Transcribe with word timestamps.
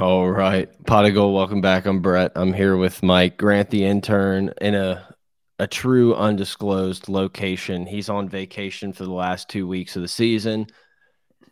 All 0.00 0.28
right. 0.28 0.68
Pot 0.86 1.06
of 1.06 1.14
Gold, 1.14 1.36
welcome 1.36 1.60
back. 1.60 1.86
I'm 1.86 2.00
Brett. 2.00 2.32
I'm 2.34 2.52
here 2.52 2.76
with 2.76 3.00
Mike 3.04 3.36
Grant, 3.36 3.70
the 3.70 3.84
intern, 3.84 4.52
in 4.60 4.74
a 4.74 5.08
a 5.60 5.68
true 5.68 6.16
undisclosed 6.16 7.08
location. 7.08 7.86
He's 7.86 8.08
on 8.08 8.28
vacation 8.28 8.92
for 8.92 9.04
the 9.04 9.12
last 9.12 9.48
two 9.48 9.68
weeks 9.68 9.94
of 9.94 10.02
the 10.02 10.08
season, 10.08 10.66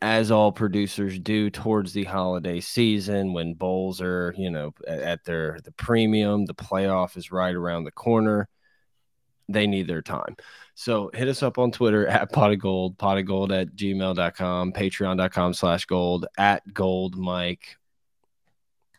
as 0.00 0.32
all 0.32 0.50
producers 0.50 1.20
do 1.20 1.50
towards 1.50 1.92
the 1.92 2.02
holiday 2.02 2.58
season 2.58 3.32
when 3.32 3.54
bowls 3.54 4.00
are, 4.00 4.34
you 4.36 4.50
know, 4.50 4.74
at 4.88 5.24
their 5.24 5.60
the 5.62 5.70
premium, 5.70 6.44
the 6.44 6.54
playoff 6.54 7.16
is 7.16 7.30
right 7.30 7.54
around 7.54 7.84
the 7.84 7.92
corner. 7.92 8.48
They 9.48 9.68
need 9.68 9.86
their 9.86 10.02
time. 10.02 10.34
So 10.74 11.12
hit 11.14 11.28
us 11.28 11.44
up 11.44 11.58
on 11.58 11.70
Twitter 11.70 12.08
at 12.08 12.32
pot 12.32 12.52
of 12.52 12.58
gold, 12.58 12.98
pot 12.98 13.18
of 13.18 13.26
gold 13.26 13.52
at 13.52 13.76
gmail.com, 13.76 14.72
patreon.com 14.72 15.54
slash 15.54 15.84
gold, 15.84 16.26
at 16.36 16.74
gold 16.74 17.16
Mike 17.16 17.76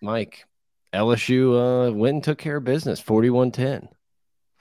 Mike, 0.03 0.45
LSU 0.93 1.87
uh, 1.87 1.93
went 1.93 2.15
and 2.15 2.23
took 2.23 2.37
care 2.37 2.57
of 2.57 2.65
business, 2.65 2.99
41 2.99 3.51
10. 3.51 3.87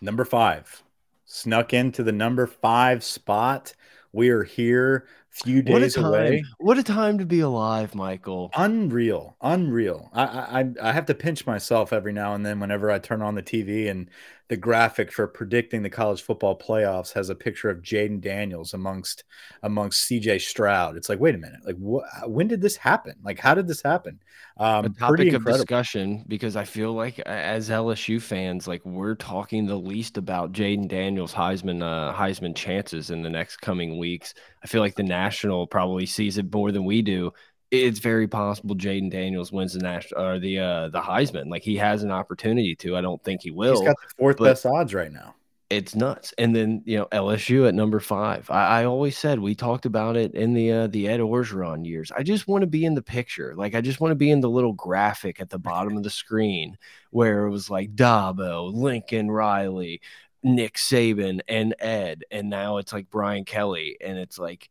Number 0.01 0.25
five 0.25 0.83
snuck 1.25 1.73
into 1.73 2.03
the 2.03 2.13
number 2.13 2.47
five 2.47 3.03
spot. 3.03 3.75
We 4.13 4.29
are 4.29 4.45
here 4.45 5.07
few 5.31 5.63
days 5.63 5.97
what 5.97 6.07
away. 6.07 6.45
What 6.59 6.79
a 6.79 6.83
time 6.83 7.19
to 7.19 7.25
be 7.25 7.41
alive, 7.41 7.95
Michael. 7.95 8.51
Unreal, 8.55 9.37
unreal. 9.41 10.11
I, 10.13 10.25
I 10.25 10.71
I 10.81 10.93
have 10.93 11.07
to 11.07 11.15
pinch 11.15 11.47
myself 11.47 11.93
every 11.93 12.13
now 12.13 12.35
and 12.35 12.45
then 12.45 12.61
whenever 12.61 12.91
I 12.91 12.99
turn 12.99 13.23
on 13.23 13.35
the 13.35 13.43
TV 13.43 13.91
and 13.91 14.11
the 14.53 14.57
graphic 14.59 15.11
for 15.11 15.27
predicting 15.27 15.83
the 15.83 15.89
college 15.89 16.21
football 16.21 16.55
playoffs 16.55 17.11
has 17.15 17.31
a 17.31 17.35
picture 17.35 17.71
of 17.71 17.81
Jayden 17.81 18.21
Daniels 18.21 18.75
amongst 18.75 19.25
amongst 19.63 20.11
CJ 20.11 20.43
Stroud. 20.43 20.95
It's 20.95 21.09
like, 21.09 21.19
wait 21.19 21.35
a 21.35 21.39
minute, 21.39 21.61
like 21.65 21.77
what? 21.77 22.05
When 22.27 22.49
did 22.49 22.61
this 22.61 22.77
happen? 22.77 23.15
Like, 23.25 23.39
how 23.39 23.55
did 23.55 23.67
this 23.67 23.81
happen? 23.81 24.21
Um, 24.59 24.85
a 24.85 24.89
topic 24.91 25.33
of 25.33 25.47
discussion 25.47 26.27
because 26.29 26.55
I 26.55 26.67
feel 26.67 26.93
like 26.93 27.19
as 27.21 27.71
LSU 27.71 28.21
fans, 28.21 28.69
like 28.69 28.85
we're 28.85 29.15
talking 29.15 29.65
the 29.65 29.75
least 29.75 30.19
about 30.19 30.53
Jayden 30.53 30.87
Daniels 30.87 31.33
Heisman 31.33 31.83
uh, 31.83 32.13
Heisman 32.13 32.55
chances 32.55 33.09
in 33.09 33.23
the 33.23 33.31
next 33.31 33.57
coming 33.57 33.97
weeks. 33.97 34.35
I 34.63 34.67
feel 34.67 34.83
like 34.83 34.97
the 34.97 35.03
national 35.03 35.67
probably 35.67 36.05
sees 36.05 36.37
it 36.37 36.53
more 36.53 36.73
than 36.73 36.85
we 36.85 37.01
do. 37.01 37.33
It's 37.73 37.99
very 37.99 38.29
possible 38.29 38.77
Jayden 38.77 39.11
Daniels 39.11 39.51
wins 39.51 39.73
the 39.73 39.81
national 39.81 40.23
or 40.23 40.39
the 40.39 40.59
uh, 40.59 40.89
the 40.91 41.01
Heisman. 41.01 41.51
Like 41.51 41.63
he 41.63 41.77
has 41.79 42.03
an 42.03 42.11
opportunity 42.11 42.77
to. 42.77 42.97
I 42.97 43.01
don't 43.01 43.23
think 43.25 43.43
he 43.43 43.51
will. 43.51 43.73
He's 43.73 43.89
got 43.89 43.97
the 44.01 44.15
fourth 44.17 44.39
best 44.39 44.65
odds 44.65 44.95
right 44.95 45.11
now 45.11 45.35
it's 45.73 45.95
nuts. 45.95 46.35
And 46.37 46.55
then 46.55 46.83
you 46.85 46.99
know 46.99 47.09
LSU 47.13 47.67
at 47.67 47.75
number 47.75 47.99
five. 47.99 48.51
I, 48.51 48.83
I 48.83 48.85
always 48.85 49.17
said 49.17 49.39
we 49.39 49.55
talked 49.55 49.87
about 49.87 50.17
it 50.17 50.35
in 50.35 50.53
the 50.53 50.71
uh, 50.71 50.87
the 50.89 51.09
Ed 51.09 51.21
Orgeron 51.21 51.87
years. 51.87 52.13
I 52.13 52.23
just 52.23 52.47
want 52.47 52.61
to 52.61 52.67
be 52.67 52.85
in 52.85 52.95
the 52.95 53.03
picture. 53.03 53.55
Like 53.57 53.75
I 53.75 53.81
just 53.81 54.01
want 54.01 54.13
to 54.13 54.17
be 54.17 54.31
in 54.31 54.41
the 54.41 54.51
little 54.51 54.75
graphic 54.75 55.41
at 55.41 55.49
the 55.49 55.59
bottom 55.59 55.97
of 55.97 56.03
the 56.03 56.11
screen 56.11 56.77
where 57.11 57.47
it 57.47 57.51
was 57.51 57.71
like 57.71 57.95
Dabo, 57.95 58.73
Lincoln 58.73 59.31
Riley, 59.31 60.03
Nick 60.43 60.75
Saban, 60.75 61.41
and 61.49 61.75
Ed, 61.79 62.25
and 62.31 62.51
now 62.51 62.77
it's 62.77 62.93
like 62.93 63.11
Brian 63.11 63.45
Kelly, 63.45 63.97
and 64.01 64.19
it's 64.19 64.39
like 64.39 64.69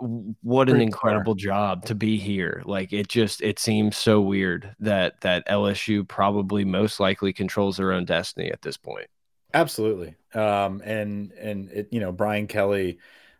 what 0.00 0.68
an 0.68 0.80
incredible 0.80 1.34
job 1.34 1.84
to 1.84 1.94
be 1.94 2.18
here 2.18 2.62
like 2.64 2.92
it 2.92 3.08
just 3.08 3.42
it 3.42 3.58
seems 3.58 3.96
so 3.96 4.20
weird 4.20 4.74
that 4.80 5.20
that 5.20 5.46
lsu 5.46 6.06
probably 6.08 6.64
most 6.64 7.00
likely 7.00 7.32
controls 7.32 7.76
their 7.76 7.92
own 7.92 8.04
destiny 8.04 8.50
at 8.50 8.62
this 8.62 8.76
point 8.76 9.08
Absolutely. 9.52 10.14
Um, 10.34 10.80
and 10.84 11.32
and 11.32 11.70
it, 11.70 11.88
you 11.90 12.00
know 12.00 12.12
Brian 12.12 12.46
Kelly, 12.46 12.98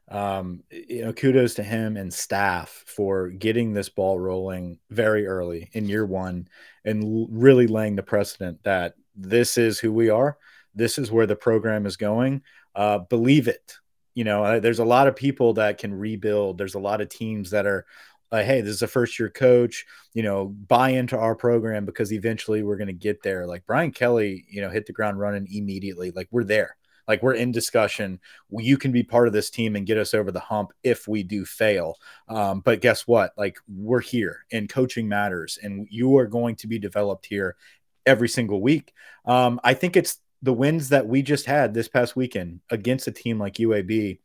um, 0.09 0.62
you 0.71 1.04
know 1.04 1.12
kudos 1.12 1.54
to 1.54 1.62
him 1.62 1.97
and 1.97 2.12
staff 2.12 2.84
for 2.87 3.28
getting 3.28 3.72
this 3.72 3.88
ball 3.88 4.19
rolling 4.19 4.78
very 4.91 5.27
early 5.27 5.71
in 5.72 5.88
year 5.88 6.04
one 6.04 6.48
and 6.84 7.28
really 7.31 7.66
laying 7.66 7.97
the 7.97 8.03
precedent 8.03 8.62
that 8.65 8.94
this 9.15 9.56
is 9.56 9.78
who 9.78 9.92
we 9.92 10.10
are. 10.10 10.37
This 10.75 10.98
is 10.98 11.10
where 11.10 11.27
the 11.27 11.37
program 11.37 11.87
is 11.87 11.97
going. 11.97 12.42
Uh, 12.75 12.98
believe 12.98 13.48
it. 13.48 13.77
You 14.21 14.25
know, 14.25 14.45
uh, 14.45 14.61
there's 14.61 14.81
a 14.81 14.85
lot 14.85 15.07
of 15.07 15.17
people 15.17 15.55
that 15.55 15.79
can 15.79 15.95
rebuild. 15.95 16.59
There's 16.59 16.75
a 16.75 16.79
lot 16.79 17.01
of 17.01 17.09
teams 17.09 17.53
that 17.53 17.65
are 17.65 17.87
like, 18.31 18.45
hey, 18.45 18.61
this 18.61 18.75
is 18.75 18.83
a 18.83 18.87
first 18.87 19.19
year 19.19 19.31
coach, 19.31 19.87
you 20.13 20.23
know, 20.23 20.45
buy 20.45 20.91
into 20.91 21.17
our 21.17 21.35
program 21.35 21.87
because 21.87 22.13
eventually 22.13 22.63
we're 22.63 22.77
going 22.77 22.89
to 22.89 22.93
get 22.93 23.23
there. 23.23 23.47
Like 23.47 23.65
Brian 23.65 23.93
Kelly, 23.93 24.45
you 24.47 24.61
know, 24.61 24.69
hit 24.69 24.85
the 24.85 24.93
ground 24.93 25.19
running 25.19 25.49
immediately. 25.51 26.11
Like 26.11 26.29
we're 26.31 26.45
there. 26.45 26.77
Like 27.09 27.23
we're 27.23 27.33
in 27.33 27.51
discussion. 27.51 28.21
You 28.51 28.77
can 28.77 28.93
be 28.93 29.05
part 29.05 29.27
of 29.27 29.33
this 29.33 29.49
team 29.49 29.75
and 29.75 29.87
get 29.87 29.97
us 29.97 30.13
over 30.13 30.31
the 30.31 30.39
hump 30.39 30.75
if 30.83 31.09
we 31.09 31.23
do 31.23 31.47
fail. 31.47 31.97
Um, 32.29 32.61
but 32.61 32.83
guess 32.83 33.07
what? 33.07 33.33
Like 33.39 33.57
we're 33.75 34.03
here 34.03 34.45
and 34.53 34.69
coaching 34.69 35.09
matters 35.09 35.59
and 35.63 35.89
you 35.91 36.19
are 36.19 36.27
going 36.27 36.57
to 36.57 36.67
be 36.67 36.79
developed 36.79 37.25
here 37.25 37.57
every 38.05 38.29
single 38.29 38.61
week. 38.61 38.93
Um, 39.25 39.61
I 39.65 39.73
think 39.73 39.97
it's 39.97 40.19
the 40.43 40.53
wins 40.53 40.89
that 40.89 41.06
we 41.06 41.23
just 41.23 41.47
had 41.47 41.75
this 41.75 41.89
past 41.89 42.17
weekend 42.17 42.61
against 42.71 43.09
a 43.09 43.12
team 43.12 43.39
like 43.39 43.55
UAB 43.55 44.19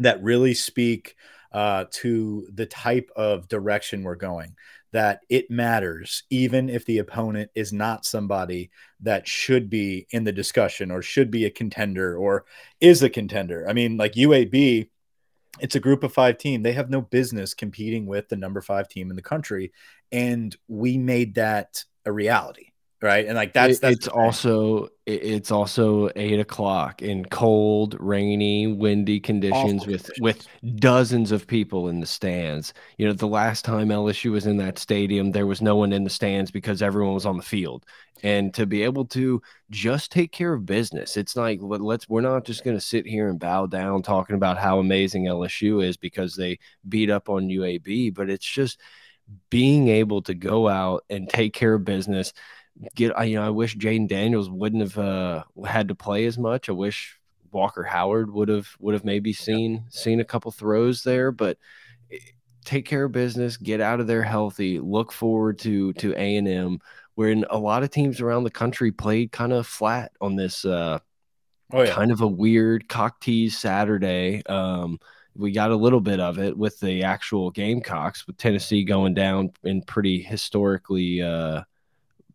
that 0.00 0.22
really 0.22 0.54
speak– 0.54 1.16
uh, 1.52 1.86
to 1.90 2.46
the 2.52 2.66
type 2.66 3.10
of 3.16 3.48
direction 3.48 4.02
we're 4.02 4.14
going. 4.14 4.54
That 4.92 5.20
it 5.28 5.50
matters, 5.50 6.22
even 6.30 6.70
if 6.70 6.86
the 6.86 6.98
opponent 6.98 7.50
is 7.54 7.74
not 7.74 8.06
somebody 8.06 8.70
that 9.00 9.28
should 9.28 9.68
be 9.68 10.06
in 10.10 10.24
the 10.24 10.32
discussion 10.32 10.90
or 10.90 11.02
should 11.02 11.30
be 11.30 11.44
a 11.44 11.50
contender 11.50 12.16
or 12.16 12.46
is 12.80 13.02
a 13.02 13.10
contender. 13.10 13.66
I 13.68 13.74
mean, 13.74 13.98
like 13.98 14.14
UAB, 14.14 14.88
it's 15.60 15.74
a 15.74 15.80
group 15.80 16.04
of 16.04 16.14
five 16.14 16.38
team. 16.38 16.62
They 16.62 16.72
have 16.72 16.88
no 16.88 17.02
business 17.02 17.52
competing 17.52 18.06
with 18.06 18.30
the 18.30 18.36
number 18.36 18.62
five 18.62 18.88
team 18.88 19.10
in 19.10 19.16
the 19.16 19.22
country. 19.22 19.72
And 20.10 20.56
we 20.68 20.96
made 20.96 21.34
that 21.34 21.84
a 22.06 22.12
reality 22.12 22.67
right? 23.00 23.26
And 23.26 23.36
like 23.36 23.52
that's, 23.52 23.78
that's 23.78 23.96
it's 23.96 24.08
also 24.08 24.88
it's 25.06 25.50
also 25.50 26.10
eight 26.16 26.40
o'clock 26.40 27.00
in 27.02 27.24
cold 27.26 27.96
rainy 28.00 28.66
windy 28.66 29.20
conditions 29.20 29.82
Awful 29.82 29.92
with 29.92 30.12
conditions. 30.14 30.20
with 30.20 30.46
dozens 30.76 31.32
of 31.32 31.46
people 31.46 31.88
in 31.88 32.00
the 32.00 32.06
stands. 32.06 32.74
You 32.96 33.06
know 33.06 33.12
the 33.12 33.26
last 33.28 33.64
time 33.64 33.88
lsu 33.88 34.32
was 34.32 34.46
in 34.46 34.56
that 34.58 34.78
stadium 34.78 35.30
there 35.32 35.46
was 35.46 35.62
no 35.62 35.76
one 35.76 35.92
in 35.92 36.04
the 36.04 36.10
stands 36.10 36.50
because 36.50 36.82
everyone 36.82 37.14
was 37.14 37.26
on 37.26 37.36
the 37.36 37.42
field. 37.42 37.86
And 38.24 38.52
to 38.54 38.66
be 38.66 38.82
able 38.82 39.04
to 39.06 39.40
just 39.70 40.10
take 40.10 40.32
care 40.32 40.52
of 40.52 40.66
business 40.66 41.16
it's 41.16 41.36
like 41.36 41.60
let's 41.62 42.08
we're 42.08 42.20
not 42.20 42.44
just 42.44 42.64
going 42.64 42.76
to 42.76 42.80
sit 42.80 43.06
here 43.06 43.28
and 43.30 43.38
bow 43.38 43.66
down 43.66 44.02
talking 44.02 44.34
about 44.36 44.58
how 44.58 44.80
amazing 44.80 45.24
lsu 45.24 45.84
is 45.84 45.96
because 45.96 46.34
they 46.34 46.58
beat 46.88 47.10
up 47.10 47.28
on 47.28 47.48
uab 47.48 48.14
but 48.14 48.28
it's 48.28 48.44
just 48.44 48.80
being 49.50 49.88
able 49.88 50.22
to 50.22 50.34
go 50.34 50.68
out 50.68 51.04
and 51.10 51.28
take 51.28 51.52
care 51.52 51.74
of 51.74 51.84
business 51.84 52.32
get 52.94 53.26
you 53.26 53.36
know 53.36 53.46
I 53.46 53.50
wish 53.50 53.76
Jayden 53.76 54.08
Daniels 54.08 54.50
wouldn't 54.50 54.82
have 54.82 54.98
uh, 54.98 55.44
had 55.66 55.88
to 55.88 55.94
play 55.94 56.26
as 56.26 56.38
much. 56.38 56.68
I 56.68 56.72
wish 56.72 57.18
Walker 57.52 57.82
Howard 57.82 58.32
would 58.32 58.48
have 58.48 58.68
would 58.78 58.94
have 58.94 59.04
maybe 59.04 59.32
seen 59.32 59.84
seen 59.88 60.20
a 60.20 60.24
couple 60.24 60.50
throws 60.50 61.02
there, 61.02 61.32
but 61.32 61.58
eh, 62.12 62.18
take 62.64 62.86
care 62.86 63.04
of 63.04 63.12
business, 63.12 63.56
get 63.56 63.80
out 63.80 64.00
of 64.00 64.06
there 64.06 64.22
healthy. 64.22 64.78
Look 64.78 65.12
forward 65.12 65.58
to 65.60 65.92
to 65.94 66.14
A 66.14 66.36
and 66.36 66.48
M, 66.48 66.78
wherein 67.14 67.44
a 67.50 67.58
lot 67.58 67.82
of 67.82 67.90
teams 67.90 68.20
around 68.20 68.44
the 68.44 68.50
country 68.50 68.92
played 68.92 69.32
kind 69.32 69.52
of 69.52 69.66
flat 69.66 70.12
on 70.20 70.36
this 70.36 70.64
uh, 70.64 70.98
oh, 71.72 71.82
yeah. 71.82 71.92
kind 71.92 72.12
of 72.12 72.20
a 72.20 72.26
weird 72.26 72.88
cock 72.88 73.20
tease 73.20 73.58
Saturday. 73.58 74.42
Um, 74.46 75.00
we 75.34 75.52
got 75.52 75.70
a 75.70 75.76
little 75.76 76.00
bit 76.00 76.18
of 76.18 76.38
it 76.38 76.56
with 76.56 76.80
the 76.80 77.04
actual 77.04 77.50
Gamecocks, 77.50 78.26
with 78.26 78.36
Tennessee 78.36 78.82
going 78.82 79.14
down 79.14 79.52
in 79.62 79.82
pretty 79.82 80.20
historically. 80.20 81.22
Uh, 81.22 81.62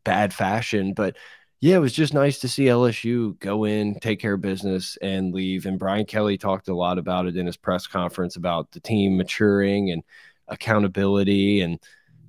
bad 0.03 0.33
fashion. 0.33 0.93
But 0.93 1.17
yeah, 1.63 1.75
it 1.75 1.79
was 1.79 1.93
just 1.93 2.13
nice 2.13 2.39
to 2.39 2.49
see 2.49 2.65
LSU 2.65 3.39
go 3.39 3.63
in, 3.63 3.97
take 3.99 4.19
care 4.19 4.33
of 4.33 4.41
business, 4.41 4.97
and 5.01 5.33
leave. 5.33 5.65
And 5.65 5.79
Brian 5.79 6.05
Kelly 6.05 6.37
talked 6.37 6.67
a 6.67 6.75
lot 6.75 6.97
about 6.97 7.25
it 7.25 7.37
in 7.37 7.45
his 7.45 7.55
press 7.55 7.87
conference 7.87 8.35
about 8.35 8.71
the 8.71 8.81
team 8.81 9.15
maturing 9.15 9.91
and 9.91 10.03
accountability 10.49 11.61
and 11.61 11.79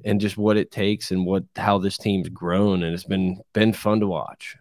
and 0.04 0.20
just 0.20 0.36
what 0.36 0.56
it 0.56 0.70
takes 0.70 1.10
and 1.10 1.26
what 1.26 1.42
how 1.56 1.78
this 1.78 1.98
team's 1.98 2.28
grown. 2.28 2.84
And 2.84 2.94
it's 2.94 3.02
been 3.02 3.40
been 3.52 3.72
fun 3.72 3.98
to 4.00 4.06
watch. 4.06 4.56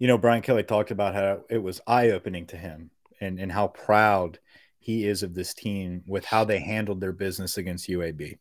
You 0.00 0.08
know, 0.08 0.18
Brian 0.18 0.42
Kelly 0.42 0.64
talked 0.64 0.90
about 0.90 1.14
how 1.14 1.44
it 1.48 1.58
was 1.58 1.80
eye 1.86 2.10
opening 2.10 2.46
to 2.46 2.56
him 2.56 2.90
and 3.20 3.38
and 3.38 3.52
how 3.52 3.68
proud 3.68 4.40
he 4.80 5.06
is 5.06 5.22
of 5.22 5.34
this 5.34 5.54
team 5.54 6.02
with 6.08 6.24
how 6.24 6.44
they 6.44 6.58
handled 6.58 7.00
their 7.00 7.12
business 7.12 7.56
against 7.56 7.88
UAB. 7.88 8.38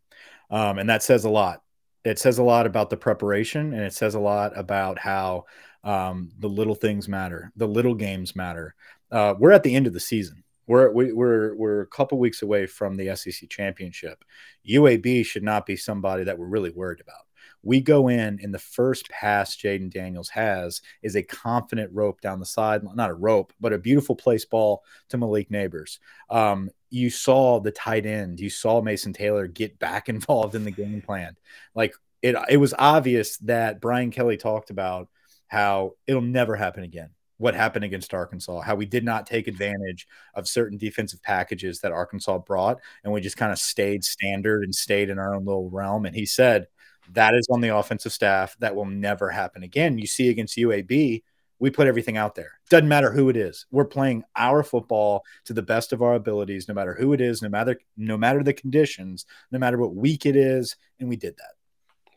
Um, 0.49 0.79
and 0.79 0.89
that 0.89 1.03
says 1.03 1.25
a 1.25 1.29
lot 1.29 1.61
it 2.03 2.19
says 2.19 2.37
a 2.37 2.43
lot 2.43 2.65
about 2.65 2.89
the 2.89 2.97
preparation 2.97 3.73
and 3.73 3.83
it 3.83 3.93
says 3.93 4.15
a 4.15 4.19
lot 4.19 4.57
about 4.57 4.97
how 4.99 5.45
um, 5.83 6.31
the 6.39 6.49
little 6.49 6.75
things 6.75 7.07
matter, 7.07 7.51
the 7.55 7.67
little 7.67 7.95
games 7.95 8.35
matter. 8.35 8.75
Uh, 9.11 9.33
we're 9.37 9.51
at 9.51 9.63
the 9.63 9.75
end 9.75 9.87
of 9.87 9.93
the 9.93 9.99
season. 9.99 10.43
We're 10.67 10.91
we, 10.91 11.11
are 11.11 11.15
we're 11.15 11.55
we're 11.55 11.81
a 11.81 11.87
couple 11.87 12.19
weeks 12.19 12.41
away 12.41 12.67
from 12.67 12.97
the 12.97 13.15
SEC 13.15 13.49
championship. 13.49 14.23
UAB 14.67 15.25
should 15.25 15.43
not 15.43 15.65
be 15.65 15.77
somebody 15.77 16.25
that 16.25 16.37
we're 16.37 16.47
really 16.47 16.71
worried 16.71 16.99
about. 16.99 17.26
We 17.67 17.81
go 17.81 18.07
in, 18.07 18.39
and 18.41 18.53
the 18.53 18.59
first 18.59 19.09
pass 19.09 19.57
Jayden 19.57 19.91
Daniels 19.91 20.29
has 20.29 20.81
is 21.01 21.17
a 21.17 21.21
confident 21.21 21.91
rope 21.93 22.21
down 22.21 22.39
the 22.39 22.45
side, 22.45 22.81
not 22.95 23.09
a 23.09 23.13
rope, 23.13 23.51
but 23.59 23.73
a 23.73 23.77
beautiful 23.77 24.15
place 24.15 24.45
ball 24.45 24.85
to 25.09 25.17
Malik 25.17 25.49
Nabers. 25.49 25.99
Um, 26.29 26.69
you 26.89 27.09
saw 27.09 27.59
the 27.59 27.71
tight 27.71 28.05
end, 28.05 28.39
you 28.39 28.49
saw 28.49 28.81
Mason 28.81 29.11
Taylor 29.11 29.47
get 29.47 29.79
back 29.79 30.07
involved 30.09 30.55
in 30.55 30.63
the 30.63 30.71
game 30.71 31.01
plan. 31.01 31.35
Like 31.75 31.93
it, 32.21 32.37
it 32.49 32.55
was 32.55 32.73
obvious 32.79 33.35
that 33.39 33.81
Brian 33.81 34.11
Kelly 34.11 34.37
talked 34.37 34.69
about 34.69 35.09
how 35.47 35.95
it'll 36.07 36.21
never 36.21 36.55
happen 36.55 36.83
again 36.85 37.09
what 37.37 37.53
happened 37.53 37.85
against 37.85 38.13
Arkansas, 38.13 38.61
how 38.61 38.75
we 38.75 38.85
did 38.85 39.03
not 39.03 39.27
take 39.27 39.47
advantage 39.47 40.07
of 40.33 40.47
certain 40.47 40.77
defensive 40.77 41.21
packages 41.21 41.79
that 41.81 41.91
Arkansas 41.91 42.39
brought, 42.39 42.79
and 43.03 43.13
we 43.13 43.21
just 43.21 43.37
kind 43.37 43.51
of 43.51 43.59
stayed 43.59 44.03
standard 44.03 44.63
and 44.63 44.73
stayed 44.73 45.09
in 45.09 45.19
our 45.19 45.35
own 45.35 45.45
little 45.45 45.69
realm. 45.69 46.05
And 46.05 46.15
he 46.15 46.25
said 46.25 46.65
that 47.13 47.35
is 47.35 47.47
on 47.49 47.61
the 47.61 47.75
offensive 47.75 48.13
staff. 48.13 48.55
That 48.59 48.75
will 48.75 48.85
never 48.85 49.29
happen 49.29 49.63
again. 49.63 49.97
You 49.97 50.07
see 50.07 50.29
against 50.29 50.57
UAB, 50.57 51.23
we 51.59 51.69
put 51.69 51.87
everything 51.87 52.17
out 52.17 52.35
there. 52.35 52.59
Doesn't 52.69 52.87
matter 52.87 53.11
who 53.11 53.29
it 53.29 53.37
is. 53.37 53.65
We're 53.71 53.85
playing 53.85 54.23
our 54.35 54.63
football 54.63 55.23
to 55.45 55.53
the 55.53 55.61
best 55.61 55.93
of 55.93 56.01
our 56.01 56.15
abilities, 56.15 56.67
no 56.67 56.73
matter 56.73 56.93
who 56.93 57.13
it 57.13 57.21
is, 57.21 57.41
no 57.41 57.49
matter 57.49 57.79
no 57.95 58.17
matter 58.17 58.43
the 58.43 58.53
conditions, 58.53 59.25
no 59.51 59.59
matter 59.59 59.77
what 59.77 59.95
week 59.95 60.25
it 60.25 60.35
is, 60.35 60.75
and 60.99 61.09
we 61.09 61.15
did 61.15 61.35
that. 61.37 61.57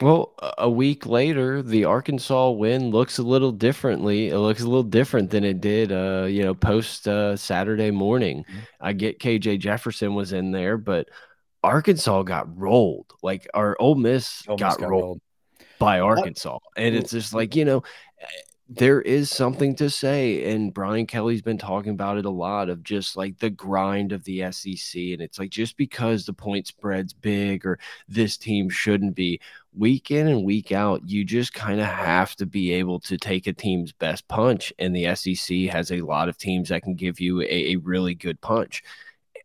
Well, 0.01 0.35
a 0.57 0.71
week 0.71 1.05
later, 1.05 1.63
the 1.63 1.85
Arkansas 1.85 2.51
win 2.53 2.91
looks 2.91 3.19
a 3.19 3.23
little 3.23 3.53
differently. 3.53 4.29
It 4.29 4.39
looks 4.39 4.63
a 4.63 4.67
little 4.67 4.83
different 4.83 5.29
than 5.29 5.45
it 5.45 5.61
did, 5.61 5.93
uh, 5.93 6.25
you 6.25 6.43
know, 6.43 6.55
post 6.55 7.07
uh, 7.07 7.37
Saturday 7.37 7.91
morning. 7.91 8.39
Mm 8.39 8.55
-hmm. 8.55 8.89
I 8.89 8.93
get 8.95 9.19
KJ 9.19 9.59
Jefferson 9.59 10.15
was 10.15 10.33
in 10.33 10.53
there, 10.53 10.79
but 10.79 11.09
Arkansas 11.63 12.23
got 12.23 12.57
rolled. 12.59 13.13
Like 13.23 13.49
our 13.55 13.77
Ole 13.81 13.97
Miss 13.97 14.43
got, 14.43 14.59
got, 14.59 14.81
rolled, 14.81 14.91
rolled 14.91 15.21
by 15.79 16.01
Arkansas, 16.01 16.59
and 16.77 16.95
it's 16.95 17.11
just 17.11 17.35
like 17.35 17.55
you 17.55 17.65
know, 17.65 17.83
eh, 18.21 18.27
there 18.73 19.01
is 19.03 19.31
something 19.31 19.75
to 19.75 19.91
say, 19.91 20.53
and 20.53 20.73
Brian 20.73 21.05
Kelly's 21.05 21.43
been 21.43 21.59
talking 21.59 21.91
about 21.91 22.19
it 22.19 22.25
a 22.25 22.31
lot 22.31 22.69
of 22.69 22.85
just 22.85 23.17
like 23.17 23.37
the 23.41 23.51
grind 23.51 24.13
of 24.13 24.23
the 24.23 24.51
SEC. 24.53 24.95
And 24.95 25.21
it's 25.21 25.41
like 25.41 25.51
just 25.51 25.77
because 25.77 26.25
the 26.25 26.33
point 26.33 26.69
spread's 26.69 27.13
big 27.13 27.67
or 27.67 27.81
this 28.09 28.37
team 28.37 28.71
shouldn't 28.71 29.17
be, 29.17 29.41
week 29.77 30.13
in 30.13 30.29
and 30.29 30.45
week 30.45 30.71
out, 30.71 31.03
you 31.05 31.25
just 31.25 31.53
kind 31.53 31.81
of 31.81 31.87
have 31.87 32.37
to 32.37 32.47
be 32.47 32.73
able 32.73 33.01
to 33.01 33.19
take 33.19 33.49
a 33.49 33.53
team's 33.53 33.91
best 33.91 34.27
punch. 34.29 34.73
And 34.79 34.95
the 34.95 35.17
SEC 35.17 35.73
has 35.73 35.91
a 35.91 36.03
lot 36.03 36.29
of 36.29 36.39
teams 36.39 36.69
that 36.69 36.85
can 36.85 36.95
give 36.95 37.19
you 37.19 37.43
a, 37.43 37.73
a 37.73 37.77
really 37.77 38.15
good 38.15 38.41
punch 38.41 38.85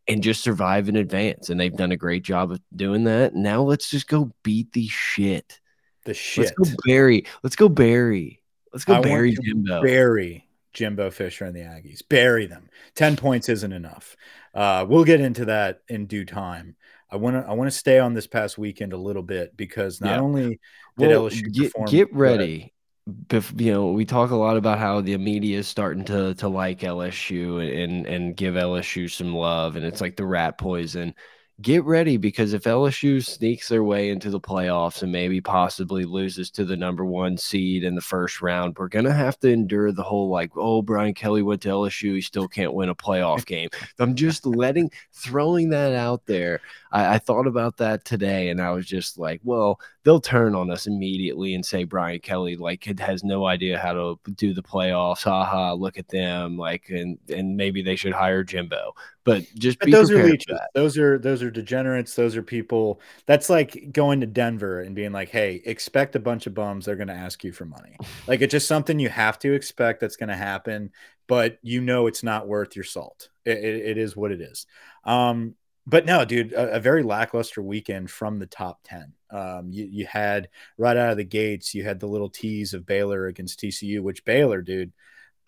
and 0.08 0.22
just 0.22 0.42
survive 0.42 0.90
in 0.90 0.96
advance. 0.96 1.50
And 1.50 1.60
they've 1.60 1.76
done 1.76 1.92
a 1.92 1.98
great 1.98 2.24
job 2.24 2.52
of 2.52 2.62
doing 2.76 3.06
that. 3.06 3.36
Now 3.36 3.64
let's 3.64 3.90
just 3.90 4.08
go 4.08 4.32
beat 4.44 4.72
the 4.74 4.88
shit. 4.88 5.60
The 6.06 6.14
shit. 6.14 6.54
Let's 6.58 6.72
go 6.72 6.78
bury. 6.86 7.26
Let's 7.44 7.56
go 7.56 7.70
bury. 7.70 8.42
Let's 8.72 8.86
go 8.86 8.96
I 8.96 9.02
bury 9.02 9.36
Jimbo. 9.42 9.82
Bury 9.82 10.48
Jimbo 10.74 11.10
Fisher 11.10 11.46
and 11.46 11.56
the 11.56 11.62
Aggies. 11.62 12.02
Bury 12.08 12.46
them. 12.46 12.70
Ten 12.94 13.16
points 13.16 13.50
isn't 13.50 13.72
enough. 13.72 14.16
Uh, 14.54 14.86
we'll 14.88 15.06
get 15.06 15.22
into 15.22 15.46
that 15.46 15.80
in 15.88 16.06
due 16.06 16.26
time. 16.26 16.76
I 17.10 17.16
want 17.16 17.36
to 17.36 17.50
I 17.50 17.54
want 17.54 17.72
to 17.72 17.78
stay 17.78 17.98
on 17.98 18.14
this 18.14 18.28
past 18.28 18.58
weekend 18.58 18.94
a 18.94 18.98
little 18.98 19.24
bit 19.24 19.56
because 19.56 20.02
not 20.02 20.12
yeah. 20.12 20.20
only 20.20 20.60
did 20.98 21.10
well, 21.10 21.30
LSU 21.30 21.52
get, 21.52 21.72
perform, 21.72 21.90
get 21.90 22.14
ready. 22.14 22.74
You 23.08 23.72
know, 23.72 23.92
we 23.92 24.04
talk 24.06 24.32
a 24.32 24.36
lot 24.36 24.58
about 24.58 24.80
how 24.80 25.00
the 25.02 25.16
media 25.18 25.60
is 25.60 25.68
starting 25.68 26.06
to 26.06 26.34
to 26.36 26.48
like 26.48 26.84
LSU 26.84 27.60
and 27.60 28.06
and 28.08 28.36
give 28.36 28.56
LSU 28.58 29.08
some 29.08 29.34
love, 29.36 29.76
and 29.76 29.86
it's 29.86 30.02
like 30.02 30.16
the 30.16 30.26
rat 30.26 30.58
poison 30.58 31.14
get 31.62 31.86
ready 31.86 32.18
because 32.18 32.54
if 32.54 32.64
LSU 32.64 33.26
sneaks 33.26 33.70
their 33.70 33.84
way 33.84 34.10
into 34.10 34.30
the 34.30 34.40
playoffs 34.40 35.04
and 35.04 35.12
maybe 35.12 35.40
possibly 35.40 36.04
loses 36.04 36.52
to 36.52 36.66
the 36.66 36.76
number 36.76 37.06
one 37.06 37.38
seed 37.38 37.84
in 37.84 37.96
the 37.96 38.02
first 38.02 38.42
round, 38.42 38.76
we're 38.78 38.90
going 38.90 39.06
to 39.06 39.14
have 39.14 39.40
to 39.40 39.50
endure 39.50 39.94
the 39.94 40.04
whole 40.04 40.30
like, 40.30 40.52
oh, 40.58 40.82
Brian 40.82 41.14
Kelly 41.14 41.42
went 41.42 41.62
to 41.62 41.70
LSU. 41.70 42.16
He 42.16 42.22
still 42.22 42.48
can't 42.48 42.74
win 42.74 42.90
a 42.90 42.96
playoff 42.96 43.46
game. 43.46 43.70
I'm 44.00 44.16
just 44.16 44.46
letting, 44.46 44.92
throwing 45.14 45.70
that 45.70 45.94
out 45.94 46.26
there. 46.26 46.60
I, 46.92 47.16
I, 47.16 47.18
thought 47.20 47.48
about 47.48 47.78
that 47.78 48.04
today 48.04 48.50
and 48.50 48.62
I 48.62 48.72
was 48.72 48.86
just 48.86 49.18
like, 49.18 49.40
well, 49.44 49.80
they'll 50.04 50.20
turn 50.20 50.56
on 50.56 50.70
us 50.70 50.88
immediately 50.88 51.56
and 51.56 51.66
say 51.66 51.86
Brian 51.86 52.20
Kelly 52.20 52.58
like 52.58 52.84
has 53.00 53.24
no 53.24 53.46
idea 53.46 53.80
how 53.80 53.94
to 53.94 54.20
do 54.36 54.54
the 54.54 54.62
playoffs. 54.62 55.24
Haha, 55.24 55.74
look 55.74 55.98
at 55.98 56.10
them. 56.10 56.58
Like, 56.58 56.90
and, 56.90 57.18
and 57.30 57.56
maybe 57.56 57.82
they 57.82 57.96
should 57.96 58.14
hire 58.14 58.44
Jimbo. 58.44 58.94
But 59.26 59.44
just 59.56 59.80
but 59.80 59.90
those 59.90 60.12
are 60.12 60.24
leeches. 60.24 60.58
Those 60.76 61.00
are 61.00 61.18
those 61.18 61.42
are 61.42 61.50
degenerates. 61.50 62.16
Those 62.16 62.36
are 62.36 62.44
people. 62.44 63.02
That's 63.26 63.50
like 63.50 63.92
going 63.92 64.22
to 64.22 64.28
Denver 64.28 64.82
and 64.82 64.96
being 64.96 65.12
like, 65.12 65.30
"Hey, 65.30 65.64
expect 65.66 66.16
a 66.16 66.20
bunch 66.20 66.46
of 66.46 66.54
bums. 66.54 66.86
They're 66.86 66.96
going 66.96 67.08
to 67.08 67.14
ask 67.16 67.44
you 67.44 67.52
for 67.52 67.66
money." 67.66 67.98
like 68.28 68.42
it's 68.42 68.52
just 68.52 68.68
something 68.68 69.00
you 69.00 69.10
have 69.10 69.40
to 69.40 69.54
expect 69.54 70.00
that's 70.00 70.16
going 70.16 70.30
to 70.30 70.36
happen, 70.36 70.92
but 71.28 71.58
you 71.64 71.82
know 71.82 72.06
it's 72.06 72.22
not 72.22 72.48
worth 72.48 72.76
your 72.76 72.86
salt. 72.86 73.30
It, 73.46 73.58
it, 73.58 73.86
it 73.88 73.98
is 73.98 74.16
what 74.16 74.32
it 74.32 74.42
is. 74.42 74.68
Um, 75.04 75.56
but 75.88 76.06
no, 76.06 76.24
dude, 76.24 76.54
a, 76.54 76.76
a, 76.76 76.80
very 76.80 77.02
lackluster 77.02 77.64
weekend 77.64 78.12
from 78.12 78.38
the 78.38 78.46
top 78.46 78.80
ten. 78.84 79.14
Um, 79.32 79.72
you, 79.72 79.86
you 79.86 80.06
had 80.06 80.50
right 80.78 80.96
out 80.96 81.10
of 81.10 81.18
the 81.18 81.24
gates, 81.24 81.74
you 81.74 81.84
had 81.84 82.00
the 82.00 82.08
little 82.08 82.30
tease 82.30 82.76
of 82.76 82.86
Baylor 82.86 83.26
against 83.26 83.60
TCU, 83.60 84.02
which 84.02 84.24
Baylor, 84.24 84.62
dude, 84.62 84.94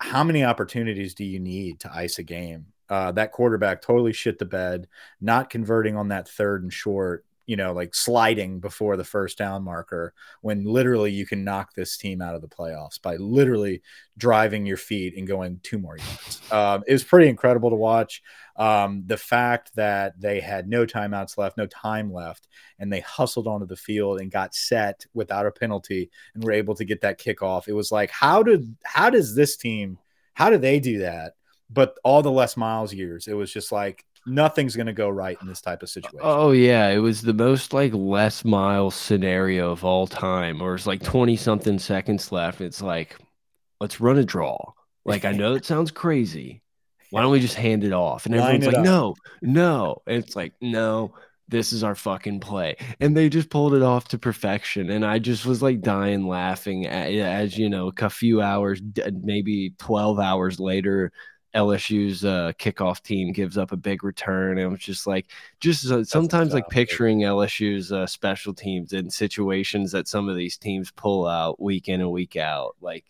how 0.00 0.24
many 0.24 0.44
opportunities 0.44 1.14
do 1.14 1.24
you 1.24 1.38
need 1.38 1.78
to 1.80 1.92
ice 1.94 2.18
a 2.18 2.24
game? 2.24 2.66
Uh, 2.88 3.12
that 3.12 3.32
quarterback 3.32 3.82
totally 3.82 4.12
shit 4.12 4.38
the 4.38 4.44
bed, 4.44 4.88
not 5.20 5.50
converting 5.50 5.96
on 5.96 6.08
that 6.08 6.28
third 6.28 6.62
and 6.62 6.72
short, 6.72 7.24
you 7.48 7.56
know, 7.56 7.72
like 7.72 7.94
sliding 7.94 8.60
before 8.60 8.98
the 8.98 9.04
first 9.04 9.38
down 9.38 9.64
marker 9.64 10.12
when 10.42 10.64
literally 10.64 11.10
you 11.10 11.26
can 11.26 11.44
knock 11.44 11.72
this 11.72 11.96
team 11.96 12.20
out 12.20 12.34
of 12.34 12.42
the 12.42 12.48
playoffs 12.48 13.00
by 13.00 13.16
literally 13.16 13.80
driving 14.18 14.66
your 14.66 14.76
feet 14.76 15.16
and 15.16 15.26
going 15.26 15.58
two 15.62 15.78
more 15.78 15.96
yards. 15.96 16.52
Um, 16.52 16.84
it 16.86 16.92
was 16.92 17.04
pretty 17.04 17.26
incredible 17.28 17.70
to 17.70 17.76
watch. 17.76 18.22
Um, 18.56 19.04
the 19.06 19.16
fact 19.16 19.74
that 19.76 20.20
they 20.20 20.40
had 20.40 20.68
no 20.68 20.84
timeouts 20.84 21.38
left, 21.38 21.56
no 21.56 21.66
time 21.66 22.12
left, 22.12 22.48
and 22.78 22.92
they 22.92 23.00
hustled 23.00 23.46
onto 23.46 23.66
the 23.66 23.76
field 23.76 24.20
and 24.20 24.30
got 24.30 24.54
set 24.54 25.06
without 25.14 25.46
a 25.46 25.50
penalty 25.50 26.10
and 26.34 26.44
were 26.44 26.52
able 26.52 26.74
to 26.74 26.84
get 26.84 27.00
that 27.00 27.18
kickoff. 27.18 27.66
It 27.66 27.72
was 27.72 27.90
like, 27.90 28.10
how 28.10 28.42
did 28.42 28.76
how 28.84 29.08
does 29.08 29.34
this 29.34 29.56
team? 29.56 29.96
How 30.34 30.50
do 30.50 30.58
they 30.58 30.80
do 30.80 30.98
that? 30.98 31.32
But 31.70 31.96
all 32.02 32.22
the 32.22 32.30
Les 32.30 32.56
Miles 32.56 32.94
years, 32.94 33.28
it 33.28 33.34
was 33.34 33.52
just 33.52 33.72
like 33.72 34.04
nothing's 34.26 34.76
going 34.76 34.86
to 34.86 34.92
go 34.92 35.08
right 35.08 35.36
in 35.40 35.46
this 35.46 35.60
type 35.60 35.82
of 35.82 35.88
situation. 35.88 36.20
Oh 36.22 36.52
yeah, 36.52 36.88
it 36.88 36.98
was 36.98 37.22
the 37.22 37.34
most 37.34 37.72
like 37.72 37.92
Les 37.94 38.44
Miles 38.44 38.94
scenario 38.94 39.70
of 39.70 39.84
all 39.84 40.06
time. 40.06 40.62
Or 40.62 40.74
it's 40.74 40.86
like 40.86 41.02
20 41.02 41.36
something 41.36 41.78
seconds 41.78 42.32
left. 42.32 42.60
It's 42.60 42.82
like 42.82 43.16
let's 43.80 44.00
run 44.00 44.18
a 44.18 44.24
draw. 44.24 44.72
Like 45.04 45.24
I 45.24 45.32
know 45.32 45.54
it 45.54 45.64
sounds 45.66 45.90
crazy. 45.90 46.62
Why 47.10 47.22
don't 47.22 47.32
we 47.32 47.40
just 47.40 47.54
hand 47.54 47.84
it 47.84 47.92
off? 47.92 48.26
And 48.26 48.34
everyone's 48.34 48.66
like, 48.66 48.76
up. 48.76 48.84
"No, 48.84 49.14
no." 49.40 50.02
And 50.06 50.22
it's 50.22 50.36
like, 50.36 50.52
"No, 50.60 51.14
this 51.48 51.72
is 51.72 51.82
our 51.82 51.94
fucking 51.94 52.40
play." 52.40 52.76
And 53.00 53.16
they 53.16 53.30
just 53.30 53.48
pulled 53.48 53.72
it 53.72 53.82
off 53.82 54.08
to 54.08 54.18
perfection. 54.18 54.90
And 54.90 55.06
I 55.06 55.18
just 55.18 55.46
was 55.46 55.62
like 55.62 55.80
dying 55.80 56.28
laughing 56.28 56.86
at, 56.86 57.10
as 57.10 57.56
you 57.56 57.70
know, 57.70 57.90
a 57.98 58.10
few 58.10 58.42
hours, 58.42 58.82
maybe 59.22 59.72
12 59.78 60.18
hours 60.18 60.60
later, 60.60 61.10
LSU's 61.54 62.24
uh, 62.24 62.52
kickoff 62.58 63.02
team 63.02 63.32
gives 63.32 63.56
up 63.56 63.72
a 63.72 63.76
big 63.76 64.04
return. 64.04 64.52
And 64.52 64.60
it 64.60 64.68
was 64.68 64.80
just 64.80 65.06
like, 65.06 65.30
just 65.60 65.90
uh, 65.90 66.04
sometimes 66.04 66.52
like 66.52 66.68
picturing 66.68 67.20
LSU's 67.20 67.92
uh, 67.92 68.06
special 68.06 68.52
teams 68.54 68.92
in 68.92 69.10
situations 69.10 69.92
that 69.92 70.08
some 70.08 70.28
of 70.28 70.36
these 70.36 70.56
teams 70.56 70.90
pull 70.90 71.26
out 71.26 71.60
week 71.60 71.88
in 71.88 72.00
and 72.00 72.10
week 72.10 72.36
out. 72.36 72.76
Like, 72.80 73.06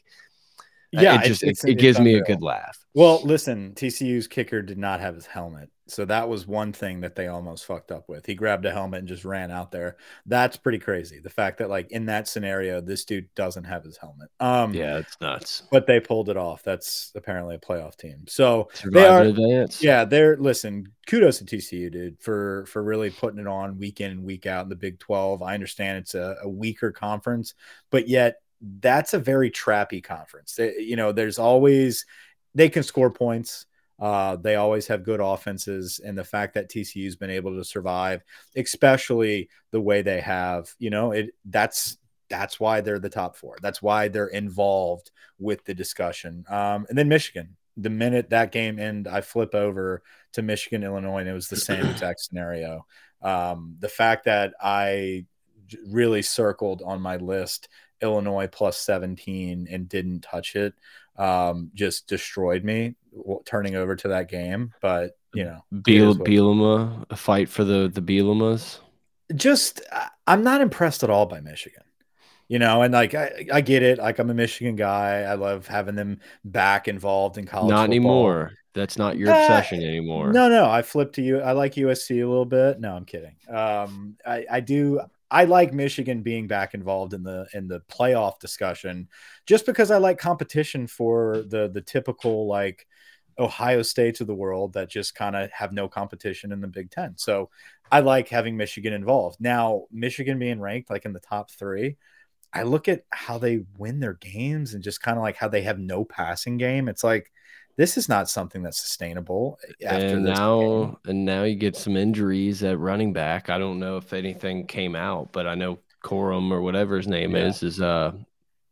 yeah, 0.92 1.21
it 1.21 1.26
just 1.26 1.42
it's, 1.42 1.42
it, 1.42 1.49
it's, 1.49 1.64
it 1.64 1.75
gives 1.78 2.00
me 2.00 2.14
a 2.14 2.23
good 2.23 2.42
laugh. 2.42 2.78
Well, 2.95 3.21
listen, 3.23 3.73
TCU's 3.75 4.26
kicker 4.26 4.62
did 4.62 4.78
not 4.78 5.00
have 5.00 5.14
his 5.14 5.26
helmet. 5.26 5.71
So 5.87 6.04
that 6.04 6.28
was 6.28 6.47
one 6.47 6.73
thing 6.73 7.00
that 7.00 7.14
they 7.14 7.28
almost 7.28 7.64
fucked 7.64 7.90
up 7.90 8.09
with. 8.09 8.26
He 8.26 8.35
grabbed 8.35 8.66
a 8.66 8.73
helmet 8.73 8.99
and 8.99 9.09
just 9.09 9.25
ran 9.25 9.50
out 9.50 9.71
there. 9.71 9.97
That's 10.26 10.57
pretty 10.57 10.78
crazy. 10.78 11.18
The 11.18 11.30
fact 11.30 11.59
that 11.59 11.71
like 11.71 11.90
in 11.90 12.07
that 12.07 12.28
scenario, 12.28 12.80
this 12.80 13.04
dude 13.04 13.33
doesn't 13.35 13.64
have 13.64 13.85
his 13.85 13.97
helmet. 13.97 14.30
Um 14.40 14.75
yeah, 14.75 14.99
it's 14.99 15.16
nuts. 15.21 15.62
But 15.71 15.87
they 15.87 15.99
pulled 15.99 16.28
it 16.28 16.37
off. 16.37 16.62
That's 16.62 17.12
apparently 17.14 17.54
a 17.54 17.59
playoff 17.59 17.97
team. 17.97 18.25
So 18.28 18.68
Survive 18.75 18.92
they 18.92 19.07
are 19.07 19.23
advance. 19.23 19.83
Yeah, 19.83 20.04
they're 20.04 20.37
listen, 20.37 20.92
kudos 21.07 21.38
to 21.38 21.45
TCU, 21.45 21.90
dude, 21.90 22.21
for 22.21 22.66
for 22.66 22.83
really 22.83 23.11
putting 23.11 23.40
it 23.40 23.47
on 23.47 23.78
week 23.78 24.00
in 24.00 24.11
and 24.11 24.25
week 24.25 24.45
out 24.45 24.64
in 24.64 24.68
the 24.68 24.76
Big 24.76 24.99
12. 24.99 25.42
I 25.42 25.54
understand 25.54 25.99
it's 25.99 26.14
a, 26.14 26.37
a 26.42 26.49
weaker 26.49 26.92
conference, 26.92 27.54
but 27.90 28.09
yet 28.09 28.37
that's 28.61 29.15
a 29.15 29.19
very 29.19 29.50
trappy 29.50 30.03
conference. 30.03 30.55
They, 30.55 30.79
you 30.79 30.97
know, 30.97 31.12
there's 31.12 31.38
always 31.38 32.07
they 32.55 32.69
can 32.69 32.83
score 32.83 33.11
points 33.11 33.67
uh, 33.99 34.37
they 34.37 34.55
always 34.55 34.87
have 34.87 35.03
good 35.03 35.21
offenses, 35.21 36.00
and 36.05 36.17
the 36.17 36.25
fact 36.25 36.55
that 36.55 36.71
TCU's 36.71 37.17
been 37.17 37.31
able 37.31 37.57
to 37.57 37.65
survive, 37.65 38.23
especially 38.57 39.49
the 39.73 39.81
way 39.81 40.03
they 40.03 40.21
have, 40.21 40.73
you 40.79 40.91
know, 40.91 41.12
it 41.12 41.31
that's 41.47 41.99
that's 42.31 42.61
why 42.61 42.81
they're 42.81 43.00
the 43.00 43.09
top 43.09 43.37
four. 43.37 43.57
That's 43.61 43.83
why 43.83 44.09
they're 44.09 44.27
involved 44.27 45.11
with 45.38 45.65
the 45.65 45.75
discussion. 45.75 46.45
Um, 46.49 46.87
and 46.88 46.97
then 46.97 47.09
Michigan, 47.09 47.57
the 47.77 47.91
minute 47.91 48.31
that 48.31 48.53
game 48.53 48.79
end, 48.79 49.09
I 49.09 49.23
flip 49.23 49.55
over 49.55 50.03
to 50.35 50.43
Michigan, 50.43 50.85
Illinois, 50.85 51.21
and 51.21 51.29
it 51.29 51.33
was 51.33 51.49
the 51.49 51.57
same 51.57 51.85
exact 51.91 52.21
scenario. 52.21 52.87
Um, 53.21 53.77
the 53.81 53.88
fact 53.88 54.27
that 54.27 54.55
I 54.62 55.25
really 55.88 56.23
circled 56.23 56.83
on 56.85 57.00
my 57.00 57.17
list 57.17 57.69
Illinois 58.02 58.47
plus 58.47 58.78
17 58.78 59.69
and 59.71 59.88
didn't 59.88 60.21
touch 60.21 60.57
it 60.57 60.75
um, 61.19 61.71
just 61.75 62.07
destroyed 62.07 62.64
me 62.64 62.95
turning 63.45 63.75
over 63.75 63.97
to 63.97 64.09
that 64.09 64.31
game. 64.31 64.73
But 64.81 65.19
you 65.35 65.45
know, 65.45 65.64
Biel 65.83 66.14
Bielema, 66.14 67.05
a 67.11 67.17
fight 67.17 67.49
for 67.49 67.64
the 67.64 67.90
the 67.93 68.00
Bielemas. 68.00 68.78
Just, 69.35 69.83
I'm 70.26 70.43
not 70.43 70.62
impressed 70.62 71.02
at 71.02 71.11
all 71.11 71.26
by 71.26 71.40
Michigan. 71.40 71.83
You 72.47 72.59
know, 72.59 72.81
and 72.81 72.95
like 72.95 73.14
I, 73.14 73.47
I 73.52 73.61
get 73.61 73.83
it. 73.83 73.99
Like 73.99 74.19
I'm 74.19 74.31
a 74.31 74.35
Michigan 74.35 74.75
guy. 74.75 75.21
I 75.23 75.35
love 75.35 75.67
having 75.67 75.97
them 75.97 76.21
back 76.45 76.88
involved 76.88 77.37
in 77.37 77.45
college. 77.47 77.69
Not 77.69 77.81
football. 77.81 77.85
anymore. 77.85 78.52
That's 78.73 78.97
not 78.97 79.19
your 79.19 79.31
uh, 79.31 79.38
obsession 79.38 79.83
anymore. 79.83 80.33
No, 80.33 80.49
no. 80.49 80.71
I 80.71 80.81
flipped 80.81 81.17
to 81.17 81.23
you. 81.23 81.40
I 81.40 81.52
like 81.52 81.75
USC 81.75 82.23
a 82.23 82.26
little 82.26 82.47
bit. 82.47 82.81
No, 82.81 82.95
I'm 82.95 83.05
kidding. 83.05 83.35
Um, 83.50 84.17
I, 84.25 84.47
I 84.50 84.61
do. 84.61 85.00
I 85.31 85.45
like 85.45 85.73
Michigan 85.73 86.23
being 86.23 86.47
back 86.47 86.75
involved 86.75 87.13
in 87.15 87.23
the 87.23 87.47
in 87.53 87.69
the 87.69 87.81
playoff 87.81 88.39
discussion, 88.39 89.09
just 89.47 89.67
because 89.67 89.91
I 89.91 89.99
like 89.99 90.19
competition 90.19 90.87
for 90.87 91.43
the 91.49 91.69
the 91.69 91.83
typical 91.83 92.47
like 92.47 92.87
Ohio 93.39 93.83
States 93.83 94.21
of 94.21 94.27
the 94.27 94.35
world 94.35 94.73
that 94.73 94.89
just 94.91 95.15
kind 95.15 95.37
of 95.37 95.51
have 95.53 95.73
no 95.73 95.89
competition 95.89 96.53
in 96.53 96.61
the 96.61 96.67
Big 96.67 96.91
Ten. 96.91 97.17
So 97.17 97.51
I 97.91 98.01
like 98.01 98.29
having 98.29 98.57
Michigan 98.57 98.93
involved. 98.93 99.41
Now, 99.41 99.85
Michigan 99.93 100.39
being 100.39 100.61
ranked 100.61 100.91
like 100.91 101.05
in 101.05 101.13
the 101.13 101.21
top 101.21 101.51
three, 101.51 101.97
I 102.53 102.63
look 102.63 102.89
at 102.89 103.05
how 103.11 103.39
they 103.39 103.65
win 103.77 104.01
their 104.01 104.15
games 104.15 104.75
and 104.75 104.83
just 104.83 105.03
kind 105.03 105.19
of 105.19 105.23
like 105.23 105.37
how 105.37 105.49
they 105.49 105.63
have 105.63 105.79
no 105.79 106.05
passing 106.05 106.57
game. 106.57 106.89
It's 106.89 107.05
like 107.05 107.31
this 107.79 107.97
is 107.97 108.09
not 108.09 108.29
something 108.29 108.61
that's 108.61 108.81
sustainable. 108.81 109.57
and 109.81 110.25
now, 110.25 110.61
game. 110.61 110.97
and 111.07 111.25
now 111.25 111.45
you 111.45 111.55
get 111.55 111.77
some 111.77 111.97
injuries 111.97 112.65
at 112.65 112.77
running 112.77 113.13
back. 113.13 113.49
I 113.49 113.57
don't 113.57 113.79
know 113.79 113.97
if 113.97 114.13
anything 114.13 114.67
came 114.67 114.97
out, 114.97 115.31
but 115.31 115.47
I 115.47 115.55
know 115.55 115.79
Corum 116.05 116.51
or 116.51 116.61
whatever 116.61 116.97
his 116.97 117.07
name 117.07 117.37
yeah. 117.37 117.47
is 117.47 117.63
is 117.63 117.81
uh 117.81 118.13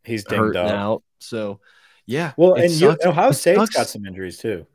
he's 0.03 0.29
hurt 0.29 0.57
out. 0.57 1.03
So 1.19 1.61
yeah. 2.05 2.33
Well, 2.35 2.55
and 2.55 2.69
you, 2.69 2.97
Ohio 3.05 3.31
State's 3.31 3.69
got 3.69 3.87
some 3.87 4.05
injuries 4.05 4.37
too. 4.39 4.67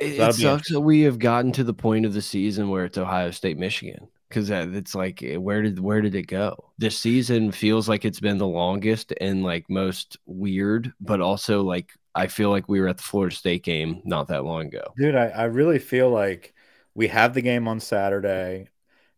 So 0.00 0.06
it, 0.06 0.20
it 0.20 0.34
sucks 0.36 0.70
that 0.70 0.80
we 0.80 1.02
have 1.02 1.18
gotten 1.18 1.50
to 1.52 1.64
the 1.64 1.74
point 1.74 2.06
of 2.06 2.14
the 2.14 2.22
season 2.22 2.70
where 2.70 2.84
it's 2.84 2.98
Ohio 2.98 3.32
State, 3.32 3.58
Michigan, 3.58 4.06
because 4.28 4.48
it's 4.50 4.94
like 4.94 5.24
eh, 5.24 5.36
where 5.36 5.60
did 5.60 5.80
where 5.80 6.00
did 6.00 6.14
it 6.14 6.28
go? 6.28 6.70
This 6.78 6.96
season 6.96 7.50
feels 7.50 7.88
like 7.88 8.04
it's 8.04 8.20
been 8.20 8.38
the 8.38 8.46
longest 8.46 9.12
and 9.20 9.42
like 9.42 9.68
most 9.68 10.18
weird, 10.24 10.92
but 11.00 11.20
also 11.20 11.62
like 11.62 11.92
I 12.14 12.26
feel 12.26 12.50
like 12.50 12.68
we 12.68 12.80
were 12.80 12.88
at 12.88 12.98
the 12.98 13.02
Florida 13.02 13.34
State 13.34 13.64
game 13.64 14.02
not 14.04 14.28
that 14.28 14.44
long 14.44 14.66
ago. 14.66 14.82
Dude, 14.96 15.14
I, 15.14 15.28
I 15.28 15.44
really 15.44 15.78
feel 15.78 16.10
like 16.10 16.54
we 16.94 17.08
have 17.08 17.34
the 17.34 17.42
game 17.42 17.68
on 17.68 17.80
Saturday 17.80 18.68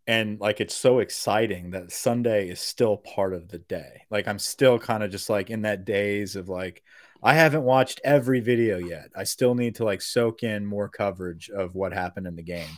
and 0.06 0.38
like 0.38 0.60
it's 0.60 0.76
so 0.76 0.98
exciting 0.98 1.70
that 1.70 1.90
Sunday 1.90 2.48
is 2.48 2.60
still 2.60 2.98
part 2.98 3.32
of 3.32 3.48
the 3.48 3.58
day. 3.58 4.02
Like 4.10 4.28
I'm 4.28 4.38
still 4.38 4.78
kind 4.78 5.02
of 5.02 5.10
just 5.10 5.30
like 5.30 5.50
in 5.50 5.62
that 5.62 5.84
daze 5.84 6.36
of 6.36 6.48
like 6.48 6.82
I 7.22 7.34
haven't 7.34 7.62
watched 7.62 8.00
every 8.04 8.40
video 8.40 8.78
yet. 8.78 9.08
I 9.16 9.24
still 9.24 9.54
need 9.54 9.76
to 9.76 9.84
like 9.84 10.02
soak 10.02 10.42
in 10.42 10.66
more 10.66 10.88
coverage 10.88 11.48
of 11.48 11.74
what 11.74 11.94
happened 11.94 12.26
in 12.26 12.36
the 12.36 12.42
game. 12.42 12.68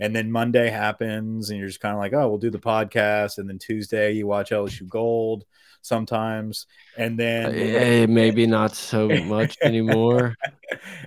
And 0.00 0.14
then 0.14 0.30
Monday 0.30 0.70
happens, 0.70 1.50
and 1.50 1.58
you're 1.58 1.68
just 1.68 1.80
kind 1.80 1.94
of 1.94 2.00
like, 2.00 2.12
oh, 2.12 2.28
we'll 2.28 2.38
do 2.38 2.50
the 2.50 2.58
podcast. 2.58 3.38
And 3.38 3.48
then 3.48 3.58
Tuesday, 3.58 4.12
you 4.12 4.26
watch 4.26 4.50
LSU 4.50 4.88
Gold 4.88 5.44
sometimes. 5.82 6.66
And 6.96 7.18
then 7.18 7.46
uh, 7.46 8.06
maybe 8.08 8.46
not 8.46 8.74
so 8.74 9.08
much 9.08 9.56
anymore. 9.62 10.34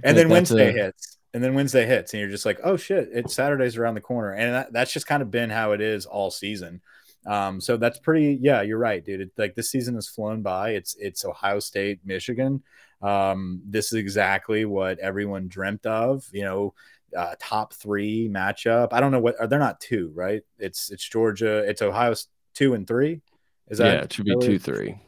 and 0.03 0.17
then 0.17 0.29
Wednesday 0.29 0.69
a... 0.69 0.83
hits. 0.83 1.17
And 1.33 1.41
then 1.41 1.53
Wednesday 1.53 1.85
hits, 1.85 2.13
and 2.13 2.19
you're 2.19 2.29
just 2.29 2.45
like, 2.45 2.59
oh 2.61 2.75
shit, 2.75 3.07
it's 3.13 3.33
Saturday's 3.33 3.77
around 3.77 3.95
the 3.95 4.01
corner. 4.01 4.33
And 4.33 4.53
that, 4.53 4.73
that's 4.73 4.91
just 4.91 5.07
kind 5.07 5.21
of 5.21 5.31
been 5.31 5.49
how 5.49 5.71
it 5.71 5.79
is 5.79 6.05
all 6.05 6.29
season. 6.29 6.81
Um, 7.25 7.61
so 7.61 7.77
that's 7.77 7.99
pretty. 7.99 8.37
Yeah, 8.41 8.63
you're 8.63 8.77
right, 8.77 9.03
dude. 9.03 9.21
It, 9.21 9.31
like 9.37 9.55
this 9.55 9.71
season 9.71 9.95
has 9.95 10.09
flown 10.09 10.41
by. 10.41 10.71
It's 10.71 10.95
it's 10.99 11.23
Ohio 11.23 11.59
State, 11.59 11.99
Michigan. 12.03 12.63
Um, 13.01 13.61
this 13.65 13.87
is 13.87 13.93
exactly 13.93 14.65
what 14.65 14.99
everyone 14.99 15.47
dreamt 15.47 15.85
of. 15.85 16.25
You 16.31 16.43
know, 16.43 16.73
uh, 17.15 17.35
top 17.39 17.73
three 17.73 18.29
matchup. 18.29 18.89
I 18.91 18.99
don't 18.99 19.11
know 19.11 19.19
what. 19.19 19.39
Are 19.39 19.47
they're 19.47 19.59
not 19.59 19.79
two, 19.79 20.11
right? 20.13 20.41
It's 20.57 20.91
it's 20.91 21.07
Georgia. 21.07 21.59
It's 21.67 21.81
Ohio 21.81 22.13
two 22.53 22.73
and 22.73 22.87
three. 22.87 23.21
Is 23.69 23.77
that 23.77 23.93
yeah? 23.93 24.01
It 24.01 24.13
should 24.13 24.25
be 24.25 24.35
two 24.39 24.59
three. 24.59 24.99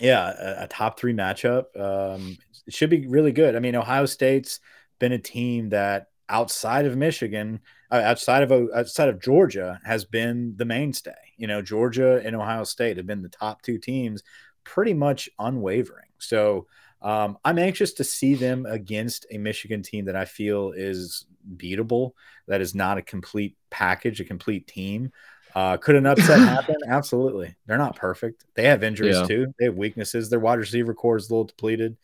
Yeah, 0.00 0.28
a, 0.28 0.64
a 0.64 0.68
top 0.68 0.98
three 0.98 1.14
matchup. 1.14 1.64
Um, 1.78 2.36
it 2.66 2.74
should 2.74 2.90
be 2.90 3.06
really 3.06 3.32
good. 3.32 3.56
I 3.56 3.60
mean, 3.60 3.76
Ohio 3.76 4.06
State's 4.06 4.60
been 4.98 5.12
a 5.12 5.18
team 5.18 5.70
that 5.70 6.08
outside 6.28 6.86
of 6.86 6.96
Michigan, 6.96 7.60
uh, 7.90 8.02
outside 8.04 8.42
of 8.42 8.70
outside 8.74 9.08
of 9.08 9.20
Georgia, 9.20 9.80
has 9.84 10.04
been 10.04 10.54
the 10.56 10.64
mainstay. 10.64 11.12
You 11.36 11.46
know, 11.46 11.62
Georgia 11.62 12.20
and 12.24 12.34
Ohio 12.34 12.64
State 12.64 12.96
have 12.96 13.06
been 13.06 13.22
the 13.22 13.28
top 13.28 13.62
two 13.62 13.78
teams, 13.78 14.22
pretty 14.64 14.94
much 14.94 15.28
unwavering. 15.38 16.08
So 16.18 16.66
um, 17.02 17.38
I'm 17.44 17.58
anxious 17.58 17.94
to 17.94 18.04
see 18.04 18.34
them 18.34 18.66
against 18.66 19.26
a 19.30 19.38
Michigan 19.38 19.82
team 19.82 20.06
that 20.06 20.16
I 20.16 20.24
feel 20.24 20.72
is 20.72 21.26
beatable. 21.56 22.12
That 22.48 22.60
is 22.60 22.74
not 22.74 22.98
a 22.98 23.02
complete 23.02 23.56
package, 23.70 24.20
a 24.20 24.24
complete 24.24 24.66
team. 24.66 25.12
Uh, 25.54 25.76
could 25.76 25.96
an 25.96 26.06
upset 26.06 26.38
happen? 26.48 26.76
Absolutely. 26.86 27.54
They're 27.66 27.78
not 27.78 27.96
perfect. 27.96 28.44
They 28.54 28.64
have 28.64 28.82
injuries 28.82 29.16
yeah. 29.16 29.26
too. 29.26 29.54
They 29.58 29.66
have 29.66 29.76
weaknesses. 29.76 30.28
Their 30.28 30.40
wide 30.40 30.58
receiver 30.58 30.94
core 30.94 31.16
is 31.16 31.30
a 31.30 31.32
little 31.32 31.44
depleted. 31.44 31.96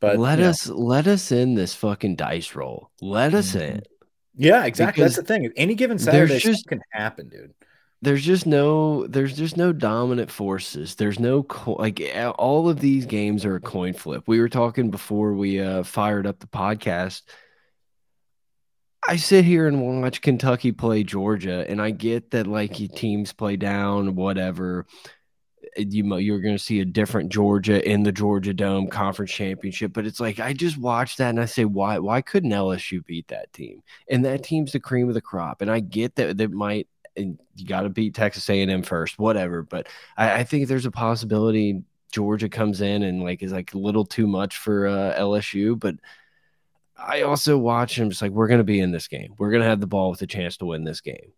But 0.00 0.18
let 0.18 0.40
us 0.40 0.66
let 0.68 1.06
us 1.06 1.30
in 1.30 1.54
this 1.54 1.74
fucking 1.74 2.16
dice 2.16 2.56
roll. 2.56 2.90
Let 3.00 3.34
us 3.34 3.52
mm-hmm. 3.52 3.76
in. 3.76 3.82
Yeah, 4.34 4.64
exactly. 4.64 5.02
Because 5.02 5.16
That's 5.16 5.28
the 5.28 5.34
thing. 5.34 5.52
Any 5.56 5.74
given 5.74 5.98
Saturday 5.98 6.38
just, 6.38 6.66
can 6.66 6.80
happen, 6.90 7.28
dude. 7.28 7.54
There's 8.02 8.24
just 8.24 8.46
no 8.46 9.06
there's 9.06 9.36
just 9.36 9.56
no 9.56 9.72
dominant 9.72 10.30
forces. 10.30 10.96
There's 10.96 11.20
no 11.20 11.46
like 11.66 12.02
all 12.36 12.68
of 12.68 12.80
these 12.80 13.06
games 13.06 13.44
are 13.44 13.56
a 13.56 13.60
coin 13.60 13.94
flip. 13.94 14.24
We 14.26 14.40
were 14.40 14.48
talking 14.48 14.90
before 14.90 15.34
we 15.34 15.60
uh, 15.60 15.84
fired 15.84 16.26
up 16.26 16.40
the 16.40 16.48
podcast. 16.48 17.22
I 19.06 19.16
sit 19.16 19.44
here 19.44 19.66
and 19.66 20.02
watch 20.02 20.20
Kentucky 20.20 20.72
play 20.72 21.02
Georgia, 21.02 21.64
and 21.68 21.80
I 21.80 21.90
get 21.90 22.32
that 22.32 22.46
like 22.46 22.74
teams 22.74 23.32
play 23.32 23.56
down, 23.56 24.16
whatever 24.16 24.86
you 25.76 26.16
you're 26.16 26.40
going 26.40 26.56
to 26.56 26.62
see 26.62 26.80
a 26.80 26.84
different 26.84 27.30
Georgia 27.30 27.88
in 27.88 28.02
the 28.02 28.12
Georgia 28.12 28.52
Dome 28.52 28.88
conference 28.88 29.32
championship. 29.32 29.92
But 29.92 30.06
it's 30.06 30.20
like 30.20 30.40
I 30.40 30.52
just 30.52 30.76
watched 30.76 31.18
that 31.18 31.30
and 31.30 31.40
I 31.40 31.46
say, 31.46 31.64
why 31.64 31.98
why 31.98 32.20
couldn't 32.20 32.50
LSU 32.50 33.04
beat 33.04 33.28
that 33.28 33.52
team? 33.52 33.82
And 34.08 34.24
that 34.24 34.44
team's 34.44 34.72
the 34.72 34.80
cream 34.80 35.08
of 35.08 35.14
the 35.14 35.20
crop. 35.20 35.62
And 35.62 35.70
I 35.70 35.80
get 35.80 36.16
that 36.16 36.38
that 36.38 36.50
might 36.50 36.88
you 37.16 37.66
got 37.66 37.82
to 37.82 37.88
beat 37.88 38.14
Texas 38.14 38.48
A&M 38.48 38.82
first, 38.82 39.18
whatever. 39.18 39.62
But 39.62 39.88
I, 40.16 40.40
I, 40.40 40.44
think 40.44 40.66
there's 40.66 40.86
a 40.86 40.90
possibility 40.90 41.82
Georgia 42.12 42.48
comes 42.48 42.80
in 42.80 43.02
and 43.02 43.22
like 43.22 43.42
is 43.42 43.52
like 43.52 43.74
a 43.74 43.78
little 43.78 44.04
too 44.04 44.26
much 44.26 44.58
for 44.58 44.86
uh, 44.86 45.14
LSU, 45.18 45.78
but. 45.78 45.96
I 46.94 47.22
also 47.22 47.58
watch 47.58 47.98
him 47.98 48.10
just 48.10 48.22
like 48.22 48.30
we're 48.30 48.46
going 48.46 48.60
to 48.60 48.64
be 48.64 48.78
in 48.78 48.92
this 48.92 49.08
game. 49.08 49.34
We're 49.36 49.50
going 49.50 49.62
to 49.62 49.68
have 49.68 49.80
the 49.80 49.88
ball 49.88 50.10
with 50.10 50.22
a 50.22 50.26
chance 50.26 50.58
to 50.58 50.66
win 50.66 50.84
this 50.84 51.00
game 51.00 51.32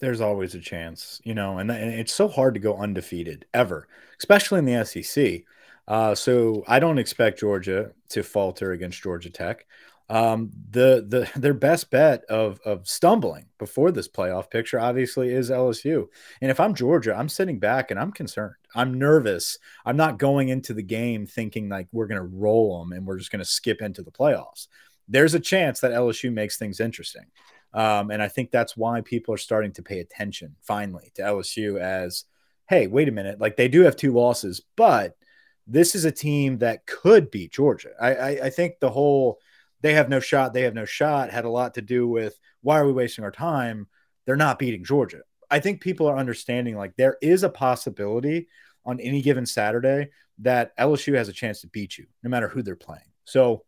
there's 0.00 0.20
always 0.20 0.54
a 0.54 0.60
chance, 0.60 1.20
you 1.24 1.34
know, 1.34 1.58
and, 1.58 1.70
and, 1.70 1.92
it's 1.92 2.14
so 2.14 2.26
hard 2.26 2.54
to 2.54 2.60
go 2.60 2.76
undefeated 2.76 3.44
ever, 3.54 3.86
especially 4.18 4.58
in 4.58 4.64
the 4.64 4.84
SEC. 4.84 5.42
Uh, 5.86 6.14
so 6.14 6.64
I 6.66 6.78
don't 6.78 6.98
expect 6.98 7.40
Georgia 7.40 7.92
to 8.10 8.22
falter 8.22 8.72
against 8.72 9.02
Georgia 9.02 9.30
Tech. 9.30 9.66
Um, 10.10 10.50
the 10.72 11.06
the 11.08 11.30
their 11.38 11.54
best 11.54 11.90
bet 11.90 12.24
of 12.24 12.60
of 12.64 12.88
stumbling 12.88 13.46
before 13.58 13.92
this 13.92 14.08
playoff 14.08 14.50
picture 14.50 14.80
obviously 14.80 15.32
is 15.32 15.50
LSU. 15.50 16.08
And 16.42 16.50
if 16.50 16.58
I'm 16.58 16.74
Georgia, 16.74 17.14
I'm 17.14 17.28
sitting 17.28 17.60
back 17.60 17.92
and 17.92 18.00
I'm 18.00 18.10
concerned. 18.10 18.56
I'm 18.74 18.98
nervous. 18.98 19.56
I'm 19.86 19.96
not 19.96 20.18
going 20.18 20.48
into 20.48 20.74
the 20.74 20.82
game 20.82 21.26
thinking 21.26 21.68
like 21.68 21.86
we're 21.92 22.08
going 22.08 22.20
to 22.20 22.36
roll 22.36 22.80
them 22.80 22.92
and 22.92 23.06
we're 23.06 23.18
just 23.18 23.30
going 23.30 23.38
to 23.38 23.44
skip 23.44 23.80
into 23.80 24.02
the 24.02 24.10
playoffs. 24.10 24.66
There's 25.06 25.34
a 25.34 25.40
chance 25.40 25.78
that 25.80 25.92
LSU 25.92 26.32
makes 26.32 26.58
things 26.58 26.80
interesting. 26.80 27.26
Um, 27.72 28.10
and 28.10 28.20
I 28.20 28.26
think 28.26 28.50
that's 28.50 28.76
why 28.76 29.02
people 29.02 29.32
are 29.34 29.38
starting 29.38 29.72
to 29.74 29.82
pay 29.82 30.00
attention 30.00 30.56
finally 30.60 31.12
to 31.14 31.22
LSU 31.22 31.80
as, 31.80 32.24
hey, 32.68 32.88
wait 32.88 33.08
a 33.08 33.12
minute, 33.12 33.40
like 33.40 33.56
they 33.56 33.68
do 33.68 33.82
have 33.82 33.94
two 33.94 34.12
losses, 34.12 34.60
but 34.76 35.16
this 35.68 35.94
is 35.94 36.04
a 36.04 36.10
team 36.10 36.58
that 36.58 36.86
could 36.86 37.30
beat 37.30 37.52
Georgia. 37.52 37.90
I, 38.00 38.14
I, 38.14 38.28
I 38.46 38.50
think 38.50 38.80
the 38.80 38.90
whole 38.90 39.38
they 39.82 39.94
have 39.94 40.08
no 40.08 40.20
shot, 40.20 40.52
they 40.52 40.62
have 40.62 40.74
no 40.74 40.84
shot 40.84 41.30
had 41.30 41.44
a 41.44 41.50
lot 41.50 41.74
to 41.74 41.82
do 41.82 42.06
with 42.06 42.38
why 42.62 42.78
are 42.78 42.86
we 42.86 42.92
wasting 42.92 43.24
our 43.24 43.30
time? 43.30 43.86
They're 44.26 44.36
not 44.36 44.58
beating 44.58 44.84
Georgia. 44.84 45.20
I 45.50 45.60
think 45.60 45.80
people 45.80 46.06
are 46.06 46.16
understanding 46.16 46.76
like 46.76 46.94
there 46.96 47.16
is 47.20 47.42
a 47.42 47.48
possibility 47.48 48.48
on 48.84 49.00
any 49.00 49.22
given 49.22 49.46
Saturday 49.46 50.10
that 50.38 50.76
LSU 50.78 51.14
has 51.16 51.28
a 51.28 51.32
chance 51.32 51.60
to 51.62 51.66
beat 51.66 51.98
you, 51.98 52.06
no 52.22 52.30
matter 52.30 52.48
who 52.48 52.62
they're 52.62 52.76
playing. 52.76 53.02
So 53.24 53.64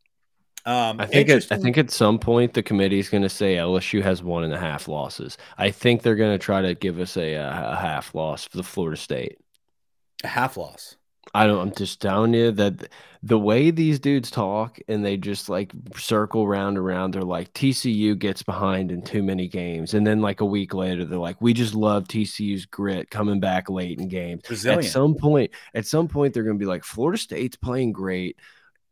um, 0.65 1.01
I 1.01 1.07
think 1.07 1.29
at, 1.29 1.51
I 1.51 1.57
think 1.57 1.77
at 1.77 1.91
some 1.91 2.19
point 2.19 2.55
the 2.55 2.63
committee 2.63 3.01
is 3.01 3.09
going 3.09 3.25
to 3.25 3.29
say 3.29 3.57
LSU 3.57 4.01
has 4.03 4.23
one 4.23 4.45
and 4.45 4.53
a 4.53 4.59
half 4.59 4.87
losses. 4.87 5.37
I 5.59 5.73
think 5.73 6.03
they're 6.03 6.17
going 6.17 6.33
to 6.33 6.45
try 6.45 6.63
to 6.63 6.75
give 6.75 7.01
us 7.01 7.17
a, 7.17 7.35
a, 7.35 7.77
half 7.77 8.15
loss 8.15 8.47
for 8.47 8.59
the 8.59 8.63
Florida 8.63 8.97
State. 8.97 9.39
A 10.23 10.29
half 10.29 10.57
loss. 10.57 10.97
I 11.35 11.47
don't. 11.47 11.61
I'm 11.61 11.75
just 11.75 12.01
telling 12.01 12.35
you 12.35 12.53
that 12.53 12.89
the 13.23 13.39
way 13.39 13.71
these 13.71 13.99
dudes 13.99 14.31
talk 14.31 14.79
and 14.87 15.03
they 15.05 15.17
just 15.17 15.49
like 15.49 15.73
circle 15.97 16.47
round 16.47 16.77
around. 16.77 17.15
They're 17.15 17.23
like 17.23 17.53
TCU 17.55 18.19
gets 18.19 18.43
behind 18.43 18.93
in 18.93 19.01
too 19.01 19.23
many 19.23 19.49
games, 19.49 19.95
and 19.95 20.07
then 20.07 20.21
like 20.21 20.43
a 20.43 20.47
week 20.47 20.75
later, 20.75 21.07
they're 21.07 21.19
like, 21.19 21.41
we 21.41 21.55
just 21.55 21.75
love 21.75 22.05
TCU's 22.05 22.67
grit 22.67 23.11
coming 23.11 23.41
back 23.41 23.71
late 23.71 23.99
in 23.99 24.09
games. 24.09 24.43
Resilient. 24.49 24.85
At 24.85 24.91
some 24.91 25.15
point, 25.15 25.53
at 25.75 25.87
some 25.87 26.07
point, 26.07 26.35
they're 26.35 26.43
going 26.43 26.59
to 26.59 26.63
be 26.63 26.69
like 26.69 26.85
Florida 26.85 27.19
State's 27.19 27.57
playing 27.57 27.93
great. 27.93 28.37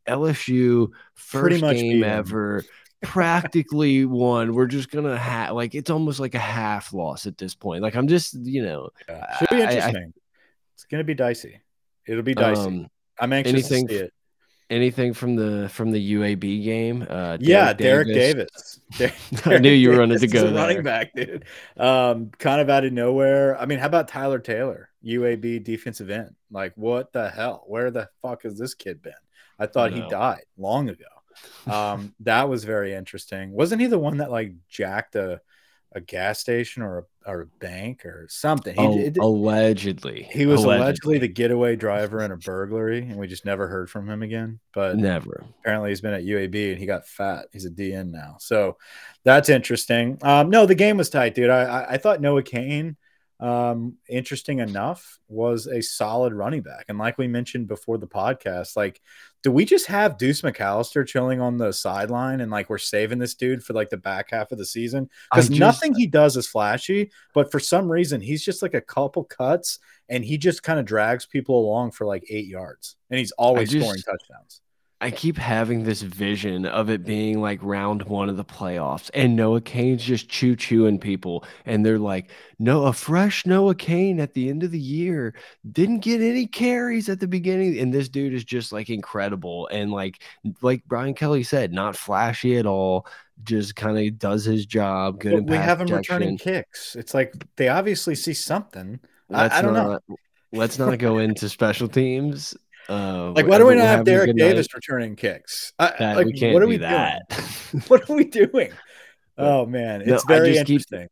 LSU 0.08 0.88
first 1.14 1.60
game 1.60 2.02
ever 2.02 2.64
practically 3.02 4.04
won. 4.04 4.54
We're 4.54 4.66
just 4.66 4.90
gonna 4.90 5.16
have 5.16 5.52
like 5.52 5.74
it's 5.74 5.90
almost 5.90 6.20
like 6.20 6.34
a 6.34 6.38
half 6.38 6.92
loss 6.92 7.26
at 7.26 7.38
this 7.38 7.54
point. 7.54 7.82
Like 7.82 7.96
I'm 7.96 8.08
just 8.08 8.34
you 8.34 8.62
know, 8.62 8.90
yeah. 9.08 9.38
should 9.38 9.50
be 9.50 9.60
interesting. 9.60 9.96
I, 9.96 10.00
I, 10.00 10.12
it's 10.74 10.84
gonna 10.84 11.04
be 11.04 11.14
dicey. 11.14 11.60
It'll 12.06 12.22
be 12.22 12.34
dicey. 12.34 12.60
Um, 12.60 12.90
I'm 13.18 13.32
anxious 13.32 13.52
anything, 13.52 13.88
to 13.88 13.94
see 13.94 14.00
it. 14.04 14.12
Anything 14.70 15.14
from 15.14 15.36
the 15.36 15.68
from 15.68 15.90
the 15.90 16.14
UAB 16.14 16.64
game? 16.64 17.02
Uh, 17.02 17.36
Derek 17.36 17.40
yeah, 17.40 17.72
Derek 17.72 18.08
Davis. 18.08 18.80
Davis. 18.96 19.16
I 19.46 19.58
knew 19.58 19.72
you 19.72 19.90
were 19.90 19.98
running 19.98 20.18
to 20.18 20.26
go. 20.26 20.52
Running 20.52 20.82
back, 20.82 21.12
dude. 21.14 21.44
Um, 21.76 22.30
kind 22.38 22.60
of 22.60 22.70
out 22.70 22.84
of 22.84 22.92
nowhere. 22.92 23.60
I 23.60 23.66
mean, 23.66 23.78
how 23.78 23.86
about 23.86 24.08
Tyler 24.08 24.38
Taylor, 24.38 24.90
UAB 25.04 25.64
defensive 25.64 26.10
end? 26.10 26.34
Like, 26.50 26.72
what 26.76 27.12
the 27.12 27.28
hell? 27.28 27.64
Where 27.66 27.90
the 27.90 28.08
fuck 28.22 28.44
has 28.44 28.58
this 28.58 28.74
kid 28.74 29.02
been? 29.02 29.12
I 29.58 29.66
thought 29.66 29.92
he 29.92 30.00
died 30.08 30.44
long 30.56 30.88
ago. 30.88 31.04
Um, 31.66 32.14
that 32.20 32.48
was 32.48 32.64
very 32.64 32.94
interesting. 32.94 33.52
Wasn't 33.52 33.80
he 33.80 33.86
the 33.86 33.98
one 33.98 34.18
that 34.18 34.30
like 34.30 34.52
jacked 34.68 35.16
a 35.16 35.40
a 35.92 36.00
gas 36.00 36.38
station 36.38 36.82
or 36.82 36.98
a, 36.98 37.30
or 37.30 37.40
a 37.42 37.46
bank 37.46 38.04
or 38.04 38.26
something. 38.30 38.74
He, 38.74 38.80
oh, 38.80 38.98
it, 38.98 39.16
allegedly, 39.18 40.28
he 40.30 40.46
was 40.46 40.62
allegedly. 40.62 40.84
allegedly. 40.84 41.18
the 41.18 41.28
getaway 41.28 41.76
driver 41.76 42.22
in 42.22 42.30
a 42.30 42.36
burglary, 42.36 43.00
and 43.00 43.16
we 43.16 43.26
just 43.26 43.44
never 43.44 43.66
heard 43.66 43.90
from 43.90 44.08
him 44.08 44.22
again. 44.22 44.60
But 44.72 44.96
never. 44.96 45.44
Apparently, 45.60 45.90
he's 45.90 46.00
been 46.00 46.14
at 46.14 46.24
UAB 46.24 46.70
and 46.70 46.78
he 46.78 46.86
got 46.86 47.06
fat. 47.06 47.46
He's 47.52 47.66
a 47.66 47.70
DN 47.70 48.10
now, 48.10 48.36
so 48.38 48.76
that's 49.24 49.48
interesting. 49.48 50.18
Um, 50.22 50.50
no, 50.50 50.66
the 50.66 50.74
game 50.74 50.96
was 50.96 51.10
tight, 51.10 51.34
dude. 51.34 51.50
I 51.50 51.62
I, 51.62 51.92
I 51.92 51.98
thought 51.98 52.20
Noah 52.20 52.42
Cain 52.42 52.96
um, 53.40 53.96
interesting 54.08 54.58
enough, 54.58 55.18
was 55.28 55.66
a 55.66 55.80
solid 55.80 56.34
running 56.34 56.60
back. 56.60 56.84
And 56.88 56.98
like 56.98 57.16
we 57.16 57.26
mentioned 57.26 57.68
before 57.68 57.96
the 57.98 58.06
podcast, 58.06 58.76
like, 58.76 59.00
do 59.42 59.50
we 59.50 59.64
just 59.64 59.86
have 59.86 60.18
Deuce 60.18 60.42
McAllister 60.42 61.06
chilling 61.06 61.40
on 61.40 61.56
the 61.56 61.72
sideline 61.72 62.42
and 62.42 62.50
like 62.50 62.68
we're 62.68 62.78
saving 62.78 63.18
this 63.18 63.34
dude 63.34 63.64
for 63.64 63.72
like 63.72 63.88
the 63.88 63.96
back 63.96 64.30
half 64.30 64.52
of 64.52 64.58
the 64.58 64.66
season? 64.66 65.08
Because 65.32 65.50
nothing 65.50 65.94
he 65.94 66.06
does 66.06 66.36
is 66.36 66.46
flashy, 66.46 67.10
but 67.32 67.50
for 67.50 67.58
some 67.58 67.90
reason 67.90 68.20
he's 68.20 68.44
just 68.44 68.60
like 68.60 68.74
a 68.74 68.80
couple 68.80 69.24
cuts 69.24 69.78
and 70.10 70.24
he 70.24 70.36
just 70.36 70.62
kind 70.62 70.78
of 70.78 70.84
drags 70.84 71.24
people 71.24 71.58
along 71.58 71.92
for 71.92 72.04
like 72.04 72.24
eight 72.28 72.46
yards 72.46 72.96
and 73.08 73.18
he's 73.18 73.32
always 73.32 73.70
just, 73.70 73.82
scoring 73.82 74.02
touchdowns. 74.02 74.60
I 75.02 75.10
keep 75.10 75.38
having 75.38 75.84
this 75.84 76.02
vision 76.02 76.66
of 76.66 76.90
it 76.90 77.06
being 77.06 77.40
like 77.40 77.58
round 77.62 78.02
one 78.02 78.28
of 78.28 78.36
the 78.36 78.44
playoffs, 78.44 79.10
and 79.14 79.34
Noah 79.34 79.62
Cain's 79.62 80.04
just 80.04 80.28
choo 80.28 80.54
chooing 80.54 81.00
people, 81.00 81.44
and 81.64 81.84
they're 81.86 81.98
like, 81.98 82.30
"No, 82.58 82.84
a 82.84 82.92
fresh 82.92 83.46
Noah 83.46 83.74
Cain 83.74 84.20
at 84.20 84.34
the 84.34 84.50
end 84.50 84.62
of 84.62 84.72
the 84.72 84.78
year 84.78 85.34
didn't 85.72 86.00
get 86.00 86.20
any 86.20 86.46
carries 86.46 87.08
at 87.08 87.18
the 87.18 87.26
beginning," 87.26 87.78
and 87.78 87.94
this 87.94 88.10
dude 88.10 88.34
is 88.34 88.44
just 88.44 88.72
like 88.72 88.90
incredible, 88.90 89.68
and 89.68 89.90
like 89.90 90.22
like 90.60 90.84
Brian 90.86 91.14
Kelly 91.14 91.44
said, 91.44 91.72
not 91.72 91.96
flashy 91.96 92.58
at 92.58 92.66
all, 92.66 93.06
just 93.42 93.76
kind 93.76 93.98
of 93.98 94.18
does 94.18 94.44
his 94.44 94.66
job. 94.66 95.20
Good. 95.20 95.48
we 95.48 95.56
have 95.56 95.80
him 95.80 95.88
returning 95.88 96.36
kicks. 96.36 96.94
It's 96.94 97.14
like 97.14 97.32
they 97.56 97.68
obviously 97.68 98.14
see 98.14 98.34
something. 98.34 99.00
I, 99.32 99.58
I, 99.58 99.62
don't 99.62 99.72
not, 99.72 100.02
know. 100.08 100.16
Let's 100.52 100.78
not 100.78 100.98
go 100.98 101.18
into 101.18 101.48
special 101.48 101.88
teams 101.88 102.54
uh, 102.90 103.32
like, 103.32 103.46
why 103.46 103.58
do 103.58 103.66
we 103.66 103.76
not 103.76 103.84
have 103.84 104.04
Derek 104.04 104.36
Davis 104.36 104.66
night? 104.66 104.74
returning 104.74 105.14
kicks? 105.14 105.72
I, 105.78 106.14
like, 106.14 106.26
what 106.40 106.62
are 106.62 106.66
we 106.66 106.78
that. 106.78 107.28
doing? 107.28 107.82
what 107.88 108.10
are 108.10 108.14
we 108.14 108.24
doing? 108.24 108.72
Oh 109.38 109.64
man, 109.64 110.02
it's 110.02 110.26
no, 110.26 110.34
very 110.34 110.58
interesting. 110.58 111.04
Keep, 111.04 111.10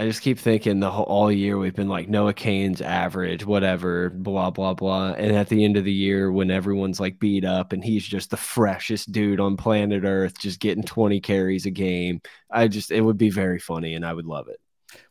I 0.00 0.06
just 0.06 0.20
keep 0.20 0.40
thinking 0.40 0.80
the 0.80 0.90
whole 0.90 1.04
all 1.04 1.30
year 1.30 1.56
we've 1.56 1.76
been 1.76 1.86
like 1.86 2.08
Noah 2.08 2.34
Cain's 2.34 2.80
average, 2.80 3.46
whatever, 3.46 4.10
blah 4.10 4.50
blah 4.50 4.74
blah, 4.74 5.12
and 5.12 5.30
at 5.36 5.48
the 5.48 5.64
end 5.64 5.76
of 5.76 5.84
the 5.84 5.92
year 5.92 6.32
when 6.32 6.50
everyone's 6.50 6.98
like 6.98 7.20
beat 7.20 7.44
up 7.44 7.72
and 7.72 7.84
he's 7.84 8.04
just 8.04 8.30
the 8.30 8.36
freshest 8.36 9.12
dude 9.12 9.38
on 9.38 9.56
planet 9.56 10.02
Earth, 10.02 10.40
just 10.40 10.58
getting 10.58 10.82
twenty 10.82 11.20
carries 11.20 11.66
a 11.66 11.70
game, 11.70 12.20
I 12.50 12.66
just 12.66 12.90
it 12.90 13.00
would 13.00 13.18
be 13.18 13.30
very 13.30 13.60
funny 13.60 13.94
and 13.94 14.04
I 14.04 14.12
would 14.12 14.26
love 14.26 14.48
it. 14.48 14.58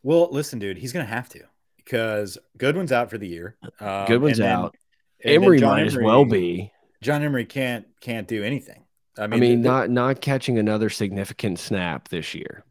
Well, 0.02 0.28
listen, 0.30 0.58
dude, 0.58 0.76
he's 0.76 0.92
gonna 0.92 1.06
have 1.06 1.30
to 1.30 1.44
because 1.76 2.36
Goodwin's 2.58 2.92
out 2.92 3.08
for 3.08 3.16
the 3.16 3.28
year. 3.28 3.56
Um, 3.80 4.04
Goodwin's 4.06 4.40
out. 4.40 4.74
Emery 5.24 5.60
might 5.60 5.80
Emery, 5.80 5.86
as 5.86 5.96
well 5.96 6.24
be. 6.24 6.72
John 7.02 7.22
Emery 7.22 7.44
can't 7.44 7.86
can't 8.00 8.28
do 8.28 8.42
anything. 8.42 8.84
I 9.16 9.26
mean, 9.26 9.32
I 9.32 9.40
mean, 9.40 9.62
the, 9.62 9.68
not 9.68 9.90
not 9.90 10.20
catching 10.20 10.58
another 10.58 10.90
significant 10.90 11.58
snap 11.58 12.08
this 12.08 12.34
year. 12.34 12.64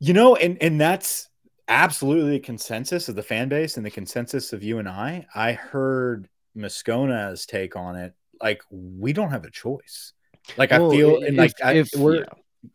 You 0.00 0.12
know, 0.12 0.36
and 0.36 0.60
and 0.60 0.80
that's 0.80 1.28
absolutely 1.68 2.32
the 2.32 2.40
consensus 2.40 3.08
of 3.08 3.14
the 3.14 3.22
fan 3.22 3.48
base 3.48 3.76
and 3.76 3.84
the 3.84 3.90
consensus 3.90 4.52
of 4.52 4.62
you 4.62 4.78
and 4.78 4.88
I. 4.88 5.26
I 5.34 5.52
heard 5.52 6.28
Moscona's 6.56 7.46
take 7.46 7.76
on 7.76 7.96
it. 7.96 8.14
Like, 8.40 8.62
we 8.70 9.12
don't 9.12 9.30
have 9.30 9.44
a 9.44 9.50
choice. 9.50 10.12
Like, 10.56 10.70
well, 10.70 10.90
I 10.90 10.96
feel, 10.96 11.22
and 11.22 11.36
like, 11.36 11.52
if, 11.60 11.90
I, 11.94 12.00
we're 12.00 12.20
yeah. 12.20 12.24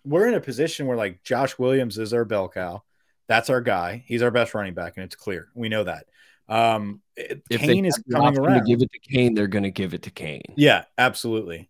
we're 0.06 0.28
in 0.28 0.36
a 0.36 0.42
position 0.42 0.86
where 0.86 0.98
like 0.98 1.24
Josh 1.24 1.58
Williams 1.58 1.98
is 1.98 2.14
our 2.14 2.26
bell 2.26 2.48
cow. 2.50 2.84
That's 3.28 3.50
our 3.50 3.62
guy. 3.62 4.04
He's 4.06 4.22
our 4.22 4.32
best 4.32 4.54
running 4.54 4.74
back, 4.74 4.94
and 4.98 5.06
it's 5.06 5.16
clear. 5.16 5.48
We 5.56 5.70
know 5.70 5.84
that. 5.86 6.06
Um, 6.54 7.02
if 7.16 7.62
Cain 7.62 7.86
is 7.86 8.02
coming 8.12 8.38
around. 8.38 8.60
To 8.60 8.66
give 8.66 8.82
it 8.82 8.92
to 8.92 9.00
Cain, 9.00 9.34
they're 9.34 9.48
going 9.48 9.64
to 9.64 9.72
give 9.72 9.94
it 9.96 10.04
to 10.04 10.12
Cain. 10.12 10.44
Yeah, 10.56 10.86
absolutely. 10.98 11.70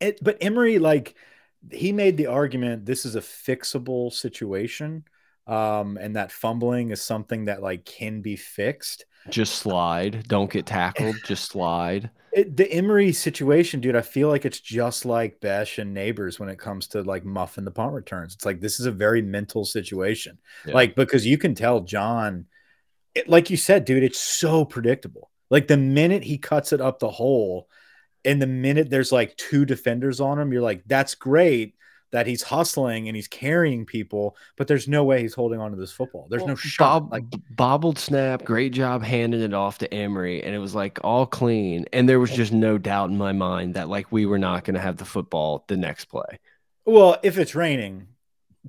It, 0.00 0.18
but 0.22 0.38
Emery, 0.40 0.78
like, 0.80 1.14
he 1.70 1.92
made 1.92 2.16
the 2.16 2.26
argument 2.26 2.86
this 2.86 3.06
is 3.06 3.14
a 3.14 3.20
fixable 3.20 4.12
situation, 4.12 5.04
um, 5.46 5.96
and 5.96 6.16
that 6.16 6.32
fumbling 6.32 6.90
is 6.90 7.00
something 7.00 7.44
that 7.44 7.62
like 7.62 7.84
can 7.84 8.20
be 8.20 8.34
fixed. 8.34 9.04
Just 9.30 9.56
slide. 9.56 10.26
Don't 10.26 10.50
get 10.50 10.66
tackled. 10.66 11.16
just 11.24 11.48
slide. 11.48 12.10
It, 12.32 12.54
the 12.54 12.70
Emery 12.70 13.14
situation, 13.14 13.80
dude, 13.80 13.96
I 13.96 14.02
feel 14.02 14.28
like 14.28 14.44
it's 14.44 14.60
just 14.60 15.06
like 15.06 15.40
Besh 15.40 15.78
and 15.78 15.96
Nabers 15.96 16.38
when 16.38 16.50
it 16.50 16.58
comes 16.58 16.86
to 16.88 17.00
like 17.00 17.24
muffing 17.24 17.64
the 17.64 17.70
punt 17.70 17.94
returns. 17.94 18.34
It's 18.34 18.44
like 18.44 18.60
this 18.60 18.78
is 18.78 18.84
a 18.84 18.92
very 18.92 19.22
mental 19.22 19.64
situation, 19.64 20.38
yeah. 20.66 20.74
like 20.74 20.94
because 20.94 21.24
you 21.24 21.38
can 21.38 21.54
tell 21.54 21.80
John 21.80 22.44
it, 23.16 23.28
like 23.28 23.50
you 23.50 23.56
said, 23.56 23.84
dude, 23.84 24.02
it's 24.02 24.20
so 24.20 24.64
predictable. 24.64 25.30
Like 25.48 25.68
the 25.68 25.76
minute 25.76 26.22
he 26.22 26.38
cuts 26.38 26.72
it 26.72 26.80
up 26.80 26.98
the 26.98 27.10
hole, 27.10 27.68
and 28.24 28.42
the 28.42 28.46
minute 28.46 28.90
there's 28.90 29.12
like 29.12 29.36
two 29.36 29.64
defenders 29.64 30.20
on 30.20 30.38
him, 30.38 30.52
you're 30.52 30.62
like, 30.62 30.82
that's 30.86 31.14
great 31.14 31.74
that 32.12 32.26
he's 32.26 32.42
hustling 32.42 33.08
and 33.08 33.16
he's 33.16 33.28
carrying 33.28 33.84
people, 33.84 34.36
but 34.56 34.68
there's 34.68 34.86
no 34.86 35.02
way 35.04 35.22
he's 35.22 35.34
holding 35.34 35.60
on 35.60 35.70
to 35.70 35.76
this 35.76 35.92
football. 35.92 36.26
There's 36.30 36.42
well, 36.42 36.50
no 36.50 36.54
shot. 36.54 37.10
Bob, 37.10 37.12
like 37.12 37.24
bobbled 37.50 37.98
snap, 37.98 38.44
great 38.44 38.72
job 38.72 39.02
handing 39.02 39.40
it 39.40 39.54
off 39.54 39.78
to 39.78 39.92
Emery, 39.92 40.42
and 40.42 40.54
it 40.54 40.58
was 40.58 40.74
like 40.74 40.98
all 41.02 41.26
clean. 41.26 41.86
And 41.92 42.08
there 42.08 42.20
was 42.20 42.30
just 42.30 42.52
no 42.52 42.78
doubt 42.78 43.10
in 43.10 43.18
my 43.18 43.32
mind 43.32 43.74
that 43.74 43.88
like 43.88 44.12
we 44.12 44.26
were 44.26 44.38
not 44.38 44.64
going 44.64 44.74
to 44.74 44.80
have 44.80 44.98
the 44.98 45.04
football 45.04 45.64
the 45.68 45.76
next 45.76 46.06
play. 46.06 46.38
Well, 46.84 47.18
if 47.22 47.38
it's 47.38 47.54
raining, 47.54 48.08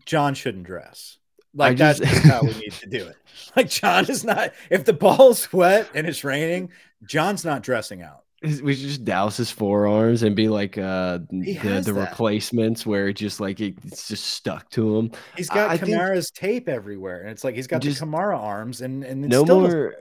John 0.05 0.33
shouldn't 0.33 0.65
dress. 0.65 1.17
Like 1.57 1.77
that's 1.77 2.03
how 2.03 2.41
we 2.43 2.53
need 2.53 2.71
to 2.73 2.87
do 2.87 3.07
it. 3.07 3.15
Like 3.55 3.69
John 3.69 4.07
is 4.07 4.23
not. 4.23 4.53
If 4.69 4.85
the 4.85 4.93
ball's 4.93 5.51
wet 5.51 5.89
and 5.95 6.05
it's 6.05 6.23
raining, 6.23 6.69
John's 7.03 7.43
not 7.43 7.63
dressing 7.63 8.03
out. 8.03 8.23
We 8.43 8.75
should 8.75 8.87
just 8.87 9.05
douse 9.05 9.35
his 9.37 9.49
forearms 9.49 10.21
and 10.21 10.35
be 10.35 10.47
like 10.47 10.77
uh 10.77 11.19
the, 11.29 11.81
the 11.83 11.93
replacements 11.93 12.85
where 12.85 13.07
it 13.07 13.13
just 13.13 13.39
like 13.39 13.59
it, 13.59 13.75
it's 13.83 14.07
just 14.07 14.25
stuck 14.25 14.69
to 14.71 14.97
him. 14.97 15.11
He's 15.35 15.49
got 15.49 15.71
I 15.71 15.77
Kamara's 15.77 16.29
think, 16.29 16.51
tape 16.51 16.69
everywhere, 16.69 17.21
and 17.21 17.31
it's 17.31 17.43
like 17.43 17.55
he's 17.55 17.65
got 17.65 17.81
just, 17.81 17.99
the 17.99 18.05
Kamara 18.05 18.37
arms, 18.37 18.81
and 18.81 19.03
and 19.03 19.21
no 19.21 19.43
more. 19.43 19.95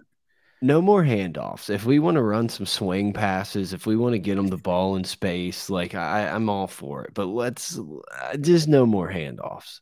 No 0.62 0.82
more 0.82 1.04
handoffs. 1.04 1.70
If 1.70 1.84
we 1.84 1.98
want 1.98 2.16
to 2.16 2.22
run 2.22 2.48
some 2.48 2.66
swing 2.66 3.12
passes, 3.12 3.72
if 3.72 3.86
we 3.86 3.96
want 3.96 4.14
to 4.14 4.18
get 4.18 4.36
them 4.36 4.48
the 4.48 4.56
ball 4.56 4.96
in 4.96 5.04
space, 5.04 5.68
like 5.70 5.94
I, 5.94 6.28
I'm 6.28 6.48
all 6.48 6.66
for 6.66 7.04
it. 7.04 7.14
But 7.14 7.26
let's 7.26 7.78
uh, 7.78 8.36
just 8.38 8.66
no 8.66 8.86
more 8.86 9.10
handoffs. 9.10 9.80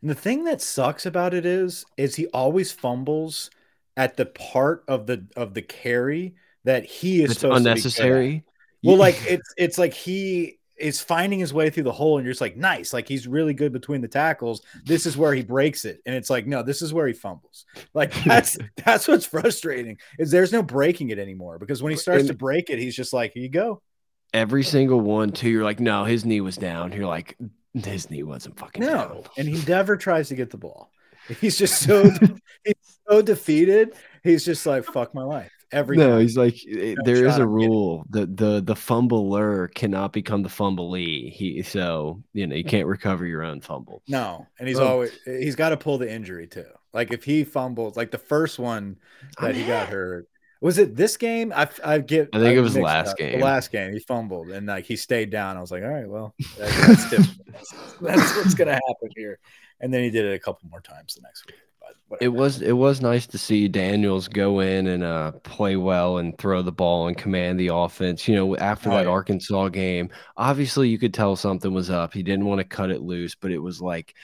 And 0.00 0.10
the 0.10 0.14
thing 0.14 0.44
that 0.44 0.60
sucks 0.60 1.06
about 1.06 1.34
it 1.34 1.46
is, 1.46 1.84
is 1.96 2.16
he 2.16 2.26
always 2.28 2.72
fumbles 2.72 3.50
at 3.96 4.16
the 4.16 4.26
part 4.26 4.84
of 4.88 5.06
the 5.06 5.26
of 5.36 5.54
the 5.54 5.62
carry 5.62 6.34
that 6.64 6.84
he 6.84 7.22
is 7.22 7.32
it's 7.32 7.40
supposed 7.40 7.66
unnecessary. 7.66 8.44
Well, 8.82 8.96
like 8.96 9.20
it's 9.26 9.52
it's 9.56 9.78
like 9.78 9.92
he 9.92 10.58
is 10.76 11.00
finding 11.00 11.38
his 11.38 11.52
way 11.52 11.68
through 11.68 11.82
the 11.82 11.92
hole, 11.92 12.16
and 12.16 12.24
you're 12.24 12.32
just 12.32 12.40
like, 12.40 12.56
nice, 12.56 12.92
like 12.92 13.06
he's 13.06 13.28
really 13.28 13.52
good 13.52 13.72
between 13.72 14.00
the 14.00 14.08
tackles. 14.08 14.62
This 14.84 15.04
is 15.04 15.16
where 15.16 15.34
he 15.34 15.42
breaks 15.42 15.84
it, 15.84 16.00
and 16.06 16.14
it's 16.14 16.30
like, 16.30 16.46
no, 16.46 16.62
this 16.62 16.80
is 16.80 16.94
where 16.94 17.06
he 17.06 17.12
fumbles. 17.12 17.66
Like 17.92 18.12
that's 18.24 18.56
that's 18.84 19.06
what's 19.06 19.26
frustrating 19.26 19.98
is 20.18 20.30
there's 20.30 20.52
no 20.52 20.62
breaking 20.62 21.10
it 21.10 21.18
anymore 21.18 21.58
because 21.58 21.82
when 21.82 21.90
he 21.90 21.96
starts 21.96 22.20
and, 22.20 22.28
to 22.28 22.34
break 22.34 22.70
it, 22.70 22.78
he's 22.78 22.96
just 22.96 23.12
like, 23.12 23.32
here 23.34 23.42
you 23.42 23.50
go. 23.50 23.82
Every 24.32 24.62
single 24.62 25.00
one, 25.00 25.32
too. 25.32 25.50
You're 25.50 25.64
like, 25.64 25.80
no, 25.80 26.04
his 26.04 26.24
knee 26.24 26.40
was 26.40 26.56
down. 26.56 26.92
You're 26.92 27.06
like, 27.06 27.36
his 27.74 28.10
knee 28.10 28.22
wasn't 28.22 28.58
fucking 28.58 28.82
no, 28.82 28.94
down. 28.94 29.22
and 29.36 29.48
he 29.48 29.62
never 29.68 29.96
tries 29.96 30.28
to 30.28 30.34
get 30.34 30.50
the 30.50 30.56
ball. 30.56 30.90
He's 31.40 31.58
just 31.58 31.82
so 31.82 32.04
he's 32.64 32.98
so 33.08 33.22
defeated. 33.22 33.94
He's 34.24 34.44
just 34.44 34.66
like 34.66 34.84
fuck 34.84 35.14
my 35.14 35.22
life. 35.22 35.52
every 35.70 35.96
no, 35.96 36.10
time. 36.10 36.20
he's 36.20 36.36
like 36.36 36.56
eh, 36.68 36.94
no 36.96 37.02
there 37.04 37.26
is 37.26 37.38
a 37.38 37.46
rule. 37.46 38.04
The 38.10 38.26
the 38.26 38.60
the 38.60 38.74
fumbler 38.74 39.68
cannot 39.68 40.12
become 40.12 40.42
the 40.42 40.48
fumblee. 40.48 41.30
He 41.30 41.62
so 41.62 42.22
you 42.32 42.46
know 42.46 42.56
you 42.56 42.64
can't 42.64 42.86
recover 42.86 43.26
your 43.26 43.42
own 43.42 43.60
fumble. 43.60 44.02
No, 44.08 44.46
and 44.58 44.66
he's 44.66 44.80
oh. 44.80 44.88
always 44.88 45.12
he's 45.24 45.56
got 45.56 45.70
to 45.70 45.76
pull 45.76 45.98
the 45.98 46.10
injury 46.10 46.46
too. 46.46 46.66
Like 46.92 47.12
if 47.12 47.22
he 47.22 47.44
fumbles, 47.44 47.96
like 47.96 48.10
the 48.10 48.18
first 48.18 48.58
one 48.58 48.96
that 49.40 49.54
he 49.54 49.64
got 49.64 49.88
hurt. 49.88 50.26
Was 50.60 50.76
it 50.76 50.94
this 50.94 51.16
game? 51.16 51.52
I 51.54 51.68
I 51.82 51.98
get. 51.98 52.28
I 52.32 52.38
think 52.38 52.54
I 52.54 52.58
it 52.58 52.60
was 52.60 52.76
last 52.76 53.16
game. 53.16 53.38
The 53.38 53.44
last 53.44 53.72
game, 53.72 53.92
he 53.92 53.98
fumbled 53.98 54.50
and 54.50 54.66
like 54.66 54.84
he 54.84 54.96
stayed 54.96 55.30
down. 55.30 55.56
I 55.56 55.60
was 55.60 55.70
like, 55.70 55.82
all 55.82 55.88
right, 55.88 56.08
well, 56.08 56.34
that, 56.58 56.68
that's 57.10 57.10
that's 58.00 58.36
what's 58.36 58.54
gonna 58.54 58.72
happen 58.72 59.08
here. 59.16 59.38
And 59.80 59.92
then 59.92 60.02
he 60.02 60.10
did 60.10 60.26
it 60.26 60.34
a 60.34 60.38
couple 60.38 60.68
more 60.68 60.82
times 60.82 61.14
the 61.14 61.22
next 61.22 61.46
week. 61.46 61.56
It 62.20 62.28
was 62.28 62.60
it 62.60 62.72
was 62.72 63.00
nice 63.00 63.26
to 63.28 63.38
see 63.38 63.68
Daniels 63.68 64.26
go 64.26 64.60
in 64.60 64.88
and 64.88 65.04
uh, 65.04 65.32
play 65.44 65.76
well 65.76 66.18
and 66.18 66.36
throw 66.36 66.60
the 66.60 66.72
ball 66.72 67.06
and 67.06 67.16
command 67.16 67.58
the 67.58 67.68
offense. 67.68 68.26
You 68.26 68.34
know, 68.34 68.56
after 68.56 68.90
oh, 68.90 68.94
that 68.94 69.04
yeah. 69.04 69.10
Arkansas 69.10 69.68
game, 69.68 70.10
obviously 70.36 70.88
you 70.88 70.98
could 70.98 71.14
tell 71.14 71.36
something 71.36 71.72
was 71.72 71.88
up. 71.88 72.12
He 72.12 72.24
didn't 72.24 72.46
want 72.46 72.58
to 72.58 72.64
cut 72.64 72.90
it 72.90 73.00
loose, 73.00 73.36
but 73.36 73.52
it 73.52 73.60
was 73.60 73.80
like, 73.80 74.14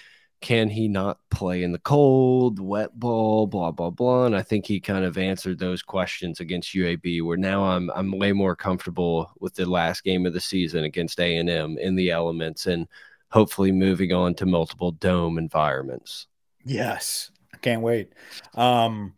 can 0.40 0.68
he 0.68 0.87
not 0.88 1.18
play 1.31 1.62
in 1.62 1.72
the 1.72 1.79
cold, 1.79 2.61
wet 2.61 2.99
ball, 2.99 3.46
blah 3.46 3.70
blah 3.70 3.90
blah? 3.90 4.27
And 4.27 4.37
I 4.37 4.42
think 4.42 4.66
he 4.66 4.81
kind 4.81 5.05
of 5.05 5.18
answered 5.18 5.59
those 5.59 5.83
questions 5.83 6.40
against 6.40 6.75
UAB. 6.75 7.22
Where 7.22 7.37
now 7.37 7.64
I'm 7.64 7.90
I'm 7.90 8.16
way 8.18 8.33
more 8.33 8.55
comfortable 8.55 9.31
with 9.40 9.55
the 9.55 9.66
last 9.66 10.05
game 10.05 10.27
of 10.27 10.35
the 10.35 10.40
season 10.40 10.85
against 10.85 11.20
A 11.20 11.37
and 11.37 11.49
M 11.49 11.79
in 11.79 11.94
the 11.96 12.11
elements 12.11 12.66
and 12.66 12.87
hopefully 13.31 13.72
moving 13.72 14.12
on 14.12 14.35
to 14.35 14.46
multiple 14.46 14.92
dome 14.92 15.38
environments. 15.38 16.27
Yes, 16.64 17.31
I 17.55 17.59
can't 17.59 17.83
wait. 17.83 18.12
Um, 18.55 19.14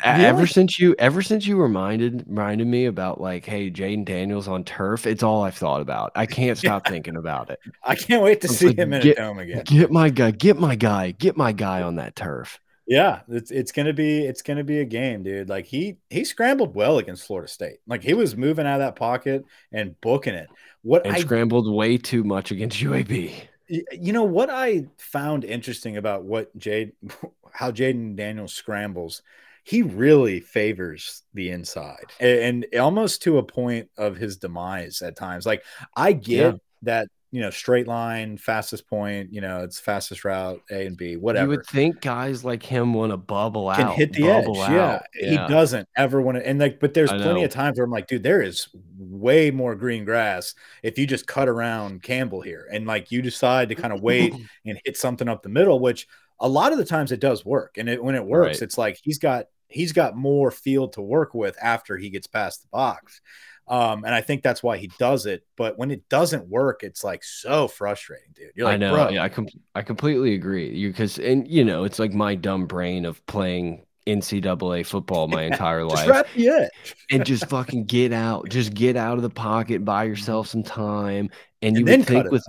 ever 0.00 0.46
since 0.46 0.78
you 0.78 0.94
ever 0.98 1.22
since 1.22 1.46
you 1.46 1.60
reminded 1.60 2.24
reminded 2.26 2.66
me 2.66 2.86
about 2.86 3.20
like 3.20 3.44
hey 3.44 3.70
Jayden 3.70 4.04
Daniels 4.04 4.48
on 4.48 4.64
turf 4.64 5.06
it's 5.06 5.22
all 5.22 5.42
I've 5.42 5.56
thought 5.56 5.80
about. 5.80 6.12
I 6.14 6.26
can't 6.26 6.58
stop 6.58 6.86
yeah. 6.86 6.92
thinking 6.92 7.16
about 7.16 7.50
it. 7.50 7.58
I 7.84 7.94
can't 7.94 8.22
wait 8.22 8.40
to 8.42 8.48
see 8.48 8.68
like, 8.68 8.78
him 8.78 8.92
in 8.92 9.02
get, 9.02 9.18
a 9.18 9.20
dome 9.20 9.38
again. 9.38 9.62
get 9.64 9.90
my 9.90 10.10
guy 10.10 10.30
get 10.30 10.58
my 10.58 10.74
guy 10.74 11.12
get 11.12 11.36
my 11.36 11.52
guy 11.52 11.82
on 11.82 11.96
that 11.96 12.16
turf. 12.16 12.60
Yeah 12.86 13.20
it's 13.28 13.50
it's 13.50 13.72
gonna 13.72 13.92
be 13.92 14.24
it's 14.24 14.42
gonna 14.42 14.64
be 14.64 14.80
a 14.80 14.84
game 14.84 15.22
dude. 15.22 15.48
Like 15.48 15.66
he 15.66 15.96
he 16.08 16.24
scrambled 16.24 16.74
well 16.74 16.98
against 16.98 17.26
Florida 17.26 17.48
State. 17.48 17.78
Like 17.86 18.02
he 18.02 18.14
was 18.14 18.36
moving 18.36 18.66
out 18.66 18.80
of 18.80 18.86
that 18.86 18.96
pocket 18.96 19.44
and 19.72 20.00
booking 20.00 20.34
it. 20.34 20.48
What 20.82 21.06
and 21.06 21.14
I 21.14 21.20
scrambled 21.20 21.72
way 21.72 21.98
too 21.98 22.24
much 22.24 22.50
against 22.50 22.78
UAB 22.78 23.48
you 23.92 24.12
know 24.12 24.24
what 24.24 24.50
I 24.50 24.86
found 24.98 25.44
interesting 25.44 25.96
about 25.96 26.24
what 26.24 26.56
Jade, 26.58 26.92
how 27.52 27.70
Jayden 27.70 28.16
Daniels 28.16 28.52
scrambles, 28.52 29.22
he 29.64 29.82
really 29.82 30.40
favors 30.40 31.22
the 31.34 31.50
inside 31.50 32.06
and, 32.18 32.66
and, 32.72 32.80
almost 32.80 33.22
to 33.22 33.38
a 33.38 33.42
point 33.42 33.88
of 33.96 34.16
his 34.16 34.36
demise 34.36 35.02
at 35.02 35.16
times. 35.16 35.46
Like 35.46 35.64
I 35.96 36.12
get 36.12 36.54
yeah. 36.54 36.58
that 36.82 37.08
you 37.32 37.40
know, 37.40 37.50
straight 37.50 37.86
line, 37.86 38.36
fastest 38.36 38.88
point, 38.88 39.32
you 39.32 39.40
know, 39.40 39.62
it's 39.62 39.78
fastest 39.78 40.24
route, 40.24 40.60
A 40.70 40.86
and 40.86 40.96
B, 40.96 41.16
whatever. 41.16 41.52
You 41.52 41.58
would 41.58 41.66
think 41.66 42.00
guys 42.00 42.44
like 42.44 42.62
him 42.62 42.92
want 42.92 43.12
to 43.12 43.16
bubble 43.16 43.72
Can 43.72 43.86
out, 43.86 43.94
hit 43.94 44.12
the 44.12 44.28
edge. 44.28 44.48
Yeah. 44.48 45.00
yeah. 45.14 45.30
He 45.30 45.36
doesn't 45.36 45.88
ever 45.96 46.20
want 46.20 46.38
to. 46.38 46.46
And 46.46 46.58
like, 46.58 46.80
but 46.80 46.92
there's 46.92 47.10
plenty 47.10 47.44
of 47.44 47.52
times 47.52 47.78
where 47.78 47.84
I'm 47.84 47.90
like, 47.90 48.08
dude, 48.08 48.24
there 48.24 48.42
is 48.42 48.68
way 48.98 49.52
more 49.52 49.76
green 49.76 50.04
grass 50.04 50.54
if 50.82 50.98
you 50.98 51.06
just 51.06 51.28
cut 51.28 51.48
around 51.48 52.02
Campbell 52.02 52.40
here 52.40 52.68
and 52.72 52.84
like 52.84 53.12
you 53.12 53.22
decide 53.22 53.68
to 53.68 53.76
kind 53.76 53.92
of 53.92 54.00
wait 54.02 54.34
and 54.66 54.80
hit 54.84 54.96
something 54.96 55.28
up 55.28 55.44
the 55.44 55.48
middle, 55.48 55.78
which 55.78 56.08
a 56.40 56.48
lot 56.48 56.72
of 56.72 56.78
the 56.78 56.84
times 56.84 57.12
it 57.12 57.20
does 57.20 57.44
work. 57.44 57.76
And 57.76 57.88
it, 57.88 58.02
when 58.02 58.14
it 58.14 58.24
works, 58.24 58.56
right. 58.56 58.62
it's 58.62 58.78
like 58.78 58.98
he's 59.02 59.18
got 59.18 59.46
he's 59.68 59.92
got 59.92 60.16
more 60.16 60.50
field 60.50 60.94
to 60.94 61.02
work 61.02 61.34
with 61.34 61.56
after 61.62 61.96
he 61.96 62.10
gets 62.10 62.26
past 62.26 62.62
the 62.62 62.68
box. 62.68 63.20
Um, 63.68 64.04
and 64.04 64.12
I 64.12 64.20
think 64.20 64.42
that's 64.42 64.64
why 64.64 64.78
he 64.78 64.90
does 64.98 65.26
it. 65.26 65.44
But 65.56 65.78
when 65.78 65.92
it 65.92 66.08
doesn't 66.08 66.48
work, 66.48 66.82
it's 66.82 67.04
like 67.04 67.22
so 67.22 67.68
frustrating, 67.68 68.32
dude. 68.34 68.50
You're 68.56 68.66
like, 68.66 68.74
I 68.74 68.78
know. 68.78 68.94
Bro. 68.94 69.10
Yeah, 69.10 69.22
I 69.22 69.28
com 69.28 69.46
I 69.74 69.82
completely 69.82 70.34
agree. 70.34 70.74
You 70.74 70.88
because 70.88 71.18
and 71.18 71.46
you 71.46 71.64
know, 71.64 71.84
it's 71.84 71.98
like 71.98 72.12
my 72.12 72.34
dumb 72.34 72.66
brain 72.66 73.04
of 73.04 73.24
playing 73.26 73.86
NCAA 74.16 74.86
football 74.86 75.28
my 75.28 75.42
entire 75.44 75.84
life. 75.84 76.26
Yeah. 76.34 76.68
and 77.10 77.24
just 77.24 77.46
fucking 77.48 77.84
get 77.84 78.12
out. 78.12 78.48
Just 78.48 78.74
get 78.74 78.96
out 78.96 79.16
of 79.16 79.22
the 79.22 79.30
pocket, 79.30 79.84
buy 79.84 80.04
yourself 80.04 80.48
some 80.48 80.62
time, 80.62 81.30
and 81.62 81.76
you 81.76 81.86
and 81.86 81.98
would 81.98 82.06
think 82.06 82.30
with, 82.30 82.44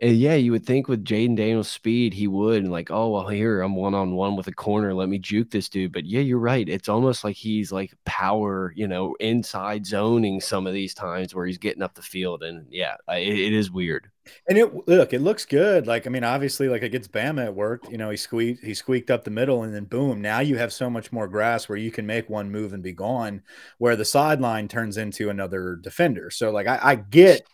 yeah, 0.00 0.34
you 0.34 0.52
would 0.52 0.64
think 0.64 0.86
with 0.86 1.04
Jayden 1.04 1.36
Daniels' 1.36 1.68
speed, 1.68 2.14
he 2.14 2.28
would, 2.28 2.62
and 2.62 2.70
like, 2.70 2.92
oh 2.92 3.10
well, 3.10 3.26
here 3.26 3.60
I'm 3.60 3.74
one 3.74 3.94
on 3.94 4.12
one 4.12 4.36
with 4.36 4.46
a 4.46 4.52
corner, 4.52 4.94
let 4.94 5.08
me 5.08 5.18
juke 5.18 5.50
this 5.50 5.68
dude. 5.68 5.92
But 5.92 6.06
yeah, 6.06 6.20
you're 6.20 6.38
right. 6.38 6.68
It's 6.68 6.88
almost 6.88 7.24
like 7.24 7.34
he's 7.34 7.72
like 7.72 7.92
power, 8.04 8.72
you 8.76 8.86
know, 8.86 9.16
inside 9.18 9.84
zoning 9.84 10.40
some 10.40 10.68
of 10.68 10.74
these 10.74 10.94
times 10.94 11.34
where 11.34 11.46
he's 11.46 11.58
getting 11.58 11.82
up 11.82 11.94
the 11.94 12.02
field, 12.02 12.44
and 12.44 12.66
yeah, 12.70 12.94
it, 13.08 13.36
it 13.36 13.52
is 13.52 13.70
weird. 13.70 14.11
And 14.48 14.58
it 14.58 14.88
look, 14.88 15.12
it 15.12 15.20
looks 15.20 15.44
good. 15.44 15.86
Like 15.86 16.06
I 16.06 16.10
mean, 16.10 16.24
obviously, 16.24 16.68
like 16.68 16.82
against 16.82 17.12
Bama, 17.12 17.46
it 17.46 17.54
worked. 17.54 17.90
You 17.90 17.98
know, 17.98 18.10
he 18.10 18.16
squeaked, 18.16 18.64
he 18.64 18.74
squeaked 18.74 19.10
up 19.10 19.24
the 19.24 19.30
middle, 19.30 19.62
and 19.62 19.74
then 19.74 19.84
boom, 19.84 20.20
now 20.20 20.40
you 20.40 20.56
have 20.56 20.72
so 20.72 20.90
much 20.90 21.12
more 21.12 21.28
grass 21.28 21.68
where 21.68 21.78
you 21.78 21.90
can 21.90 22.06
make 22.06 22.28
one 22.28 22.50
move 22.50 22.72
and 22.72 22.82
be 22.82 22.92
gone. 22.92 23.42
Where 23.78 23.96
the 23.96 24.04
sideline 24.04 24.68
turns 24.68 24.96
into 24.96 25.30
another 25.30 25.76
defender. 25.76 26.30
So 26.30 26.50
like, 26.50 26.66
I, 26.66 26.78
I 26.82 26.94
get 26.96 27.46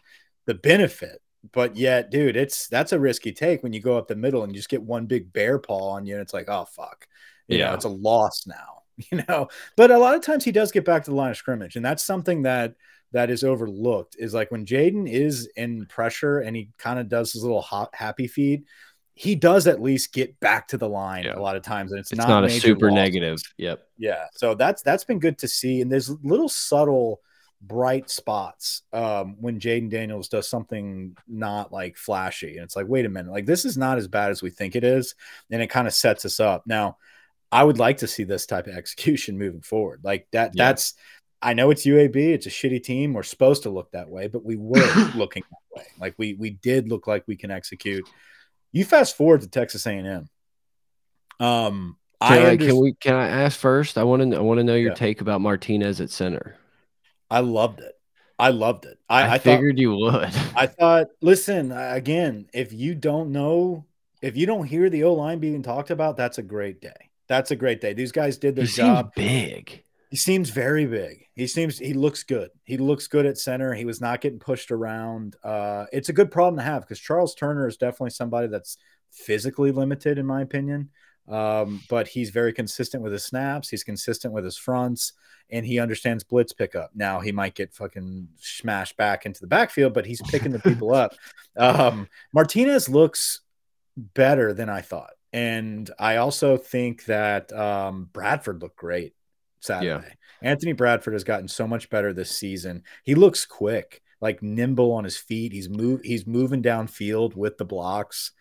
the 0.47 0.55
benefit. 0.55 1.21
But 1.53 1.77
yet, 1.77 2.11
dude, 2.11 2.37
it's 2.37 2.67
that's 2.69 2.93
a 2.93 2.99
risky 2.99 3.33
take 3.33 3.63
when 3.63 3.73
you 3.73 3.81
go 3.81 3.97
up 3.97 4.09
the 4.09 4.17
middle 4.17 4.43
and 4.43 4.53
you 4.53 4.59
just 4.59 4.69
get 4.69 4.83
one 4.83 5.07
big 5.07 5.33
bear 5.33 5.59
paw 5.59 5.91
on 5.91 6.05
you, 6.05 6.15
and 6.15 6.23
it's 6.23 6.35
like, 6.35 6.49
oh 6.49 6.65
fuck, 6.65 7.07
you 7.47 7.59
yeah, 7.59 7.69
know, 7.69 7.75
it's 7.75 7.85
a 7.85 7.89
loss 7.89 8.47
now, 8.47 8.83
you 9.11 9.23
know. 9.29 9.49
But 9.77 9.91
a 9.91 9.99
lot 9.99 10.15
of 10.15 10.23
times 10.23 10.45
he 10.45 10.53
does 10.53 10.73
get 10.73 10.85
back 10.85 11.05
to 11.05 11.11
the 11.11 11.17
line 11.17 11.31
of 11.31 11.37
scrimmage, 11.37 11.77
and 11.77 11.85
that's 11.85 12.03
something 12.03 12.43
that 12.43 12.75
that 13.13 13.31
is 13.31 13.45
overlooked. 13.45 14.17
Is 14.19 14.35
like 14.35 14.51
when 14.51 14.67
Jayden 14.67 15.11
is 15.11 15.49
in 15.57 15.87
pressure 15.87 16.41
and 16.41 16.57
he 16.57 16.71
kind 16.79 16.99
of 16.99 17.09
does 17.09 17.33
his 17.33 17.43
little 17.43 17.63
hot, 17.63 17.95
happy 17.95 18.27
feed, 18.27 18.65
he 19.15 19.35
does 19.35 19.67
at 19.67 19.83
least 19.83 20.13
get 20.13 20.39
back 20.41 20.69
to 20.69 20.79
the 20.79 20.89
line 20.89 21.25
yeah. 21.25 21.37
a 21.37 21.41
lot 21.41 21.57
of 21.57 21.63
times, 21.63 21.91
and 21.91 22.01
it's, 22.01 22.13
it's 22.13 22.19
not, 22.19 22.29
not 22.29 22.45
a 22.45 22.51
super 22.51 22.91
negative. 22.91 23.39
Yep. 23.57 23.81
Yeah. 23.99 24.25
So 24.35 24.55
that's 24.55 24.83
that's 24.83 25.05
been 25.05 25.19
good 25.19 25.39
to 25.39 25.49
see, 25.49 25.81
and 25.81 25.91
there's 25.91 26.11
little 26.23 26.49
subtle 26.49 27.21
bright 27.61 28.11
spots 28.11 28.83
um, 28.93 29.37
when 29.41 29.59
Jayden 29.59 29.91
Daniels 29.91 30.29
does 30.29 30.49
something 30.49 31.17
not 31.27 31.73
like 31.73 31.97
flashy. 31.97 32.57
And 32.57 32.65
it's 32.65 32.77
like, 32.77 32.87
wait 32.89 33.07
a 33.07 33.09
minute, 33.09 33.33
like 33.33 33.47
this 33.47 33.65
is 33.65 33.77
not 33.77 33.99
as 33.99 34.09
bad 34.09 34.31
as 34.31 34.43
we 34.43 34.51
think 34.51 34.77
it 34.77 34.85
is. 34.85 35.15
And 35.51 35.63
it 35.63 35.69
kind 35.69 35.87
of 35.87 35.95
sets 35.95 36.25
us 36.25 36.41
up. 36.41 36.67
Now, 36.67 36.99
I 37.51 37.65
would 37.65 37.79
like 37.79 37.99
to 37.99 38.07
see 38.07 38.25
this 38.25 38.47
type 38.47 38.67
of 38.67 38.77
execution 38.77 39.39
moving 39.41 39.63
forward. 39.63 40.01
Like 40.05 40.29
that, 40.33 40.53
yeah. 40.55 40.67
that's, 40.67 40.95
I 41.41 41.55
know 41.55 41.71
it's 41.71 41.87
UAB, 41.87 42.17
it's 42.17 42.47
a 42.47 42.51
shitty 42.51 42.83
team. 42.83 43.13
We're 43.13 43.23
supposed 43.23 43.63
to 43.63 43.71
look 43.71 43.93
that 43.93 44.09
way, 44.09 44.27
but 44.27 44.45
we 44.45 44.57
were 44.57 45.11
looking 45.15 45.45
that 45.51 45.79
way. 45.79 45.87
Like 46.01 46.15
we, 46.19 46.35
we 46.35 46.51
did 46.51 46.89
look 46.89 47.07
like 47.07 47.25
we 47.27 47.37
can 47.37 47.51
execute. 47.51 48.09
You 48.73 48.85
fast 48.85 49.17
forward 49.17 49.43
to 49.43 49.49
Texas 49.49 49.87
A&M. 49.87 50.29
Um, 51.41 51.97
can 52.21 52.47
I, 52.47 52.51
I 52.51 52.57
can 52.57 52.77
we 52.77 52.95
can 52.95 53.15
I 53.15 53.29
ask 53.29 53.59
first? 53.59 53.97
I 53.97 54.03
want 54.03 54.33
to 54.33 54.37
I 54.37 54.41
want 54.41 54.59
to 54.59 54.65
know 54.65 54.75
your 54.75 54.91
yeah. 54.91 54.97
take 54.97 55.21
about 55.21 55.41
Martinez 55.41 56.01
at 56.01 56.11
center. 56.11 56.57
I 57.31 57.41
loved 57.41 57.79
it. 57.79 57.95
I 58.41 58.51
loved 58.51 58.87
it. 58.87 58.99
I, 59.09 59.23
I, 59.23 59.35
I 59.35 59.39
figured 59.39 59.77
thought, 59.77 59.81
you 59.81 59.91
would. 59.93 60.35
I 60.57 60.67
thought, 60.67 61.09
listen, 61.21 61.73
again, 61.73 62.49
if 62.53 62.73
you 62.73 62.95
don't 62.95 63.31
know, 63.31 63.85
if 64.21 64.37
you 64.37 64.47
don't 64.47 64.67
hear 64.67 64.91
the 64.91 65.05
O 65.05 65.15
line 65.15 65.39
being 65.39 65.63
talked 65.63 65.91
about, 65.91 66.17
that's 66.17 66.39
a 66.39 66.43
great 66.43 66.81
day. 66.81 67.11
That's 67.29 67.51
a 67.51 67.57
great 67.57 67.81
day. 67.81 67.93
These 67.93 68.13
guys 68.13 68.39
did 68.39 68.57
their 68.57 68.65
he 68.65 68.73
job. 68.73 69.13
big. 69.15 69.85
He 70.11 70.17
seems 70.17 70.51
very 70.51 70.87
big. 70.87 71.27
He 71.35 71.47
seems 71.47 71.79
he 71.79 71.93
looks 71.93 72.23
good. 72.23 72.51
He 72.65 72.79
looks 72.79 73.07
good 73.09 73.27
at 73.27 73.37
center. 73.37 73.75
He 73.75 73.85
was 73.85 74.01
not 74.01 74.21
getting 74.23 74.39
pushed 74.39 74.71
around. 74.71 75.37
Uh, 75.45 75.85
it's 75.93 76.09
a 76.09 76.15
good 76.15 76.31
problem 76.31 76.57
to 76.57 76.63
have 76.63 76.83
because 76.83 76.99
Charles 76.99 77.35
Turner 77.35 77.69
is 77.69 77.77
definitely 77.77 78.11
somebody 78.11 78.49
that's 78.49 78.79
physically 79.11 79.71
limited, 79.71 80.19
in 80.19 80.27
my 80.27 80.41
opinion. 80.41 80.91
Um, 81.29 81.83
but 81.91 82.09
he's 82.09 82.31
very 82.31 82.55
consistent 82.55 83.03
with 83.03 83.13
his 83.13 83.25
snaps. 83.25 83.69
He's 83.69 83.85
consistent 83.85 84.33
with 84.33 84.45
his 84.45 84.57
fronts 84.57 85.13
and 85.51 85.65
he 85.65 85.79
understands 85.79 86.25
blitz 86.25 86.53
pickup. 86.53 86.91
Now 86.95 87.21
he 87.21 87.33
might 87.33 87.55
get 87.55 87.75
fucking 87.75 88.29
smashed 88.39 88.97
back 88.97 89.27
into 89.27 89.41
the 89.41 89.47
backfield, 89.47 89.93
but 89.93 90.07
he's 90.07 90.23
picking 90.23 90.53
the 90.53 90.59
people 90.59 90.95
up. 90.95 91.15
Um, 91.57 92.07
Martinez 92.33 92.89
looks 92.89 93.41
better 93.97 94.55
than 94.55 94.69
I 94.69 94.81
thought. 94.81 95.11
And 95.33 95.91
I 95.99 96.17
also 96.17 96.57
think 96.57 97.05
that 97.07 97.53
um, 97.53 98.09
Bradford 98.13 98.63
looked 98.63 98.77
great 98.77 99.15
Saturday. 99.61 100.07
Yeah. 100.07 100.51
Anthony 100.51 100.73
Bradford 100.73 101.15
has 101.15 101.25
gotten 101.25 101.49
so 101.49 101.67
much 101.67 101.91
better 101.91 102.13
this 102.13 102.31
season. 102.31 102.85
He 103.05 103.15
looks 103.15 103.45
quick, 103.45 104.03
like 104.21 104.43
nimble 104.43 104.93
on 104.93 105.05
his 105.05 105.17
feet. 105.17 105.53
He's 105.53 105.69
move 105.69 106.01
he's 106.05 106.27
moving 106.27 106.63
downfield 106.63 107.35
with 107.35 107.59
the 107.59 107.65
blocks. 107.65 108.33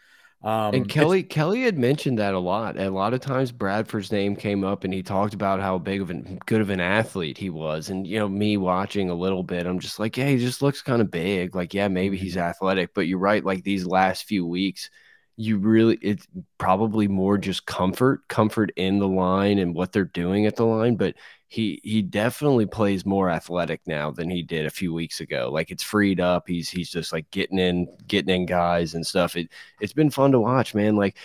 Um, 0.43 0.75
and 0.75 0.87
Kelly 0.87 1.23
Kelly 1.23 1.63
had 1.63 1.79
mentioned 1.79 2.19
that 2.19 2.35
a 2.35 2.39
lot. 2.39 2.79
a 2.79 2.89
lot 2.91 3.15
of 3.15 3.21
times 3.21 3.51
Bradford's 3.51 4.11
name 4.11 4.35
came 4.35 4.63
up 4.63 4.83
and 4.83 4.93
he 4.93 5.01
talked 5.01 5.33
about 5.33 5.59
how 5.59 5.79
big 5.79 5.99
of 5.99 6.11
an 6.11 6.39
good 6.45 6.61
of 6.61 6.69
an 6.69 6.79
athlete 6.79 7.39
he 7.39 7.49
was. 7.49 7.89
And 7.89 8.05
you 8.05 8.19
know, 8.19 8.29
me 8.29 8.57
watching 8.57 9.09
a 9.09 9.15
little 9.15 9.41
bit, 9.41 9.65
I'm 9.65 9.79
just 9.79 9.97
like, 9.97 10.15
yeah, 10.15 10.27
he 10.27 10.37
just 10.37 10.61
looks 10.61 10.83
kind 10.83 11.01
of 11.01 11.09
big. 11.09 11.55
Like, 11.55 11.73
yeah, 11.73 11.87
maybe 11.87 12.17
he's 12.17 12.35
mm-hmm. 12.35 12.47
athletic, 12.47 12.93
but 12.93 13.07
you're 13.07 13.17
right. 13.17 13.43
Like 13.43 13.63
these 13.63 13.85
last 13.85 14.25
few 14.25 14.45
weeks, 14.45 14.91
you 15.37 15.57
really 15.57 15.97
it's 16.01 16.27
probably 16.57 17.07
more 17.07 17.37
just 17.37 17.65
comfort 17.65 18.27
comfort 18.27 18.71
in 18.75 18.99
the 18.99 19.07
line 19.07 19.59
and 19.59 19.75
what 19.75 19.91
they're 19.91 20.03
doing 20.05 20.47
at 20.47 20.55
the 20.55 20.65
line 20.65 20.95
but 20.95 21.13
he 21.47 21.79
he 21.83 22.01
definitely 22.01 22.65
plays 22.65 23.05
more 23.05 23.29
athletic 23.29 23.79
now 23.85 24.09
than 24.11 24.29
he 24.29 24.41
did 24.41 24.65
a 24.65 24.69
few 24.71 24.93
weeks 24.93 25.21
ago 25.21 25.49
like 25.51 25.69
it's 25.71 25.83
freed 25.83 26.19
up 26.19 26.47
he's 26.47 26.69
he's 26.69 26.89
just 26.89 27.13
like 27.13 27.29
getting 27.31 27.59
in 27.59 27.87
getting 28.07 28.35
in 28.35 28.45
guys 28.47 28.95
and 28.95 29.05
stuff 29.05 29.35
it 29.35 29.47
it's 29.79 29.93
been 29.93 30.09
fun 30.09 30.31
to 30.31 30.39
watch 30.39 30.73
man 30.73 30.95
like 30.95 31.17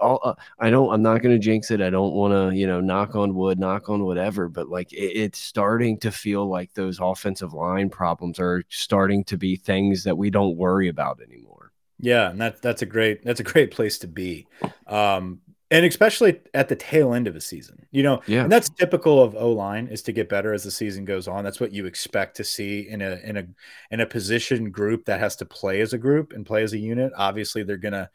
all 0.00 0.20
uh, 0.22 0.34
I 0.58 0.70
don't 0.70 0.92
I'm 0.92 1.02
not 1.02 1.22
going 1.22 1.34
to 1.34 1.38
jinx 1.38 1.70
it. 1.70 1.80
I 1.80 1.90
don't 1.90 2.14
want 2.14 2.32
to, 2.32 2.56
you 2.56 2.66
know, 2.66 2.80
knock 2.80 3.14
on 3.14 3.34
wood, 3.34 3.58
knock 3.58 3.88
on 3.88 4.04
whatever, 4.04 4.48
but 4.48 4.68
like 4.68 4.92
it, 4.92 4.96
it's 4.96 5.38
starting 5.38 5.98
to 6.00 6.10
feel 6.10 6.46
like 6.48 6.72
those 6.74 6.98
offensive 7.00 7.52
line 7.54 7.90
problems 7.90 8.38
are 8.40 8.64
starting 8.68 9.24
to 9.24 9.36
be 9.36 9.56
things 9.56 10.04
that 10.04 10.16
we 10.18 10.30
don't 10.30 10.56
worry 10.56 10.88
about 10.88 11.20
anymore. 11.20 11.63
Yeah, 12.04 12.30
and 12.30 12.40
that's 12.40 12.60
that's 12.60 12.82
a 12.82 12.86
great 12.86 13.24
that's 13.24 13.40
a 13.40 13.44
great 13.44 13.70
place 13.70 13.98
to 13.98 14.06
be. 14.06 14.46
Um, 14.86 15.40
and 15.70 15.86
especially 15.86 16.40
at 16.52 16.68
the 16.68 16.76
tail 16.76 17.14
end 17.14 17.26
of 17.26 17.34
a 17.34 17.40
season, 17.40 17.86
you 17.90 18.02
know, 18.02 18.20
yeah. 18.26 18.42
and 18.42 18.52
that's 18.52 18.68
typical 18.68 19.22
of 19.22 19.34
O 19.34 19.50
line 19.50 19.86
is 19.86 20.02
to 20.02 20.12
get 20.12 20.28
better 20.28 20.52
as 20.52 20.62
the 20.62 20.70
season 20.70 21.06
goes 21.06 21.26
on. 21.26 21.42
That's 21.42 21.60
what 21.60 21.72
you 21.72 21.86
expect 21.86 22.36
to 22.36 22.44
see 22.44 22.86
in 22.88 23.00
a 23.00 23.18
in 23.24 23.38
a 23.38 23.46
in 23.90 24.00
a 24.00 24.06
position 24.06 24.70
group 24.70 25.06
that 25.06 25.18
has 25.18 25.34
to 25.36 25.46
play 25.46 25.80
as 25.80 25.94
a 25.94 25.98
group 25.98 26.34
and 26.34 26.44
play 26.44 26.62
as 26.62 26.74
a 26.74 26.78
unit. 26.78 27.12
Obviously, 27.16 27.62
they're 27.62 27.78
gonna, 27.78 28.10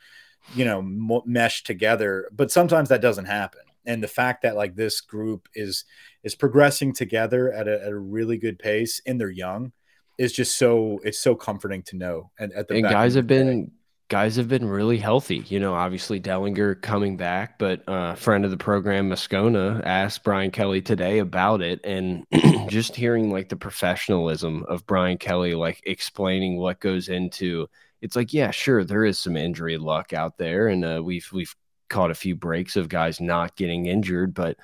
you 0.53 0.65
know, 0.65 0.81
mesh 1.25 1.63
together, 1.63 2.29
but 2.31 2.51
sometimes 2.51 2.89
that 2.89 3.01
doesn't 3.01 3.25
happen. 3.25 3.61
And 3.85 4.03
the 4.03 4.07
fact 4.07 4.43
that 4.43 4.55
like 4.55 4.75
this 4.75 5.01
group 5.01 5.49
is 5.55 5.85
is 6.23 6.35
progressing 6.35 6.93
together 6.93 7.51
at 7.51 7.67
a, 7.67 7.83
at 7.83 7.91
a 7.91 7.97
really 7.97 8.37
good 8.37 8.59
pace 8.59 9.01
and 9.07 9.19
they're 9.19 9.29
young 9.31 9.71
is 10.19 10.33
just 10.33 10.57
so 10.57 10.99
it's 11.03 11.17
so 11.17 11.33
comforting 11.33 11.81
to 11.83 11.95
know. 11.95 12.29
And 12.37 12.53
at 12.53 12.67
the 12.67 12.75
and 12.75 12.83
guys 12.83 13.15
have 13.15 13.25
been 13.25 13.71
guys 14.09 14.35
have 14.35 14.47
been 14.47 14.67
really 14.67 14.97
healthy. 14.97 15.45
You 15.47 15.59
know, 15.59 15.73
obviously 15.73 16.19
Dellinger 16.19 16.81
coming 16.81 17.15
back, 17.15 17.59
but 17.59 17.83
a 17.87 17.91
uh, 17.91 18.15
friend 18.15 18.43
of 18.43 18.51
the 18.51 18.57
program, 18.57 19.09
Moscona, 19.09 19.81
asked 19.85 20.23
Brian 20.23 20.51
Kelly 20.51 20.81
today 20.81 21.19
about 21.19 21.61
it, 21.61 21.79
and 21.83 22.25
just 22.69 22.95
hearing 22.95 23.31
like 23.31 23.49
the 23.49 23.55
professionalism 23.55 24.65
of 24.67 24.85
Brian 24.85 25.17
Kelly, 25.17 25.53
like 25.53 25.81
explaining 25.85 26.57
what 26.57 26.79
goes 26.79 27.07
into. 27.07 27.67
It's 28.01 28.15
like, 28.15 28.33
yeah, 28.33 28.51
sure, 28.51 28.83
there 28.83 29.05
is 29.05 29.19
some 29.19 29.37
injury 29.37 29.77
luck 29.77 30.11
out 30.11 30.37
there, 30.37 30.67
and 30.67 30.83
uh, 30.83 31.01
we've 31.03 31.29
we've 31.31 31.55
caught 31.89 32.11
a 32.11 32.15
few 32.15 32.35
breaks 32.35 32.75
of 32.75 32.89
guys 32.89 33.21
not 33.21 33.55
getting 33.55 33.85
injured, 33.85 34.33
but 34.33 34.57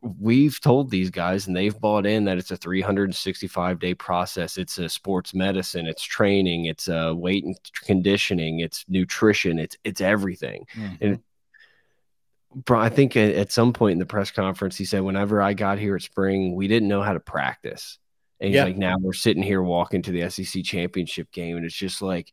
we've 0.00 0.58
told 0.60 0.90
these 0.90 1.10
guys 1.10 1.46
and 1.46 1.54
they've 1.54 1.78
bought 1.80 2.06
in 2.06 2.24
that 2.24 2.38
it's 2.38 2.50
a 2.50 2.56
365 2.56 3.78
day 3.78 3.94
process 3.94 4.56
it's 4.56 4.78
a 4.78 4.88
sports 4.88 5.34
medicine 5.34 5.86
it's 5.86 6.02
training 6.02 6.64
it's 6.64 6.88
a 6.88 7.10
uh, 7.10 7.14
weight 7.14 7.44
and 7.44 7.56
conditioning 7.84 8.60
it's 8.60 8.86
nutrition 8.88 9.58
it's 9.58 9.76
it's 9.84 10.00
everything 10.00 10.64
mm 10.74 10.88
-hmm. 10.88 10.96
and 11.00 11.22
I 12.70 12.88
think 12.88 13.16
at 13.16 13.52
some 13.52 13.72
point 13.72 13.92
in 13.92 13.98
the 13.98 14.06
press 14.06 14.30
conference, 14.30 14.78
he 14.78 14.86
said, 14.86 15.02
"Whenever 15.02 15.42
I 15.42 15.54
got 15.54 15.78
here 15.78 15.96
at 15.96 16.02
spring, 16.02 16.56
we 16.56 16.68
didn't 16.68 16.88
know 16.88 17.02
how 17.02 17.12
to 17.12 17.20
practice." 17.20 17.98
And 18.40 18.48
he's 18.48 18.56
yeah. 18.56 18.64
like, 18.64 18.78
"Now 18.78 18.96
we're 18.98 19.12
sitting 19.12 19.42
here 19.42 19.62
walking 19.62 20.02
to 20.02 20.12
the 20.12 20.30
SEC 20.30 20.64
championship 20.64 21.30
game, 21.32 21.56
and 21.56 21.66
it's 21.66 21.80
just 21.80 22.00
like, 22.02 22.32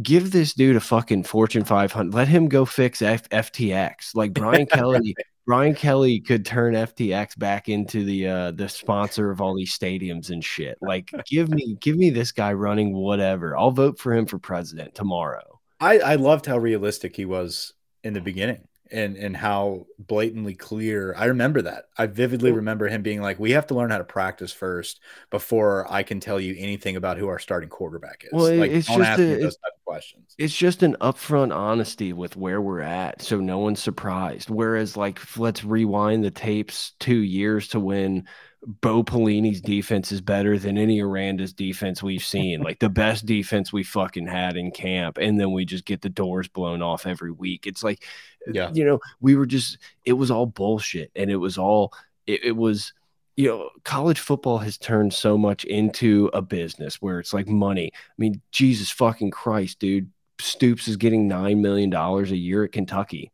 give 0.00 0.30
this 0.30 0.54
dude 0.54 0.76
a 0.76 0.80
fucking 0.80 1.24
Fortune 1.24 1.64
500. 1.64 2.14
Let 2.14 2.28
him 2.28 2.48
go 2.48 2.64
fix 2.64 3.02
F 3.02 3.28
FTX. 3.28 4.14
Like 4.14 4.32
Brian 4.32 4.66
Kelly 4.72 5.14
Brian 5.50 5.74
Kelly 5.74 6.20
could 6.20 6.46
turn 6.46 6.74
FTX 6.74 7.36
back 7.36 7.68
into 7.68 8.04
the 8.04 8.28
uh 8.28 8.50
the 8.52 8.68
sponsor 8.68 9.32
of 9.32 9.40
all 9.40 9.56
these 9.56 9.76
stadiums 9.76 10.30
and 10.30 10.44
shit. 10.44 10.78
Like 10.80 11.10
give 11.26 11.48
me 11.48 11.76
give 11.80 11.96
me 11.96 12.10
this 12.10 12.30
guy 12.30 12.52
running 12.52 12.94
whatever. 12.94 13.56
I'll 13.56 13.72
vote 13.72 13.98
for 13.98 14.14
him 14.14 14.26
for 14.26 14.38
president 14.38 14.94
tomorrow. 14.94 15.58
I 15.80 15.98
I 15.98 16.14
loved 16.14 16.46
how 16.46 16.56
realistic 16.56 17.16
he 17.16 17.24
was 17.24 17.74
in 18.04 18.12
the 18.12 18.20
beginning 18.20 18.68
and 18.92 19.16
and 19.16 19.36
how 19.36 19.86
blatantly 19.98 20.54
clear. 20.54 21.14
I 21.16 21.26
remember 21.26 21.62
that. 21.62 21.86
I 21.96 22.06
vividly 22.06 22.52
remember 22.52 22.88
him 22.88 23.02
being 23.02 23.20
like, 23.20 23.38
"We 23.38 23.52
have 23.52 23.66
to 23.68 23.74
learn 23.74 23.90
how 23.90 23.98
to 23.98 24.04
practice 24.04 24.52
first 24.52 25.00
before 25.30 25.90
I 25.90 26.02
can 26.02 26.20
tell 26.20 26.40
you 26.40 26.54
anything 26.58 26.96
about 26.96 27.18
who 27.18 27.28
our 27.28 27.38
starting 27.38 27.68
quarterback 27.68 28.24
is." 28.24 28.30
Well, 28.32 28.54
like, 28.54 28.70
it's 28.70 28.86
just 28.86 29.20
a, 29.20 29.36
those 29.36 29.56
type 29.56 29.72
of 29.76 29.84
questions. 29.84 30.34
It's 30.38 30.56
just 30.56 30.82
an 30.82 30.96
upfront 31.00 31.54
honesty 31.54 32.12
with 32.12 32.36
where 32.36 32.60
we're 32.60 32.80
at, 32.80 33.22
so 33.22 33.40
no 33.40 33.58
one's 33.58 33.82
surprised. 33.82 34.50
Whereas, 34.50 34.96
like, 34.96 35.20
let's 35.36 35.64
rewind 35.64 36.24
the 36.24 36.30
tapes 36.30 36.92
two 36.98 37.20
years 37.20 37.68
to 37.68 37.80
when 37.80 38.26
Bo 38.66 39.02
Pelini's 39.02 39.60
defense 39.60 40.12
is 40.12 40.20
better 40.20 40.58
than 40.58 40.76
any 40.76 41.00
Aranda's 41.00 41.54
defense 41.54 42.02
we've 42.02 42.24
seen. 42.24 42.60
like 42.60 42.78
the 42.78 42.90
best 42.90 43.24
defense 43.24 43.72
we 43.72 43.82
fucking 43.82 44.26
had 44.26 44.56
in 44.56 44.70
camp. 44.70 45.16
And 45.18 45.40
then 45.40 45.52
we 45.52 45.64
just 45.64 45.86
get 45.86 46.02
the 46.02 46.10
doors 46.10 46.48
blown 46.48 46.82
off 46.82 47.06
every 47.06 47.32
week. 47.32 47.66
It's 47.66 47.82
like, 47.82 48.04
yeah, 48.52 48.70
you 48.72 48.84
know, 48.84 49.00
we 49.20 49.36
were 49.36 49.46
just, 49.46 49.78
it 50.04 50.14
was 50.14 50.30
all 50.30 50.46
bullshit. 50.46 51.10
And 51.14 51.30
it 51.30 51.36
was 51.36 51.58
all, 51.58 51.92
it, 52.26 52.44
it 52.44 52.56
was, 52.56 52.92
you 53.36 53.48
know, 53.48 53.70
college 53.84 54.20
football 54.20 54.58
has 54.58 54.76
turned 54.76 55.14
so 55.14 55.38
much 55.38 55.64
into 55.64 56.30
a 56.34 56.42
business 56.42 57.00
where 57.00 57.20
it's 57.20 57.32
like 57.32 57.48
money. 57.48 57.90
I 57.94 58.14
mean, 58.18 58.40
Jesus 58.50 58.90
fucking 58.90 59.30
Christ, 59.30 59.78
dude. 59.78 60.10
Stoops 60.40 60.88
is 60.88 60.96
getting 60.96 61.28
$9 61.28 61.60
million 61.60 61.92
a 61.94 62.22
year 62.34 62.64
at 62.64 62.72
Kentucky. 62.72 63.30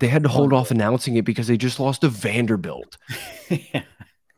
They 0.00 0.08
had 0.08 0.24
to 0.24 0.28
hold 0.28 0.52
off 0.52 0.72
announcing 0.72 1.16
it 1.16 1.24
because 1.24 1.46
they 1.46 1.56
just 1.56 1.78
lost 1.78 2.00
to 2.00 2.08
Vanderbilt. 2.08 2.98
yeah. 3.48 3.82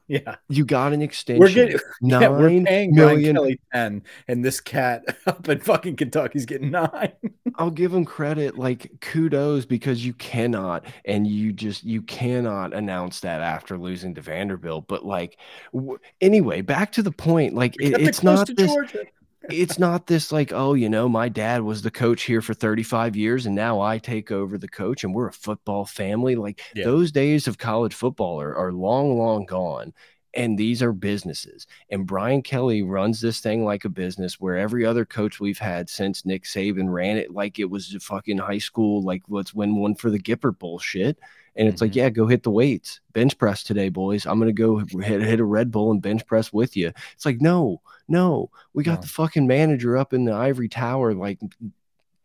Yeah. 0.08 0.36
You 0.48 0.64
got 0.64 0.92
an 0.92 1.02
extension. 1.02 1.40
We're 1.40 1.48
getting 1.48 1.78
nine 2.00 2.20
yeah, 2.22 2.28
we're 2.28 2.64
paying 2.64 2.94
million. 2.94 3.34
Kelly 3.34 3.60
10 3.72 4.02
and 4.28 4.44
this 4.44 4.60
cat 4.60 5.04
up 5.26 5.48
in 5.48 5.60
fucking 5.60 5.96
Kentucky's 5.96 6.46
getting 6.46 6.70
nine. 6.70 7.12
I'll 7.56 7.70
give 7.70 7.92
him 7.92 8.04
credit, 8.04 8.56
like 8.56 9.00
kudos, 9.00 9.64
because 9.64 10.04
you 10.04 10.12
cannot 10.14 10.84
and 11.04 11.26
you 11.26 11.52
just 11.52 11.84
you 11.84 12.02
cannot 12.02 12.74
announce 12.74 13.20
that 13.20 13.40
after 13.40 13.78
losing 13.78 14.14
to 14.14 14.20
Vanderbilt. 14.20 14.86
But 14.86 15.04
like 15.04 15.38
anyway, 16.20 16.60
back 16.60 16.92
to 16.92 17.02
the 17.02 17.12
point, 17.12 17.54
like 17.54 17.74
it, 17.80 18.00
it's 18.00 18.22
not 18.22 18.48
this, 18.54 18.72
Georgia 18.72 19.04
it's 19.50 19.78
not 19.78 20.06
this 20.06 20.32
like, 20.32 20.52
oh, 20.52 20.74
you 20.74 20.88
know, 20.88 21.08
my 21.08 21.28
dad 21.28 21.62
was 21.62 21.82
the 21.82 21.90
coach 21.90 22.22
here 22.22 22.42
for 22.42 22.54
35 22.54 23.16
years 23.16 23.46
and 23.46 23.54
now 23.54 23.80
I 23.80 23.98
take 23.98 24.30
over 24.30 24.58
the 24.58 24.68
coach 24.68 25.04
and 25.04 25.14
we're 25.14 25.28
a 25.28 25.32
football 25.32 25.84
family. 25.84 26.36
Like 26.36 26.60
yeah. 26.74 26.84
those 26.84 27.12
days 27.12 27.46
of 27.46 27.58
college 27.58 27.94
football 27.94 28.40
are, 28.40 28.54
are 28.56 28.72
long, 28.72 29.18
long 29.18 29.46
gone. 29.46 29.92
And 30.34 30.58
these 30.58 30.82
are 30.82 30.92
businesses. 30.92 31.66
And 31.88 32.06
Brian 32.06 32.42
Kelly 32.42 32.82
runs 32.82 33.22
this 33.22 33.40
thing 33.40 33.64
like 33.64 33.86
a 33.86 33.88
business 33.88 34.38
where 34.38 34.58
every 34.58 34.84
other 34.84 35.06
coach 35.06 35.40
we've 35.40 35.58
had 35.58 35.88
since 35.88 36.26
Nick 36.26 36.44
Saban 36.44 36.92
ran 36.92 37.16
it 37.16 37.32
like 37.32 37.58
it 37.58 37.70
was 37.70 37.94
a 37.94 38.00
fucking 38.00 38.36
high 38.36 38.58
school, 38.58 39.02
like 39.02 39.22
let's 39.28 39.54
win 39.54 39.76
one 39.76 39.94
for 39.94 40.10
the 40.10 40.18
Gipper 40.18 40.56
bullshit. 40.56 41.18
And 41.54 41.66
it's 41.66 41.76
mm 41.76 41.78
-hmm. 41.78 41.80
like, 41.80 41.90
mm-hmm. 41.92 41.98
yeah, 41.98 42.10
go 42.10 42.26
hit 42.26 42.42
the 42.42 42.50
weights, 42.50 43.00
bench 43.14 43.38
press 43.38 43.62
today, 43.62 43.88
boys. 43.88 44.26
I'm 44.26 44.38
gonna 44.38 44.52
go 44.52 44.78
hit, 44.78 45.22
hit 45.22 45.40
a 45.40 45.44
Red 45.44 45.70
Bull 45.70 45.90
and 45.90 46.02
bench 46.02 46.26
press 46.26 46.52
with 46.52 46.76
you. 46.76 46.92
It's 47.14 47.24
like, 47.24 47.40
no, 47.40 47.80
no, 48.08 48.50
we 48.72 48.84
got 48.84 48.96
no. 48.96 49.00
the 49.02 49.08
fucking 49.08 49.46
manager 49.46 49.96
up 49.96 50.12
in 50.12 50.24
the 50.24 50.32
ivory 50.32 50.68
tower, 50.68 51.14
like 51.14 51.38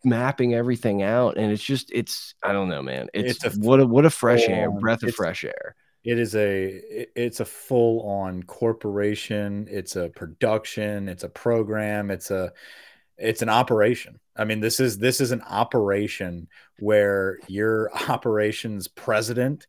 mapping 0.03 0.53
everything 0.53 1.03
out, 1.03 1.37
and 1.37 1.51
it's 1.51 1.63
just, 1.63 1.91
it's, 1.93 2.35
I 2.43 2.53
don't 2.53 2.69
know, 2.69 2.81
man. 2.81 3.07
It's, 3.13 3.43
it's 3.43 3.57
a 3.57 3.59
what 3.59 3.79
a 3.79 3.85
what 3.85 4.05
a 4.05 4.09
fresh 4.09 4.47
air, 4.47 4.71
breath 4.71 5.03
of 5.03 5.13
fresh 5.15 5.43
air. 5.43 5.75
It 6.03 6.17
is 6.17 6.35
a 6.35 6.81
it's 7.15 7.41
a 7.41 7.45
full 7.45 8.01
on 8.09 8.41
corporation. 8.43 9.67
It's 9.69 9.95
a 9.95 10.09
production. 10.09 11.07
It's 11.07 11.23
a 11.23 11.29
program. 11.29 12.09
It's 12.09 12.31
a 12.31 12.51
it's 13.17 13.43
an 13.43 13.49
operation. 13.49 14.19
I 14.35 14.45
mean, 14.45 14.61
this 14.61 14.79
is 14.79 14.97
this 14.97 15.21
is 15.21 15.31
an 15.31 15.43
operation 15.43 16.47
where 16.79 17.37
your 17.47 17.91
operations 18.09 18.87
president 18.87 19.67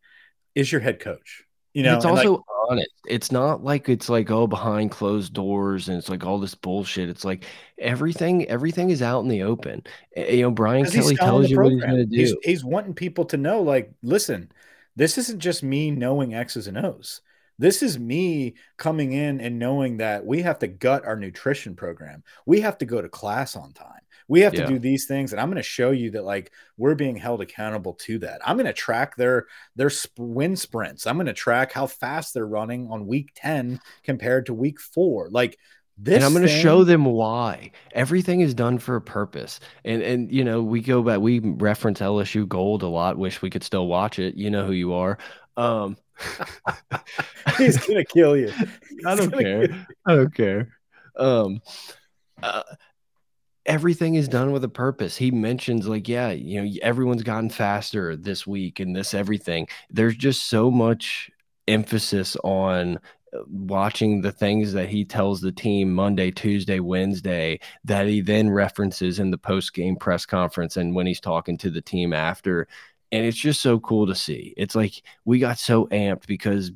is 0.54 0.72
your 0.72 0.80
head 0.80 1.00
coach. 1.00 1.44
You 1.74 1.82
know, 1.82 1.96
it's 1.96 2.04
also 2.04 2.32
like, 2.32 2.40
honest. 2.68 2.90
It's 3.06 3.32
not 3.32 3.64
like 3.64 3.88
it's 3.88 4.08
like 4.08 4.30
oh 4.30 4.46
behind 4.46 4.90
closed 4.90 5.32
doors 5.32 5.88
and 5.88 5.96
it's 5.96 6.08
like 6.08 6.24
all 6.24 6.38
this 6.38 6.54
bullshit. 6.54 7.08
It's 7.08 7.24
like 7.24 7.44
everything 7.78 8.46
everything 8.48 8.90
is 8.90 9.00
out 9.00 9.20
in 9.20 9.28
the 9.28 9.42
open. 9.42 9.82
You 10.16 10.42
know, 10.42 10.50
Brian 10.50 10.84
Kelly 10.84 11.16
tells 11.16 11.50
you 11.50 11.58
what 11.58 11.72
he's 11.72 11.82
going 11.82 11.96
to 11.96 12.06
do. 12.06 12.16
He's, 12.16 12.34
he's 12.42 12.64
wanting 12.64 12.94
people 12.94 13.24
to 13.26 13.36
know, 13.36 13.62
like, 13.62 13.92
listen, 14.02 14.52
this 14.96 15.16
isn't 15.16 15.40
just 15.40 15.62
me 15.62 15.90
knowing 15.90 16.34
X's 16.34 16.66
and 16.66 16.76
O's. 16.76 17.22
This 17.58 17.82
is 17.82 17.98
me 17.98 18.54
coming 18.76 19.12
in 19.12 19.40
and 19.40 19.58
knowing 19.58 19.98
that 19.98 20.26
we 20.26 20.42
have 20.42 20.58
to 20.60 20.66
gut 20.66 21.04
our 21.04 21.16
nutrition 21.16 21.76
program. 21.76 22.24
We 22.44 22.60
have 22.60 22.78
to 22.78 22.86
go 22.86 23.00
to 23.00 23.08
class 23.08 23.56
on 23.56 23.72
time. 23.72 24.00
We 24.28 24.40
have 24.40 24.54
yeah. 24.54 24.62
to 24.62 24.66
do 24.68 24.78
these 24.78 25.06
things, 25.06 25.32
and 25.32 25.40
I'm 25.40 25.48
going 25.48 25.56
to 25.56 25.62
show 25.62 25.90
you 25.90 26.10
that 26.12 26.24
like 26.24 26.52
we're 26.76 26.94
being 26.94 27.16
held 27.16 27.40
accountable 27.40 27.94
to 27.94 28.18
that. 28.20 28.40
I'm 28.44 28.56
going 28.56 28.66
to 28.66 28.72
track 28.72 29.16
their 29.16 29.46
their 29.76 29.90
win 30.16 30.56
sprints. 30.56 31.06
I'm 31.06 31.16
going 31.16 31.26
to 31.26 31.32
track 31.32 31.72
how 31.72 31.86
fast 31.86 32.34
they're 32.34 32.46
running 32.46 32.88
on 32.90 33.06
week 33.06 33.30
10 33.36 33.80
compared 34.04 34.46
to 34.46 34.54
week 34.54 34.80
4. 34.80 35.28
Like 35.30 35.58
this 35.98 36.16
and 36.16 36.24
I'm 36.24 36.32
going 36.32 36.46
to 36.46 36.48
show 36.48 36.84
them 36.84 37.04
why 37.04 37.70
everything 37.92 38.40
is 38.40 38.54
done 38.54 38.78
for 38.78 38.96
a 38.96 39.00
purpose. 39.00 39.60
And 39.84 40.02
and 40.02 40.32
you 40.32 40.44
know, 40.44 40.62
we 40.62 40.80
go 40.80 41.02
back, 41.02 41.20
we 41.20 41.38
reference 41.38 42.00
LSU 42.00 42.48
Gold 42.48 42.82
a 42.82 42.88
lot. 42.88 43.18
Wish 43.18 43.42
we 43.42 43.50
could 43.50 43.62
still 43.62 43.86
watch 43.86 44.18
it. 44.18 44.34
You 44.34 44.50
know 44.50 44.64
who 44.64 44.72
you 44.72 44.94
are. 44.94 45.18
Um, 45.56 45.96
he's 47.58 47.76
gonna 47.86 48.04
kill 48.12 48.36
you. 48.36 48.52
I 49.06 49.14
don't 49.14 49.30
care. 49.30 49.86
I 50.06 50.14
don't 50.14 50.34
care. 50.34 50.76
Um, 51.16 51.60
uh, 52.42 52.62
everything 53.66 54.14
is 54.14 54.28
done 54.28 54.52
with 54.52 54.64
a 54.64 54.68
purpose. 54.68 55.16
He 55.16 55.30
mentions 55.30 55.86
like, 55.86 56.08
yeah, 56.08 56.30
you 56.30 56.62
know, 56.62 56.70
everyone's 56.82 57.22
gotten 57.22 57.50
faster 57.50 58.16
this 58.16 58.46
week 58.46 58.80
and 58.80 58.94
this 58.94 59.14
everything. 59.14 59.68
There's 59.90 60.16
just 60.16 60.48
so 60.48 60.70
much 60.70 61.30
emphasis 61.68 62.36
on 62.42 62.96
uh, 62.96 63.38
watching 63.48 64.20
the 64.20 64.32
things 64.32 64.72
that 64.72 64.88
he 64.88 65.04
tells 65.04 65.40
the 65.40 65.52
team 65.52 65.94
Monday, 65.94 66.30
Tuesday, 66.30 66.80
Wednesday 66.80 67.60
that 67.84 68.06
he 68.06 68.20
then 68.20 68.50
references 68.50 69.18
in 69.18 69.30
the 69.30 69.38
post 69.38 69.72
game 69.74 69.96
press 69.96 70.26
conference 70.26 70.76
and 70.76 70.94
when 70.94 71.06
he's 71.06 71.20
talking 71.20 71.56
to 71.58 71.70
the 71.70 71.82
team 71.82 72.12
after. 72.12 72.66
And 73.12 73.24
it's 73.26 73.38
just 73.38 73.60
so 73.60 73.78
cool 73.78 74.06
to 74.06 74.14
see. 74.14 74.54
It's 74.56 74.74
like 74.74 75.02
we 75.24 75.38
got 75.38 75.58
so 75.58 75.86
amped 75.86 76.26
because 76.26 76.72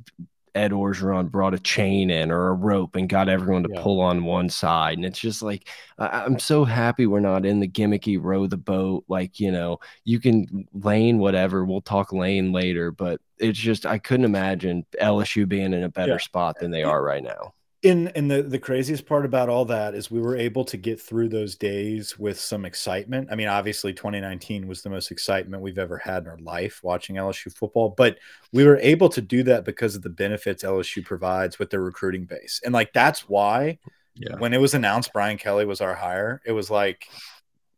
Ed 0.56 0.72
Orgeron 0.72 1.30
brought 1.30 1.54
a 1.54 1.58
chain 1.58 2.10
in 2.10 2.30
or 2.30 2.48
a 2.48 2.54
rope 2.54 2.96
and 2.96 3.08
got 3.08 3.28
everyone 3.28 3.62
to 3.64 3.68
yeah. 3.72 3.82
pull 3.82 4.00
on 4.00 4.24
one 4.24 4.48
side. 4.48 4.96
And 4.96 5.04
it's 5.04 5.18
just 5.18 5.42
like, 5.42 5.68
I 5.98 6.24
am 6.24 6.38
so 6.38 6.64
happy 6.64 7.06
we're 7.06 7.20
not 7.20 7.44
in 7.44 7.60
the 7.60 7.68
gimmicky 7.68 8.18
row 8.20 8.46
the 8.46 8.56
boat. 8.56 9.04
Like, 9.06 9.38
you 9.38 9.52
know, 9.52 9.78
you 10.04 10.18
can 10.18 10.66
lane 10.72 11.18
whatever. 11.18 11.64
We'll 11.64 11.82
talk 11.82 12.12
lane 12.12 12.52
later, 12.52 12.90
but 12.90 13.20
it's 13.38 13.58
just, 13.58 13.84
I 13.84 13.98
couldn't 13.98 14.24
imagine 14.24 14.86
LSU 15.00 15.46
being 15.46 15.74
in 15.74 15.84
a 15.84 15.90
better 15.90 16.12
yeah. 16.12 16.18
spot 16.18 16.58
than 16.58 16.70
they 16.70 16.82
are 16.82 17.02
right 17.02 17.22
now 17.22 17.52
in 17.86 18.08
and 18.08 18.30
the 18.30 18.42
the 18.42 18.58
craziest 18.58 19.06
part 19.06 19.24
about 19.24 19.48
all 19.48 19.64
that 19.66 19.94
is 19.94 20.10
we 20.10 20.20
were 20.20 20.36
able 20.36 20.64
to 20.64 20.76
get 20.76 21.00
through 21.00 21.28
those 21.28 21.54
days 21.54 22.18
with 22.18 22.38
some 22.38 22.64
excitement. 22.64 23.28
I 23.30 23.34
mean, 23.34 23.48
obviously 23.48 23.92
2019 23.92 24.66
was 24.66 24.82
the 24.82 24.90
most 24.90 25.10
excitement 25.10 25.62
we've 25.62 25.78
ever 25.78 25.96
had 25.96 26.24
in 26.24 26.28
our 26.28 26.38
life 26.38 26.80
watching 26.82 27.16
LSU 27.16 27.54
football, 27.56 27.94
but 27.96 28.18
we 28.52 28.64
were 28.64 28.78
able 28.78 29.08
to 29.10 29.22
do 29.22 29.42
that 29.44 29.64
because 29.64 29.94
of 29.94 30.02
the 30.02 30.10
benefits 30.10 30.62
LSU 30.64 31.04
provides 31.04 31.58
with 31.58 31.70
their 31.70 31.82
recruiting 31.82 32.24
base. 32.24 32.60
And 32.64 32.74
like 32.74 32.92
that's 32.92 33.28
why 33.28 33.78
yeah. 34.14 34.36
when 34.38 34.52
it 34.52 34.60
was 34.60 34.74
announced 34.74 35.12
Brian 35.12 35.38
Kelly 35.38 35.64
was 35.64 35.80
our 35.80 35.94
hire, 35.94 36.42
it 36.44 36.52
was 36.52 36.70
like 36.70 37.06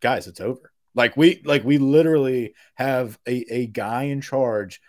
guys, 0.01 0.27
it's 0.27 0.41
over. 0.41 0.73
Like 0.95 1.17
we 1.17 1.43
like 1.45 1.65
we 1.65 1.79
literally 1.79 2.55
have 2.75 3.19
a, 3.27 3.45
a 3.53 3.67
guy 3.67 4.05
in 4.05 4.21
charge 4.21 4.81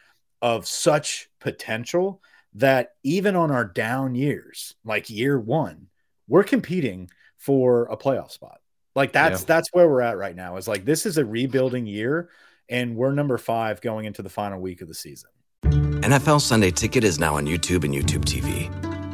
of 0.42 0.68
such 0.68 1.30
potential 1.40 2.22
that 2.56 2.94
even 3.04 3.36
on 3.36 3.52
our 3.52 3.66
down 3.66 4.16
years, 4.16 4.76
like 4.84 5.10
year 5.10 5.40
one, 5.40 5.88
we're 6.28 6.44
competing 6.44 7.10
for 7.38 7.86
a 7.86 7.98
playoff 7.98 8.32
spot. 8.32 8.60
Like 8.96 9.12
that's 9.12 9.42
yeah. 9.42 9.46
that's 9.46 9.70
where 9.72 9.88
we're 9.88 10.02
at 10.02 10.18
right 10.18 10.36
now. 10.36 10.58
Is 10.58 10.68
like 10.68 10.86
this 10.86 11.06
is 11.06 11.18
a 11.18 11.26
rebuilding 11.26 11.86
year, 11.86 12.30
and 12.68 12.96
we're 12.96 13.14
number 13.14 13.38
five 13.38 13.82
going 13.82 14.06
into 14.06 14.22
the 14.22 14.30
final 14.30 14.60
week 14.60 14.82
of 14.82 14.88
the 14.88 14.94
season. 14.94 15.30
NFL 15.64 16.42
Sunday 16.42 16.72
Ticket 16.72 17.04
is 17.04 17.20
now 17.20 17.36
on 17.36 17.46
YouTube 17.46 17.84
and 17.84 17.94
YouTube 17.94 18.26
TV, 18.26 18.68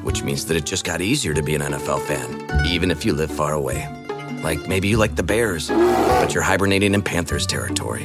which 0.04 0.24
means 0.24 0.45
that 0.45 0.56
it 0.56 0.65
just 0.65 0.86
got 0.86 1.02
easier 1.02 1.34
to 1.34 1.41
be 1.41 1.56
an 1.56 1.62
NFL 1.62 2.02
fan, 2.02 2.65
even 2.67 2.89
if 2.89 3.06
you 3.06 3.13
live 3.13 3.32
far 3.32 3.54
away. 3.54 3.88
Like 4.43 4.67
maybe 4.67 4.88
you 4.88 4.98
like 4.98 5.15
the 5.15 5.24
Bears, 5.24 5.69
but 5.69 6.34
you're 6.34 6.43
hibernating 6.43 6.93
in 6.93 7.02
Panthers 7.02 7.45
territory. 7.45 8.04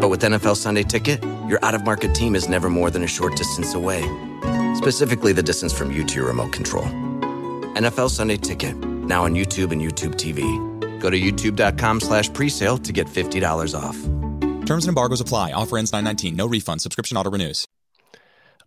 But 0.00 0.08
with 0.08 0.22
NFL 0.22 0.56
Sunday 0.56 0.84
Ticket, 0.84 1.22
your 1.48 1.58
out 1.64 1.74
of 1.74 1.84
market 1.84 2.14
team 2.14 2.34
is 2.34 2.48
never 2.48 2.70
more 2.70 2.90
than 2.90 3.02
a 3.02 3.08
short 3.08 3.36
distance 3.36 3.74
away 3.74 4.02
specifically 4.78 5.32
the 5.32 5.42
distance 5.42 5.72
from 5.72 5.92
you 5.92 6.04
to 6.04 6.14
your 6.14 6.28
remote 6.28 6.52
control. 6.52 6.84
NFL 7.74 8.10
Sunday 8.10 8.36
Ticket, 8.36 8.76
now 8.76 9.24
on 9.24 9.34
YouTube 9.34 9.72
and 9.72 9.82
YouTube 9.82 10.14
TV. 10.14 10.42
Go 11.00 11.10
to 11.10 11.18
youtube.com 11.18 12.00
slash 12.00 12.30
presale 12.30 12.82
to 12.82 12.92
get 12.92 13.06
$50 13.06 13.78
off. 13.78 13.96
Terms 14.66 14.84
and 14.84 14.88
embargoes 14.88 15.20
apply. 15.20 15.52
Offer 15.52 15.78
ends 15.78 15.92
919. 15.92 16.36
No 16.36 16.46
refund. 16.46 16.80
Subscription 16.80 17.16
auto 17.16 17.30
renews. 17.30 17.66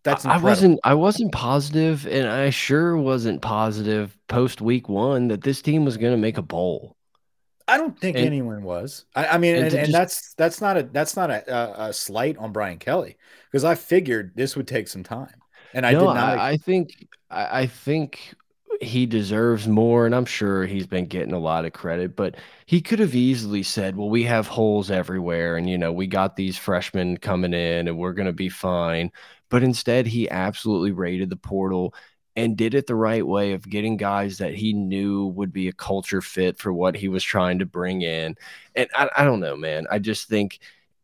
That's 0.03 0.25
I 0.25 0.37
wasn't 0.37 0.79
I 0.83 0.95
wasn't 0.95 1.31
positive, 1.31 2.07
and 2.07 2.27
I 2.27 2.49
sure 2.49 2.97
wasn't 2.97 3.43
positive 3.43 4.17
post 4.27 4.59
week 4.59 4.89
one 4.89 5.27
that 5.27 5.43
this 5.43 5.61
team 5.61 5.85
was 5.85 5.97
going 5.97 6.11
to 6.11 6.17
make 6.17 6.39
a 6.39 6.41
bowl. 6.41 6.95
I 7.67 7.77
don't 7.77 7.97
think 7.99 8.17
and, 8.17 8.25
anyone 8.25 8.63
was. 8.63 9.05
I, 9.15 9.27
I 9.27 9.37
mean, 9.37 9.55
and, 9.57 9.65
and, 9.65 9.75
and 9.75 9.85
just, 9.85 9.91
that's 9.91 10.33
that's 10.33 10.59
not 10.59 10.77
a 10.77 10.83
that's 10.83 11.15
not 11.15 11.29
a, 11.29 11.53
a, 11.53 11.89
a 11.89 11.93
slight 11.93 12.35
on 12.37 12.51
Brian 12.51 12.79
Kelly 12.79 13.17
because 13.51 13.63
I 13.63 13.75
figured 13.75 14.31
this 14.33 14.55
would 14.55 14.67
take 14.67 14.87
some 14.87 15.03
time. 15.03 15.40
And 15.73 15.85
I 15.85 15.93
no, 15.93 15.99
did 15.99 16.11
not. 16.11 16.37
I, 16.37 16.51
I 16.51 16.57
think 16.57 17.07
I, 17.29 17.61
I 17.61 17.65
think 17.67 18.33
he 18.81 19.05
deserves 19.05 19.67
more, 19.67 20.05
and 20.05 20.15
I'm 20.15 20.25
sure 20.25 20.65
he's 20.65 20.87
been 20.87 21.05
getting 21.05 21.33
a 21.33 21.39
lot 21.39 21.65
of 21.65 21.73
credit, 21.73 22.15
but 22.15 22.35
he 22.65 22.81
could 22.81 22.99
have 22.99 23.15
easily 23.15 23.63
said, 23.63 23.95
Well, 23.95 24.09
we 24.09 24.23
have 24.23 24.47
holes 24.47 24.91
everywhere, 24.91 25.57
and 25.57 25.69
you 25.69 25.77
know, 25.77 25.91
we 25.93 26.07
got 26.07 26.35
these 26.35 26.57
freshmen 26.57 27.17
coming 27.17 27.53
in 27.53 27.87
and 27.87 27.97
we're 27.97 28.13
gonna 28.13 28.33
be 28.33 28.49
fine. 28.49 29.11
But 29.49 29.63
instead, 29.63 30.07
he 30.07 30.29
absolutely 30.29 30.91
raided 30.91 31.29
the 31.29 31.35
portal 31.35 31.93
and 32.35 32.55
did 32.57 32.73
it 32.73 32.87
the 32.87 32.95
right 32.95 33.25
way 33.27 33.51
of 33.53 33.69
getting 33.69 33.97
guys 33.97 34.37
that 34.37 34.53
he 34.55 34.71
knew 34.73 35.27
would 35.27 35.51
be 35.51 35.67
a 35.67 35.73
culture 35.73 36.21
fit 36.21 36.57
for 36.57 36.71
what 36.71 36.95
he 36.95 37.09
was 37.09 37.23
trying 37.23 37.59
to 37.59 37.65
bring 37.65 38.01
in. 38.01 38.35
And 38.75 38.89
I, 38.95 39.09
I 39.17 39.23
don't 39.25 39.41
know, 39.41 39.57
man. 39.57 39.85
I 39.91 39.99
just 39.99 40.29
think 40.29 40.59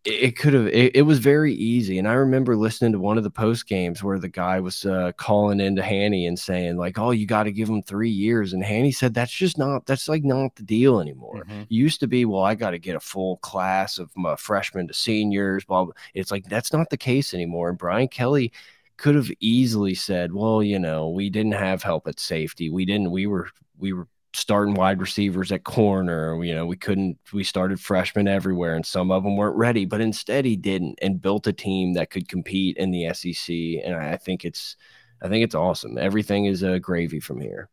it 0.08 0.38
could 0.38 0.54
have 0.54 0.68
it, 0.68 0.96
it, 0.96 1.02
was 1.02 1.20
very 1.20 1.54
easy 1.54 2.00
and 2.00 2.08
i 2.08 2.14
remember 2.14 2.56
listening 2.56 2.92
to 2.92 3.00
one 3.00 3.18
of 3.18 3.24
the 3.24 3.30
post 3.30 3.68
games 3.68 4.02
where 4.02 4.18
the 4.18 4.28
guy 4.28 4.60
was 4.60 4.86
uh, 4.86 5.12
calling 5.18 5.60
into 5.60 5.84
hanny 5.84 6.28
and 6.28 6.40
saying 6.40 6.78
like 6.78 6.98
oh 6.98 7.12
you 7.12 7.26
got 7.26 7.44
to 7.44 7.52
give 7.52 7.68
him 7.68 7.84
three 7.84 8.10
years 8.10 8.54
and 8.54 8.64
hanny 8.64 8.92
said 8.92 9.14
that's 9.14 9.32
just 9.32 9.58
not 9.58 9.86
that's 9.86 10.08
like 10.08 10.24
not 10.24 10.56
the 10.56 10.64
deal 10.64 11.00
anymore. 11.00 11.44
Mm-hmm. 11.44 11.64
used 11.70 12.00
to 12.00 12.08
be 12.08 12.26
well 12.26 12.44
i 12.44 12.56
got 12.56 12.72
to 12.72 12.80
get 12.80 12.96
a 12.96 13.00
full 13.02 13.38
class 13.38 13.98
of 13.98 14.10
my 14.16 14.36
freshmen 14.36 14.88
to 14.88 14.94
seniors 14.94 15.66
blah, 15.66 15.86
blah. 15.86 15.94
It's 16.14 16.32
like 16.32 16.46
that's 16.46 16.72
not 16.72 16.90
the 16.90 16.98
case 16.98 17.34
anymore 17.34 17.70
and 17.70 17.78
brian 17.78 18.08
kelly 18.08 18.52
could 18.96 19.16
have 19.16 19.30
easily 19.40 19.94
said 19.94 20.34
well 20.34 20.64
you 20.64 20.80
know 20.80 21.10
we 21.10 21.30
didn't 21.30 21.54
have 21.54 21.84
help 21.84 22.08
at 22.08 22.20
safety. 22.20 22.70
We 22.70 22.86
didn't 22.86 23.12
we 23.12 23.28
were 23.28 23.50
we 23.78 23.94
were 23.94 24.08
starting 24.34 24.76
wide 24.76 25.00
receivers 25.02 25.52
at 25.52 25.64
corner. 25.64 26.44
You 26.44 26.56
know, 26.56 26.66
we 26.66 26.76
couldn't, 26.76 27.18
we 27.34 27.44
started 27.44 27.80
freshmen 27.80 28.28
everywhere 28.28 28.76
and 28.76 28.86
some 28.86 29.12
of 29.12 29.24
them 29.24 29.38
weren't 29.38 29.56
ready, 29.58 29.86
but 29.86 30.02
instead 30.02 30.46
he 30.46 30.56
didn't 30.56 31.00
and 31.02 31.22
built 31.22 31.48
a 31.48 31.54
team 31.54 31.94
that 31.94 32.10
could 32.10 32.28
compete 32.28 32.78
in 32.78 32.92
the 32.92 33.14
SEC. 33.14 33.56
And 33.84 33.96
I 33.96 34.18
think 34.18 34.46
it's, 34.46 34.76
I 35.22 35.28
think 35.28 35.44
it's 35.44 35.56
awesome. 35.56 35.98
Everything 35.98 36.46
is 36.46 36.64
a 36.64 36.76
uh, 36.76 36.80
gravy 36.80 37.20
from 37.20 37.42
here. 37.42 37.70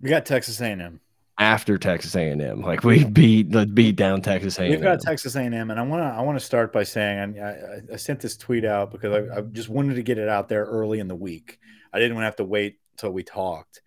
We 0.00 0.10
got 0.10 0.26
Texas 0.26 0.60
A&M 0.60 1.00
after 1.38 1.78
Texas 1.78 2.14
A&M. 2.16 2.60
Like 2.60 2.84
we 2.84 3.04
beat 3.04 3.50
the 3.50 3.66
beat 3.66 3.96
down 3.96 4.20
Texas 4.22 4.58
A&M. 4.58 4.70
We've 4.70 4.82
got 4.82 5.00
Texas 5.00 5.36
A&M, 5.36 5.70
and 5.70 5.78
I 5.78 5.82
want 5.82 6.02
to 6.02 6.06
I 6.06 6.20
want 6.22 6.38
to 6.38 6.44
start 6.44 6.72
by 6.72 6.82
saying 6.82 7.40
I, 7.40 7.50
I, 7.50 7.80
I, 7.92 7.96
sent 7.96 8.20
this 8.20 8.36
tweet 8.36 8.64
out 8.64 8.90
because 8.90 9.14
I, 9.14 9.38
I, 9.38 9.40
just 9.42 9.68
wanted 9.68 9.94
to 9.94 10.02
get 10.02 10.18
it 10.18 10.28
out 10.28 10.48
there 10.48 10.64
early 10.64 10.98
in 10.98 11.08
the 11.08 11.14
week. 11.14 11.58
I 11.92 11.98
didn't 11.98 12.14
want 12.14 12.22
to 12.22 12.26
have 12.26 12.36
to 12.36 12.44
wait 12.44 12.78
until 12.92 13.10
we 13.10 13.22
talked. 13.22 13.82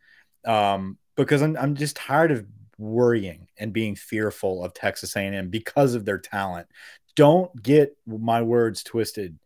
Um, 0.45 0.97
because 1.15 1.41
I'm 1.41 1.57
I'm 1.57 1.75
just 1.75 1.95
tired 1.95 2.31
of 2.31 2.45
worrying 2.77 3.47
and 3.57 3.71
being 3.71 3.95
fearful 3.95 4.63
of 4.63 4.73
Texas 4.73 5.15
A&M 5.15 5.49
because 5.49 5.93
of 5.93 6.03
their 6.05 6.17
talent. 6.17 6.67
Don't 7.15 7.61
get 7.61 7.95
my 8.07 8.41
words 8.41 8.83
twisted. 8.83 9.37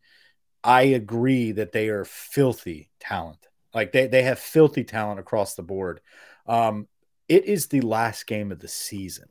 I 0.63 0.83
agree 0.83 1.51
that 1.51 1.71
they 1.71 1.89
are 1.89 2.05
filthy 2.05 2.89
talent. 2.99 3.45
Like 3.73 3.91
they 3.91 4.07
they 4.07 4.23
have 4.23 4.39
filthy 4.39 4.83
talent 4.83 5.19
across 5.19 5.55
the 5.55 5.63
board. 5.63 6.01
Um, 6.47 6.87
it 7.27 7.45
is 7.45 7.67
the 7.67 7.81
last 7.81 8.27
game 8.27 8.51
of 8.51 8.59
the 8.59 8.67
season. 8.67 9.27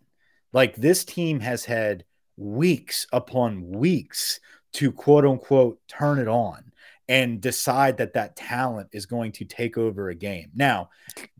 Like 0.52 0.76
this 0.76 1.04
team 1.04 1.40
has 1.40 1.64
had 1.64 2.04
weeks 2.36 3.06
upon 3.12 3.68
weeks 3.70 4.40
to 4.74 4.92
quote 4.92 5.24
unquote 5.24 5.78
turn 5.88 6.18
it 6.18 6.28
on 6.28 6.72
and 7.08 7.40
decide 7.40 7.98
that 7.98 8.14
that 8.14 8.36
talent 8.36 8.88
is 8.92 9.06
going 9.06 9.32
to 9.32 9.44
take 9.44 9.76
over 9.76 10.08
a 10.08 10.14
game. 10.14 10.50
Now, 10.54 10.90